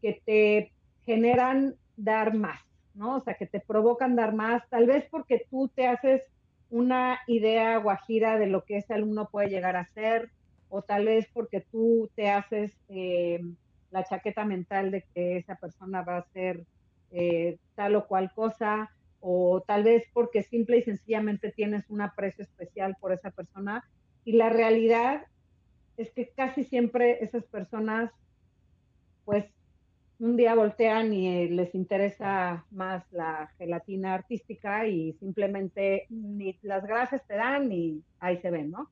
que 0.00 0.22
te 0.24 0.72
generan 1.04 1.74
dar 1.96 2.34
más, 2.34 2.60
¿no? 2.94 3.16
O 3.16 3.20
sea, 3.20 3.34
que 3.34 3.48
te 3.48 3.58
provocan 3.58 4.14
dar 4.14 4.32
más, 4.32 4.62
tal 4.68 4.86
vez 4.86 5.04
porque 5.10 5.44
tú 5.50 5.66
te 5.74 5.88
haces 5.88 6.22
una 6.70 7.18
idea 7.26 7.78
guajira 7.78 8.38
de 8.38 8.46
lo 8.46 8.62
que 8.62 8.76
ese 8.76 8.94
alumno 8.94 9.28
puede 9.28 9.48
llegar 9.48 9.74
a 9.74 9.86
ser, 9.86 10.30
o 10.68 10.82
tal 10.82 11.06
vez 11.06 11.26
porque 11.32 11.62
tú 11.62 12.08
te 12.14 12.30
haces 12.30 12.70
eh, 12.88 13.40
la 13.90 14.04
chaqueta 14.04 14.44
mental 14.44 14.92
de 14.92 15.04
que 15.16 15.38
esa 15.38 15.56
persona 15.56 16.02
va 16.02 16.18
a 16.18 16.28
ser 16.32 16.62
eh, 17.10 17.58
tal 17.74 17.96
o 17.96 18.06
cual 18.06 18.30
cosa, 18.32 18.88
o 19.18 19.64
tal 19.66 19.82
vez 19.82 20.04
porque 20.12 20.44
simple 20.44 20.76
y 20.76 20.82
sencillamente 20.82 21.50
tienes 21.50 21.90
un 21.90 22.02
aprecio 22.02 22.44
especial 22.44 22.96
por 23.00 23.12
esa 23.12 23.32
persona 23.32 23.82
y 24.24 24.32
la 24.32 24.48
realidad 24.48 25.26
es 25.96 26.10
que 26.10 26.28
casi 26.28 26.64
siempre 26.64 27.22
esas 27.22 27.44
personas, 27.44 28.10
pues, 29.24 29.44
un 30.18 30.36
día 30.36 30.54
voltean 30.54 31.12
y 31.12 31.28
eh, 31.28 31.48
les 31.50 31.74
interesa 31.74 32.64
más 32.70 33.04
la 33.10 33.50
gelatina 33.58 34.14
artística 34.14 34.86
y 34.86 35.12
simplemente 35.14 36.06
ni 36.08 36.56
las 36.62 36.84
grasas 36.86 37.26
te 37.26 37.34
dan 37.34 37.70
y 37.72 38.02
ahí 38.20 38.38
se 38.38 38.50
ven, 38.50 38.70
¿no? 38.70 38.88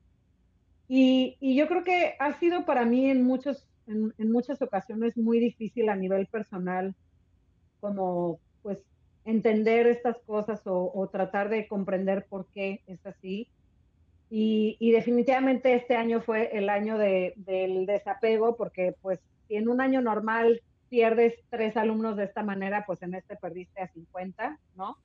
Y, 0.87 1.37
y 1.39 1.55
yo 1.55 1.67
creo 1.67 1.83
que 1.83 2.15
ha 2.19 2.33
sido 2.39 2.65
para 2.65 2.85
mí 2.85 3.09
en, 3.09 3.23
muchos, 3.23 3.65
en, 3.87 4.13
en, 4.17 4.31
muchas 4.31 4.61
ocasiones 4.61 5.17
muy 5.17 5.39
difícil 5.39 5.89
a 5.89 5.95
nivel 5.95 6.27
personal 6.27 6.93
como 7.79 8.39
pues 8.61 8.79
entender 9.25 9.87
estas 9.87 10.17
cosas 10.25 10.61
o, 10.67 10.91
o 10.93 11.07
tratar 11.07 11.49
de 11.49 11.67
comprender 11.67 12.25
por 12.29 12.47
qué 12.47 12.81
es 12.87 13.05
así. 13.05 13.47
Y, 14.35 14.91
definitivamente 14.91 15.75
este 15.75 15.95
año 15.95 16.19
fue 16.19 16.57
el 16.57 16.67
año 16.67 16.97
de, 16.97 17.33
del 17.35 17.85
desapego, 17.85 18.55
porque 18.55 18.95
pues 18.99 19.19
si 19.47 19.57
en 19.57 19.69
un 19.69 19.79
año 19.79 20.01
normal 20.01 20.63
pierdes 20.89 21.35
tres 21.51 21.77
alumnos 21.77 22.17
de 22.17 22.23
esta 22.23 22.41
manera, 22.41 22.83
pues 22.87 23.03
en 23.03 23.13
este 23.13 23.35
perdiste 23.35 23.83
a 23.83 23.89
50, 23.89 24.57
¿no? 24.75 24.97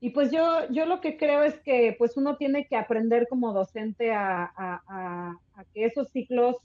Y 0.00 0.10
pues 0.10 0.32
yo, 0.32 0.68
yo 0.70 0.86
lo 0.86 1.00
que 1.00 1.16
creo 1.16 1.44
es 1.44 1.54
que 1.60 1.94
pues 1.96 2.16
uno 2.16 2.36
tiene 2.36 2.66
que 2.66 2.74
aprender 2.74 3.28
como 3.28 3.52
docente 3.52 4.12
a, 4.12 4.52
a, 4.56 4.82
a, 4.88 5.64
que 5.72 5.84
esos 5.84 6.10
ciclos, 6.10 6.56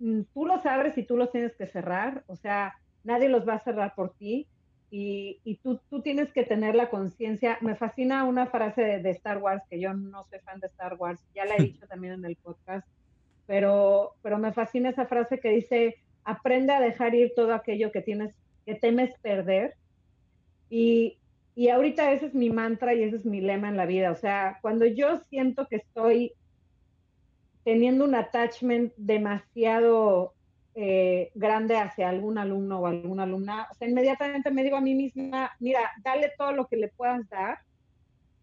mm, 0.00 0.20
tú 0.34 0.44
los 0.44 0.66
abres 0.66 0.98
y 0.98 1.04
tú 1.04 1.16
los 1.16 1.32
tienes 1.32 1.56
que 1.56 1.66
cerrar, 1.66 2.24
o 2.26 2.36
sea, 2.36 2.74
nadie 3.04 3.30
los 3.30 3.48
va 3.48 3.54
a 3.54 3.64
cerrar 3.64 3.94
por 3.94 4.12
ti 4.12 4.46
y, 4.90 5.40
y 5.44 5.56
tú, 5.56 5.80
tú 5.90 6.00
tienes 6.00 6.32
que 6.32 6.44
tener 6.44 6.74
la 6.74 6.90
conciencia. 6.90 7.58
Me 7.60 7.74
fascina 7.74 8.24
una 8.24 8.46
frase 8.46 8.82
de, 8.82 9.02
de 9.02 9.10
Star 9.10 9.38
Wars, 9.38 9.62
que 9.68 9.80
yo 9.80 9.92
no 9.94 10.24
soy 10.30 10.38
fan 10.40 10.60
de 10.60 10.68
Star 10.68 10.94
Wars, 10.94 11.20
ya 11.34 11.44
la 11.44 11.56
he 11.56 11.62
dicho 11.62 11.86
también 11.86 12.14
en 12.14 12.24
el 12.24 12.36
podcast, 12.36 12.86
pero, 13.46 14.14
pero 14.22 14.38
me 14.38 14.52
fascina 14.52 14.90
esa 14.90 15.06
frase 15.06 15.40
que 15.40 15.50
dice, 15.50 15.96
aprende 16.24 16.72
a 16.72 16.80
dejar 16.80 17.14
ir 17.14 17.32
todo 17.34 17.54
aquello 17.54 17.92
que 17.92 18.02
tienes, 18.02 18.34
que 18.64 18.74
temes 18.74 19.12
perder. 19.20 19.74
Y, 20.68 21.18
y 21.54 21.68
ahorita 21.68 22.12
ese 22.12 22.26
es 22.26 22.34
mi 22.34 22.50
mantra 22.50 22.94
y 22.94 23.02
ese 23.02 23.16
es 23.16 23.24
mi 23.24 23.40
lema 23.40 23.68
en 23.68 23.76
la 23.76 23.86
vida. 23.86 24.10
O 24.10 24.16
sea, 24.16 24.58
cuando 24.62 24.84
yo 24.86 25.18
siento 25.30 25.66
que 25.66 25.76
estoy 25.76 26.32
teniendo 27.64 28.04
un 28.04 28.14
attachment 28.14 28.92
demasiado 28.96 30.35
eh, 30.78 31.30
grande 31.34 31.78
hacia 31.78 32.10
algún 32.10 32.36
alumno 32.36 32.80
o 32.80 32.86
alguna 32.86 33.22
alumna, 33.22 33.66
o 33.70 33.74
sea, 33.74 33.88
inmediatamente 33.88 34.50
me 34.50 34.62
digo 34.62 34.76
a 34.76 34.82
mí 34.82 34.94
misma, 34.94 35.50
mira, 35.58 35.80
dale 36.04 36.32
todo 36.36 36.52
lo 36.52 36.66
que 36.66 36.76
le 36.76 36.88
puedas 36.88 37.26
dar, 37.30 37.60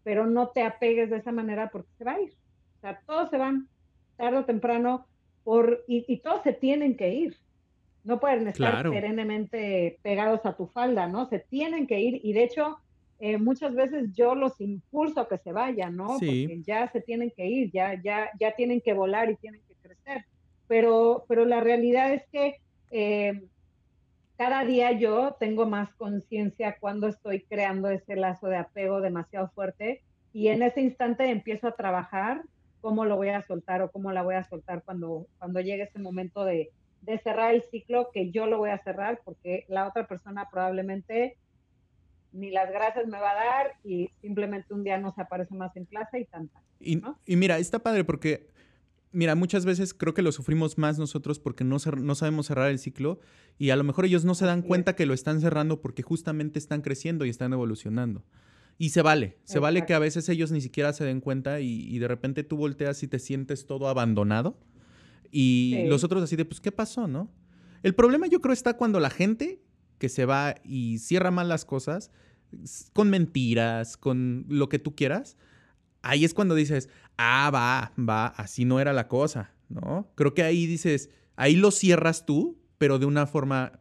pero 0.02 0.26
no 0.26 0.48
te 0.48 0.64
apegues 0.64 1.10
de 1.10 1.18
esa 1.18 1.30
manera 1.30 1.70
porque 1.70 1.92
se 1.96 2.02
va 2.02 2.14
a 2.14 2.20
ir. 2.20 2.32
O 2.78 2.80
sea, 2.80 3.00
todos 3.06 3.30
se 3.30 3.38
van, 3.38 3.68
tarde 4.16 4.38
o 4.38 4.44
temprano, 4.44 5.06
por, 5.44 5.84
y, 5.86 6.04
y 6.08 6.18
todos 6.18 6.42
se 6.42 6.52
tienen 6.52 6.96
que 6.96 7.14
ir. 7.14 7.36
No 8.02 8.18
pueden 8.18 8.48
estar 8.48 8.72
claro. 8.72 8.90
perennemente 8.90 10.00
pegados 10.02 10.44
a 10.44 10.56
tu 10.56 10.66
falda, 10.66 11.06
¿no? 11.06 11.28
Se 11.28 11.38
tienen 11.38 11.86
que 11.86 12.00
ir 12.00 12.20
y 12.24 12.32
de 12.32 12.42
hecho 12.42 12.78
eh, 13.20 13.38
muchas 13.38 13.76
veces 13.76 14.12
yo 14.12 14.34
los 14.34 14.60
impulso 14.60 15.20
a 15.20 15.28
que 15.28 15.38
se 15.38 15.52
vayan, 15.52 15.94
¿no? 15.94 16.18
Sí. 16.18 16.48
Porque 16.48 16.62
ya 16.66 16.90
se 16.90 17.00
tienen 17.00 17.30
que 17.30 17.46
ir, 17.46 17.70
ya, 17.70 17.94
ya, 18.02 18.28
ya 18.40 18.56
tienen 18.56 18.80
que 18.80 18.92
volar 18.92 19.30
y 19.30 19.36
tienen 19.36 19.62
que 19.68 19.74
crecer. 19.76 20.24
Pero, 20.66 21.24
pero 21.28 21.44
la 21.44 21.60
realidad 21.60 22.12
es 22.12 22.22
que 22.32 22.60
eh, 22.90 23.42
cada 24.36 24.64
día 24.64 24.92
yo 24.92 25.36
tengo 25.38 25.66
más 25.66 25.94
conciencia 25.94 26.76
cuando 26.80 27.08
estoy 27.08 27.42
creando 27.42 27.88
ese 27.88 28.16
lazo 28.16 28.48
de 28.48 28.56
apego 28.56 29.00
demasiado 29.00 29.48
fuerte 29.54 30.02
y 30.32 30.48
en 30.48 30.62
ese 30.62 30.80
instante 30.80 31.30
empiezo 31.30 31.68
a 31.68 31.76
trabajar 31.76 32.42
cómo 32.80 33.04
lo 33.04 33.16
voy 33.16 33.28
a 33.28 33.42
soltar 33.42 33.82
o 33.82 33.90
cómo 33.90 34.12
la 34.12 34.22
voy 34.22 34.34
a 34.34 34.44
soltar 34.44 34.82
cuando, 34.82 35.26
cuando 35.38 35.60
llegue 35.60 35.84
ese 35.84 35.98
momento 35.98 36.44
de, 36.44 36.70
de 37.02 37.18
cerrar 37.18 37.54
el 37.54 37.62
ciclo 37.62 38.10
que 38.12 38.30
yo 38.30 38.46
lo 38.46 38.58
voy 38.58 38.70
a 38.70 38.82
cerrar 38.82 39.20
porque 39.24 39.64
la 39.68 39.86
otra 39.86 40.06
persona 40.06 40.48
probablemente 40.50 41.36
ni 42.32 42.50
las 42.50 42.70
gracias 42.70 43.06
me 43.06 43.18
va 43.20 43.30
a 43.30 43.34
dar 43.34 43.72
y 43.84 44.10
simplemente 44.20 44.74
un 44.74 44.82
día 44.82 44.98
no 44.98 45.14
se 45.14 45.22
aparece 45.22 45.54
más 45.54 45.74
en 45.76 45.84
clase 45.84 46.18
y 46.18 46.24
tanta. 46.24 46.60
¿no? 46.80 47.18
Y, 47.24 47.32
y, 47.32 47.36
mira, 47.36 47.58
está 47.58 47.78
padre 47.78 48.04
porque, 48.04 48.48
mira, 49.14 49.34
muchas 49.34 49.64
veces 49.64 49.94
creo 49.94 50.12
que 50.12 50.22
lo 50.22 50.32
sufrimos 50.32 50.76
más 50.76 50.98
nosotros 50.98 51.38
porque 51.38 51.64
no, 51.64 51.78
no 51.98 52.14
sabemos 52.14 52.46
cerrar 52.46 52.70
el 52.70 52.78
ciclo 52.78 53.20
y 53.58 53.70
a 53.70 53.76
lo 53.76 53.84
mejor 53.84 54.04
ellos 54.04 54.24
no 54.24 54.34
se 54.34 54.44
dan 54.44 54.62
cuenta 54.62 54.94
que 54.96 55.06
lo 55.06 55.14
están 55.14 55.40
cerrando 55.40 55.80
porque 55.80 56.02
justamente 56.02 56.58
están 56.58 56.82
creciendo 56.82 57.24
y 57.24 57.30
están 57.30 57.52
evolucionando. 57.52 58.24
Y 58.76 58.90
se 58.90 59.02
vale, 59.02 59.26
se 59.26 59.42
Exacto. 59.42 59.60
vale 59.62 59.86
que 59.86 59.94
a 59.94 59.98
veces 60.00 60.28
ellos 60.28 60.50
ni 60.50 60.60
siquiera 60.60 60.92
se 60.92 61.04
den 61.04 61.20
cuenta 61.20 61.60
y, 61.60 61.86
y 61.88 61.98
de 61.98 62.08
repente 62.08 62.42
tú 62.42 62.56
volteas 62.56 63.02
y 63.02 63.08
te 63.08 63.20
sientes 63.20 63.66
todo 63.66 63.88
abandonado 63.88 64.58
y 65.34 65.74
sí. 65.76 65.88
los 65.88 66.04
otros 66.04 66.22
así 66.22 66.36
de, 66.36 66.44
pues, 66.44 66.60
¿qué 66.60 66.70
pasó, 66.70 67.08
no? 67.08 67.28
El 67.82 67.94
problema 67.94 68.28
yo 68.28 68.40
creo 68.40 68.52
está 68.52 68.76
cuando 68.76 69.00
la 69.00 69.10
gente 69.10 69.60
que 69.98 70.08
se 70.08 70.26
va 70.26 70.54
y 70.62 70.98
cierra 70.98 71.32
mal 71.32 71.48
las 71.48 71.64
cosas, 71.64 72.12
con 72.92 73.10
mentiras, 73.10 73.96
con 73.96 74.46
lo 74.48 74.68
que 74.68 74.78
tú 74.78 74.94
quieras, 74.94 75.36
ahí 76.02 76.24
es 76.24 76.34
cuando 76.34 76.54
dices, 76.54 76.88
ah, 77.16 77.50
va, 77.52 77.92
va, 77.98 78.26
así 78.26 78.64
no 78.64 78.80
era 78.80 78.92
la 78.92 79.08
cosa, 79.08 79.52
¿no? 79.68 80.10
Creo 80.14 80.34
que 80.34 80.42
ahí 80.42 80.66
dices, 80.66 81.10
ahí 81.36 81.56
lo 81.56 81.70
cierras 81.70 82.26
tú, 82.26 82.58
pero 82.78 82.98
de 82.98 83.06
una 83.06 83.26
forma 83.26 83.80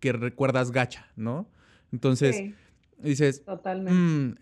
que 0.00 0.12
recuerdas 0.12 0.70
gacha, 0.70 1.08
¿no? 1.16 1.50
Entonces, 1.92 2.36
sí. 2.36 2.54
dices, 2.98 3.42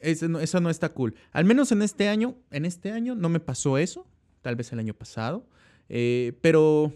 eso, 0.01 0.29
no, 0.29 0.41
eso 0.41 0.61
no 0.61 0.71
está 0.71 0.91
cool. 0.91 1.15
Al 1.33 1.45
menos 1.45 1.73
en 1.73 1.83
este 1.83 2.09
año, 2.09 2.37
en 2.51 2.65
este 2.65 2.93
año 2.93 3.15
no 3.15 3.29
me 3.29 3.41
pasó 3.41 3.79
eso, 3.79 4.07
tal 4.43 4.57
vez 4.57 4.73
el 4.73 4.79
año 4.79 4.95
pasado, 4.95 5.47
eh, 5.89 6.37
pero 6.41 6.93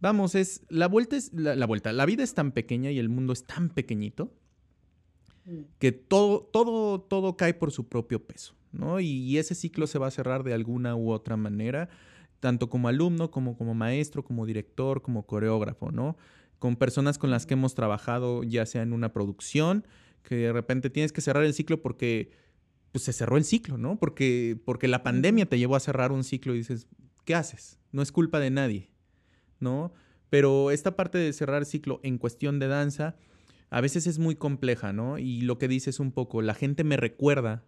vamos, 0.00 0.34
es 0.34 0.62
la 0.68 0.88
vuelta 0.88 1.16
es 1.16 1.32
la, 1.32 1.54
la, 1.54 1.66
vuelta. 1.66 1.92
La 1.92 2.06
vida 2.06 2.22
es 2.22 2.34
tan 2.34 2.52
pequeña 2.52 2.90
y 2.90 2.98
el 2.98 3.08
mundo 3.08 3.32
es 3.32 3.44
tan 3.44 3.68
pequeñito 3.68 4.32
mm. 5.44 5.60
que 5.78 5.92
todo, 5.92 6.40
todo, 6.52 7.00
todo 7.00 7.36
cae 7.36 7.54
por 7.54 7.70
su 7.70 7.88
propio 7.88 8.24
peso, 8.24 8.54
¿no? 8.72 9.00
Y, 9.00 9.06
y, 9.06 9.38
ese 9.38 9.54
ciclo 9.54 9.86
se 9.86 9.98
va 9.98 10.08
a 10.08 10.10
cerrar 10.10 10.42
de 10.44 10.54
alguna 10.54 10.94
u 10.96 11.10
otra 11.10 11.36
manera, 11.36 11.88
tanto 12.40 12.68
como 12.68 12.88
alumno, 12.88 13.30
como 13.30 13.56
como 13.56 13.74
maestro, 13.74 14.24
como 14.24 14.46
director, 14.46 15.02
como 15.02 15.26
coreógrafo, 15.26 15.90
¿no? 15.90 16.16
Con 16.58 16.76
personas 16.76 17.18
con 17.18 17.30
las 17.30 17.46
que 17.46 17.54
hemos 17.54 17.74
trabajado, 17.74 18.42
ya 18.44 18.66
sea 18.66 18.82
en 18.82 18.92
una 18.92 19.12
producción, 19.12 19.86
que 20.22 20.36
de 20.36 20.52
repente 20.52 20.90
tienes 20.90 21.12
que 21.12 21.20
cerrar 21.20 21.44
el 21.44 21.54
ciclo 21.54 21.80
porque 21.80 22.30
pues 22.92 23.04
se 23.04 23.12
cerró 23.12 23.36
el 23.36 23.44
ciclo, 23.44 23.78
¿no? 23.78 23.98
Porque, 23.98 24.58
porque 24.64 24.88
la 24.88 25.02
pandemia 25.02 25.46
te 25.46 25.58
llevó 25.58 25.76
a 25.76 25.80
cerrar 25.80 26.12
un 26.12 26.24
ciclo 26.24 26.54
y 26.54 26.58
dices, 26.58 26.88
¿qué 27.24 27.34
haces? 27.34 27.78
No 27.92 28.02
es 28.02 28.10
culpa 28.10 28.40
de 28.40 28.50
nadie, 28.50 28.90
¿no? 29.60 29.92
Pero 30.30 30.70
esta 30.70 30.96
parte 30.96 31.18
de 31.18 31.32
cerrar 31.32 31.64
ciclo 31.66 32.00
en 32.02 32.18
cuestión 32.18 32.58
de 32.58 32.68
danza 32.68 33.16
a 33.70 33.80
veces 33.80 34.06
es 34.06 34.18
muy 34.18 34.36
compleja, 34.36 34.92
¿no? 34.92 35.18
Y 35.18 35.42
lo 35.42 35.58
que 35.58 35.68
dices 35.68 36.00
un 36.00 36.12
poco, 36.12 36.42
la 36.42 36.54
gente 36.54 36.84
me 36.84 36.96
recuerda 36.96 37.64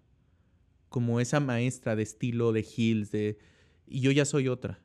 como 0.88 1.20
esa 1.20 1.40
maestra 1.40 1.96
de 1.96 2.02
estilo 2.02 2.52
de 2.52 2.66
Hills, 2.76 3.10
de... 3.10 3.38
y 3.86 4.00
yo 4.00 4.10
ya 4.10 4.24
soy 4.24 4.48
otra. 4.48 4.80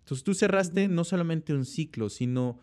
Entonces 0.00 0.24
tú 0.24 0.34
cerraste 0.34 0.88
no 0.88 1.04
solamente 1.04 1.54
un 1.54 1.64
ciclo, 1.64 2.10
sino 2.10 2.60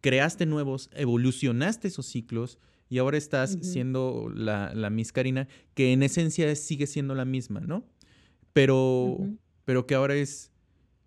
creaste 0.00 0.46
nuevos, 0.46 0.88
evolucionaste 0.94 1.88
esos 1.88 2.06
ciclos 2.06 2.58
y 2.88 2.98
ahora 2.98 3.18
estás 3.18 3.54
uh 3.54 3.58
-huh. 3.58 3.62
siendo 3.64 4.32
la, 4.34 4.72
la 4.74 4.90
Miss 4.90 5.12
Karina, 5.12 5.48
que 5.74 5.92
en 5.92 6.02
esencia 6.02 6.54
sigue 6.56 6.86
siendo 6.86 7.14
la 7.14 7.24
misma, 7.24 7.60
¿no? 7.60 7.84
Pero, 8.52 9.04
uh 9.04 9.18
-huh. 9.18 9.38
pero 9.64 9.86
que 9.86 9.94
ahora 9.94 10.14
es, 10.16 10.50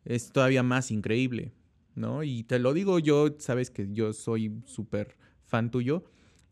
es 0.05 0.31
todavía 0.31 0.63
más 0.63 0.91
increíble, 0.91 1.53
¿no? 1.95 2.23
Y 2.23 2.43
te 2.43 2.59
lo 2.59 2.73
digo 2.73 2.99
yo, 2.99 3.35
sabes 3.37 3.69
que 3.69 3.87
yo 3.91 4.13
soy 4.13 4.51
súper 4.65 5.17
fan 5.45 5.71
tuyo 5.71 6.03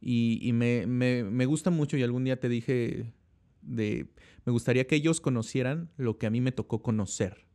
y, 0.01 0.39
y 0.41 0.53
me, 0.53 0.85
me, 0.87 1.23
me, 1.23 1.45
gusta 1.45 1.69
mucho 1.69 1.95
y 1.97 2.03
algún 2.03 2.23
día 2.23 2.39
te 2.39 2.49
dije 2.49 3.13
me 3.63 4.05
gustaría 4.45 4.87
que 4.87 4.95
ellos 4.95 5.21
conocieran 5.21 5.89
lo 5.97 6.17
que 6.17 6.27
a 6.27 6.29
mí 6.29 6.41
me 6.41 6.51
tocó 6.51 6.81
conocer, 6.81 7.45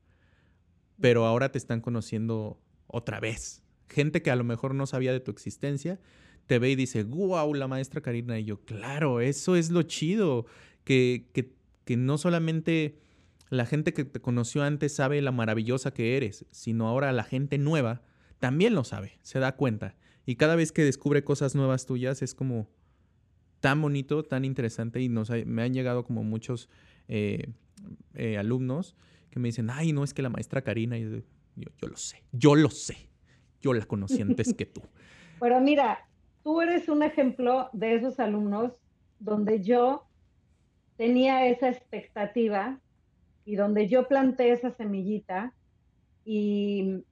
pero 1.01 1.27
ahora 1.27 1.51
te 1.53 1.59
están 1.59 1.81
conociendo 1.81 2.61
otra 2.87 3.21
vez. 3.21 3.63
Gente 3.89 4.23
que 4.23 4.31
a 4.31 4.37
lo 4.37 4.45
mejor 4.45 4.75
no 4.75 4.87
sabía 4.87 5.13
de 5.13 5.21
tu 5.21 5.31
existencia, 5.31 6.01
te 6.47 6.59
ve 6.59 6.71
y 6.71 6.77
dice, 6.77 7.03
wow, 7.03 7.53
la 7.55 7.69
maestra 7.69 8.01
Karina. 8.01 8.39
Y 8.39 8.45
yo, 8.45 8.65
claro, 8.65 9.21
eso 9.21 9.57
es 9.57 9.71
lo 9.71 9.83
chido, 9.83 10.47
que, 10.85 11.29
que, 11.33 11.55
que 11.85 11.97
no 11.97 12.19
solamente 12.19 12.99
la 13.49 13.67
gente 13.67 13.93
que 13.93 14.05
te 14.05 14.21
conoció 14.21 14.63
antes 14.63 14.95
sabe 14.95 15.21
la 15.23 15.33
maravillosa 15.33 15.93
que 15.93 16.17
eres, 16.17 16.47
sino 16.51 16.89
ahora 16.89 17.13
la 17.13 17.25
gente 17.25 17.59
nueva 17.59 18.03
también 18.39 18.75
lo 18.75 18.85
sabe, 18.85 19.19
se 19.23 19.39
da 19.39 19.57
cuenta. 19.57 19.97
Y 20.25 20.37
cada 20.37 20.57
vez 20.57 20.73
que 20.73 20.85
descubre 20.85 21.25
cosas 21.25 21.55
nuevas 21.55 21.87
tuyas 21.87 22.23
es 22.23 22.35
como 22.35 22.69
tan 23.67 23.83
bonito, 23.83 24.23
tan 24.23 24.45
interesante 24.45 25.01
y 25.01 25.09
nos 25.09 25.29
ha, 25.33 25.35
me 25.45 25.65
han 25.65 25.75
llegado 25.75 26.05
como 26.05 26.23
muchos 26.23 26.69
eh, 27.09 27.49
eh, 28.15 28.39
alumnos 28.39 28.95
que 29.29 29.41
me 29.41 29.49
dicen, 29.49 29.71
ay, 29.71 29.93
no, 29.93 30.05
es 30.05 30.15
que 30.15 30.23
la 30.23 30.29
maestra 30.29 30.63
Karina, 30.63 30.97
y 30.97 31.03
yo, 31.03 31.19
yo, 31.57 31.89
lo 31.89 31.97
sé, 31.97 32.23
yo 32.31 32.55
lo 32.55 32.71
sé, 32.71 32.97
yo 33.61 33.73
la 33.73 33.85
conocí 33.85 34.23
antes 34.23 34.55
que 34.55 34.67
tú. 34.67 34.83
Pero 35.41 35.61
mira, 35.61 35.99
tú 36.45 36.61
eres 36.61 36.89
un 36.89 37.03
ejemplo 37.03 37.69
de 37.73 37.97
esos 37.97 38.21
alumnos 38.21 38.71
donde 39.19 39.61
yo 39.61 40.07
tenía 40.97 41.49
esa 41.49 41.69
expectativa 41.69 42.79
y 43.45 43.57
donde 43.57 43.89
yo 43.89 44.07
planté 44.07 44.53
esa 44.53 44.71
semillita 44.71 45.55
y, 46.25 47.03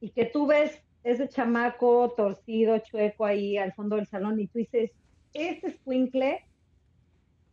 y 0.00 0.10
que 0.10 0.26
tú 0.26 0.46
ves 0.46 0.80
ese 1.02 1.28
chamaco 1.28 2.14
torcido, 2.16 2.78
chueco 2.78 3.24
ahí 3.24 3.56
al 3.56 3.72
fondo 3.72 3.96
del 3.96 4.06
salón 4.06 4.38
y 4.38 4.46
tú 4.46 4.60
dices, 4.60 4.92
este 5.32 5.68
escuincle 5.68 6.44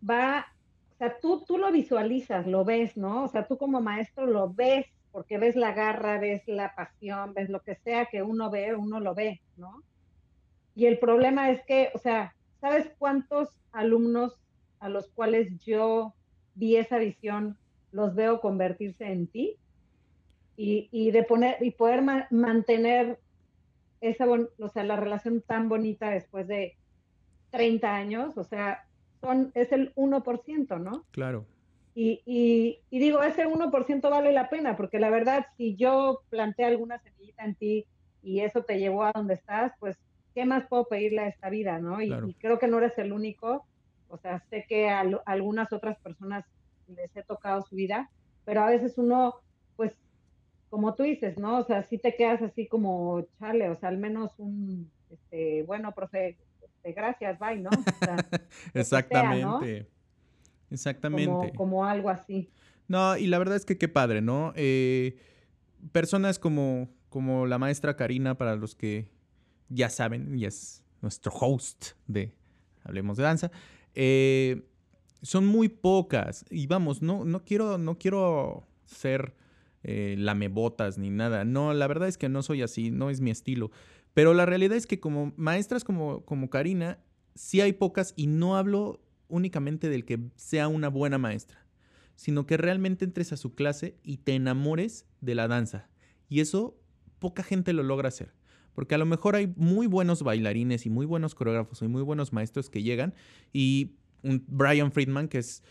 va, 0.08 0.48
o 0.94 0.98
sea, 0.98 1.20
tú, 1.20 1.44
tú 1.46 1.58
lo 1.58 1.72
visualizas, 1.72 2.48
lo 2.48 2.66
ves, 2.66 2.98
¿no? 2.98 3.24
O 3.24 3.28
sea, 3.28 3.48
tú 3.48 3.58
como 3.58 3.82
maestro 3.82 4.26
lo 4.26 4.54
ves 4.54 4.86
porque 5.12 5.38
ves 5.38 5.56
la 5.56 5.74
garra, 5.74 6.20
ves 6.20 6.44
la 6.48 6.76
pasión, 6.76 7.34
ves 7.34 7.50
lo 7.50 7.62
que 7.62 7.76
sea 7.76 8.06
que 8.06 8.22
uno 8.22 8.50
ve, 8.52 8.76
uno 8.76 9.00
lo 9.00 9.16
ve, 9.16 9.42
¿no? 9.56 9.84
Y 10.76 10.86
el 10.86 11.00
problema 11.00 11.50
es 11.50 11.64
que, 11.66 11.90
o 11.96 11.98
sea, 11.98 12.36
¿sabes 12.62 12.92
cuántos 13.00 13.50
alumnos 13.72 14.40
a 14.80 14.90
los 14.90 15.10
cuales 15.10 15.58
yo 15.66 16.14
vi 16.54 16.76
esa 16.76 17.00
visión 17.00 17.58
los 17.92 18.14
veo 18.14 18.42
convertirse 18.42 19.12
en 19.12 19.26
ti? 19.26 19.58
Y, 20.56 21.12
de 21.12 21.24
poner 21.24 21.58
y 21.62 21.72
poder 21.72 22.04
mantener 22.32 23.20
esa, 24.02 24.26
o 24.28 24.70
sea, 24.70 24.84
la 24.84 24.96
relación 24.98 25.42
tan 25.42 25.70
bonita 25.70 26.10
después 26.10 26.48
de 26.48 26.76
30 27.52 27.96
años, 27.96 28.38
o 28.38 28.44
sea, 28.44 28.86
son, 29.22 29.52
es 29.56 29.72
el 29.72 29.94
1%, 29.96 30.80
¿no? 30.80 31.06
Claro. 31.12 31.46
Y, 31.96 32.22
y, 32.26 32.80
y, 32.92 33.00
digo, 33.00 33.24
ese 33.24 33.48
1% 33.48 34.10
vale 34.10 34.32
la 34.32 34.50
pena, 34.50 34.78
porque 34.78 35.00
la 35.00 35.10
verdad, 35.10 35.48
si 35.58 35.76
yo 35.76 36.22
planteé 36.30 36.66
alguna 36.66 37.00
semillita 37.00 37.44
en 37.44 37.56
ti 37.56 37.86
y 38.22 38.42
eso 38.42 38.64
te 38.64 38.78
llevó 38.78 39.04
a 39.04 39.12
donde 39.14 39.34
estás, 39.34 39.74
pues, 39.80 39.98
¿qué 40.36 40.46
más 40.46 40.68
puedo 40.68 40.88
pedirle 40.88 41.22
a 41.22 41.28
esta 41.28 41.50
vida, 41.50 41.80
no? 41.80 42.00
Y, 42.00 42.36
creo 42.36 42.60
que 42.60 42.68
no 42.68 42.78
eres 42.78 42.96
el 43.00 43.12
único. 43.12 43.66
O 44.10 44.18
sea, 44.18 44.40
sé 44.52 44.66
que 44.70 44.90
a, 44.90 45.04
algunas 45.26 45.74
otras 45.74 45.98
personas 45.98 46.46
les 46.88 47.16
he 47.18 47.24
tocado 47.24 47.64
su 47.64 47.76
vida, 47.76 48.12
pero 48.46 48.62
a 48.62 48.68
veces 48.68 49.00
uno, 49.00 49.34
pues, 49.76 49.98
como 50.70 50.94
tú 50.94 51.02
dices, 51.02 51.40
¿no? 51.40 51.58
O 51.58 51.64
sea, 51.64 51.82
sí 51.82 51.98
te 51.98 52.16
quedas 52.16 52.44
así 52.44 52.68
como, 52.68 53.26
chale, 53.40 53.70
o 53.70 53.76
sea, 53.76 53.90
al 53.90 53.98
menos 53.98 54.38
un, 54.38 54.92
este, 55.10 55.64
bueno, 55.64 55.94
profe, 55.94 56.38
este, 56.78 56.94
gracias, 56.94 57.40
bye, 57.40 57.58
¿no? 57.58 57.70
Exactamente. 58.74 59.88
Exactamente. 60.70 61.54
Como, 61.56 61.86
algo 61.86 62.10
así. 62.10 62.50
No, 62.88 63.18
y 63.18 63.28
la 63.28 63.38
verdad 63.40 63.56
es 63.56 63.66
que 63.66 63.78
qué 63.78 63.88
padre, 63.88 64.22
¿no? 64.22 64.54
Eh, 64.56 65.18
personas 65.92 66.40
como, 66.40 66.90
como 67.10 67.46
la 67.46 67.58
maestra 67.58 67.96
Karina, 67.96 68.38
para 68.38 68.56
los 68.56 68.76
que 68.76 69.10
ya 69.70 69.90
saben, 69.90 70.38
y 70.38 70.46
es 70.46 70.84
nuestro 71.02 71.32
host 71.34 71.92
de 72.08 72.34
Hablemos 72.84 73.18
de 73.18 73.24
Danza, 73.24 73.52
eh, 73.94 74.64
son 75.22 75.46
muy 75.46 75.70
pocas. 75.70 76.46
Y 76.50 76.68
vamos, 76.68 77.02
no, 77.02 77.26
no, 77.26 77.44
quiero, 77.44 77.78
no 77.78 77.98
quiero 77.98 78.66
ser 78.86 79.36
eh, 79.84 80.16
lamebotas 80.18 80.98
ni 80.98 81.10
nada. 81.10 81.46
No, 81.46 81.74
la 81.74 81.88
verdad 81.88 82.08
es 82.08 82.18
que 82.18 82.30
no 82.30 82.44
soy 82.44 82.62
así, 82.62 82.92
no 82.92 83.10
es 83.10 83.22
mi 83.22 83.32
estilo. 83.32 83.72
Pero 84.18 84.34
la 84.34 84.48
realidad 84.48 84.76
es 84.76 84.88
que 84.88 85.00
como 85.00 85.32
maestras 85.38 85.84
como, 85.84 86.26
como 86.26 86.50
Karina, 86.50 86.98
sí 87.36 87.62
hay 87.62 87.74
pocas 87.74 88.16
y 88.16 88.26
no 88.26 88.58
hablo 88.58 89.00
únicamente 89.28 89.90
del 89.90 90.06
que 90.06 90.20
sea 90.36 90.68
una 90.70 90.88
buena 90.88 91.20
maestra, 91.20 91.68
sino 92.16 92.48
que 92.48 92.58
realmente 92.58 93.06
entres 93.06 93.32
a 93.32 93.38
su 93.38 93.54
clase 93.54 93.96
y 94.02 94.18
te 94.18 94.34
enamores 94.34 95.06
de 95.22 95.36
la 95.36 95.48
danza. 95.48 95.88
Y 96.30 96.40
eso 96.40 96.82
poca 97.20 97.44
gente 97.44 97.74
lo 97.74 97.84
logra 97.84 98.08
hacer. 98.08 98.34
Porque 98.74 98.96
a 98.96 98.98
lo 98.98 99.06
mejor 99.06 99.36
hay 99.36 99.54
muy 99.56 99.86
buenos 99.86 100.24
bailarines 100.24 100.88
y 100.88 100.90
muy 100.90 101.06
buenos 101.06 101.36
coreógrafos 101.36 101.84
y 101.84 101.88
muy 101.88 102.02
buenos 102.02 102.34
maestros 102.34 102.72
que 102.72 102.82
llegan 102.82 103.14
y 103.54 103.98
un 104.24 104.44
Brian 104.48 104.92
Friedman 104.92 105.28
que 105.28 105.38
es 105.38 105.62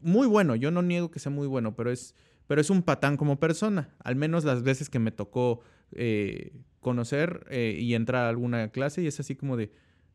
muy 0.00 0.26
bueno, 0.26 0.56
yo 0.56 0.72
no 0.72 0.82
niego 0.82 1.12
que 1.12 1.20
sea 1.20 1.30
muy 1.30 1.46
bueno, 1.46 1.76
pero 1.76 1.92
es, 1.92 2.16
pero 2.48 2.60
es 2.60 2.68
un 2.68 2.82
patán 2.82 3.16
como 3.16 3.38
persona. 3.38 3.94
Al 4.02 4.16
menos 4.16 4.42
las 4.42 4.64
veces 4.64 4.90
que 4.90 4.98
me 4.98 5.12
tocó 5.12 5.60
eh, 5.92 6.50
conocer 6.80 7.46
eh, 7.50 7.76
y 7.78 7.94
entrar 7.94 8.26
a 8.26 8.28
alguna 8.28 8.70
clase 8.70 9.02
y 9.02 9.06
es 9.06 9.20
así 9.20 9.36
como 9.36 9.56
de, 9.56 9.70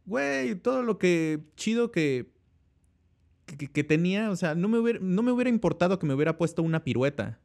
güey, 0.05 0.55
todo 0.55 0.83
lo 0.83 0.97
que 0.97 1.41
chido 1.55 1.91
que 1.91 2.35
que, 3.45 3.83
tenía, 3.83 4.31
o 4.31 4.35
sea, 4.35 4.55
no 4.55 4.67
me, 4.67 4.79
hubiera, 4.79 4.99
no 5.01 5.21
me 5.21 5.31
hubiera 5.31 5.49
importado 5.49 5.99
que 5.99 6.07
me 6.07 6.13
hubiera 6.13 6.37
puesto 6.37 6.63
una 6.63 6.83
pirueta. 6.83 7.39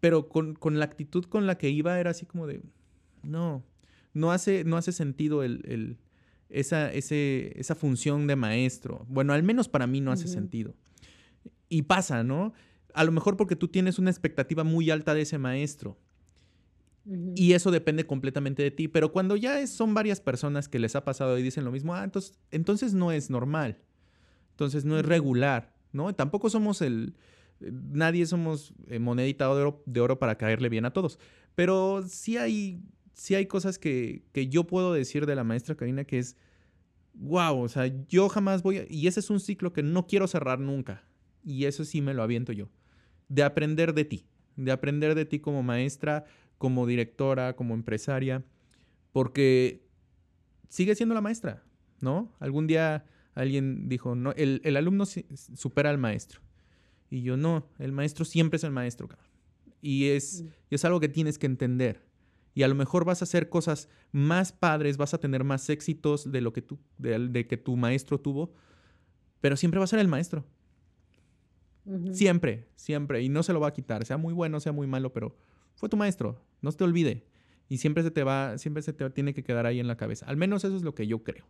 Pero 0.00 0.28
con, 0.28 0.56
la 0.78 0.84
actitud 0.84 1.24
con 1.26 1.46
la 1.46 1.58
que 1.58 1.70
iba 1.70 2.00
era 2.00 2.10
así 2.10 2.26
como 2.26 2.46
de, 2.46 2.62
no, 3.22 3.62
no 4.14 4.32
hace, 4.32 4.64
no 4.64 4.76
hace 4.76 4.92
sentido 4.92 5.44
el, 5.44 5.98
esa, 6.48 6.92
ese, 6.92 7.52
esa 7.56 7.74
función 7.74 8.26
de 8.26 8.34
maestro. 8.34 9.04
Bueno, 9.08 9.32
al 9.32 9.42
menos 9.42 9.68
para 9.68 9.86
mí 9.86 10.00
no 10.00 10.10
hace 10.10 10.26
sentido. 10.26 10.74
Y 11.68 11.82
pasa, 11.82 12.24
¿no? 12.24 12.52
A 12.94 13.04
lo 13.04 13.12
mejor 13.12 13.36
porque 13.36 13.56
tú 13.56 13.68
tienes 13.68 13.98
una 13.98 14.10
expectativa 14.10 14.64
muy 14.64 14.90
alta 14.90 15.14
de 15.14 15.22
ese 15.22 15.38
maestro. 15.38 15.98
Y 17.04 17.52
eso 17.52 17.70
depende 17.70 18.06
completamente 18.06 18.62
de 18.62 18.70
ti. 18.70 18.88
Pero 18.88 19.12
cuando 19.12 19.36
ya 19.36 19.66
son 19.66 19.94
varias 19.94 20.20
personas 20.20 20.68
que 20.68 20.78
les 20.78 20.94
ha 20.94 21.04
pasado 21.04 21.38
y 21.38 21.42
dicen 21.42 21.64
lo 21.64 21.72
mismo, 21.72 21.94
ah, 21.94 22.04
entonces, 22.04 22.38
entonces 22.50 22.94
no 22.94 23.10
es 23.10 23.30
normal. 23.30 23.78
Entonces 24.50 24.84
no 24.84 24.98
es 24.98 25.04
regular, 25.04 25.74
¿no? 25.92 26.14
Tampoco 26.14 26.50
somos 26.50 26.80
el... 26.82 27.14
Nadie 27.60 28.26
somos 28.26 28.74
eh, 28.88 28.98
monedita 28.98 29.46
de 29.46 29.50
oro, 29.50 29.82
de 29.86 30.00
oro 30.00 30.18
para 30.18 30.36
caerle 30.36 30.68
bien 30.68 30.84
a 30.84 30.92
todos. 30.92 31.18
Pero 31.54 32.04
sí 32.08 32.36
hay, 32.36 32.82
sí 33.14 33.34
hay 33.34 33.46
cosas 33.46 33.78
que, 33.78 34.24
que 34.32 34.48
yo 34.48 34.64
puedo 34.64 34.92
decir 34.92 35.26
de 35.26 35.36
la 35.36 35.44
maestra 35.44 35.76
Karina 35.76 36.04
que 36.04 36.18
es, 36.18 36.36
wow, 37.14 37.60
o 37.60 37.68
sea, 37.68 37.86
yo 38.08 38.28
jamás 38.28 38.62
voy 38.62 38.78
a... 38.78 38.86
Y 38.88 39.06
ese 39.06 39.20
es 39.20 39.30
un 39.30 39.40
ciclo 39.40 39.72
que 39.72 39.82
no 39.82 40.06
quiero 40.06 40.26
cerrar 40.26 40.60
nunca. 40.60 41.04
Y 41.44 41.64
eso 41.64 41.84
sí 41.84 42.00
me 42.00 42.14
lo 42.14 42.22
aviento 42.22 42.52
yo. 42.52 42.68
De 43.28 43.42
aprender 43.42 43.94
de 43.94 44.04
ti. 44.04 44.26
De 44.56 44.70
aprender 44.70 45.14
de 45.14 45.24
ti 45.24 45.38
como 45.38 45.62
maestra, 45.62 46.24
como 46.62 46.86
directora, 46.86 47.56
como 47.56 47.74
empresaria. 47.74 48.44
Porque 49.10 49.84
sigue 50.68 50.94
siendo 50.94 51.12
la 51.12 51.20
maestra, 51.20 51.64
¿no? 52.00 52.32
Algún 52.38 52.68
día 52.68 53.04
alguien 53.34 53.88
dijo, 53.88 54.14
no, 54.14 54.30
el, 54.36 54.76
alumno 54.76 55.04
supera 55.04 55.90
al 55.90 55.98
maestro. 55.98 56.40
Y 57.10 57.22
yo, 57.22 57.36
no, 57.36 57.66
el 57.80 57.90
maestro 57.90 58.24
siempre 58.24 58.58
es 58.58 58.64
el 58.64 58.70
maestro, 58.70 59.08
Y 59.80 60.10
es, 60.10 60.44
mm. 60.44 60.48
es 60.70 60.84
algo 60.84 61.00
que 61.00 61.08
tienes 61.08 61.36
que 61.36 61.46
entender. 61.46 62.06
Y 62.54 62.62
a 62.62 62.68
lo 62.68 62.76
mejor 62.76 63.04
vas 63.04 63.22
a 63.22 63.24
hacer 63.24 63.48
cosas 63.48 63.88
más 64.12 64.52
padres, 64.52 64.96
vas 64.96 65.14
a 65.14 65.18
tener 65.18 65.42
más 65.42 65.68
éxitos 65.68 66.30
de 66.30 66.42
lo 66.42 66.52
que, 66.52 66.62
tú, 66.62 66.78
de, 66.96 67.44
que 67.48 67.56
tu 67.56 67.76
maestro 67.76 68.20
tuvo, 68.20 68.54
pero 69.40 69.56
siempre 69.56 69.78
va 69.78 69.84
a 69.84 69.88
ser 69.88 69.98
el 69.98 70.06
maestro. 70.06 70.46
Siempre, 72.12 72.68
siempre. 72.76 73.20
Y 73.20 73.28
no 73.28 73.42
se 73.42 73.52
lo 73.52 73.58
va 73.58 73.66
a 73.66 73.72
quitar, 73.72 74.06
sea 74.06 74.16
muy 74.16 74.32
bueno, 74.32 74.60
sea 74.60 74.70
muy 74.70 74.86
malo, 74.86 75.12
pero 75.12 75.34
fue 75.74 75.88
tu 75.88 75.96
maestro, 75.96 76.44
no 76.60 76.70
se 76.70 76.78
te 76.78 76.84
olvide. 76.84 77.26
Y 77.68 77.78
siempre 77.78 78.02
se 78.02 78.10
te 78.10 78.22
va, 78.22 78.58
siempre 78.58 78.82
se 78.82 78.92
te 78.92 79.08
tiene 79.10 79.34
que 79.34 79.42
quedar 79.42 79.66
ahí 79.66 79.80
en 79.80 79.86
la 79.86 79.96
cabeza. 79.96 80.26
Al 80.26 80.36
menos 80.36 80.64
eso 80.64 80.76
es 80.76 80.82
lo 80.82 80.94
que 80.94 81.06
yo 81.06 81.22
creo. 81.22 81.46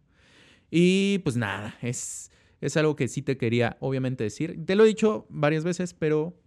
Y 0.71 1.19
pues 1.19 1.37
nada, 1.37 1.77
es, 1.83 2.31
es 2.61 2.77
algo 2.77 2.97
que 2.97 3.09
sí 3.09 3.23
te 3.23 3.37
quería 3.37 3.77
obviamente 3.81 4.25
decir. 4.25 4.65
Te 4.65 4.77
lo 4.77 4.85
he 4.85 4.87
dicho 4.87 5.27
varias 5.29 5.65
veces, 5.65 5.95
pero 5.95 6.39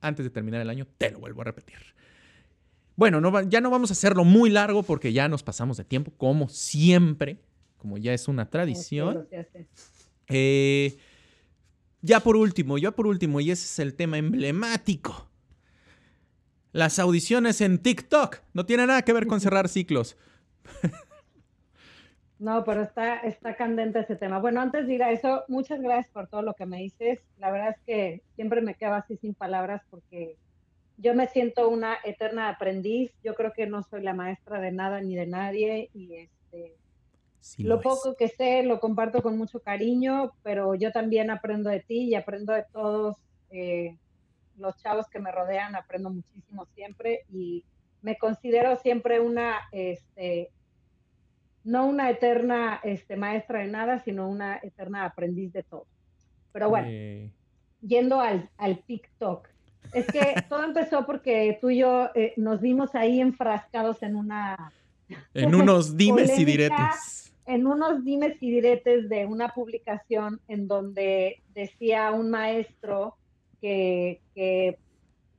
antes 0.00 0.24
de 0.24 0.30
terminar 0.30 0.60
el 0.60 0.70
año 0.70 0.86
te 0.96 1.10
lo 1.10 1.18
vuelvo 1.18 1.40
a 1.42 1.44
repetir. 1.44 1.76
Bueno, 2.96 3.20
no, 3.20 3.42
ya 3.42 3.60
no 3.60 3.70
vamos 3.70 3.90
a 3.90 3.92
hacerlo 3.92 4.24
muy 4.24 4.48
largo 4.48 4.82
porque 4.82 5.12
ya 5.12 5.28
nos 5.28 5.42
pasamos 5.42 5.76
de 5.76 5.84
tiempo, 5.84 6.12
como 6.16 6.48
siempre, 6.48 7.42
como 7.76 7.98
ya 7.98 8.14
es 8.14 8.26
una 8.26 8.48
tradición. 8.48 9.28
Eh, 10.28 10.96
ya 12.00 12.20
por 12.20 12.36
último, 12.36 12.78
ya 12.78 12.92
por 12.92 13.06
último, 13.06 13.40
y 13.40 13.50
ese 13.50 13.64
es 13.64 13.78
el 13.80 13.94
tema 13.94 14.16
emblemático. 14.16 15.28
Las 16.76 16.98
audiciones 16.98 17.62
en 17.62 17.78
TikTok. 17.78 18.36
No 18.52 18.66
tiene 18.66 18.86
nada 18.86 19.00
que 19.00 19.14
ver 19.14 19.26
con 19.26 19.40
cerrar 19.40 19.66
ciclos. 19.70 20.14
No, 22.38 22.64
pero 22.64 22.82
está, 22.82 23.20
está 23.20 23.56
candente 23.56 24.00
ese 24.00 24.14
tema. 24.14 24.38
Bueno, 24.38 24.60
antes 24.60 24.86
de 24.86 24.92
ir 24.92 25.02
a 25.02 25.10
eso, 25.10 25.44
muchas 25.48 25.80
gracias 25.80 26.12
por 26.12 26.28
todo 26.28 26.42
lo 26.42 26.52
que 26.52 26.66
me 26.66 26.76
dices. 26.76 27.20
La 27.38 27.50
verdad 27.50 27.70
es 27.70 27.80
que 27.86 28.22
siempre 28.34 28.60
me 28.60 28.74
quedo 28.74 28.92
así 28.92 29.16
sin 29.16 29.32
palabras 29.32 29.80
porque 29.88 30.36
yo 30.98 31.14
me 31.14 31.28
siento 31.28 31.70
una 31.70 31.96
eterna 32.04 32.50
aprendiz. 32.50 33.10
Yo 33.24 33.34
creo 33.34 33.54
que 33.54 33.66
no 33.66 33.82
soy 33.82 34.02
la 34.02 34.12
maestra 34.12 34.60
de 34.60 34.70
nada 34.70 35.00
ni 35.00 35.14
de 35.16 35.26
nadie 35.26 35.88
y 35.94 36.14
este 36.14 36.76
lo, 37.56 37.80
poco 37.80 38.16
que 38.16 38.28
sé 38.28 38.64
lo 38.64 38.80
comparto 38.80 39.22
con 39.22 39.38
mucho 39.38 39.60
cariño, 39.60 40.34
pero 40.42 40.74
yo 40.74 40.92
también 40.92 41.30
aprendo 41.30 41.70
de 41.70 41.80
ti 41.80 42.00
y 42.02 42.16
aprendo 42.16 42.52
de 42.52 42.66
todos 42.70 43.16
eh, 43.48 43.96
los 44.58 44.76
chavos 44.82 45.06
que 45.08 45.18
me 45.18 45.32
rodean. 45.32 45.76
Aprendo 45.76 46.10
muchísimo 46.10 46.66
siempre 46.74 47.24
y 47.32 47.64
me 48.02 48.16
considero 48.16 48.76
siempre 48.76 49.20
una 49.20 49.68
este, 49.72 50.50
no 51.66 51.86
una 51.86 52.08
eterna 52.10 52.80
este, 52.84 53.16
maestra 53.16 53.58
de 53.58 53.66
nada, 53.66 53.98
sino 53.98 54.28
una 54.28 54.58
eterna 54.62 55.04
aprendiz 55.04 55.52
de 55.52 55.64
todo. 55.64 55.86
Pero 56.52 56.70
bueno, 56.70 56.88
yendo 57.80 58.20
al, 58.20 58.48
al 58.56 58.78
TikTok, 58.84 59.48
es 59.92 60.06
que 60.06 60.20
todo 60.48 60.62
empezó 60.62 61.04
porque 61.04 61.58
tú 61.60 61.70
y 61.70 61.78
yo 61.78 62.10
eh, 62.14 62.32
nos 62.36 62.60
vimos 62.60 62.94
ahí 62.94 63.20
enfrascados 63.20 64.02
en 64.02 64.16
una... 64.16 64.72
En 65.34 65.54
unos 65.54 65.96
dimes 65.96 66.38
y 66.38 66.44
diretes. 66.44 67.32
En 67.46 67.66
unos 67.66 68.04
dimes 68.04 68.36
y 68.40 68.50
diretes 68.50 69.08
de 69.08 69.26
una 69.26 69.48
publicación 69.48 70.40
en 70.48 70.68
donde 70.68 71.42
decía 71.54 72.12
un 72.12 72.30
maestro 72.30 73.16
que, 73.60 74.20
que 74.34 74.78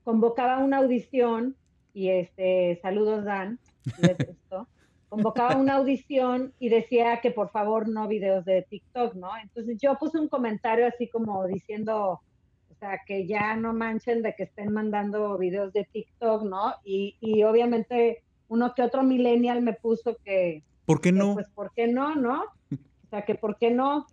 convocaba 0.04 0.60
una 0.60 0.78
audición 0.78 1.56
y 1.94 2.10
este, 2.10 2.80
saludos 2.82 3.26
Dan, 3.26 3.60
convocaba 5.10 5.56
una 5.56 5.76
audición 5.76 6.54
y 6.60 6.70
decía 6.70 7.20
que 7.22 7.32
por 7.32 7.50
favor 7.50 7.88
no 7.88 8.08
videos 8.08 8.46
de 8.46 8.62
TikTok, 8.62 9.16
¿no? 9.16 9.30
Entonces 9.42 9.78
yo 9.82 9.98
puse 9.98 10.20
un 10.20 10.28
comentario 10.28 10.88
así 10.88 11.08
como 11.08 11.48
diciendo, 11.48 12.22
o 12.70 12.76
sea, 12.80 13.00
que 13.06 13.26
ya 13.26 13.56
no 13.56 13.74
manchen 13.74 14.22
de 14.22 14.36
que 14.36 14.44
estén 14.44 14.74
mandando 14.74 15.38
videos 15.38 15.74
de 15.74 15.86
TikTok, 15.86 16.44
¿no? 16.44 16.74
Y, 16.84 17.16
y 17.20 17.44
obviamente 17.44 18.24
uno 18.48 18.74
que 18.76 18.84
otro 18.84 19.04
millennial 19.04 19.62
me 19.62 19.74
puso 19.74 20.18
que... 20.24 20.64
¿Por 20.86 21.02
qué 21.02 21.12
no? 21.12 21.34
pues, 21.34 21.50
¿por 21.50 21.74
qué 21.74 21.88
no, 21.88 22.16
no? 22.16 22.44
O 22.72 23.10
sea, 23.10 23.24
que 23.24 23.36
¿por 23.36 23.58
qué 23.58 23.72
no? 23.72 24.06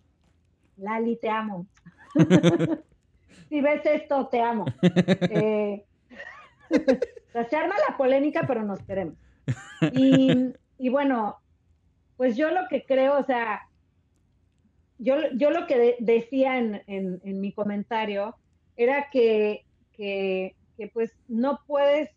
Lali, 0.77 1.17
te 1.17 1.29
amo. 1.29 1.67
si 3.49 3.61
ves 3.61 3.85
esto, 3.85 4.27
te 4.27 4.41
amo. 4.41 4.65
Eh, 4.81 5.83
se 7.49 7.55
arma 7.55 7.75
la 7.87 7.97
polémica, 7.97 8.43
pero 8.47 8.63
nos 8.63 8.79
queremos. 8.83 9.15
Y, 9.93 10.89
bueno, 10.89 11.37
pues 12.17 12.35
yo 12.35 12.51
lo 12.51 12.67
que 12.69 12.83
creo, 12.83 13.19
o 13.19 13.23
sea, 13.23 13.67
yo, 14.97 15.15
yo 15.33 15.51
lo 15.51 15.67
que 15.67 15.97
decía 15.99 16.57
en, 16.57 16.81
en, 16.87 17.41
mi 17.41 17.51
comentario 17.51 18.35
era 18.77 19.09
que, 19.11 19.65
que, 19.93 20.55
que, 20.77 20.87
pues 20.87 21.13
no 21.27 21.59
puedes 21.67 22.09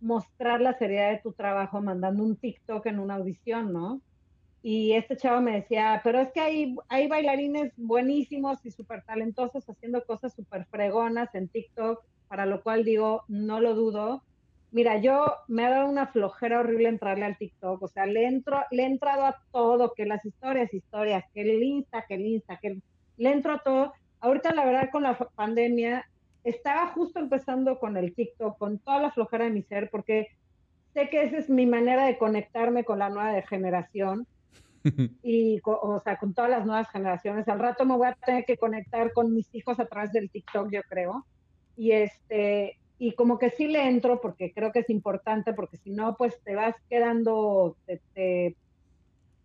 mostrar 0.00 0.60
la 0.60 0.76
seriedad 0.78 1.10
de 1.10 1.18
tu 1.18 1.32
trabajo 1.32 1.80
mandando 1.80 2.22
un 2.22 2.36
TikTok 2.36 2.86
en 2.86 2.98
una 2.98 3.14
audición, 3.14 3.72
¿no? 3.72 4.00
Y 4.66 4.94
este 4.94 5.18
chavo 5.18 5.42
me 5.42 5.60
decía, 5.60 6.00
pero 6.02 6.20
es 6.20 6.32
que 6.32 6.40
hay, 6.40 6.74
hay 6.88 7.06
bailarines 7.06 7.74
buenísimos 7.76 8.64
y 8.64 8.70
súper 8.70 9.02
talentosos 9.02 9.68
haciendo 9.68 10.02
cosas 10.06 10.32
súper 10.32 10.64
fregonas 10.64 11.34
en 11.34 11.48
TikTok, 11.48 12.02
para 12.28 12.46
lo 12.46 12.62
cual 12.62 12.82
digo, 12.82 13.24
no 13.28 13.60
lo 13.60 13.74
dudo, 13.74 14.22
Mira, 14.74 14.96
yo 14.96 15.36
me 15.46 15.64
ha 15.64 15.70
dado 15.70 15.88
una 15.88 16.08
flojera 16.08 16.58
horrible 16.58 16.88
entrarle 16.88 17.24
al 17.26 17.38
TikTok, 17.38 17.80
o 17.80 17.86
sea, 17.86 18.06
le, 18.06 18.26
entro, 18.26 18.58
le 18.72 18.82
he 18.82 18.86
entrado 18.86 19.24
a 19.24 19.36
todo, 19.52 19.92
que 19.94 20.04
las 20.04 20.24
historias, 20.24 20.74
historias, 20.74 21.24
que 21.32 21.42
el 21.42 21.62
Insta, 21.62 22.04
que 22.08 22.14
el 22.14 22.26
Insta, 22.26 22.56
que 22.56 22.78
le 23.16 23.30
entro 23.30 23.52
a 23.52 23.62
todo. 23.62 23.92
Ahorita, 24.18 24.52
la 24.52 24.64
verdad, 24.64 24.88
con 24.90 25.04
la 25.04 25.16
pandemia, 25.16 26.04
estaba 26.42 26.88
justo 26.88 27.20
empezando 27.20 27.78
con 27.78 27.96
el 27.96 28.16
TikTok, 28.16 28.58
con 28.58 28.80
toda 28.80 28.98
la 28.98 29.12
flojera 29.12 29.44
de 29.44 29.52
mi 29.52 29.62
ser, 29.62 29.90
porque 29.90 30.26
sé 30.92 31.08
que 31.08 31.22
esa 31.22 31.38
es 31.38 31.48
mi 31.48 31.66
manera 31.66 32.06
de 32.06 32.18
conectarme 32.18 32.82
con 32.82 32.98
la 32.98 33.10
nueva 33.10 33.40
generación 33.42 34.26
y, 35.22 35.60
o 35.64 36.00
sea, 36.00 36.18
con 36.18 36.34
todas 36.34 36.50
las 36.50 36.66
nuevas 36.66 36.88
generaciones. 36.90 37.48
Al 37.48 37.58
rato 37.58 37.84
me 37.84 37.96
voy 37.96 38.08
a 38.08 38.14
tener 38.14 38.44
que 38.44 38.56
conectar 38.56 39.12
con 39.12 39.34
mis 39.34 39.52
hijos 39.54 39.80
a 39.80 39.86
través 39.86 40.12
del 40.12 40.30
TikTok, 40.30 40.70
yo 40.70 40.82
creo. 40.88 41.24
Y 41.76 41.92
este, 41.92 42.78
y 42.98 43.12
como 43.14 43.38
que 43.38 43.50
sí 43.50 43.66
le 43.66 43.86
entro 43.88 44.20
porque 44.20 44.52
creo 44.52 44.72
que 44.72 44.80
es 44.80 44.90
importante, 44.90 45.52
porque 45.52 45.78
si 45.78 45.90
no, 45.90 46.16
pues 46.16 46.40
te 46.44 46.54
vas 46.54 46.74
quedando, 46.88 47.76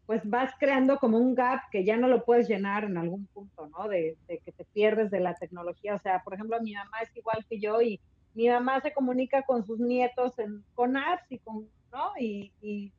pues 0.06 0.30
vas 0.30 0.53
creando 0.60 0.98
como 0.98 1.18
un 1.18 1.36
gap 1.36 1.61
que 1.72 1.84
ya 1.84 1.98
no 1.98 2.07
lo 2.07 2.26
puedes 2.26 2.48
llenar 2.48 2.84
en 2.84 2.98
algún 2.98 3.26
punto, 3.28 3.68
¿no? 3.68 3.88
De, 3.88 4.18
que 4.28 4.52
te 4.52 4.66
pierdes 4.66 5.10
de 5.10 5.20
la 5.20 5.36
tecnología. 5.36 5.95
O 5.95 5.99
sea, 5.99 6.22
por 6.24 6.34
ejemplo, 6.34 6.61
mi 6.61 6.74
mamá 6.74 6.99
es 7.02 7.16
igual 7.16 7.45
que 7.49 7.60
yo 7.60 7.82
y 7.82 7.99
mi 8.34 8.49
mamá 8.49 8.82
se 8.82 8.94
comunica 8.94 9.44
con 9.44 9.66
sus 9.66 9.80
nietos 9.80 10.38
en, 10.38 10.64
con 10.76 10.95
apps 10.95 11.32
y 11.32 11.40
con, 11.40 11.68
¿no? 11.91 12.11
Y, 12.20 12.52
y 12.61 12.91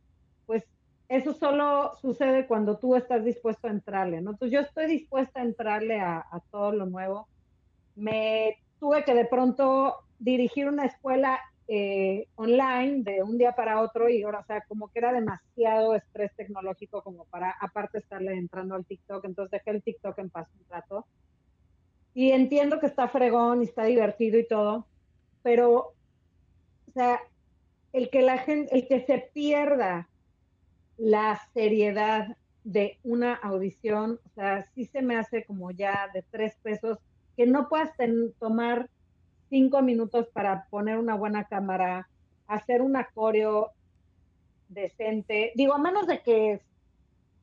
pues 0.47 0.65
eso 1.11 1.35
solo 1.35 1.97
sucede 2.01 2.47
cuando 2.47 2.79
tú 2.79 2.95
estás 2.95 3.25
dispuesto 3.25 3.67
a 3.67 3.73
entrarle, 3.73 4.21
¿no? 4.21 4.31
Entonces 4.31 4.55
yo 4.55 4.61
estoy 4.61 4.87
dispuesta 4.87 5.41
a 5.41 5.43
entrarle 5.43 5.99
a, 6.01 6.25
todo 6.53 6.71
lo 6.71 6.87
nuevo. 6.87 7.27
Me 7.97 8.59
tuve 8.79 9.03
que 9.03 9.13
de 9.13 9.25
pronto 9.25 9.97
dirigir 10.21 10.69
una 10.69 10.85
escuela 10.87 11.41
eh, 11.67 12.29
online 12.37 13.03
de 13.03 13.25
un 13.25 13.39
día 13.39 13.57
para 13.57 13.81
otro 13.81 14.09
y 14.09 14.23
ahora, 14.23 14.39
o 14.39 14.45
sea, 14.45 14.61
como 14.69 14.87
que 14.87 15.01
era 15.01 15.13
demasiado 15.13 15.97
estrés 15.97 16.31
tecnológico 16.37 17.03
como 17.03 17.25
para, 17.25 17.57
aparte, 17.61 17.99
estarle 17.99 18.35
entrando 18.35 18.77
al 18.77 18.87
TikTok, 18.87 19.25
entonces 19.25 19.51
dejé 19.51 19.77
el 19.77 19.83
TikTok 19.83 20.17
en 20.21 20.31
paz 20.31 20.47
un 20.57 20.65
rato. 20.69 21.07
Y 22.15 22.31
entiendo 22.31 22.79
que 22.79 22.87
está 22.87 23.09
fregón 23.09 23.63
y 23.63 23.65
está 23.65 23.83
divertido 23.83 24.39
y 24.39 24.47
todo, 24.47 24.87
pero, 25.43 25.75
o 25.77 26.93
sea, 26.95 27.21
el 27.93 28.11
que 28.11 28.23
la 28.23 28.39
gente, 28.39 28.73
el 28.73 28.87
que 28.87 29.05
se 29.07 29.29
pierda 29.35 30.07
la 31.01 31.41
seriedad 31.55 32.37
de 32.63 32.99
una 33.03 33.35
audición, 33.35 34.21
o 34.27 34.29
sea, 34.35 34.69
sí 34.75 34.85
se 34.85 35.01
me 35.01 35.17
hace 35.17 35.45
como 35.45 35.71
ya 35.71 36.11
de 36.13 36.23
tres 36.31 36.57
pesos, 36.63 36.99
que 37.37 37.47
no 37.47 37.71
puedas 37.71 37.91
tomar 38.39 38.91
cinco 39.49 39.81
minutos 39.81 40.29
para 40.29 40.67
poner 40.69 40.99
una 40.99 41.15
buena 41.15 41.45
cámara, 41.45 42.09
hacer 42.47 42.83
un 42.83 42.97
coreo 43.15 43.71
decente. 44.69 45.53
Digo, 45.55 45.75
a 45.75 45.79
menos 45.79 46.07
de 46.07 46.21
que 46.21 46.61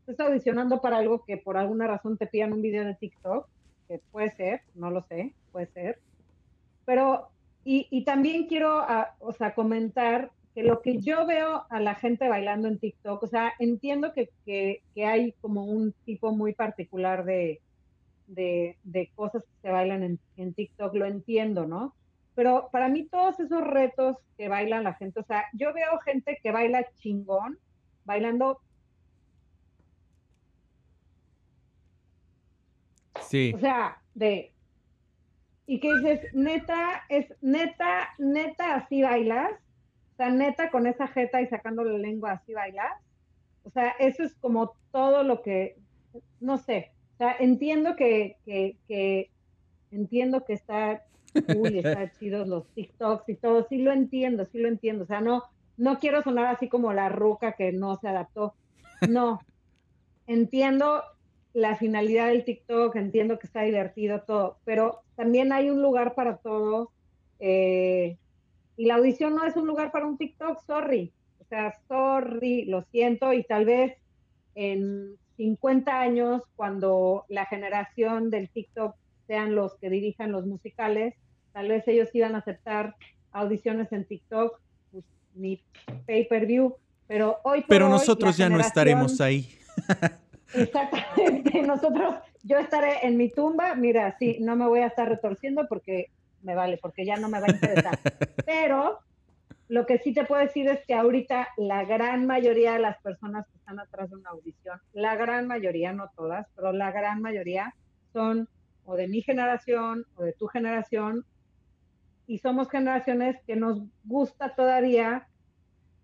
estés 0.01 0.19
audicionando 0.19 0.79
para 0.79 0.97
algo 0.97 1.25
que 1.25 1.37
por 1.37 1.57
alguna 1.57 1.87
razón 1.87 2.15
te 2.15 2.27
pidan 2.27 2.53
un 2.53 2.61
video 2.61 2.85
de 2.85 2.93
TikTok, 2.93 3.47
que 3.87 3.99
puede 4.11 4.29
ser, 4.35 4.61
no 4.75 4.91
lo 4.91 5.01
sé, 5.01 5.33
puede 5.51 5.65
ser. 5.67 5.99
Pero, 6.85 7.29
y, 7.63 8.05
también 8.05 8.45
quiero, 8.45 8.79
ah, 8.79 9.15
o 9.19 9.33
sea, 9.33 9.55
comentar 9.55 10.31
que 10.57 10.63
lo 10.63 10.81
que 10.81 10.97
yo 10.97 11.27
veo 11.27 11.67
a 11.69 11.79
la 11.79 11.93
gente 11.93 12.27
bailando 12.27 12.67
en 12.67 12.79
TikTok, 12.79 13.21
o 13.21 13.27
sea, 13.27 13.53
entiendo 13.59 14.11
que, 14.11 14.81
hay 14.95 15.33
como 15.33 15.65
un 15.65 15.93
tipo 16.03 16.31
muy 16.31 16.55
particular 16.55 17.25
de, 17.25 17.61
de, 18.25 19.11
cosas 19.13 19.43
que 19.43 19.61
se 19.61 19.69
bailan 19.69 20.01
en, 20.01 20.19
en, 20.35 20.55
TikTok, 20.55 20.95
lo 20.95 21.05
entiendo, 21.05 21.67
¿no? 21.67 21.93
Pero 22.33 22.69
para 22.71 22.89
mí 22.89 23.05
todos 23.05 23.39
esos 23.39 23.61
retos 23.67 24.17
que 24.35 24.49
bailan 24.49 24.85
la 24.85 24.95
gente, 24.95 25.19
o 25.19 25.23
sea, 25.25 25.43
yo 25.53 25.75
veo 25.75 25.99
gente 25.99 26.39
que 26.41 26.51
baila 26.51 26.87
chingón, 26.95 27.59
bailando. 28.03 28.59
Sí. 33.29 33.51
O 33.53 33.59
sea, 33.59 34.01
de. 34.15 34.51
Y 35.67 35.79
que 35.79 35.93
dices, 35.97 36.33
neta, 36.33 37.03
es 37.09 37.31
neta, 37.43 38.09
neta, 38.17 38.73
así 38.73 39.03
bailas. 39.03 39.51
Sea, 40.17 40.29
neta, 40.29 40.71
con 40.71 40.87
esa 40.87 41.07
jeta 41.07 41.41
y 41.41 41.47
sacando 41.47 41.83
la 41.83 41.97
lengua, 41.97 42.31
así 42.31 42.53
bailas. 42.53 42.91
O 43.63 43.69
sea, 43.69 43.89
eso 43.99 44.23
es 44.23 44.35
como 44.35 44.73
todo 44.91 45.23
lo 45.23 45.41
que, 45.41 45.77
no 46.39 46.57
sé, 46.57 46.91
o 47.15 47.17
sea, 47.17 47.35
entiendo 47.39 47.95
que, 47.95 48.37
que, 48.45 48.77
que 48.87 49.29
entiendo 49.91 50.45
que 50.45 50.53
está 50.53 51.03
uy, 51.55 51.79
está 51.79 52.11
chido 52.19 52.45
los 52.45 52.67
TikToks 52.73 53.29
y 53.29 53.35
todo, 53.35 53.65
sí 53.67 53.77
lo 53.79 53.91
entiendo, 53.91 54.45
sí 54.45 54.59
lo 54.59 54.67
entiendo, 54.67 55.03
o 55.03 55.07
sea, 55.07 55.21
no, 55.21 55.43
no 55.77 55.99
quiero 55.99 56.21
sonar 56.21 56.45
así 56.45 56.67
como 56.67 56.93
la 56.93 57.09
ruca 57.09 57.53
que 57.53 57.71
no 57.71 57.95
se 57.97 58.07
adaptó, 58.07 58.53
no, 59.09 59.41
entiendo 60.27 61.03
la 61.53 61.75
finalidad 61.75 62.27
del 62.27 62.45
TikTok, 62.45 62.95
entiendo 62.95 63.39
que 63.39 63.47
está 63.47 63.63
divertido 63.63 64.21
todo, 64.21 64.57
pero 64.63 65.01
también 65.15 65.51
hay 65.53 65.69
un 65.69 65.81
lugar 65.81 66.13
para 66.13 66.37
todo, 66.37 66.91
eh, 67.39 68.17
y 68.77 68.85
la 68.85 68.95
audición 68.95 69.35
no 69.35 69.43
es 69.43 69.55
un 69.55 69.67
lugar 69.67 69.91
para 69.91 70.05
un 70.05 70.17
TikTok, 70.17 70.63
sorry, 70.65 71.11
o 71.39 71.45
sea, 71.45 71.73
sorry, 71.87 72.65
lo 72.65 72.83
siento, 72.83 73.33
y 73.33 73.43
tal 73.43 73.65
vez 73.65 73.97
en 74.53 75.17
50 75.37 75.99
años, 75.99 76.43
cuando 76.55 77.25
la 77.27 77.45
generación 77.45 78.29
del 78.29 78.49
TikTok 78.49 78.95
sean 79.25 79.55
los 79.55 79.75
que 79.77 79.89
dirijan 79.89 80.31
los 80.31 80.45
musicales, 80.45 81.15
tal 81.53 81.69
vez 81.69 81.87
ellos 81.87 82.09
iban 82.13 82.35
a 82.35 82.39
aceptar 82.39 82.95
audiciones 83.31 83.91
en 83.91 84.05
TikTok, 84.05 84.59
pues, 84.91 85.03
ni 85.33 85.61
pay-per-view, 86.05 86.75
pero 87.07 87.39
hoy... 87.43 87.65
pero 87.67 87.89
nosotros 87.89 88.37
ya 88.37 88.47
no 88.47 88.59
estaremos 88.59 89.19
ahí. 89.21 89.49
Exactamente, 90.53 91.61
nosotros, 91.63 92.15
yo 92.43 92.57
estaré 92.57 93.05
en 93.05 93.17
mi 93.17 93.29
tumba, 93.29 93.75
mira, 93.75 94.15
sí, 94.19 94.37
no 94.39 94.55
me 94.55 94.67
voy 94.67 94.79
a 94.79 94.87
estar 94.87 95.09
retorciendo 95.09 95.67
porque 95.67 96.09
me 96.41 96.55
vale, 96.55 96.77
porque 96.81 97.05
ya 97.05 97.17
no 97.17 97.29
me 97.29 97.39
va 97.39 97.47
a 97.47 97.51
interesar. 97.51 97.99
Pero 98.45 98.99
lo 99.69 99.85
que 99.85 99.97
sí 99.97 100.13
te 100.13 100.25
puedo 100.25 100.41
decir 100.41 100.67
es 100.69 100.85
que 100.85 100.93
ahorita 100.93 101.49
la 101.57 101.83
gran 101.83 102.25
mayoría 102.25 102.73
de 102.73 102.79
las 102.79 102.97
personas 103.01 103.45
que 103.47 103.57
están 103.57 103.79
atrás 103.79 104.09
de 104.09 104.15
una 104.15 104.29
audición, 104.29 104.79
la 104.93 105.15
gran 105.15 105.47
mayoría, 105.47 105.91
no 105.91 106.09
todas, 106.15 106.47
pero 106.55 106.71
la 106.71 106.91
gran 106.91 107.21
mayoría 107.21 107.75
son 108.13 108.47
o 108.85 108.95
de 108.95 109.09
mi 109.09 109.21
generación 109.21 110.05
o 110.15 110.23
de 110.23 110.31
tu 110.31 110.47
generación, 110.47 111.25
y 112.27 112.39
somos 112.39 112.69
generaciones 112.69 113.37
que 113.45 113.55
nos 113.55 113.81
gusta 114.05 114.55
todavía 114.55 115.27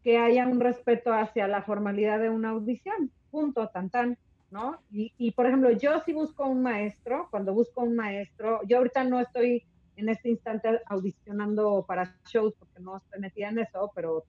que 0.03 0.18
haya 0.18 0.45
un 0.45 0.60
respeto 0.60 1.14
hacia 1.14 1.47
la 1.47 1.64
formalidad 1.64 2.19
de 2.19 2.30
una 2.30 2.49
audición, 2.49 3.11
punto, 3.31 3.69
tan 3.69 3.89
tan, 3.89 4.18
¿no? 4.51 4.81
Y, 4.91 5.14
y 5.18 5.31
por 5.31 5.45
ejemplo, 5.45 5.72
yo 5.72 6.01
sí 6.05 6.11
busco 6.11 6.45
un 6.45 6.61
maestro, 6.61 7.27
cuando 7.31 7.53
busco 7.53 7.81
un 7.81 7.95
maestro, 7.95 8.60
yo 8.68 8.77
ahorita 8.77 9.05
no 9.05 9.22
estoy 9.22 9.65
en 9.95 10.10
este 10.10 10.30
instante 10.30 10.82
audicionando 10.88 11.86
para 11.88 12.15
shows 12.28 12.53
porque 12.57 12.80
no 12.80 12.98
estoy 12.98 13.20
metida 13.20 13.49
en 13.49 13.60
eso, 13.60 13.91
pero 13.95 14.26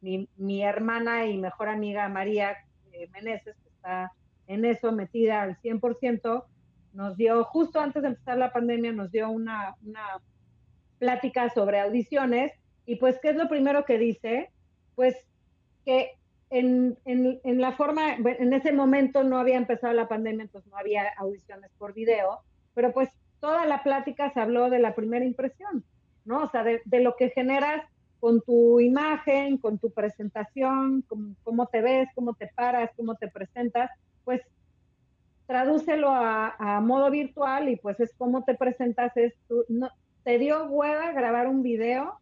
mi, 0.00 0.28
mi 0.36 0.62
hermana 0.62 1.26
y 1.26 1.38
mejor 1.38 1.68
amiga 1.68 2.08
María 2.08 2.56
eh, 2.92 3.08
Meneses, 3.12 3.56
que 3.62 3.68
está 3.68 4.12
en 4.46 4.64
eso 4.64 4.92
metida 4.92 5.42
al 5.42 5.56
100%, 5.60 6.44
nos 6.92 7.16
dio, 7.16 7.44
justo 7.44 7.80
antes 7.80 8.02
de 8.02 8.08
empezar 8.08 8.38
la 8.38 8.52
pandemia, 8.52 8.92
nos 8.92 9.10
dio 9.10 9.28
una, 9.28 9.74
una 9.84 10.20
plática 10.98 11.50
sobre 11.50 11.80
audiciones 11.80 12.52
Y 12.86 12.96
pues, 12.96 13.18
¿qué 13.20 13.30
es 13.30 13.36
lo 13.36 13.48
primero 13.48 13.84
que 13.84 13.98
dice? 13.98 14.50
Pues 14.94 15.14
que 15.84 16.12
en, 16.50 16.96
en, 17.04 17.40
en, 17.42 17.60
la 17.60 17.72
forma, 17.72 18.14
en 18.14 18.52
ese 18.52 18.72
momento 18.72 19.24
no 19.24 19.38
había 19.38 19.56
empezado 19.56 19.92
la 19.92 20.08
pandemia, 20.08 20.44
entonces 20.44 20.70
no 20.70 20.78
había 20.78 21.08
audiciones 21.18 21.70
por 21.78 21.92
video, 21.92 22.40
pero 22.74 22.92
pues 22.92 23.10
toda 23.40 23.66
la 23.66 23.82
plática 23.82 24.32
se 24.32 24.40
habló 24.40 24.70
de 24.70 24.78
la 24.78 24.94
primera 24.94 25.24
impresión, 25.24 25.84
¿no? 26.24 26.44
O 26.44 26.50
sea, 26.50 26.64
de, 26.64 27.00
lo 27.00 27.16
que 27.16 27.30
generas 27.30 27.82
con 28.20 28.40
tu 28.40 28.80
imagen, 28.80 29.58
con 29.58 29.78
tu 29.78 29.90
presentación, 29.90 31.04
cómo 31.42 31.66
te 31.66 31.82
ves, 31.82 32.08
cómo 32.14 32.34
te 32.34 32.48
paras, 32.54 32.90
cómo 32.96 33.14
te 33.14 33.28
presentas, 33.28 33.90
pues 34.24 34.40
tradúcelo 35.46 36.10
a, 36.10 36.56
a 36.58 36.80
modo 36.80 37.10
virtual 37.10 37.68
y 37.68 37.76
pues 37.76 38.00
es 38.00 38.12
cómo 38.16 38.42
te 38.44 38.54
presentas, 38.54 39.16
es 39.16 39.34
tu, 39.46 39.64
no, 39.68 39.90
te 40.24 40.38
dio 40.38 40.64
hueva 40.66 41.12
grabar 41.12 41.46
un 41.46 41.62
video 41.62 42.18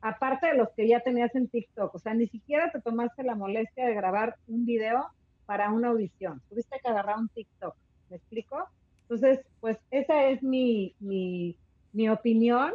aparte 0.00 0.48
de 0.48 0.54
los 0.54 0.68
que 0.76 0.88
ya 0.88 1.00
tenías 1.00 1.34
en 1.34 1.48
TikTok. 1.48 1.94
O 1.94 1.98
sea, 1.98 2.14
ni 2.14 2.26
siquiera 2.26 2.70
te 2.70 2.80
tomaste 2.80 3.22
la 3.22 3.34
molestia 3.34 3.86
de 3.86 3.94
grabar 3.94 4.36
un 4.46 4.64
video 4.64 5.08
para 5.46 5.72
una 5.72 5.88
audición. 5.88 6.40
Tuviste 6.48 6.78
que 6.80 6.88
agarrar 6.88 7.18
un 7.18 7.28
TikTok. 7.28 7.74
¿Me 8.08 8.16
explico? 8.16 8.68
Entonces, 9.10 9.44
pues 9.58 9.76
esa 9.90 10.28
es 10.28 10.40
mi, 10.40 10.94
mi, 11.00 11.56
mi 11.92 12.08
opinión 12.08 12.72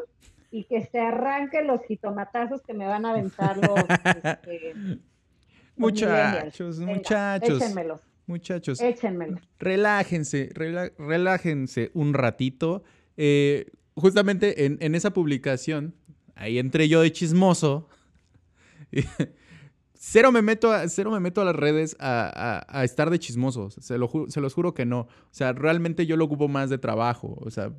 y 0.52 0.66
que 0.66 0.86
se 0.86 1.00
arranquen 1.00 1.66
los 1.66 1.82
jitomatazos 1.86 2.62
que 2.62 2.74
me 2.74 2.86
van 2.86 3.06
a 3.06 3.12
aventar 3.12 3.56
los... 3.56 3.80
este, 3.80 4.74
muchachos, 5.78 6.80
muchachos. 6.80 7.62
Échenmelos. 7.62 8.02
Muchachos, 8.28 8.82
Échenmelos. 8.82 9.40
relájense, 9.60 10.50
relájense 10.98 11.92
un 11.94 12.14
ratito. 12.14 12.84
Eh, 13.16 13.72
justamente 13.96 14.66
en, 14.66 14.78
en, 14.82 14.96
esa 14.96 15.12
publicación 15.12 15.96
ahí 16.36 16.60
entré 16.60 16.90
yo 16.90 17.02
de 17.02 17.14
chismoso. 17.14 17.88
cero, 20.08 20.32
me 20.32 20.44
meto 20.44 20.72
a, 20.72 20.88
cero 20.88 21.10
me 21.10 21.20
meto 21.20 21.42
a 21.42 21.46
las 21.46 21.56
redes 21.56 21.96
a, 22.00 22.64
a, 22.70 22.84
estar 22.84 23.10
de 23.10 23.18
chismoso. 23.18 23.72
Se, 23.72 23.98
lo 23.98 24.10
se 24.28 24.40
los 24.40 24.54
juro 24.54 24.74
que 24.74 24.86
no. 24.86 25.02
O 25.02 25.32
sea, 25.32 25.52
realmente 25.54 26.06
yo 26.06 26.16
lo 26.16 26.26
ocupo 26.26 26.48
más 26.48 26.70
de 26.70 26.78
trabajo. 26.78 27.36
O 27.42 27.50
sea, 27.50 27.74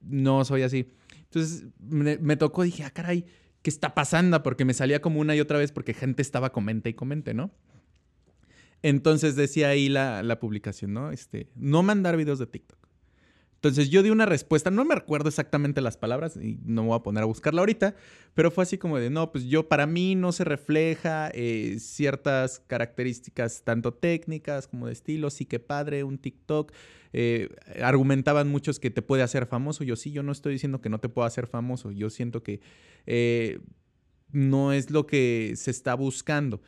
no 0.00 0.44
soy 0.44 0.62
así. 0.62 0.92
Entonces 1.24 1.66
me, 1.80 2.36
tocó, 2.36 2.62
dije, 2.62 2.84
ah, 2.84 2.90
caray, 2.90 3.26
¿qué 3.62 3.70
está 3.70 3.92
pasando? 3.92 4.40
Porque 4.44 4.64
me 4.64 4.72
salía 4.72 5.02
como 5.02 5.20
una 5.20 5.34
y 5.34 5.40
otra 5.40 5.58
vez 5.58 5.72
porque 5.72 5.94
gente 5.94 6.22
estaba 6.22 6.52
comente 6.52 6.90
y 6.90 6.94
comente, 6.94 7.34
¿no? 7.34 7.50
Entonces 8.82 9.34
decía 9.34 9.68
ahí 9.68 9.88
la, 9.88 10.22
la 10.22 10.38
publicación, 10.38 10.92
¿no? 10.92 11.10
Este, 11.10 11.48
no 11.56 11.82
mandar 11.82 12.16
videos 12.16 12.38
de 12.38 12.46
TikTok. 12.46 12.83
Entonces 13.64 13.88
yo 13.88 14.02
di 14.02 14.10
una 14.10 14.26
respuesta, 14.26 14.70
no 14.70 14.84
me 14.84 14.94
recuerdo 14.94 15.30
exactamente 15.30 15.80
las 15.80 15.96
palabras 15.96 16.36
y 16.36 16.58
no 16.66 16.82
me 16.82 16.88
voy 16.88 16.98
a 16.98 17.02
poner 17.02 17.22
a 17.22 17.26
buscarla 17.26 17.60
ahorita, 17.60 17.94
pero 18.34 18.50
fue 18.50 18.62
así 18.62 18.76
como 18.76 18.98
de, 18.98 19.08
no, 19.08 19.32
pues 19.32 19.44
yo 19.44 19.68
para 19.70 19.86
mí 19.86 20.14
no 20.16 20.32
se 20.32 20.44
refleja 20.44 21.30
eh, 21.32 21.76
ciertas 21.78 22.60
características 22.66 23.62
tanto 23.64 23.94
técnicas 23.94 24.68
como 24.68 24.86
de 24.86 24.92
estilo, 24.92 25.30
sí 25.30 25.46
que 25.46 25.60
padre, 25.60 26.04
un 26.04 26.18
TikTok. 26.18 26.72
Eh, 27.14 27.56
argumentaban 27.80 28.48
muchos 28.48 28.78
que 28.78 28.90
te 28.90 29.00
puede 29.00 29.22
hacer 29.22 29.46
famoso, 29.46 29.82
yo 29.82 29.96
sí, 29.96 30.12
yo 30.12 30.22
no 30.22 30.32
estoy 30.32 30.52
diciendo 30.52 30.82
que 30.82 30.90
no 30.90 30.98
te 30.98 31.08
pueda 31.08 31.26
hacer 31.26 31.46
famoso, 31.46 31.90
yo 31.90 32.10
siento 32.10 32.42
que 32.42 32.60
eh, 33.06 33.60
no 34.30 34.74
es 34.74 34.90
lo 34.90 35.06
que 35.06 35.54
se 35.56 35.70
está 35.70 35.94
buscando. 35.94 36.60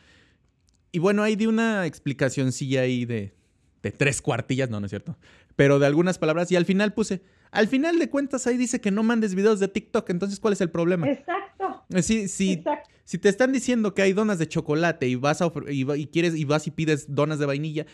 Y 0.93 0.99
bueno, 0.99 1.23
ahí 1.23 1.37
di 1.37 1.47
una 1.47 1.85
explicacióncilla 1.85 2.81
ahí 2.81 3.05
de, 3.05 3.35
de 3.83 3.93
tres 3.93 4.23
cuartillas, 4.23 4.71
no, 4.71 4.81
no 4.81 4.87
es 4.87 4.91
cierto, 4.91 5.19
pero 5.57 5.79
de 5.79 5.87
algunas 5.87 6.19
palabras 6.19 6.53
y 6.53 6.57
al 6.57 6.65
final 6.65 6.93
puse, 6.95 7.23
al 7.51 7.67
final 7.67 7.99
de 7.99 8.09
cuentas 8.09 8.47
ahí 8.47 8.57
dice 8.57 8.81
que 8.81 8.91
no 8.91 9.03
mandes 9.03 9.35
videos 9.35 9.59
de 9.59 9.69
TikTok, 9.69 10.09
entonces 10.11 10.39
¿cuál 10.39 10.53
es 10.53 10.61
el 10.61 10.71
problema? 10.71 11.09
Exacto. 11.09 11.85
Si, 12.03 12.29
si, 12.29 12.53
Exacto. 12.55 12.89
si 13.05 13.19
te 13.19 13.29
están 13.29 13.53
diciendo 13.53 13.95
que 13.95 14.03
hay 14.03 14.13
donas 14.13 14.39
de 14.39 14.47
chocolate 14.47 15.09
y 15.09 15.15
vas 15.15 15.43
a 15.43 15.51
y, 15.69 15.91
y, 15.93 16.07
quieres 16.07 16.35
y 16.37 16.45
vas 16.45 16.67
y 16.67 16.71
pides 16.71 17.15
donas 17.15 17.39
de 17.39 17.47
vainilla, 17.47 17.87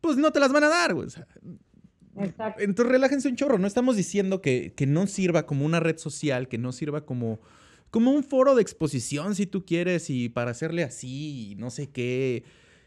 pues 0.00 0.16
no 0.16 0.32
te 0.32 0.40
las 0.40 0.52
van 0.52 0.64
a 0.64 0.68
dar, 0.68 0.94
güey. 0.94 1.06
O 1.06 1.10
sea, 1.10 1.26
Exacto. 2.18 2.62
Entonces 2.62 2.92
relájense 2.92 3.28
un 3.28 3.36
chorro, 3.36 3.58
no 3.58 3.66
estamos 3.66 3.96
diciendo 3.96 4.42
que, 4.42 4.74
que 4.76 4.86
no 4.86 5.06
sirva 5.06 5.46
como 5.46 5.64
una 5.64 5.80
red 5.80 5.96
social, 5.96 6.48
que 6.48 6.58
no 6.58 6.72
sirva 6.72 7.06
como 7.06 7.40
como 7.92 8.10
un 8.10 8.24
foro 8.24 8.54
de 8.54 8.62
exposición 8.62 9.34
si 9.34 9.44
tú 9.44 9.66
quieres 9.66 10.08
y 10.08 10.30
para 10.30 10.52
hacerle 10.52 10.82
así 10.82 11.50
y 11.50 11.54
no 11.56 11.70
sé 11.70 11.90
qué. 11.90 12.42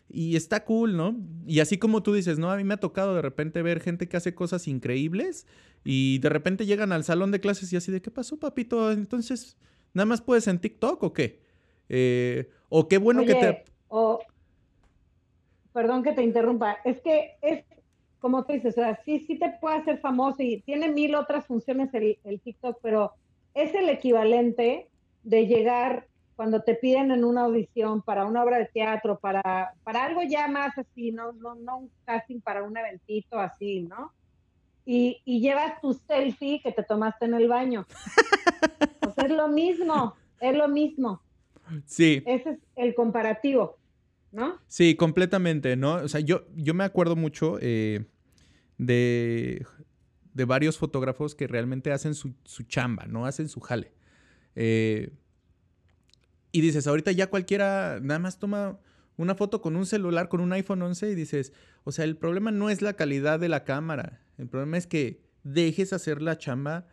Y 0.10 0.36
está 0.36 0.64
cool, 0.66 0.96
¿no? 0.96 1.16
Y 1.48 1.60
así 1.60 1.78
como 1.78 2.04
tú 2.04 2.14
dices, 2.14 2.38
¿no? 2.38 2.52
A 2.52 2.58
mí 2.58 2.64
me 2.64 2.76
ha 2.76 2.80
tocado 2.80 3.16
de 3.16 3.22
repente 3.22 3.62
ver 3.62 3.80
gente 3.80 4.08
que 4.08 4.18
hace 4.18 4.36
cosas 4.36 4.68
increíbles 4.68 5.48
y 5.84 6.20
de 6.20 6.30
repente 6.30 6.66
llegan 6.66 6.92
al 6.92 7.04
salón 7.04 7.32
de 7.32 7.40
clases 7.40 7.72
y 7.74 7.76
así 7.76 7.92
de, 7.92 8.02
¿qué 8.02 8.12
pasó, 8.12 8.38
papito? 8.38 8.92
Entonces, 8.92 9.58
¿nada 9.94 10.06
más 10.06 10.22
puedes 10.22 10.48
en 10.48 10.60
TikTok 10.60 11.02
o 11.04 11.14
qué? 11.14 11.42
Eh, 11.90 12.50
o 12.70 12.88
qué 12.88 12.98
bueno 12.98 13.22
Oye, 13.22 13.34
que 13.34 13.40
te... 13.40 13.66
O, 13.88 14.20
perdón 15.74 16.04
que 16.04 16.14
te 16.14 16.24
interrumpa, 16.24 16.78
es 16.86 17.02
que 17.02 17.38
es 17.42 17.66
como 18.26 18.44
tú 18.44 18.54
dices, 18.54 18.76
o 18.76 18.82
sea, 18.82 19.00
sí, 19.06 19.20
sí 19.20 19.38
te 19.38 19.52
puede 19.62 19.78
hacer 19.78 20.00
famoso 20.00 20.42
y 20.42 20.62
tiene 20.62 20.90
mil 20.90 21.14
otras 21.14 21.46
funciones 21.46 21.94
el, 21.94 22.18
el 22.24 22.40
TikTok, 22.40 22.80
pero 22.82 23.12
es 23.54 23.76
el 23.76 23.88
equivalente 23.88 24.90
de 25.22 25.46
llegar 25.46 26.08
cuando 26.36 26.62
te 26.62 26.76
piden 26.76 27.12
en 27.12 27.24
una 27.24 27.42
audición 27.42 28.02
para 28.02 28.26
una 28.26 28.44
obra 28.44 28.58
de 28.58 28.66
teatro, 28.66 29.18
para, 29.20 29.74
para 29.84 30.06
algo 30.06 30.22
ya 30.24 30.48
más 30.48 30.78
así, 30.78 31.12
no, 31.12 31.32
no, 31.34 31.56
no 31.56 31.78
un 31.78 31.92
casting 32.06 32.42
para 32.42 32.64
un 32.64 32.78
eventito 32.78 33.40
así, 33.40 33.82
¿no? 33.82 34.14
Y, 34.86 35.22
y 35.26 35.40
llevas 35.40 35.80
tu 35.82 35.94
selfie 35.94 36.62
que 36.62 36.72
te 36.72 36.84
tomaste 36.84 37.26
en 37.26 37.34
el 37.34 37.48
baño. 37.48 37.86
o 39.08 39.12
sea, 39.12 39.26
es 39.26 39.32
lo 39.32 39.48
mismo, 39.48 40.16
es 40.40 40.56
lo 40.56 40.68
mismo. 40.68 41.22
Sí. 41.86 42.22
Ese 42.26 42.52
es 42.52 42.60
el 42.76 42.94
comparativo, 42.94 43.78
¿no? 44.32 44.60
Sí, 44.68 44.96
completamente, 44.96 45.76
¿no? 45.76 45.96
O 45.96 46.08
sea, 46.08 46.20
yo, 46.20 46.44
yo 46.56 46.74
me 46.74 46.84
acuerdo 46.84 47.16
mucho 47.16 47.58
eh, 47.62 48.06
de, 48.78 49.66
de 50.34 50.46
varios 50.46 50.78
fotógrafos 50.78 51.34
que 51.34 51.48
realmente 51.48 51.92
hacen 51.92 52.14
su, 52.14 52.36
su 52.44 52.64
chamba, 52.64 53.06
¿no? 53.08 53.26
Hacen 53.26 53.48
su 53.48 53.62
jale. 53.62 53.94
Eh, 54.56 55.12
y 56.56 56.62
dices, 56.62 56.88
ahorita 56.88 57.12
ya 57.12 57.30
cualquiera 57.30 58.00
nada 58.02 58.18
más 58.18 58.40
toma 58.40 58.80
una 59.18 59.36
foto 59.36 59.62
con 59.62 59.76
un 59.76 59.86
celular, 59.86 60.30
con 60.30 60.40
un 60.40 60.54
iPhone 60.54 60.82
11 60.82 61.12
y 61.12 61.16
dices, 61.16 61.52
o 61.84 61.92
sea, 61.92 62.06
el 62.06 62.16
problema 62.16 62.50
no 62.50 62.70
es 62.70 62.82
la 62.82 62.94
calidad 62.94 63.42
de 63.42 63.50
la 63.50 63.66
cámara, 63.66 64.22
el 64.38 64.48
problema 64.48 64.78
es 64.78 64.88
que 64.88 65.22
dejes 65.44 65.92
hacer 65.92 66.22
la 66.22 66.38
chamba 66.38 66.88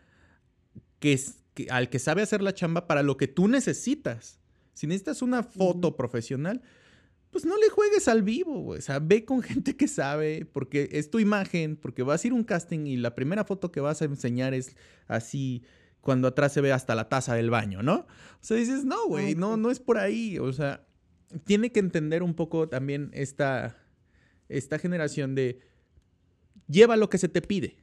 que, 0.98 1.12
es, 1.12 1.44
que 1.54 1.68
al 1.70 1.90
que 1.90 2.00
sabe 2.00 2.22
hacer 2.22 2.42
la 2.42 2.54
chamba 2.54 2.88
para 2.88 3.04
lo 3.04 3.16
que 3.16 3.28
tú 3.28 3.46
necesitas. 3.46 4.40
Si 4.74 4.88
necesitas 4.88 5.22
una 5.22 5.44
foto 5.44 5.88
uh 5.88 5.90
-huh. 5.92 5.96
profesional, 5.96 6.60
pues 7.30 7.44
no 7.44 7.56
le 7.56 7.68
juegues 7.68 8.08
al 8.08 8.24
vivo, 8.24 8.62
güey. 8.62 8.80
O 8.80 8.82
sea, 8.82 8.98
ve 8.98 9.24
con 9.24 9.42
gente 9.42 9.76
que 9.76 9.86
sabe, 9.86 10.44
porque 10.44 10.88
es 10.90 11.08
tu 11.08 11.20
imagen, 11.20 11.76
porque 11.76 12.02
vas 12.02 12.24
a 12.24 12.26
ir 12.26 12.32
a 12.32 12.36
un 12.36 12.42
casting 12.42 12.86
y 12.86 12.96
la 12.96 13.14
primera 13.14 13.44
foto 13.44 13.70
que 13.70 13.80
vas 13.80 14.02
a 14.02 14.06
enseñar 14.06 14.54
es 14.54 14.74
así, 15.06 15.62
cuando 16.02 16.28
atrás 16.28 16.52
se 16.52 16.60
ve 16.60 16.72
hasta 16.72 16.94
la 16.94 17.08
taza 17.08 17.34
del 17.34 17.48
baño, 17.48 17.82
¿no? 17.82 17.94
O 17.94 18.06
sea, 18.40 18.56
dices, 18.56 18.84
no, 18.84 19.06
güey, 19.06 19.34
no, 19.34 19.56
no 19.56 19.70
es 19.70 19.80
por 19.80 19.98
ahí. 19.98 20.38
O 20.38 20.52
sea, 20.52 20.84
tiene 21.44 21.72
que 21.72 21.80
entender 21.80 22.22
un 22.22 22.34
poco 22.34 22.68
también 22.68 23.10
esta, 23.14 23.78
esta 24.48 24.78
generación 24.78 25.34
de 25.34 25.60
lleva 26.66 26.96
lo 26.96 27.08
que 27.08 27.18
se 27.18 27.28
te 27.28 27.40
pide. 27.40 27.78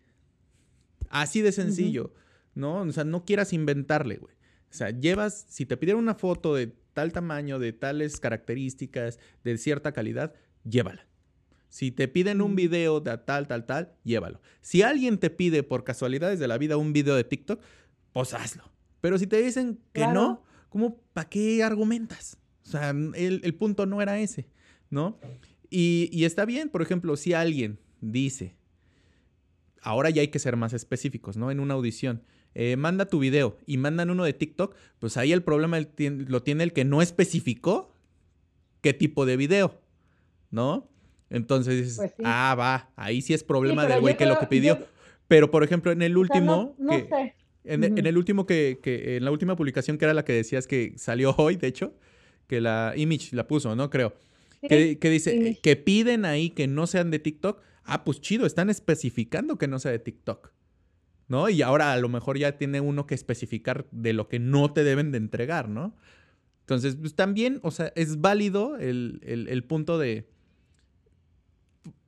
Así 1.10 1.41
de 1.41 1.54
sencillo, 1.54 2.04
uh 2.04 2.08
-huh. 2.08 2.52
¿no? 2.56 2.82
O 2.82 2.91
sea, 2.91 3.06
no 3.06 3.24
quieras 3.24 3.54
inventarle, 3.54 4.18
güey. 4.18 4.36
O 4.70 4.74
sea, 4.74 4.91
llevas, 4.91 5.46
si 5.50 5.66
te 5.66 5.78
pidieron 5.78 6.04
una 6.04 6.14
foto 6.14 6.54
de 6.54 6.76
tal 6.94 7.14
tamaño, 7.14 7.58
de 7.58 7.72
tales 7.72 8.20
características, 8.20 9.18
de 9.44 9.58
cierta 9.58 9.94
calidad, 9.94 10.36
llévala. 10.64 11.08
Si 11.70 11.91
te 11.91 12.08
piden 12.08 12.41
un 12.41 12.56
video 12.56 13.00
de 13.00 13.18
tal, 13.20 13.48
tal, 13.48 13.66
tal, 13.66 13.94
llévalo. 14.04 14.41
Si 14.62 14.82
alguien 14.82 15.20
te 15.20 15.30
pide 15.30 15.64
por 15.64 15.84
casualidades 15.84 16.40
de 16.40 16.48
la 16.48 16.58
vida 16.58 16.78
un 16.78 16.94
video 16.94 17.16
de 17.16 17.24
TikTok, 17.24 17.62
pues 18.14 18.34
hazlo. 18.34 18.64
Pero 19.02 19.18
si 19.18 19.27
te 19.27 19.41
dicen 19.41 19.80
que 19.94 20.02
claro. 20.02 20.14
no, 20.14 20.44
¿cómo, 20.69 20.98
para 21.14 21.30
qué 21.30 21.64
argumentas? 21.64 22.38
O 22.65 22.69
sea, 22.69 22.90
el, 22.91 23.41
el, 23.44 23.56
punto 23.56 23.86
no 23.86 24.02
era 24.02 24.19
ese, 24.19 24.48
¿no? 24.90 25.18
Y, 25.69 26.10
y, 26.11 26.26
está 26.26 26.45
bien, 26.45 26.69
por 26.69 26.81
ejemplo, 26.81 27.15
si 27.15 27.34
alguien 27.34 27.80
dice, 28.02 28.56
ahora 29.81 30.10
ya 30.10 30.22
hay 30.22 30.27
que 30.27 30.40
ser 30.40 30.56
más 30.56 30.73
específicos, 30.73 31.38
¿no? 31.38 31.52
En 31.52 31.60
una 31.60 31.73
audición, 31.76 32.23
eh, 32.56 32.76
manda 32.76 33.06
tu 33.06 33.19
video 33.19 33.57
y 33.65 33.77
mandan 33.77 34.10
uno 34.10 34.23
de 34.23 34.34
TikTok, 34.34 34.76
pues 34.99 35.18
ahí 35.18 35.31
el 35.31 35.44
problema 35.44 35.80
lo 35.98 36.44
tiene 36.44 36.64
el 36.64 36.73
que 36.73 36.86
no 36.86 37.02
especificó 37.02 37.91
qué 38.81 38.94
tipo 38.94 39.26
de 39.26 39.38
video, 39.38 39.80
¿no? 40.52 40.90
Entonces 41.30 41.77
dices, 41.77 41.98
pues 41.98 42.14
sí. 42.18 42.23
ah, 42.26 42.56
va, 42.57 42.91
ahí 42.95 43.22
sí 43.22 43.34
es 43.34 43.44
problema 43.44 43.84
sí, 43.84 43.91
del 43.91 44.02
güey 44.02 44.18
que 44.18 44.26
lo 44.26 44.40
que 44.40 44.48
pidió. 44.48 44.80
Yo, 44.80 44.86
pero, 45.27 45.52
por 45.52 45.64
ejemplo, 45.64 45.91
en 45.91 46.02
el 46.02 46.18
último... 46.18 46.53
O 46.53 46.76
sea, 46.76 46.86
no, 46.86 46.91
no 46.91 46.98
que, 46.98 47.07
sé. 47.07 47.36
En, 47.64 47.84
en, 47.84 48.06
el 48.06 48.18
último 48.18 48.45
que, 48.45 48.80
que, 48.81 49.18
en 49.18 49.26
la 49.26 49.31
última 49.31 49.56
publicación 49.56 49.98
que 49.98 50.06
era 50.06 50.14
la 50.14 50.23
que 50.26 50.34
decías 50.34 50.65
que 50.65 50.94
salió 50.98 51.36
hoy, 51.38 51.56
de 51.57 51.68
hecho, 51.68 51.94
que 52.48 52.61
la 52.61 52.94
Image 52.95 53.36
la 53.36 53.48
puso, 53.48 53.76
¿no? 53.76 53.90
Creo. 53.90 54.15
Sí, 54.61 54.68
que, 54.68 54.98
que, 54.99 55.10
dice 55.10 55.36
Image. 55.36 55.60
que 55.61 55.76
piden 55.76 56.26
ahí 56.26 56.49
que 56.49 56.68
no 56.68 56.88
sean 56.88 57.11
de 57.11 57.19
TikTok. 57.19 57.61
Ah, 57.84 58.03
pues 58.03 58.22
chido, 58.22 58.45
están 58.45 58.69
especificando 58.69 59.57
que 59.57 59.68
no 59.68 59.80
sea 59.80 59.91
de 59.91 59.99
TikTok. 59.99 60.52
¿no? 61.27 61.48
Y 61.48 61.61
ahora 61.61 61.94
a 61.94 61.98
lo 61.99 62.10
mejor 62.10 62.40
ya 62.40 62.57
tiene 62.57 62.81
uno 62.81 63.06
que 63.06 63.14
especificar 63.14 63.86
de 63.91 64.14
lo 64.14 64.27
que 64.27 64.40
no 64.40 64.73
te 64.73 64.84
deben 64.84 65.11
de 65.11 65.19
entregar, 65.19 65.69
¿no? 65.69 65.95
Entonces, 66.61 66.95
pues 66.95 67.14
también, 67.15 67.60
o 67.61 67.69
sea, 67.69 67.94
es 67.95 68.19
válido 68.19 68.77
el, 68.77 69.19
el- 69.23 69.48
el 69.48 69.64
punto 69.64 69.99
de... 69.99 70.27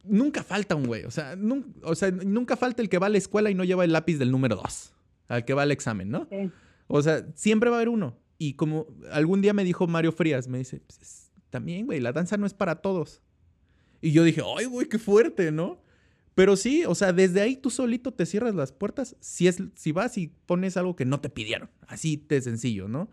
Nunca 0.03 0.43
falta 0.43 0.75
un 0.75 0.85
güey, 0.87 1.03
o 1.03 1.11
sea, 1.11 1.35
nun- 1.35 1.75
o 1.83 1.93
sea, 1.93 2.09
nunca 2.09 2.57
falta 2.57 2.81
el 2.81 2.89
que 2.89 2.97
va 2.97 3.05
a 3.05 3.09
la 3.09 3.19
escuela 3.19 3.51
y 3.51 3.55
no 3.55 3.63
lleva 3.63 3.83
el 3.85 3.91
lápiz 3.91 4.17
del 4.17 4.31
número 4.31 4.55
2, 4.55 4.93
al 5.33 5.45
que 5.45 5.53
va 5.53 5.63
al 5.63 5.71
examen, 5.71 6.09
¿no? 6.09 6.27
Sí. 6.29 6.49
O 6.87 7.01
sea, 7.01 7.25
siempre 7.35 7.69
va 7.69 7.77
a 7.77 7.79
haber 7.79 7.89
uno. 7.89 8.17
Y 8.37 8.53
como 8.53 8.87
algún 9.11 9.41
día 9.41 9.53
me 9.53 9.63
dijo 9.63 9.87
Mario 9.87 10.11
Frías, 10.11 10.47
me 10.47 10.57
dice, 10.57 10.79
"Pues 10.81 10.99
es- 11.01 11.31
también, 11.49 11.85
güey, 11.85 11.99
la 11.99 12.11
danza 12.13 12.37
no 12.37 12.45
es 12.45 12.53
para 12.53 12.75
todos. 12.81 13.21
Y 14.01 14.11
yo 14.13 14.23
dije, 14.23 14.41
ay, 14.57 14.65
güey, 14.65 14.87
qué 14.87 14.97
fuerte, 14.97 15.51
¿no? 15.51 15.81
Pero 16.33 16.55
sí, 16.55 16.85
o 16.87 16.95
sea, 16.95 17.11
desde 17.13 17.41
ahí 17.41 17.55
tú 17.57 17.69
solito 17.69 18.13
te 18.13 18.25
cierras 18.25 18.55
las 18.55 18.71
puertas 18.71 19.15
si, 19.19 19.47
es, 19.47 19.61
si 19.75 19.91
vas 19.91 20.17
y 20.17 20.29
pones 20.45 20.77
algo 20.77 20.95
que 20.95 21.05
no 21.05 21.19
te 21.19 21.29
pidieron. 21.29 21.69
Así 21.87 22.23
de 22.27 22.41
sencillo, 22.41 22.87
¿no? 22.87 23.01
O 23.03 23.09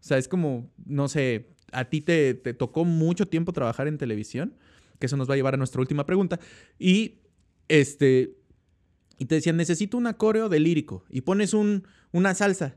sea, 0.00 0.18
es 0.18 0.26
como, 0.28 0.68
no 0.84 1.08
sé, 1.08 1.54
a 1.72 1.84
ti 1.86 2.00
te, 2.00 2.34
te 2.34 2.54
tocó 2.54 2.84
mucho 2.84 3.26
tiempo 3.26 3.52
trabajar 3.52 3.86
en 3.88 3.98
televisión, 3.98 4.54
que 4.98 5.06
eso 5.06 5.16
nos 5.16 5.28
va 5.30 5.34
a 5.34 5.36
llevar 5.36 5.54
a 5.54 5.58
nuestra 5.58 5.80
última 5.80 6.04
pregunta. 6.06 6.38
Y, 6.78 7.20
este, 7.68 8.35
y 9.18 9.24
te 9.26 9.36
decían, 9.36 9.56
necesito 9.56 9.96
un 9.96 10.12
coreo 10.14 10.48
de 10.48 10.60
lírico 10.60 11.04
y 11.10 11.22
pones 11.22 11.54
un, 11.54 11.86
una 12.12 12.34
salsa. 12.34 12.76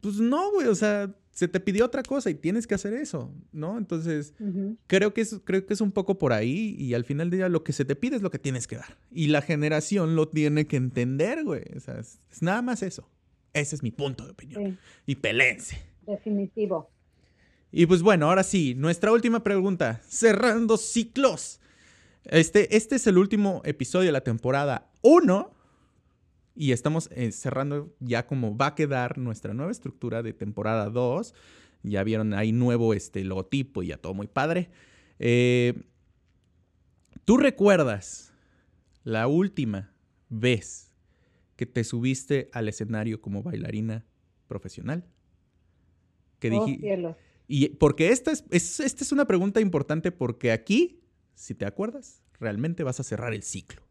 Pues 0.00 0.16
no, 0.16 0.52
güey, 0.52 0.68
o 0.68 0.74
sea, 0.74 1.14
se 1.32 1.48
te 1.48 1.60
pidió 1.60 1.84
otra 1.84 2.02
cosa 2.02 2.30
y 2.30 2.34
tienes 2.34 2.66
que 2.66 2.74
hacer 2.74 2.92
eso, 2.94 3.32
¿no? 3.52 3.78
Entonces, 3.78 4.34
creo 4.86 5.14
que 5.14 5.20
es, 5.22 5.40
creo 5.44 5.64
que 5.66 5.74
es 5.74 5.80
un 5.80 5.92
poco 5.92 6.18
por 6.18 6.32
ahí 6.32 6.74
y 6.78 6.94
al 6.94 7.04
final 7.04 7.30
del 7.30 7.38
día 7.40 7.48
lo 7.48 7.64
que 7.64 7.72
se 7.72 7.84
te 7.84 7.96
pide 7.96 8.16
es 8.16 8.22
lo 8.22 8.30
que 8.30 8.38
tienes 8.38 8.66
que 8.66 8.76
dar. 8.76 8.98
Y 9.10 9.28
la 9.28 9.40
generación 9.42 10.14
lo 10.16 10.28
tiene 10.28 10.66
que 10.66 10.76
entender, 10.76 11.44
güey. 11.44 11.62
O 11.76 11.80
sea, 11.80 11.98
es, 11.98 12.20
es 12.30 12.42
nada 12.42 12.62
más 12.62 12.82
eso. 12.82 13.08
Ese 13.54 13.74
es 13.76 13.82
mi 13.82 13.90
punto 13.90 14.24
de 14.24 14.32
opinión. 14.32 14.72
Sí, 14.72 14.78
Y 15.06 15.14
pelense. 15.16 15.80
definitivo. 16.06 16.90
Y 17.70 17.86
pues 17.86 18.02
bueno, 18.02 18.28
ahora 18.28 18.42
sí, 18.44 18.74
nuestra 18.74 19.12
última 19.12 19.42
pregunta. 19.42 20.00
Cerrando 20.08 20.76
ciclos. 20.76 21.60
Este, 22.24 22.76
este 22.76 22.96
es 22.96 23.06
el 23.06 23.18
último 23.18 23.62
episodio 23.64 24.06
de 24.06 24.12
la 24.12 24.22
temporada 24.22 24.90
1. 25.02 25.54
Y 26.54 26.72
estamos 26.72 27.08
eh, 27.12 27.30
cerrando 27.30 27.94
ya 28.00 28.26
como 28.26 28.56
va 28.56 28.68
a 28.68 28.74
quedar 28.74 29.16
nuestra 29.18 29.54
nueva 29.54 29.70
estructura 29.70 30.22
de 30.22 30.32
temporada 30.32 30.90
2. 30.90 31.34
Ya 31.84 32.02
vieron 32.02 32.34
ahí 32.34 32.52
nuevo 32.52 32.94
este 32.94 33.22
logotipo 33.24 33.82
y 33.82 33.88
ya 33.88 33.96
todo 33.98 34.12
muy 34.14 34.26
padre. 34.26 34.70
Eh, 35.20 35.74
¿Tú 37.24 37.36
recuerdas 37.36 38.32
la 39.04 39.28
última 39.28 39.92
vez 40.28 40.92
que 41.56 41.66
te 41.66 41.84
subiste 41.84 42.50
al 42.52 42.68
escenario 42.68 43.20
como 43.20 43.42
bailarina 43.42 44.04
profesional? 44.48 45.04
Que 46.40 46.50
Oh, 46.50 46.64
dije, 46.66 46.80
y 47.46 47.68
porque 47.70 48.10
esta 48.10 48.32
es, 48.32 48.44
es- 48.50 48.80
esta 48.80 49.04
es 49.04 49.12
una 49.12 49.26
pregunta 49.26 49.60
importante 49.60 50.10
porque 50.12 50.50
aquí, 50.52 50.97
si 51.38 51.54
te 51.54 51.66
acuerdas, 51.66 52.20
realmente 52.40 52.82
vas 52.82 52.98
a 53.00 53.04
cerrar 53.04 53.32
el 53.32 53.42
ciclo. 53.44 53.82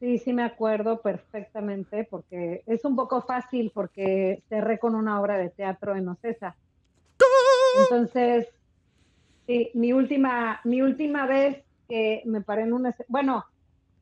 Sí, 0.00 0.18
sí 0.18 0.32
me 0.32 0.42
acuerdo 0.42 1.00
perfectamente 1.02 2.04
porque 2.10 2.62
es 2.66 2.84
un 2.84 2.96
poco 2.96 3.22
fácil 3.22 3.70
porque 3.74 4.42
cerré 4.48 4.78
con 4.78 4.94
una 4.94 5.20
obra 5.20 5.38
de 5.38 5.50
teatro 5.50 5.94
en 5.96 6.08
Ocesa. 6.08 6.56
Entonces, 7.78 8.48
sí, 9.46 9.70
mi 9.74 9.92
última, 9.92 10.60
mi 10.64 10.80
última 10.82 11.26
vez 11.26 11.64
que 11.88 12.22
me 12.24 12.40
paré 12.40 12.62
en 12.62 12.72
un... 12.72 12.84
esce- 12.86 13.04
Bueno, 13.08 13.44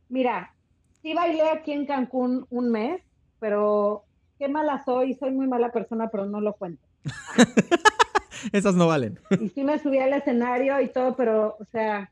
mira, 0.09 0.55
sí 1.03 1.15
bailé 1.15 1.49
aquí 1.51 1.73
en 1.73 1.87
Cancún 1.87 2.47
un 2.51 2.71
mes, 2.71 3.03
pero 3.41 4.05
qué 4.39 4.49
mala 4.49 4.83
soy, 4.85 5.15
soy 5.15 5.33
muy 5.33 5.47
mala 5.49 5.73
persona, 5.73 6.09
pero 6.11 6.27
no 6.27 6.41
lo 6.41 6.55
cuento. 6.55 6.87
Esas 8.53 8.75
no 8.75 8.87
valen. 8.89 9.19
Y 9.41 9.49
sí 9.51 9.65
me 9.65 9.79
subí 9.79 9.99
al 9.99 10.13
escenario 10.13 10.81
y 10.81 10.89
todo, 10.89 11.17
pero, 11.17 11.57
o 11.59 11.65
sea, 11.67 12.12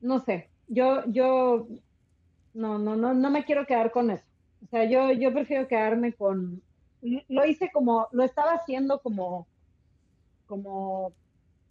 no 0.00 0.20
sé, 0.20 0.50
yo, 0.68 1.02
yo, 1.06 1.66
no, 2.54 2.78
no, 2.78 2.96
no, 2.96 3.14
no 3.14 3.30
me 3.30 3.44
quiero 3.44 3.66
quedar 3.66 3.90
con 3.90 4.10
eso. 4.10 4.24
O 4.64 4.66
sea, 4.66 4.84
yo, 4.84 5.12
yo 5.12 5.32
prefiero 5.32 5.68
quedarme 5.68 6.12
con, 6.12 6.62
lo 7.00 7.44
hice 7.44 7.70
como, 7.72 8.08
lo 8.12 8.24
estaba 8.24 8.52
haciendo 8.52 9.00
como, 9.00 9.46
como 10.46 11.12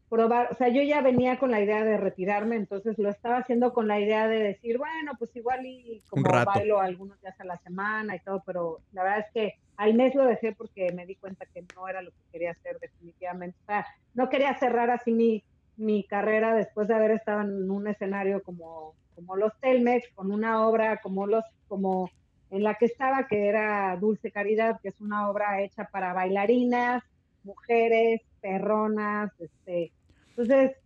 probar, 0.10 0.50
o 0.52 0.56
sea, 0.56 0.70
yo 0.70 0.82
ya 0.82 1.02
venía 1.02 1.38
con 1.38 1.52
la 1.52 1.62
idea 1.62 1.84
de 1.84 1.98
retirarme, 1.98 2.56
entonces 2.56 2.98
lo 2.98 3.10
estaba 3.10 3.38
haciendo 3.38 3.74
con 3.74 3.88
la 3.88 4.00
idea 4.00 4.28
de 4.28 4.42
decir, 4.42 4.78
bueno, 4.78 5.12
pues 5.20 5.36
igual 5.36 5.66
y 5.66 6.02
como 6.10 6.24
bailo 6.46 6.80
algunos 6.80 7.20
días 7.22 7.40
a 7.40 7.46
la 7.46 7.58
semana 7.58 8.16
y 8.16 8.20
todo, 8.20 8.42
pero 8.46 8.80
la 8.94 9.04
verdad 9.04 9.20
es 9.20 9.32
que 9.34 9.54
al 9.76 9.94
mes 9.94 10.16
lo 10.16 10.26
dejé 10.26 10.54
porque 10.54 10.92
me 10.94 11.06
di 11.06 11.16
cuenta 11.16 11.46
que 11.46 11.64
no 11.76 11.88
era 11.88 12.02
lo 12.02 12.12
que 12.12 12.18
quería 12.32 12.52
hacer 12.52 12.80
definitivamente. 12.80 13.58
O 13.64 13.66
sea, 13.66 13.86
no 14.16 14.30
quería 14.30 14.58
cerrar 14.58 14.90
así 14.90 15.12
mi, 15.12 15.44
mi 15.78 16.04
carrera 16.04 16.56
después 16.56 16.88
de 16.88 16.96
haber 16.96 17.12
estado 17.12 17.42
en 17.42 17.70
un 17.70 17.88
escenario 17.88 18.42
como, 18.44 18.96
como 19.16 19.36
los 19.36 19.58
Telmex, 19.60 20.10
con 20.14 20.32
una 20.32 20.68
obra 20.68 21.00
como 21.02 21.28
los, 21.28 21.44
como 21.68 22.10
en 22.50 22.64
la 22.64 22.76
que 22.76 22.86
estaba, 22.86 23.28
que 23.28 23.48
era 23.48 23.96
Dulce 23.98 24.32
Caridad, 24.32 24.80
que 24.82 24.90
es 24.90 25.00
una 25.00 25.30
obra 25.30 25.62
hecha 25.62 25.88
para 25.92 26.14
bailarinas, 26.14 27.04
mujeres, 27.44 28.22
perronas, 28.42 29.32
este, 29.40 29.92
entonces, 30.30 30.78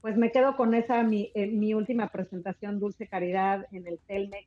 pues 0.00 0.16
me 0.16 0.30
quedo 0.30 0.56
con 0.56 0.74
esa, 0.74 1.02
mi, 1.02 1.30
eh, 1.34 1.46
mi 1.46 1.74
última 1.74 2.08
presentación, 2.08 2.78
Dulce 2.78 3.08
Caridad, 3.08 3.66
en 3.72 3.86
el 3.86 3.98
Telmex, 4.06 4.46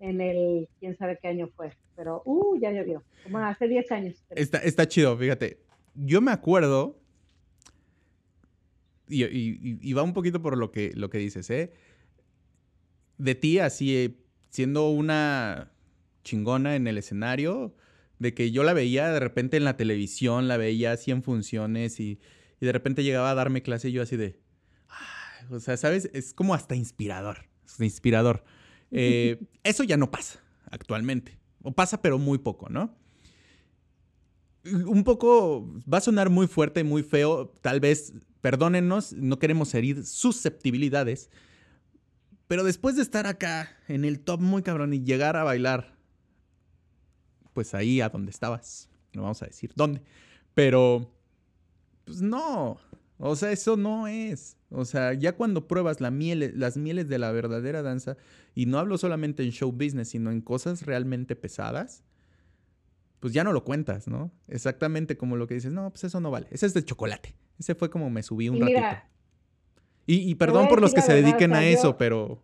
en 0.00 0.20
el, 0.20 0.68
quién 0.78 0.96
sabe 0.96 1.18
qué 1.20 1.28
año 1.28 1.48
fue, 1.56 1.72
pero, 1.96 2.22
uh, 2.24 2.56
ya 2.58 2.70
llovió, 2.70 3.02
bueno, 3.30 3.46
hace 3.46 3.66
10 3.66 3.92
años. 3.92 4.24
Está, 4.30 4.58
está 4.58 4.86
chido, 4.86 5.16
fíjate. 5.16 5.58
Yo 5.94 6.20
me 6.20 6.32
acuerdo, 6.32 6.98
y, 9.08 9.24
y- 9.24 9.78
y 9.80 9.92
va 9.92 10.02
un 10.02 10.12
poquito 10.14 10.40
por 10.42 10.56
lo 10.58 10.70
que, 10.72 10.92
lo 10.94 11.10
que 11.10 11.18
dices, 11.18 11.48
¿eh? 11.50 11.72
De 13.18 13.34
ti 13.34 13.58
así, 13.58 13.96
eh, 13.96 14.16
siendo 14.50 14.88
una 14.90 15.72
chingona 16.24 16.74
en 16.76 16.86
el 16.86 16.98
escenario, 16.98 17.74
de 18.18 18.34
que 18.34 18.50
yo 18.50 18.62
la 18.64 18.72
veía 18.72 19.10
de 19.10 19.20
repente 19.20 19.56
en 19.56 19.64
la 19.64 19.76
televisión, 19.76 20.48
la 20.48 20.56
veía 20.56 20.92
así 20.92 21.10
en 21.10 21.22
funciones 21.22 22.00
y, 22.00 22.18
y 22.60 22.66
de 22.66 22.72
repente 22.72 23.02
llegaba 23.04 23.30
a 23.30 23.34
darme 23.34 23.62
clase 23.62 23.88
y 23.88 23.92
yo 23.92 24.02
así 24.02 24.16
de... 24.16 24.40
O 25.50 25.60
sea, 25.60 25.76
¿sabes? 25.76 26.08
Es 26.14 26.32
como 26.32 26.54
hasta 26.54 26.74
inspirador. 26.74 27.46
Es 27.66 27.78
inspirador. 27.80 28.44
Eh, 28.90 29.38
eso 29.64 29.84
ya 29.84 29.96
no 29.98 30.10
pasa 30.10 30.40
actualmente. 30.70 31.38
O 31.62 31.72
pasa, 31.72 32.00
pero 32.00 32.18
muy 32.18 32.38
poco, 32.38 32.68
¿no? 32.70 32.96
un 34.64 35.04
poco, 35.04 35.70
va 35.92 35.98
a 35.98 36.00
sonar 36.00 36.30
muy 36.30 36.46
fuerte, 36.46 36.84
muy 36.84 37.02
feo, 37.02 37.48
tal 37.60 37.80
vez, 37.80 38.14
perdónennos, 38.44 39.14
no 39.14 39.38
queremos 39.38 39.74
herir 39.74 40.04
susceptibilidades, 40.04 41.30
pero 42.46 42.62
después 42.62 42.94
de 42.94 43.00
estar 43.00 43.26
acá 43.26 43.74
en 43.88 44.04
el 44.04 44.20
top 44.20 44.38
muy 44.38 44.62
cabrón 44.62 44.92
y 44.92 45.02
llegar 45.02 45.34
a 45.38 45.44
bailar, 45.44 45.96
pues 47.54 47.72
ahí 47.72 48.02
a 48.02 48.10
donde 48.10 48.30
estabas, 48.30 48.90
no 49.14 49.22
vamos 49.22 49.42
a 49.42 49.46
decir 49.46 49.72
dónde, 49.74 50.02
pero, 50.52 51.10
pues 52.04 52.20
no, 52.20 52.76
o 53.16 53.34
sea, 53.34 53.50
eso 53.50 53.78
no 53.78 54.08
es, 54.08 54.58
o 54.68 54.84
sea, 54.84 55.14
ya 55.14 55.34
cuando 55.34 55.66
pruebas 55.66 56.02
la 56.02 56.10
miel, 56.10 56.52
las 56.54 56.76
mieles 56.76 57.08
de 57.08 57.18
la 57.18 57.32
verdadera 57.32 57.80
danza, 57.80 58.18
y 58.54 58.66
no 58.66 58.78
hablo 58.78 58.98
solamente 58.98 59.42
en 59.42 59.52
show 59.52 59.72
business, 59.72 60.10
sino 60.10 60.30
en 60.30 60.42
cosas 60.42 60.82
realmente 60.82 61.34
pesadas, 61.34 62.04
pues 63.20 63.32
ya 63.32 63.42
no 63.42 63.54
lo 63.54 63.64
cuentas, 63.64 64.06
¿no? 64.06 64.30
Exactamente 64.48 65.16
como 65.16 65.36
lo 65.36 65.46
que 65.46 65.54
dices, 65.54 65.72
no, 65.72 65.88
pues 65.88 66.04
eso 66.04 66.20
no 66.20 66.30
vale. 66.30 66.46
Ese 66.50 66.66
es 66.66 66.74
de 66.74 66.84
chocolate. 66.84 67.34
Ese 67.58 67.74
fue 67.74 67.90
como 67.90 68.10
me 68.10 68.22
subí 68.22 68.48
un 68.48 68.56
Y 68.56 68.60
ratito. 68.60 68.76
mira, 68.78 69.04
Y, 70.06 70.30
y 70.30 70.34
perdón 70.34 70.68
por 70.68 70.80
los 70.80 70.92
que 70.94 71.00
se 71.00 71.12
verdad, 71.14 71.28
dediquen 71.28 71.52
o 71.52 71.54
sea, 71.54 71.60
a 71.60 71.66
eso, 71.66 71.90
yo- 71.92 71.96
pero, 71.98 72.42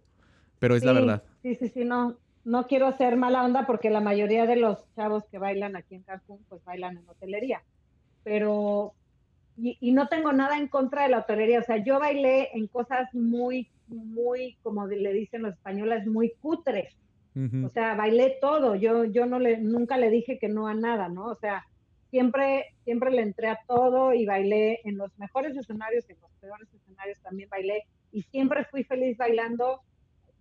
pero 0.58 0.76
es 0.76 0.84
la 0.84 0.92
verdad. 0.92 1.22
Sí, 1.42 1.54
sí, 1.56 1.68
sí, 1.68 1.84
no, 1.84 2.18
no 2.44 2.66
quiero 2.66 2.86
hacer 2.86 3.16
mala 3.16 3.44
onda 3.44 3.66
porque 3.66 3.90
la 3.90 4.00
mayoría 4.00 4.46
de 4.46 4.56
los 4.56 4.78
chavos 4.94 5.24
que 5.30 5.38
bailan 5.38 5.76
aquí 5.76 5.94
en 5.94 6.02
Cancún, 6.02 6.44
pues 6.48 6.62
bailan 6.64 6.96
en 6.98 7.08
hotelería. 7.08 7.62
Pero, 8.22 8.94
y, 9.56 9.76
y 9.80 9.92
no 9.92 10.08
tengo 10.08 10.32
nada 10.32 10.56
en 10.58 10.68
contra 10.68 11.02
de 11.02 11.10
la 11.10 11.18
hotelería, 11.18 11.60
o 11.60 11.64
sea, 11.64 11.82
yo 11.84 11.98
bailé 11.98 12.48
en 12.54 12.66
cosas 12.68 13.08
muy, 13.12 13.68
muy, 13.86 14.56
como 14.62 14.86
le 14.86 15.12
dicen 15.12 15.42
los 15.42 15.54
españoles, 15.54 16.06
muy 16.06 16.32
cutres. 16.40 16.94
O 17.64 17.68
sea, 17.70 17.94
bailé 17.94 18.36
todo. 18.40 18.74
Yo, 18.74 19.04
yo 19.04 19.26
no 19.26 19.38
le, 19.38 19.58
nunca 19.58 19.96
le 19.96 20.10
dije 20.10 20.38
que 20.38 20.48
no 20.48 20.66
a 20.66 20.74
nada, 20.74 21.08
¿no? 21.08 21.26
O 21.26 21.34
sea, 21.36 21.64
siempre, 22.10 22.74
siempre 22.84 23.10
le 23.10 23.22
entré 23.22 23.48
a 23.48 23.58
todo 23.66 24.12
y 24.12 24.26
bailé 24.26 24.80
en 24.84 24.98
los 24.98 25.16
mejores 25.18 25.56
escenarios 25.56 26.04
y 26.08 26.12
en 26.12 26.20
los 26.20 26.30
peores 26.40 26.68
escenarios 26.72 27.20
también 27.22 27.48
bailé. 27.48 27.84
Y 28.12 28.22
siempre 28.22 28.64
fui 28.64 28.84
feliz 28.84 29.16
bailando 29.16 29.80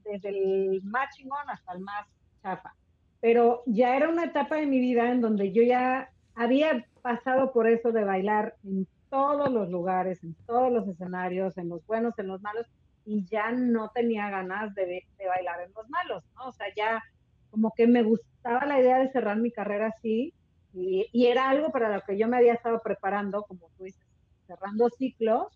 desde 0.03 0.29
el 0.29 0.81
más 0.83 1.15
chingón 1.15 1.49
hasta 1.49 1.73
el 1.73 1.79
más 1.81 2.07
chafa. 2.41 2.73
Pero 3.21 3.63
ya 3.65 3.95
era 3.95 4.09
una 4.09 4.25
etapa 4.25 4.55
de 4.55 4.65
mi 4.65 4.79
vida 4.79 5.11
en 5.11 5.21
donde 5.21 5.51
yo 5.51 5.61
ya 5.61 6.09
había 6.35 6.85
pasado 7.01 7.51
por 7.51 7.67
eso 7.67 7.91
de 7.91 8.03
bailar 8.03 8.55
en 8.63 8.87
todos 9.09 9.51
los 9.51 9.69
lugares, 9.69 10.23
en 10.23 10.35
todos 10.45 10.71
los 10.71 10.87
escenarios, 10.87 11.57
en 11.57 11.69
los 11.69 11.85
buenos, 11.85 12.17
en 12.17 12.27
los 12.27 12.41
malos, 12.41 12.65
y 13.05 13.25
ya 13.25 13.51
no 13.51 13.89
tenía 13.89 14.29
ganas 14.29 14.73
de, 14.75 15.05
de 15.17 15.27
bailar 15.27 15.61
en 15.61 15.73
los 15.73 15.89
malos, 15.89 16.23
¿no? 16.35 16.47
O 16.47 16.53
sea, 16.53 16.67
ya 16.75 17.03
como 17.49 17.73
que 17.75 17.87
me 17.87 18.03
gustaba 18.03 18.65
la 18.65 18.79
idea 18.79 18.99
de 18.99 19.11
cerrar 19.11 19.37
mi 19.37 19.51
carrera 19.51 19.87
así 19.87 20.33
y, 20.73 21.07
y, 21.11 21.27
era 21.27 21.49
algo 21.49 21.71
para 21.71 21.93
lo 21.93 22.01
que 22.01 22.17
yo 22.17 22.27
me 22.27 22.37
había 22.37 22.53
estado 22.53 22.81
preparando, 22.81 23.43
como 23.43 23.69
tú 23.77 23.85
dices, 23.85 24.05
cerrando 24.45 24.89
ciclos 24.89 25.47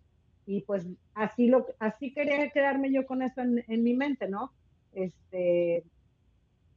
y 0.45 0.61
pues 0.61 0.85
así 1.14 1.48
lo 1.48 1.65
así 1.80 2.14
quería 2.14 2.49
quedarme 2.49 2.91
yo 2.91 3.06
con 3.06 3.22
eso 3.22 3.41
en, 3.41 3.64
en 3.68 3.84
mi 3.84 3.94
mente, 3.94 4.27
¿no? 4.27 4.52
Este, 4.94 5.84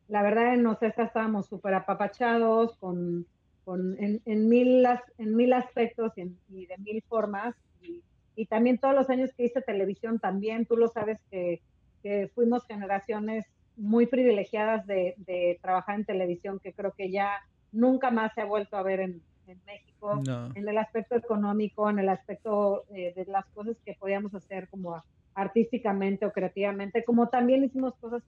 la 0.09 0.23
verdad 0.23 0.55
en 0.55 0.67
Ocesa 0.67 1.05
estábamos 1.05 1.47
súper 1.47 1.75
apapachados 1.75 2.77
con, 2.77 3.27
con 3.65 3.97
en, 4.03 4.23
en, 4.25 4.49
mil, 4.49 4.87
en 5.19 5.37
mil 5.37 5.53
aspectos 5.53 6.13
y, 6.17 6.23
en, 6.23 6.39
y 6.49 6.67
de 6.67 6.79
mil 6.79 7.03
formas 7.09 7.55
y, 7.83 8.03
y, 8.37 8.47
también 8.47 8.79
todos 8.79 8.95
los 8.95 9.11
años 9.11 9.33
que 9.37 9.45
hice 9.47 9.61
televisión 9.63 10.19
también, 10.19 10.67
tú 10.67 10.77
lo 10.77 10.89
sabes 10.89 11.19
que, 11.31 11.61
que 12.03 12.31
fuimos 12.35 12.65
generaciones 12.67 13.47
muy 13.77 14.07
privilegiadas 14.07 14.87
de, 14.87 15.15
de, 15.19 15.59
trabajar 15.61 15.97
en 15.97 16.05
televisión 16.05 16.61
que 16.61 16.73
creo 16.73 16.93
que 16.93 17.11
ya 17.11 17.43
nunca 17.73 18.11
más 18.11 18.33
se 18.35 18.41
ha 18.41 18.45
vuelto 18.45 18.77
a 18.77 18.83
ver 18.83 19.01
en, 19.01 19.23
en 19.47 19.61
México, 19.67 20.23
no. 20.27 20.51
en 20.55 20.69
el 20.69 20.79
aspecto 20.79 21.17
económico, 21.17 21.89
en 21.89 21.99
el 21.99 22.09
aspecto 22.09 22.85
eh, 22.95 23.13
de 23.15 23.25
las 23.27 23.47
cosas 23.47 23.77
que 23.85 23.95
podíamos 23.95 24.35
hacer 24.35 24.69
como 24.69 25.03
artísticamente 25.35 26.25
o 26.27 26.33
creativamente, 26.33 27.05
como 27.05 27.29
también 27.29 27.65
hicimos 27.65 27.95
cosas 28.01 28.23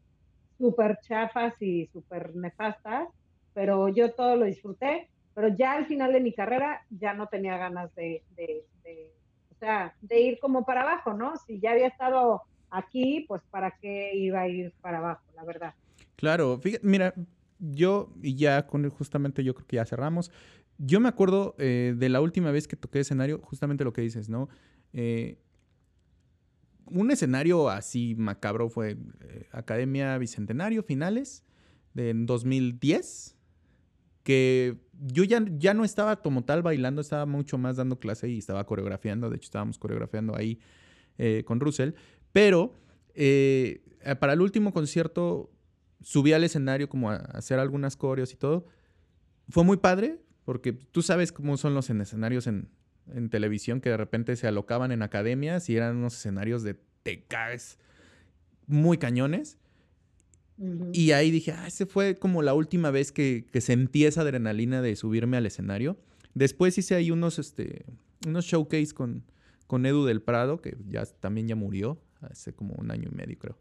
súper 0.58 0.98
chafas 1.00 1.54
y 1.60 1.86
súper 1.86 2.34
nefastas, 2.36 3.08
pero 3.54 3.88
yo 3.88 4.12
todo 4.12 4.36
lo 4.36 4.44
disfruté, 4.44 5.08
pero 5.34 5.48
ya 5.48 5.72
al 5.72 5.86
final 5.86 6.12
de 6.12 6.20
mi 6.20 6.32
carrera 6.32 6.84
ya 6.90 7.14
no 7.14 7.28
tenía 7.28 7.56
ganas 7.56 7.94
de, 7.94 8.22
de, 8.36 8.64
de, 8.82 9.10
o 9.54 9.58
sea, 9.58 9.94
de 10.00 10.20
ir 10.20 10.38
como 10.40 10.64
para 10.64 10.82
abajo, 10.82 11.14
¿no? 11.14 11.36
Si 11.36 11.60
ya 11.60 11.72
había 11.72 11.86
estado 11.86 12.42
aquí, 12.70 13.24
pues 13.26 13.42
para 13.50 13.70
qué 13.80 14.14
iba 14.14 14.40
a 14.40 14.48
ir 14.48 14.72
para 14.80 14.98
abajo, 14.98 15.22
la 15.34 15.44
verdad. 15.44 15.74
Claro, 16.16 16.58
fíjate, 16.58 16.86
mira, 16.86 17.14
yo, 17.58 18.12
y 18.22 18.34
ya 18.34 18.66
con 18.66 18.88
justamente 18.90 19.44
yo 19.44 19.54
creo 19.54 19.66
que 19.66 19.76
ya 19.76 19.84
cerramos, 19.84 20.30
yo 20.78 21.00
me 21.00 21.08
acuerdo 21.08 21.56
eh, 21.58 21.94
de 21.96 22.08
la 22.08 22.20
última 22.20 22.52
vez 22.52 22.68
que 22.68 22.76
toqué 22.76 23.00
escenario, 23.00 23.40
justamente 23.42 23.84
lo 23.84 23.92
que 23.92 24.00
dices, 24.00 24.28
¿no? 24.28 24.48
Eh, 24.92 25.38
un 26.86 27.10
escenario 27.10 27.68
así 27.68 28.14
macabro 28.16 28.70
fue 28.70 28.96
eh, 29.20 29.48
Academia 29.50 30.16
Bicentenario, 30.16 30.82
finales 30.84 31.44
de 31.94 32.14
2010, 32.14 33.36
que 34.22 34.78
yo 34.92 35.24
ya, 35.24 35.44
ya 35.58 35.74
no 35.74 35.84
estaba 35.84 36.22
como 36.22 36.44
tal 36.44 36.62
bailando, 36.62 37.00
estaba 37.00 37.26
mucho 37.26 37.58
más 37.58 37.76
dando 37.76 37.98
clase 37.98 38.28
y 38.30 38.38
estaba 38.38 38.64
coreografiando, 38.64 39.28
de 39.30 39.36
hecho 39.36 39.46
estábamos 39.46 39.78
coreografiando 39.78 40.36
ahí 40.36 40.60
con 41.44 41.58
Russell, 41.58 41.94
pero 42.30 42.74
para 44.20 44.32
el 44.32 44.40
último 44.40 44.72
concierto 44.72 45.50
subí 46.00 46.32
al 46.32 46.44
escenario 46.44 46.88
como 46.88 47.10
a 47.10 47.16
hacer 47.16 47.58
algunas 47.58 47.96
coreos 47.96 48.32
y 48.32 48.36
todo. 48.36 48.66
Fue 49.48 49.64
muy 49.64 49.78
padre, 49.78 50.20
porque 50.44 50.72
tú 50.72 51.02
sabes 51.02 51.32
cómo 51.32 51.56
son 51.56 51.74
los 51.74 51.90
escenarios 51.90 52.46
en, 52.46 52.68
en 53.12 53.30
televisión 53.30 53.80
que 53.80 53.90
de 53.90 53.96
repente 53.96 54.36
se 54.36 54.46
alocaban 54.46 54.92
en 54.92 55.02
academias 55.02 55.68
y 55.68 55.76
eran 55.76 55.96
unos 55.96 56.14
escenarios 56.16 56.62
de 56.62 56.76
te 57.02 57.24
caes 57.24 57.78
muy 58.66 58.98
cañones. 58.98 59.58
Uh 60.58 60.64
-huh. 60.66 60.90
Y 60.92 61.12
ahí 61.12 61.30
dije, 61.30 61.52
ah, 61.52 61.66
ese 61.66 61.86
fue 61.86 62.16
como 62.16 62.42
la 62.42 62.54
última 62.54 62.90
vez 62.90 63.12
que, 63.12 63.46
que, 63.50 63.60
sentí 63.60 64.04
esa 64.04 64.22
adrenalina 64.22 64.82
de 64.82 64.96
subirme 64.96 65.36
al 65.36 65.46
escenario. 65.46 65.96
Después 66.34 66.76
hice 66.78 66.94
ahí 66.94 67.10
unos, 67.10 67.38
este, 67.38 67.86
unos 68.26 68.44
showcase 68.44 68.92
con, 68.92 69.24
con 69.66 69.86
Edu 69.86 70.04
del 70.04 70.20
Prado, 70.20 70.60
que 70.60 70.76
ya 70.88 71.04
también 71.06 71.48
ya 71.48 71.54
murió 71.54 72.00
hace 72.20 72.52
como 72.52 72.74
un 72.74 72.90
año 72.90 73.08
y 73.10 73.14
medio, 73.14 73.38
creo. 73.38 73.58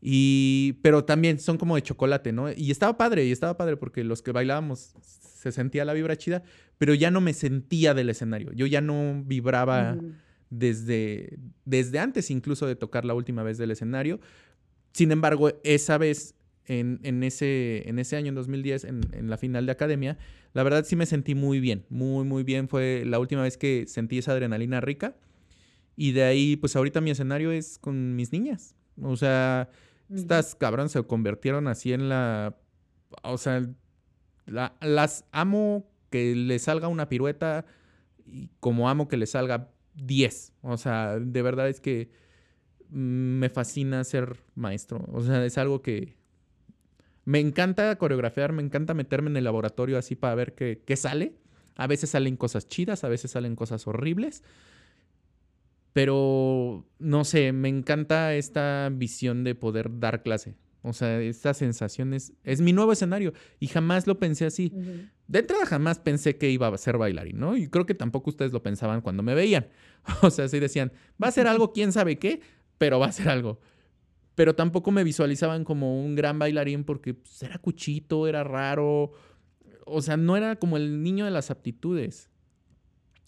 Y, 0.00 0.74
pero 0.82 1.04
también 1.04 1.38
son 1.38 1.58
como 1.58 1.76
de 1.76 1.82
chocolate, 1.82 2.32
¿no? 2.32 2.52
Y 2.52 2.70
estaba 2.70 2.96
padre, 2.96 3.24
y 3.24 3.32
estaba 3.32 3.56
padre 3.56 3.76
porque 3.76 4.04
los 4.04 4.22
que 4.22 4.32
bailábamos 4.32 4.94
se 5.02 5.52
sentía 5.52 5.84
la 5.84 5.92
vibra 5.92 6.16
chida, 6.16 6.42
pero 6.78 6.94
ya 6.94 7.10
no 7.10 7.20
me 7.20 7.32
sentía 7.32 7.94
del 7.94 8.10
escenario. 8.10 8.52
Yo 8.52 8.66
ya 8.66 8.80
no 8.80 9.22
vibraba 9.24 9.94
uh 9.94 10.02
-huh. 10.02 10.14
desde, 10.50 11.38
desde 11.64 11.98
antes 11.98 12.30
incluso 12.30 12.66
de 12.66 12.76
tocar 12.76 13.04
la 13.04 13.14
última 13.14 13.42
vez 13.42 13.58
del 13.58 13.70
escenario. 13.70 14.20
Sin 14.92 15.12
embargo, 15.12 15.52
esa 15.62 15.98
vez, 15.98 16.34
en, 16.66 17.00
en, 17.02 17.22
ese, 17.22 17.88
en 17.88 17.98
ese 17.98 18.16
año, 18.16 18.30
en 18.30 18.34
2010, 18.34 18.84
en, 18.84 19.00
en, 19.12 19.30
la 19.30 19.36
final 19.36 19.66
de 19.66 19.72
academia, 19.72 20.18
la 20.52 20.62
verdad 20.62 20.84
sí 20.84 20.96
me 20.96 21.06
sentí 21.06 21.34
muy 21.34 21.60
bien, 21.60 21.84
muy, 21.90 22.24
muy 22.24 22.42
bien. 22.42 22.68
Fue 22.68 23.04
la 23.06 23.18
última 23.18 23.42
vez 23.42 23.56
que 23.56 23.84
sentí 23.86 24.18
esa 24.18 24.32
adrenalina 24.32 24.80
rica. 24.80 25.16
Y 25.96 26.12
de 26.12 26.24
ahí, 26.24 26.56
pues 26.56 26.76
ahorita 26.76 27.00
mi 27.00 27.10
escenario 27.10 27.52
es 27.52 27.78
con 27.78 28.16
mis 28.16 28.32
niñas. 28.32 28.74
O 29.02 29.16
sea, 29.16 29.70
estas 30.14 30.54
cabronas 30.54 30.92
se 30.92 31.02
convirtieron 31.04 31.68
así 31.68 31.92
en 31.92 32.08
la... 32.08 32.56
O 33.22 33.38
sea, 33.38 33.66
la, 34.46 34.76
las 34.80 35.24
amo 35.32 35.88
que 36.10 36.34
le 36.34 36.58
salga 36.58 36.88
una 36.88 37.08
pirueta 37.08 37.64
y 38.24 38.50
como 38.60 38.88
amo 38.88 39.08
que 39.08 39.16
le 39.16 39.26
salga 39.26 39.70
10. 39.94 40.52
O 40.62 40.76
sea, 40.76 41.18
de 41.18 41.42
verdad 41.42 41.68
es 41.68 41.80
que 41.80 42.10
me 42.88 43.48
fascina 43.48 44.04
ser 44.04 44.42
maestro. 44.54 45.04
O 45.12 45.22
sea, 45.22 45.44
es 45.44 45.58
algo 45.58 45.82
que 45.82 46.16
me 47.24 47.40
encanta 47.40 47.96
coreografiar, 47.96 48.52
me 48.52 48.62
encanta 48.62 48.94
meterme 48.94 49.30
en 49.30 49.36
el 49.36 49.44
laboratorio 49.44 49.98
así 49.98 50.14
para 50.14 50.34
ver 50.34 50.54
qué 50.54 50.96
sale. 50.96 51.34
A 51.74 51.86
veces 51.86 52.10
salen 52.10 52.36
cosas 52.36 52.68
chidas, 52.68 53.04
a 53.04 53.08
veces 53.08 53.32
salen 53.32 53.56
cosas 53.56 53.86
horribles. 53.86 54.42
Pero, 55.96 56.84
no 56.98 57.24
sé, 57.24 57.52
me 57.52 57.70
encanta 57.70 58.34
esta 58.34 58.90
visión 58.92 59.44
de 59.44 59.54
poder 59.54 59.98
dar 59.98 60.22
clase. 60.22 60.54
O 60.82 60.92
sea, 60.92 61.22
esta 61.22 61.54
sensación 61.54 62.12
es, 62.12 62.34
es 62.44 62.60
mi 62.60 62.74
nuevo 62.74 62.92
escenario 62.92 63.32
y 63.60 63.68
jamás 63.68 64.06
lo 64.06 64.18
pensé 64.18 64.44
así. 64.44 64.72
Uh 64.74 64.78
-huh. 64.78 65.10
De 65.26 65.38
entrada 65.38 65.64
jamás 65.64 65.98
pensé 65.98 66.36
que 66.36 66.50
iba 66.50 66.68
a 66.68 66.76
ser 66.76 66.98
bailarín, 66.98 67.40
¿no? 67.40 67.56
Y 67.56 67.68
creo 67.68 67.86
que 67.86 67.94
tampoco 67.94 68.28
ustedes 68.28 68.52
lo 68.52 68.62
pensaban 68.62 69.00
cuando 69.00 69.22
me 69.22 69.34
veían. 69.34 69.68
O 70.22 70.28
sea, 70.28 70.48
sí 70.48 70.58
decían, 70.60 70.92
va 71.20 71.28
a 71.28 71.32
ser 71.32 71.46
algo, 71.46 71.72
quién 71.72 71.92
sabe 71.92 72.18
qué, 72.18 72.42
pero 72.76 72.98
va 72.98 73.06
a 73.06 73.12
ser 73.12 73.30
algo. 73.30 73.58
Pero 74.34 74.54
tampoco 74.54 74.90
me 74.90 75.02
visualizaban 75.02 75.64
como 75.64 75.98
un 76.04 76.14
gran 76.14 76.38
bailarín 76.38 76.84
porque 76.84 77.14
pues, 77.14 77.42
era 77.42 77.56
cuchito, 77.56 78.28
era 78.28 78.44
raro. 78.44 79.12
O 79.86 80.02
sea, 80.02 80.18
no 80.18 80.36
era 80.36 80.56
como 80.56 80.76
el 80.76 81.02
niño 81.02 81.24
de 81.24 81.30
las 81.30 81.50
aptitudes. 81.50 82.28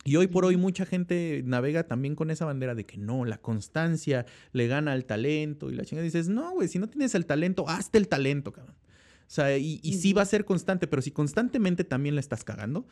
Y 0.05 0.17
hoy 0.17 0.27
por 0.27 0.45
hoy 0.45 0.57
mucha 0.57 0.87
gente 0.87 1.43
navega 1.45 1.85
también 1.85 2.15
con 2.15 2.31
esa 2.31 2.45
bandera 2.45 2.75
de 2.75 2.87
que 2.87 2.97
no, 2.97 3.25
la 3.25 3.39
constancia 3.39 4.27
le 4.53 4.67
gana 4.67 4.93
al 4.93 5.05
talento 5.05 5.71
y 5.71 5.75
la 5.75 5.85
chingada. 5.85 6.05
Dices, 6.05 6.29
no, 6.29 6.53
güey, 6.53 6.69
si 6.69 6.79
no 6.79 6.89
tienes 6.89 7.15
el 7.15 7.27
talento, 7.27 7.69
hazte 7.69 7.99
el 7.99 8.09
talento, 8.09 8.53
cabrón. 8.53 8.77
O 8.77 9.31
sea, 9.31 9.59
y, 9.59 9.81
y 9.83 9.95
sí 9.95 10.13
va 10.13 10.23
a 10.23 10.27
ser 10.27 10.45
constante, 10.45 10.87
pero 10.87 11.03
si 11.03 11.11
constantemente 11.11 11.85
también 11.85 12.15
la 12.15 12.21
estás 12.21 12.45
cagando, 12.45 12.87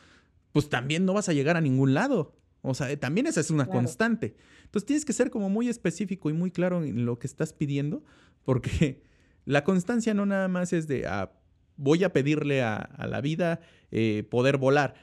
pues 0.53 0.69
también 0.69 1.05
no 1.05 1.15
vas 1.15 1.29
a 1.29 1.33
llegar 1.33 1.57
a 1.57 1.61
ningún 1.61 1.95
lado. 1.95 2.37
O 2.63 2.75
sea, 2.75 2.95
también 2.99 3.27
esa 3.27 3.41
es 3.41 3.51
una 3.51 3.65
claro. 3.65 3.81
constante. 3.81 4.37
Entonces 4.65 4.87
tienes 4.87 5.05
que 5.05 5.13
ser 5.13 5.31
como 5.31 5.49
muy 5.49 5.69
específico 5.69 6.29
y 6.31 6.33
muy 6.33 6.51
claro 6.51 6.83
en 6.83 7.07
lo 7.07 7.19
que 7.19 7.27
estás 7.27 7.53
pidiendo, 7.53 8.05
porque 8.43 9.03
la 9.45 9.65
constancia 9.65 10.13
no 10.15 10.27
nada 10.27 10.49
más 10.49 10.73
es 10.73 10.89
de, 10.89 11.07
ah, 11.07 11.33
voy 11.77 12.05
a 12.05 12.13
pedirle 12.13 12.63
a, 12.63 12.77
a 12.77 13.07
la 13.07 13.21
vida 13.21 13.61
eh, 13.91 14.27
poder 14.29 14.59
volar 14.59 14.95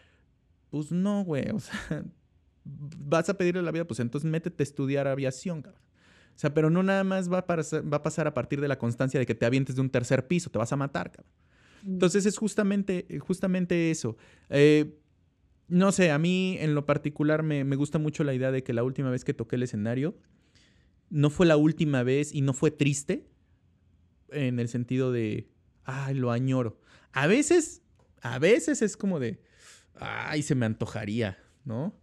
pues 0.73 0.91
no, 0.91 1.23
güey. 1.23 1.51
O 1.51 1.59
sea, 1.59 2.03
vas 2.63 3.29
a 3.29 3.37
pedirle 3.37 3.61
la 3.61 3.71
vida, 3.71 3.85
pues 3.85 3.99
entonces 3.99 4.27
métete 4.27 4.63
a 4.63 4.65
estudiar 4.65 5.07
aviación, 5.07 5.61
cabrón. 5.61 5.83
O 6.35 6.39
sea, 6.39 6.51
pero 6.51 6.71
no 6.71 6.81
nada 6.81 7.03
más 7.03 7.31
va 7.31 7.37
a, 7.37 7.45
pasar, 7.45 7.93
va 7.93 7.97
a 7.97 8.01
pasar 8.01 8.25
a 8.25 8.33
partir 8.33 8.59
de 8.59 8.67
la 8.67 8.79
constancia 8.79 9.19
de 9.19 9.27
que 9.27 9.35
te 9.35 9.45
avientes 9.45 9.75
de 9.75 9.81
un 9.81 9.91
tercer 9.91 10.25
piso, 10.25 10.49
te 10.49 10.57
vas 10.57 10.73
a 10.73 10.75
matar, 10.75 11.11
cabrón. 11.11 11.31
Entonces 11.85 12.25
es 12.25 12.39
justamente, 12.39 13.05
justamente 13.19 13.91
eso. 13.91 14.17
Eh, 14.49 14.97
no 15.67 15.91
sé, 15.91 16.09
a 16.09 16.17
mí 16.17 16.57
en 16.59 16.73
lo 16.73 16.87
particular 16.87 17.43
me, 17.43 17.63
me, 17.63 17.75
gusta 17.75 17.99
mucho 17.99 18.23
la 18.23 18.33
idea 18.33 18.51
de 18.51 18.63
que 18.63 18.73
la 18.73 18.83
última 18.83 19.11
vez 19.11 19.23
que 19.23 19.35
toqué 19.35 19.57
el 19.57 19.63
escenario 19.63 20.17
no 21.11 21.29
fue 21.29 21.45
la 21.45 21.55
última 21.55 22.01
vez 22.01 22.33
y 22.33 22.41
no 22.41 22.53
fue 22.53 22.71
triste 22.71 23.29
en 24.31 24.59
el 24.59 24.69
sentido 24.69 25.11
de, 25.11 25.51
ay, 25.83 26.15
lo 26.15 26.31
añoro. 26.31 26.79
A 27.11 27.27
veces, 27.27 27.83
a 28.23 28.39
veces 28.39 28.81
es 28.81 28.97
como 28.97 29.19
de, 29.19 29.39
ay, 29.99 30.41
se 30.41 30.55
me 30.55 30.65
antojaría, 30.65 31.37
¿no? 31.65 31.93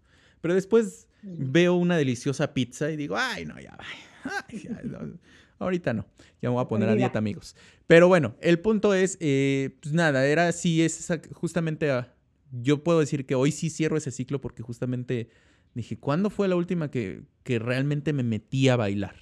Pero 0.40 0.54
después 0.54 1.08
veo 1.22 1.74
una 1.74 1.96
deliciosa 1.96 2.54
pizza 2.54 2.90
y 2.90 2.96
digo, 2.96 3.16
ay, 3.16 3.44
no, 3.44 3.60
ya, 3.60 3.76
ay, 4.24 4.58
ya 4.58 4.80
no, 4.84 5.18
ahorita 5.58 5.92
no, 5.92 6.06
ya 6.40 6.48
me 6.48 6.54
voy 6.54 6.64
a 6.64 6.68
poner 6.68 6.88
a 6.88 6.94
dieta, 6.94 7.18
amigos. 7.18 7.54
Pero 7.86 8.08
bueno, 8.08 8.34
el 8.40 8.58
punto 8.58 8.94
es, 8.94 9.16
eh, 9.20 9.76
pues 9.82 9.94
nada, 9.94 10.26
era 10.26 10.48
así, 10.48 10.82
es 10.82 11.08
justamente, 11.32 11.94
uh, 11.94 12.04
yo 12.50 12.82
puedo 12.82 13.00
decir 13.00 13.26
que 13.26 13.34
hoy 13.34 13.52
sí 13.52 13.70
cierro 13.70 13.96
ese 13.96 14.10
ciclo 14.10 14.40
porque 14.40 14.62
justamente 14.62 15.28
dije, 15.74 15.98
¿cuándo 15.98 16.30
fue 16.30 16.48
la 16.48 16.56
última 16.56 16.90
que, 16.90 17.22
que 17.42 17.58
realmente 17.58 18.12
me 18.12 18.22
metí 18.22 18.68
a 18.68 18.76
bailar? 18.76 19.16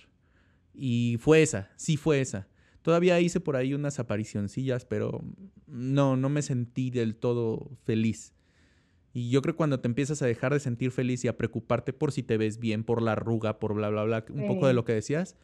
Y 0.75 1.17
fue 1.21 1.43
esa, 1.43 1.71
sí 1.77 1.97
fue 1.97 2.21
esa. 2.21 2.47
Todavía 2.83 3.21
hice 3.21 3.41
por 3.41 3.57
ahí 3.57 3.75
unas 3.75 3.99
aparicioncillas, 3.99 4.85
pero 4.85 5.25
no, 5.67 6.17
no 6.17 6.29
me 6.29 6.43
sentí 6.43 6.91
del 6.91 7.17
todo 7.17 7.71
feliz. 7.85 8.33
Y 9.19 9.31
yo 9.31 9.43
creo 9.43 9.55
que 9.55 9.57
cuando 9.57 9.81
te 9.81 9.89
empiezas 9.89 10.23
a 10.23 10.27
dejar 10.27 10.53
de 10.53 10.61
sentir 10.61 10.93
feliz 10.93 11.25
y 11.25 11.29
a 11.29 11.37
preocuparte 11.37 11.93
por 11.93 12.13
si 12.13 12.23
te 12.23 12.37
ves 12.37 12.61
bien, 12.61 12.85
por 12.85 13.03
la 13.03 13.13
arruga, 13.13 13.59
por 13.59 13.75
bla, 13.75 13.91
bla, 13.91 14.05
bla, 14.05 14.25
un 14.31 14.43
sí. 14.43 14.47
poco 14.47 14.69
de 14.69 14.75
lo 14.75 14.85
que 14.85 14.93
decías, 14.93 15.35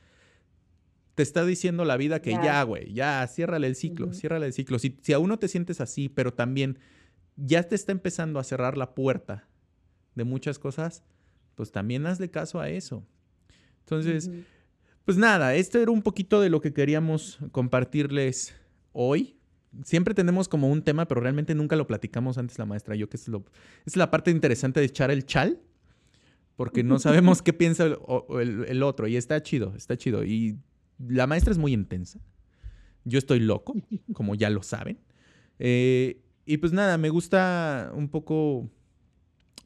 te 1.16 1.24
está 1.24 1.44
diciendo 1.44 1.84
la 1.84 1.96
vida 1.96 2.22
que 2.22 2.30
Ya. 2.30 2.44
ya, 2.44 2.62
güey, 2.62 2.92
ya, 2.92 3.26
ciérrale 3.26 3.66
el 3.66 3.74
ciclo, 3.74 4.12
ciérrale 4.12 4.46
el 4.46 4.52
ciclo. 4.52 4.78
Si, 4.78 4.96
si 5.02 5.12
aún 5.12 5.28
no 5.28 5.40
te 5.40 5.48
sientes 5.48 5.80
así, 5.80 6.08
pero 6.08 6.32
también 6.32 6.78
ya 7.34 7.64
te 7.64 7.74
está 7.74 7.90
empezando 7.90 8.38
a 8.38 8.44
cerrar 8.44 8.78
la 8.78 8.94
puerta 8.94 9.48
de 10.14 10.22
muchas 10.22 10.60
cosas, 10.60 11.02
pues 11.56 11.72
también 11.72 12.06
hazle 12.06 12.30
caso 12.30 12.60
a 12.60 12.68
eso. 12.68 13.04
Entonces, 13.80 14.30
pues 15.04 15.16
nada, 15.16 15.56
esto 15.56 15.80
era 15.80 15.90
un 15.90 16.02
poquito 16.02 16.40
de 16.40 16.48
lo 16.48 16.60
que 16.60 16.72
queríamos 16.72 17.40
compartirles 17.50 18.54
hoy. 18.92 19.36
Siempre 19.82 20.14
tenemos 20.14 20.48
como 20.48 20.70
un 20.70 20.82
tema, 20.82 21.06
pero 21.08 21.20
realmente 21.20 21.54
nunca 21.54 21.74
lo 21.76 21.86
platicamos 21.86 22.38
antes 22.38 22.58
la 22.58 22.66
maestra 22.66 22.94
yo, 22.94 23.08
que 23.08 23.16
es, 23.16 23.26
lo, 23.28 23.44
es 23.86 23.96
la 23.96 24.10
parte 24.10 24.30
interesante 24.30 24.78
de 24.80 24.86
echar 24.86 25.10
el 25.10 25.26
chal, 25.26 25.60
porque 26.56 26.82
no 26.84 26.98
sabemos 27.00 27.42
qué 27.42 27.52
piensa 27.52 27.84
el, 27.86 27.96
o- 28.00 28.40
el- 28.40 28.64
el 28.68 28.82
otro 28.82 29.08
y 29.08 29.16
está 29.16 29.42
chido, 29.42 29.74
está 29.76 29.96
chido. 29.96 30.24
Y 30.24 30.58
la 30.98 31.26
maestra 31.26 31.50
es 31.50 31.58
muy 31.58 31.72
intensa. 31.72 32.20
Yo 33.04 33.18
estoy 33.18 33.40
loco, 33.40 33.74
como 34.12 34.34
ya 34.34 34.48
lo 34.50 34.62
saben. 34.62 34.98
Eh, 35.58 36.20
y 36.46 36.58
pues 36.58 36.72
nada, 36.72 36.96
me 36.98 37.10
gusta 37.10 37.90
un 37.94 38.08
poco 38.08 38.70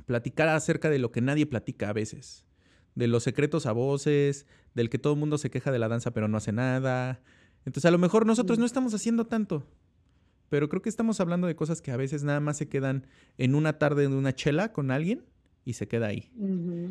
platicar 0.06 0.48
acerca 0.48 0.90
de 0.90 0.98
lo 0.98 1.12
que 1.12 1.20
nadie 1.20 1.47
platica 1.47 1.90
a 1.90 1.93
veces. 1.93 2.44
De 2.94 3.06
los 3.06 3.22
secretos 3.22 3.66
a 3.66 3.72
voces, 3.72 4.47
del 4.74 4.89
que 4.90 4.98
todo 4.98 5.12
el 5.12 5.18
mundo 5.18 5.39
se 5.39 5.51
queja 5.51 5.70
de 5.70 5.78
la 5.78 5.89
danza 5.89 6.12
pero 6.12 6.28
no 6.28 6.36
hace 6.39 6.52
nada. 6.52 7.20
Entonces 7.64 7.85
a 7.85 7.90
lo 7.90 7.98
mejor 7.98 8.26
nosotros 8.26 8.59
no 8.59 8.64
estamos 8.66 8.94
haciendo 8.94 9.26
tanto. 9.26 9.66
Pero 10.49 10.69
creo 10.69 10.83
que 10.83 10.89
estamos 10.89 11.20
hablando 11.20 11.47
de 11.47 11.57
cosas 11.57 11.83
que 11.83 11.91
a 11.91 11.97
veces 11.97 12.23
nada 12.23 12.41
más 12.41 12.57
se 12.57 12.69
quedan 12.69 13.07
en 13.37 13.55
una 13.55 13.79
tarde 13.79 14.09
de 14.09 14.15
una 14.15 14.35
chela 14.35 14.73
con 14.73 14.91
alguien 14.91 15.25
y 15.65 15.75
se 15.75 15.89
queda 15.89 16.07
ahí. 16.07 16.31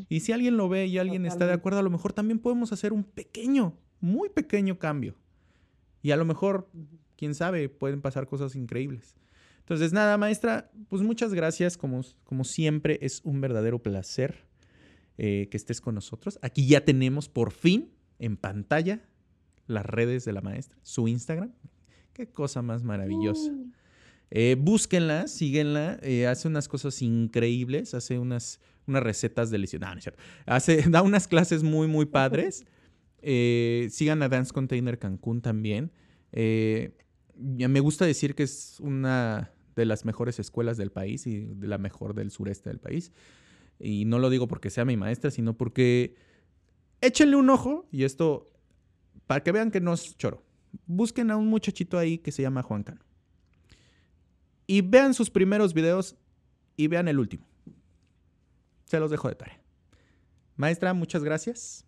Y 0.09 0.19
si 0.19 0.31
alguien 0.31 0.57
lo 0.57 0.69
ve 0.69 0.85
y 0.85 0.97
alguien 0.99 1.25
está 1.25 1.47
de 1.47 1.53
acuerdo, 1.53 1.79
a 1.79 1.83
lo 1.83 1.89
mejor 1.89 2.13
también 2.13 2.39
podemos 2.39 2.71
hacer 2.71 2.93
un 2.93 3.03
pequeño, 3.03 3.75
muy 3.99 4.29
pequeño 4.29 4.77
cambio. 4.77 5.15
Y 6.03 6.11
a 6.11 6.17
lo 6.17 6.25
mejor, 6.25 6.69
quién 7.15 7.33
sabe, 7.33 7.69
pueden 7.69 8.01
pasar 8.01 8.27
cosas 8.27 8.55
increíbles. 8.55 9.15
Entonces, 9.59 9.91
nada, 9.93 10.17
maestra, 10.17 10.71
pues 10.87 11.01
muchas 11.01 11.33
gracias. 11.33 11.75
Como, 11.75 12.01
como 12.23 12.43
siempre, 12.43 12.99
es 13.01 13.21
un 13.25 13.41
verdadero 13.41 13.81
placer 13.81 14.45
eh, 15.17 15.47
que 15.49 15.57
estés 15.57 15.81
con 15.81 15.95
nosotros. 15.95 16.37
Aquí 16.43 16.67
ya 16.67 16.85
tenemos 16.85 17.27
por 17.27 17.51
fin 17.51 17.91
en 18.19 18.37
pantalla 18.37 19.01
las 19.65 19.85
redes 19.85 20.23
de 20.23 20.33
la 20.33 20.41
maestra, 20.41 20.77
su 20.83 21.07
Instagram. 21.07 21.51
Qué 22.17 22.27
cosa 22.27 22.61
más 22.61 22.83
maravillosa. 22.83 23.51
Mm. 23.51 23.71
Eh, 24.31 24.55
búsquenla, 24.59 25.27
síguenla. 25.27 25.99
eh, 26.01 26.27
hace 26.27 26.47
unas 26.47 26.67
cosas 26.67 27.01
increíbles. 27.01 27.93
Hace 27.93 28.17
unas, 28.19 28.59
unas 28.87 29.03
recetas 29.03 29.51
deliciosas. 29.51 29.87
No, 29.87 29.93
no 29.93 29.99
es 29.99 30.03
cierto. 30.03 30.21
Hace, 30.45 30.81
da 30.89 31.03
unas 31.03 31.27
clases 31.27 31.63
muy, 31.63 31.87
muy 31.87 32.07
padres. 32.07 32.65
Eh, 33.21 33.87
sigan 33.91 34.21
a 34.23 34.29
Dance 34.29 34.51
Container 34.51 34.99
Cancún 34.99 35.41
también. 35.41 35.91
Eh, 36.31 36.97
me 37.35 37.79
gusta 37.79 38.05
decir 38.05 38.35
que 38.35 38.43
es 38.43 38.79
una 38.79 39.51
de 39.75 39.85
las 39.85 40.05
mejores 40.05 40.39
escuelas 40.39 40.77
del 40.77 40.91
país 40.91 41.27
y 41.27 41.45
de 41.45 41.67
la 41.67 41.77
mejor 41.77 42.15
del 42.15 42.31
sureste 42.31 42.69
del 42.69 42.79
país. 42.79 43.11
Y 43.79 44.05
no 44.05 44.17
lo 44.17 44.31
digo 44.31 44.47
porque 44.47 44.71
sea 44.71 44.85
mi 44.85 44.97
maestra, 44.97 45.29
sino 45.29 45.55
porque 45.55 46.15
échenle 46.99 47.35
un 47.35 47.49
ojo 47.49 47.87
y 47.91 48.03
esto, 48.03 48.51
para 49.27 49.43
que 49.43 49.51
vean 49.51 49.69
que 49.69 49.81
no 49.81 49.93
es 49.93 50.17
choro. 50.17 50.43
Busquen 50.85 51.31
a 51.31 51.37
un 51.37 51.47
muchachito 51.47 51.97
ahí 51.97 52.17
que 52.17 52.31
se 52.31 52.41
llama 52.41 52.63
Juan 52.63 52.83
Cano 52.83 53.01
y 54.67 54.81
vean 54.81 55.13
sus 55.13 55.29
primeros 55.29 55.73
videos 55.73 56.15
y 56.75 56.87
vean 56.87 57.07
el 57.07 57.17
último. 57.17 57.47
Se 58.83 58.99
los 58.99 59.09
dejo 59.09 59.29
de 59.29 59.35
tarea. 59.35 59.59
Maestra, 60.57 60.93
muchas 60.93 61.23
gracias. 61.23 61.85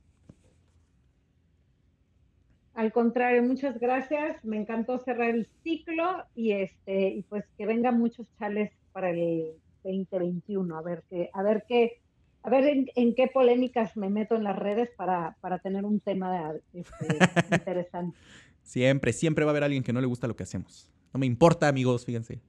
Al 2.74 2.94
contrario, 2.94 3.44
muchas 3.44 3.78
gracias. 3.78 4.44
Me 4.46 4.58
encantó 4.58 4.98
cerrar 5.00 5.30
el 5.32 5.48
ciclo 5.64 6.24
y 6.34 6.54
este 6.54 7.10
y 7.10 7.24
pues 7.24 7.44
que 7.58 7.66
vengan 7.66 8.00
muchos 8.00 8.26
chales 8.40 8.72
para 8.94 9.10
el 9.10 9.54
2021. 9.84 10.78
A 10.78 10.82
ver 10.82 11.04
qué, 11.10 11.30
a 11.34 11.44
ver 11.44 11.66
qué, 11.68 12.00
a 12.44 12.50
ver 12.50 12.66
en, 12.66 12.90
en 12.96 13.16
qué 13.16 13.28
polémicas 13.28 13.98
me 13.98 14.10
meto 14.10 14.36
en 14.36 14.46
las 14.46 14.58
redes 14.58 14.90
para, 14.96 15.36
para 15.42 15.60
tener 15.60 15.84
un 15.84 16.00
tema 16.00 16.54
este, 16.74 17.08
interesante. 17.52 18.18
Siempre, 18.64 19.14
siempre 19.14 19.46
va 19.46 19.52
a 19.52 19.54
haber 19.54 19.64
alguien 19.64 19.84
que 19.84 19.94
no 19.94 20.02
le 20.02 20.08
gusta 20.08 20.28
lo 20.28 20.36
que 20.36 20.44
hacemos. 20.44 20.92
No 21.14 21.20
me 21.20 21.26
importa, 21.26 21.68
amigos, 21.68 22.06
fíjense. 22.06 22.42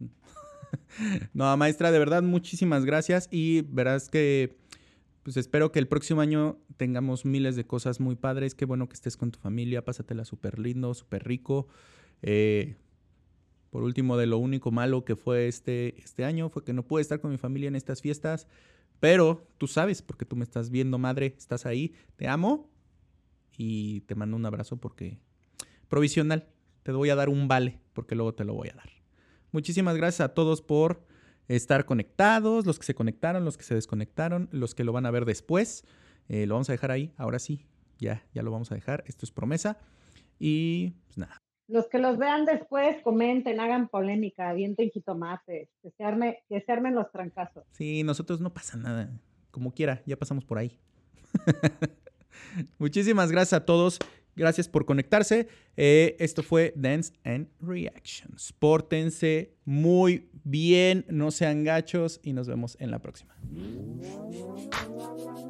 No, 1.32 1.56
maestra, 1.56 1.90
de 1.90 1.98
verdad, 1.98 2.22
muchísimas 2.22 2.84
gracias 2.84 3.28
y 3.30 3.62
verás 3.62 4.08
que, 4.08 4.56
pues 5.22 5.36
espero 5.36 5.70
que 5.70 5.78
el 5.78 5.88
próximo 5.88 6.20
año 6.20 6.58
tengamos 6.76 7.24
miles 7.24 7.56
de 7.56 7.66
cosas 7.66 8.00
muy 8.00 8.16
padres. 8.16 8.54
Qué 8.54 8.64
bueno 8.64 8.88
que 8.88 8.94
estés 8.94 9.16
con 9.16 9.30
tu 9.30 9.38
familia, 9.38 9.84
pásatela 9.84 10.24
súper 10.24 10.58
lindo, 10.58 10.92
súper 10.94 11.24
rico. 11.24 11.68
Eh, 12.22 12.76
por 13.70 13.82
último, 13.82 14.16
de 14.16 14.26
lo 14.26 14.38
único 14.38 14.70
malo 14.70 15.04
que 15.04 15.16
fue 15.16 15.48
este, 15.48 16.00
este 16.00 16.24
año 16.24 16.48
fue 16.48 16.64
que 16.64 16.72
no 16.72 16.86
pude 16.86 17.02
estar 17.02 17.20
con 17.20 17.30
mi 17.30 17.38
familia 17.38 17.68
en 17.68 17.76
estas 17.76 18.00
fiestas, 18.00 18.46
pero 19.00 19.46
tú 19.58 19.66
sabes, 19.66 20.02
porque 20.02 20.24
tú 20.24 20.36
me 20.36 20.44
estás 20.44 20.70
viendo, 20.70 20.98
madre, 20.98 21.34
estás 21.36 21.66
ahí, 21.66 21.92
te 22.16 22.28
amo 22.28 22.70
y 23.56 24.00
te 24.02 24.14
mando 24.14 24.36
un 24.36 24.46
abrazo 24.46 24.78
porque 24.78 25.18
provisional, 25.88 26.48
te 26.82 26.92
voy 26.92 27.10
a 27.10 27.14
dar 27.14 27.28
un 27.28 27.48
vale, 27.48 27.80
porque 27.92 28.14
luego 28.14 28.34
te 28.34 28.44
lo 28.44 28.54
voy 28.54 28.68
a 28.68 28.76
dar. 28.76 28.90
Muchísimas 29.52 29.96
gracias 29.96 30.20
a 30.20 30.34
todos 30.34 30.62
por 30.62 31.02
estar 31.48 31.84
conectados, 31.84 32.66
los 32.66 32.78
que 32.78 32.86
se 32.86 32.94
conectaron, 32.94 33.44
los 33.44 33.56
que 33.56 33.64
se 33.64 33.74
desconectaron, 33.74 34.48
los 34.52 34.74
que 34.74 34.84
lo 34.84 34.92
van 34.92 35.06
a 35.06 35.10
ver 35.10 35.24
después. 35.24 35.84
Eh, 36.28 36.46
lo 36.46 36.54
vamos 36.54 36.68
a 36.68 36.72
dejar 36.72 36.90
ahí, 36.90 37.12
ahora 37.16 37.38
sí, 37.38 37.66
ya, 37.98 38.24
ya 38.34 38.42
lo 38.42 38.50
vamos 38.50 38.72
a 38.72 38.74
dejar. 38.74 39.04
Esto 39.06 39.24
es 39.26 39.32
promesa. 39.32 39.78
Y 40.38 40.90
pues 41.06 41.18
nada. 41.18 41.42
Los 41.68 41.88
que 41.88 41.98
los 41.98 42.16
vean 42.16 42.44
después, 42.44 43.02
comenten, 43.02 43.58
hagan 43.58 43.88
polémica, 43.88 44.50
avienten 44.50 44.90
jitomates, 44.90 45.68
que 45.82 45.90
se, 45.90 46.04
arme, 46.04 46.44
que 46.48 46.60
se 46.60 46.72
armen 46.72 46.94
los 46.94 47.10
trancazos. 47.10 47.64
Sí, 47.72 48.04
nosotros 48.04 48.40
no 48.40 48.54
pasa 48.54 48.76
nada. 48.76 49.10
Como 49.50 49.72
quiera, 49.72 50.02
ya 50.06 50.16
pasamos 50.16 50.44
por 50.44 50.58
ahí. 50.58 50.78
Muchísimas 52.78 53.32
gracias 53.32 53.60
a 53.60 53.64
todos. 53.64 53.98
Gracias 54.36 54.68
por 54.68 54.84
conectarse. 54.84 55.48
Eh, 55.76 56.14
esto 56.18 56.42
fue 56.42 56.74
Dance 56.76 57.12
and 57.24 57.48
Reactions. 57.60 58.52
Pórtense 58.52 59.54
muy 59.64 60.28
bien, 60.44 61.06
no 61.08 61.30
sean 61.30 61.64
gachos 61.64 62.20
y 62.22 62.34
nos 62.34 62.46
vemos 62.46 62.76
en 62.78 62.90
la 62.90 62.98
próxima. 62.98 63.34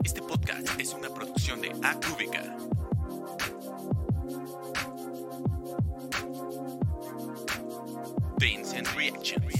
Este 0.04 0.22
podcast 0.22 0.68
es 0.80 0.94
una 0.94 1.12
producción 1.12 1.60
de 1.60 1.70
Acúbica. 1.82 2.56
Dance 8.38 8.76
and 8.76 8.86
Reactions. 8.96 9.55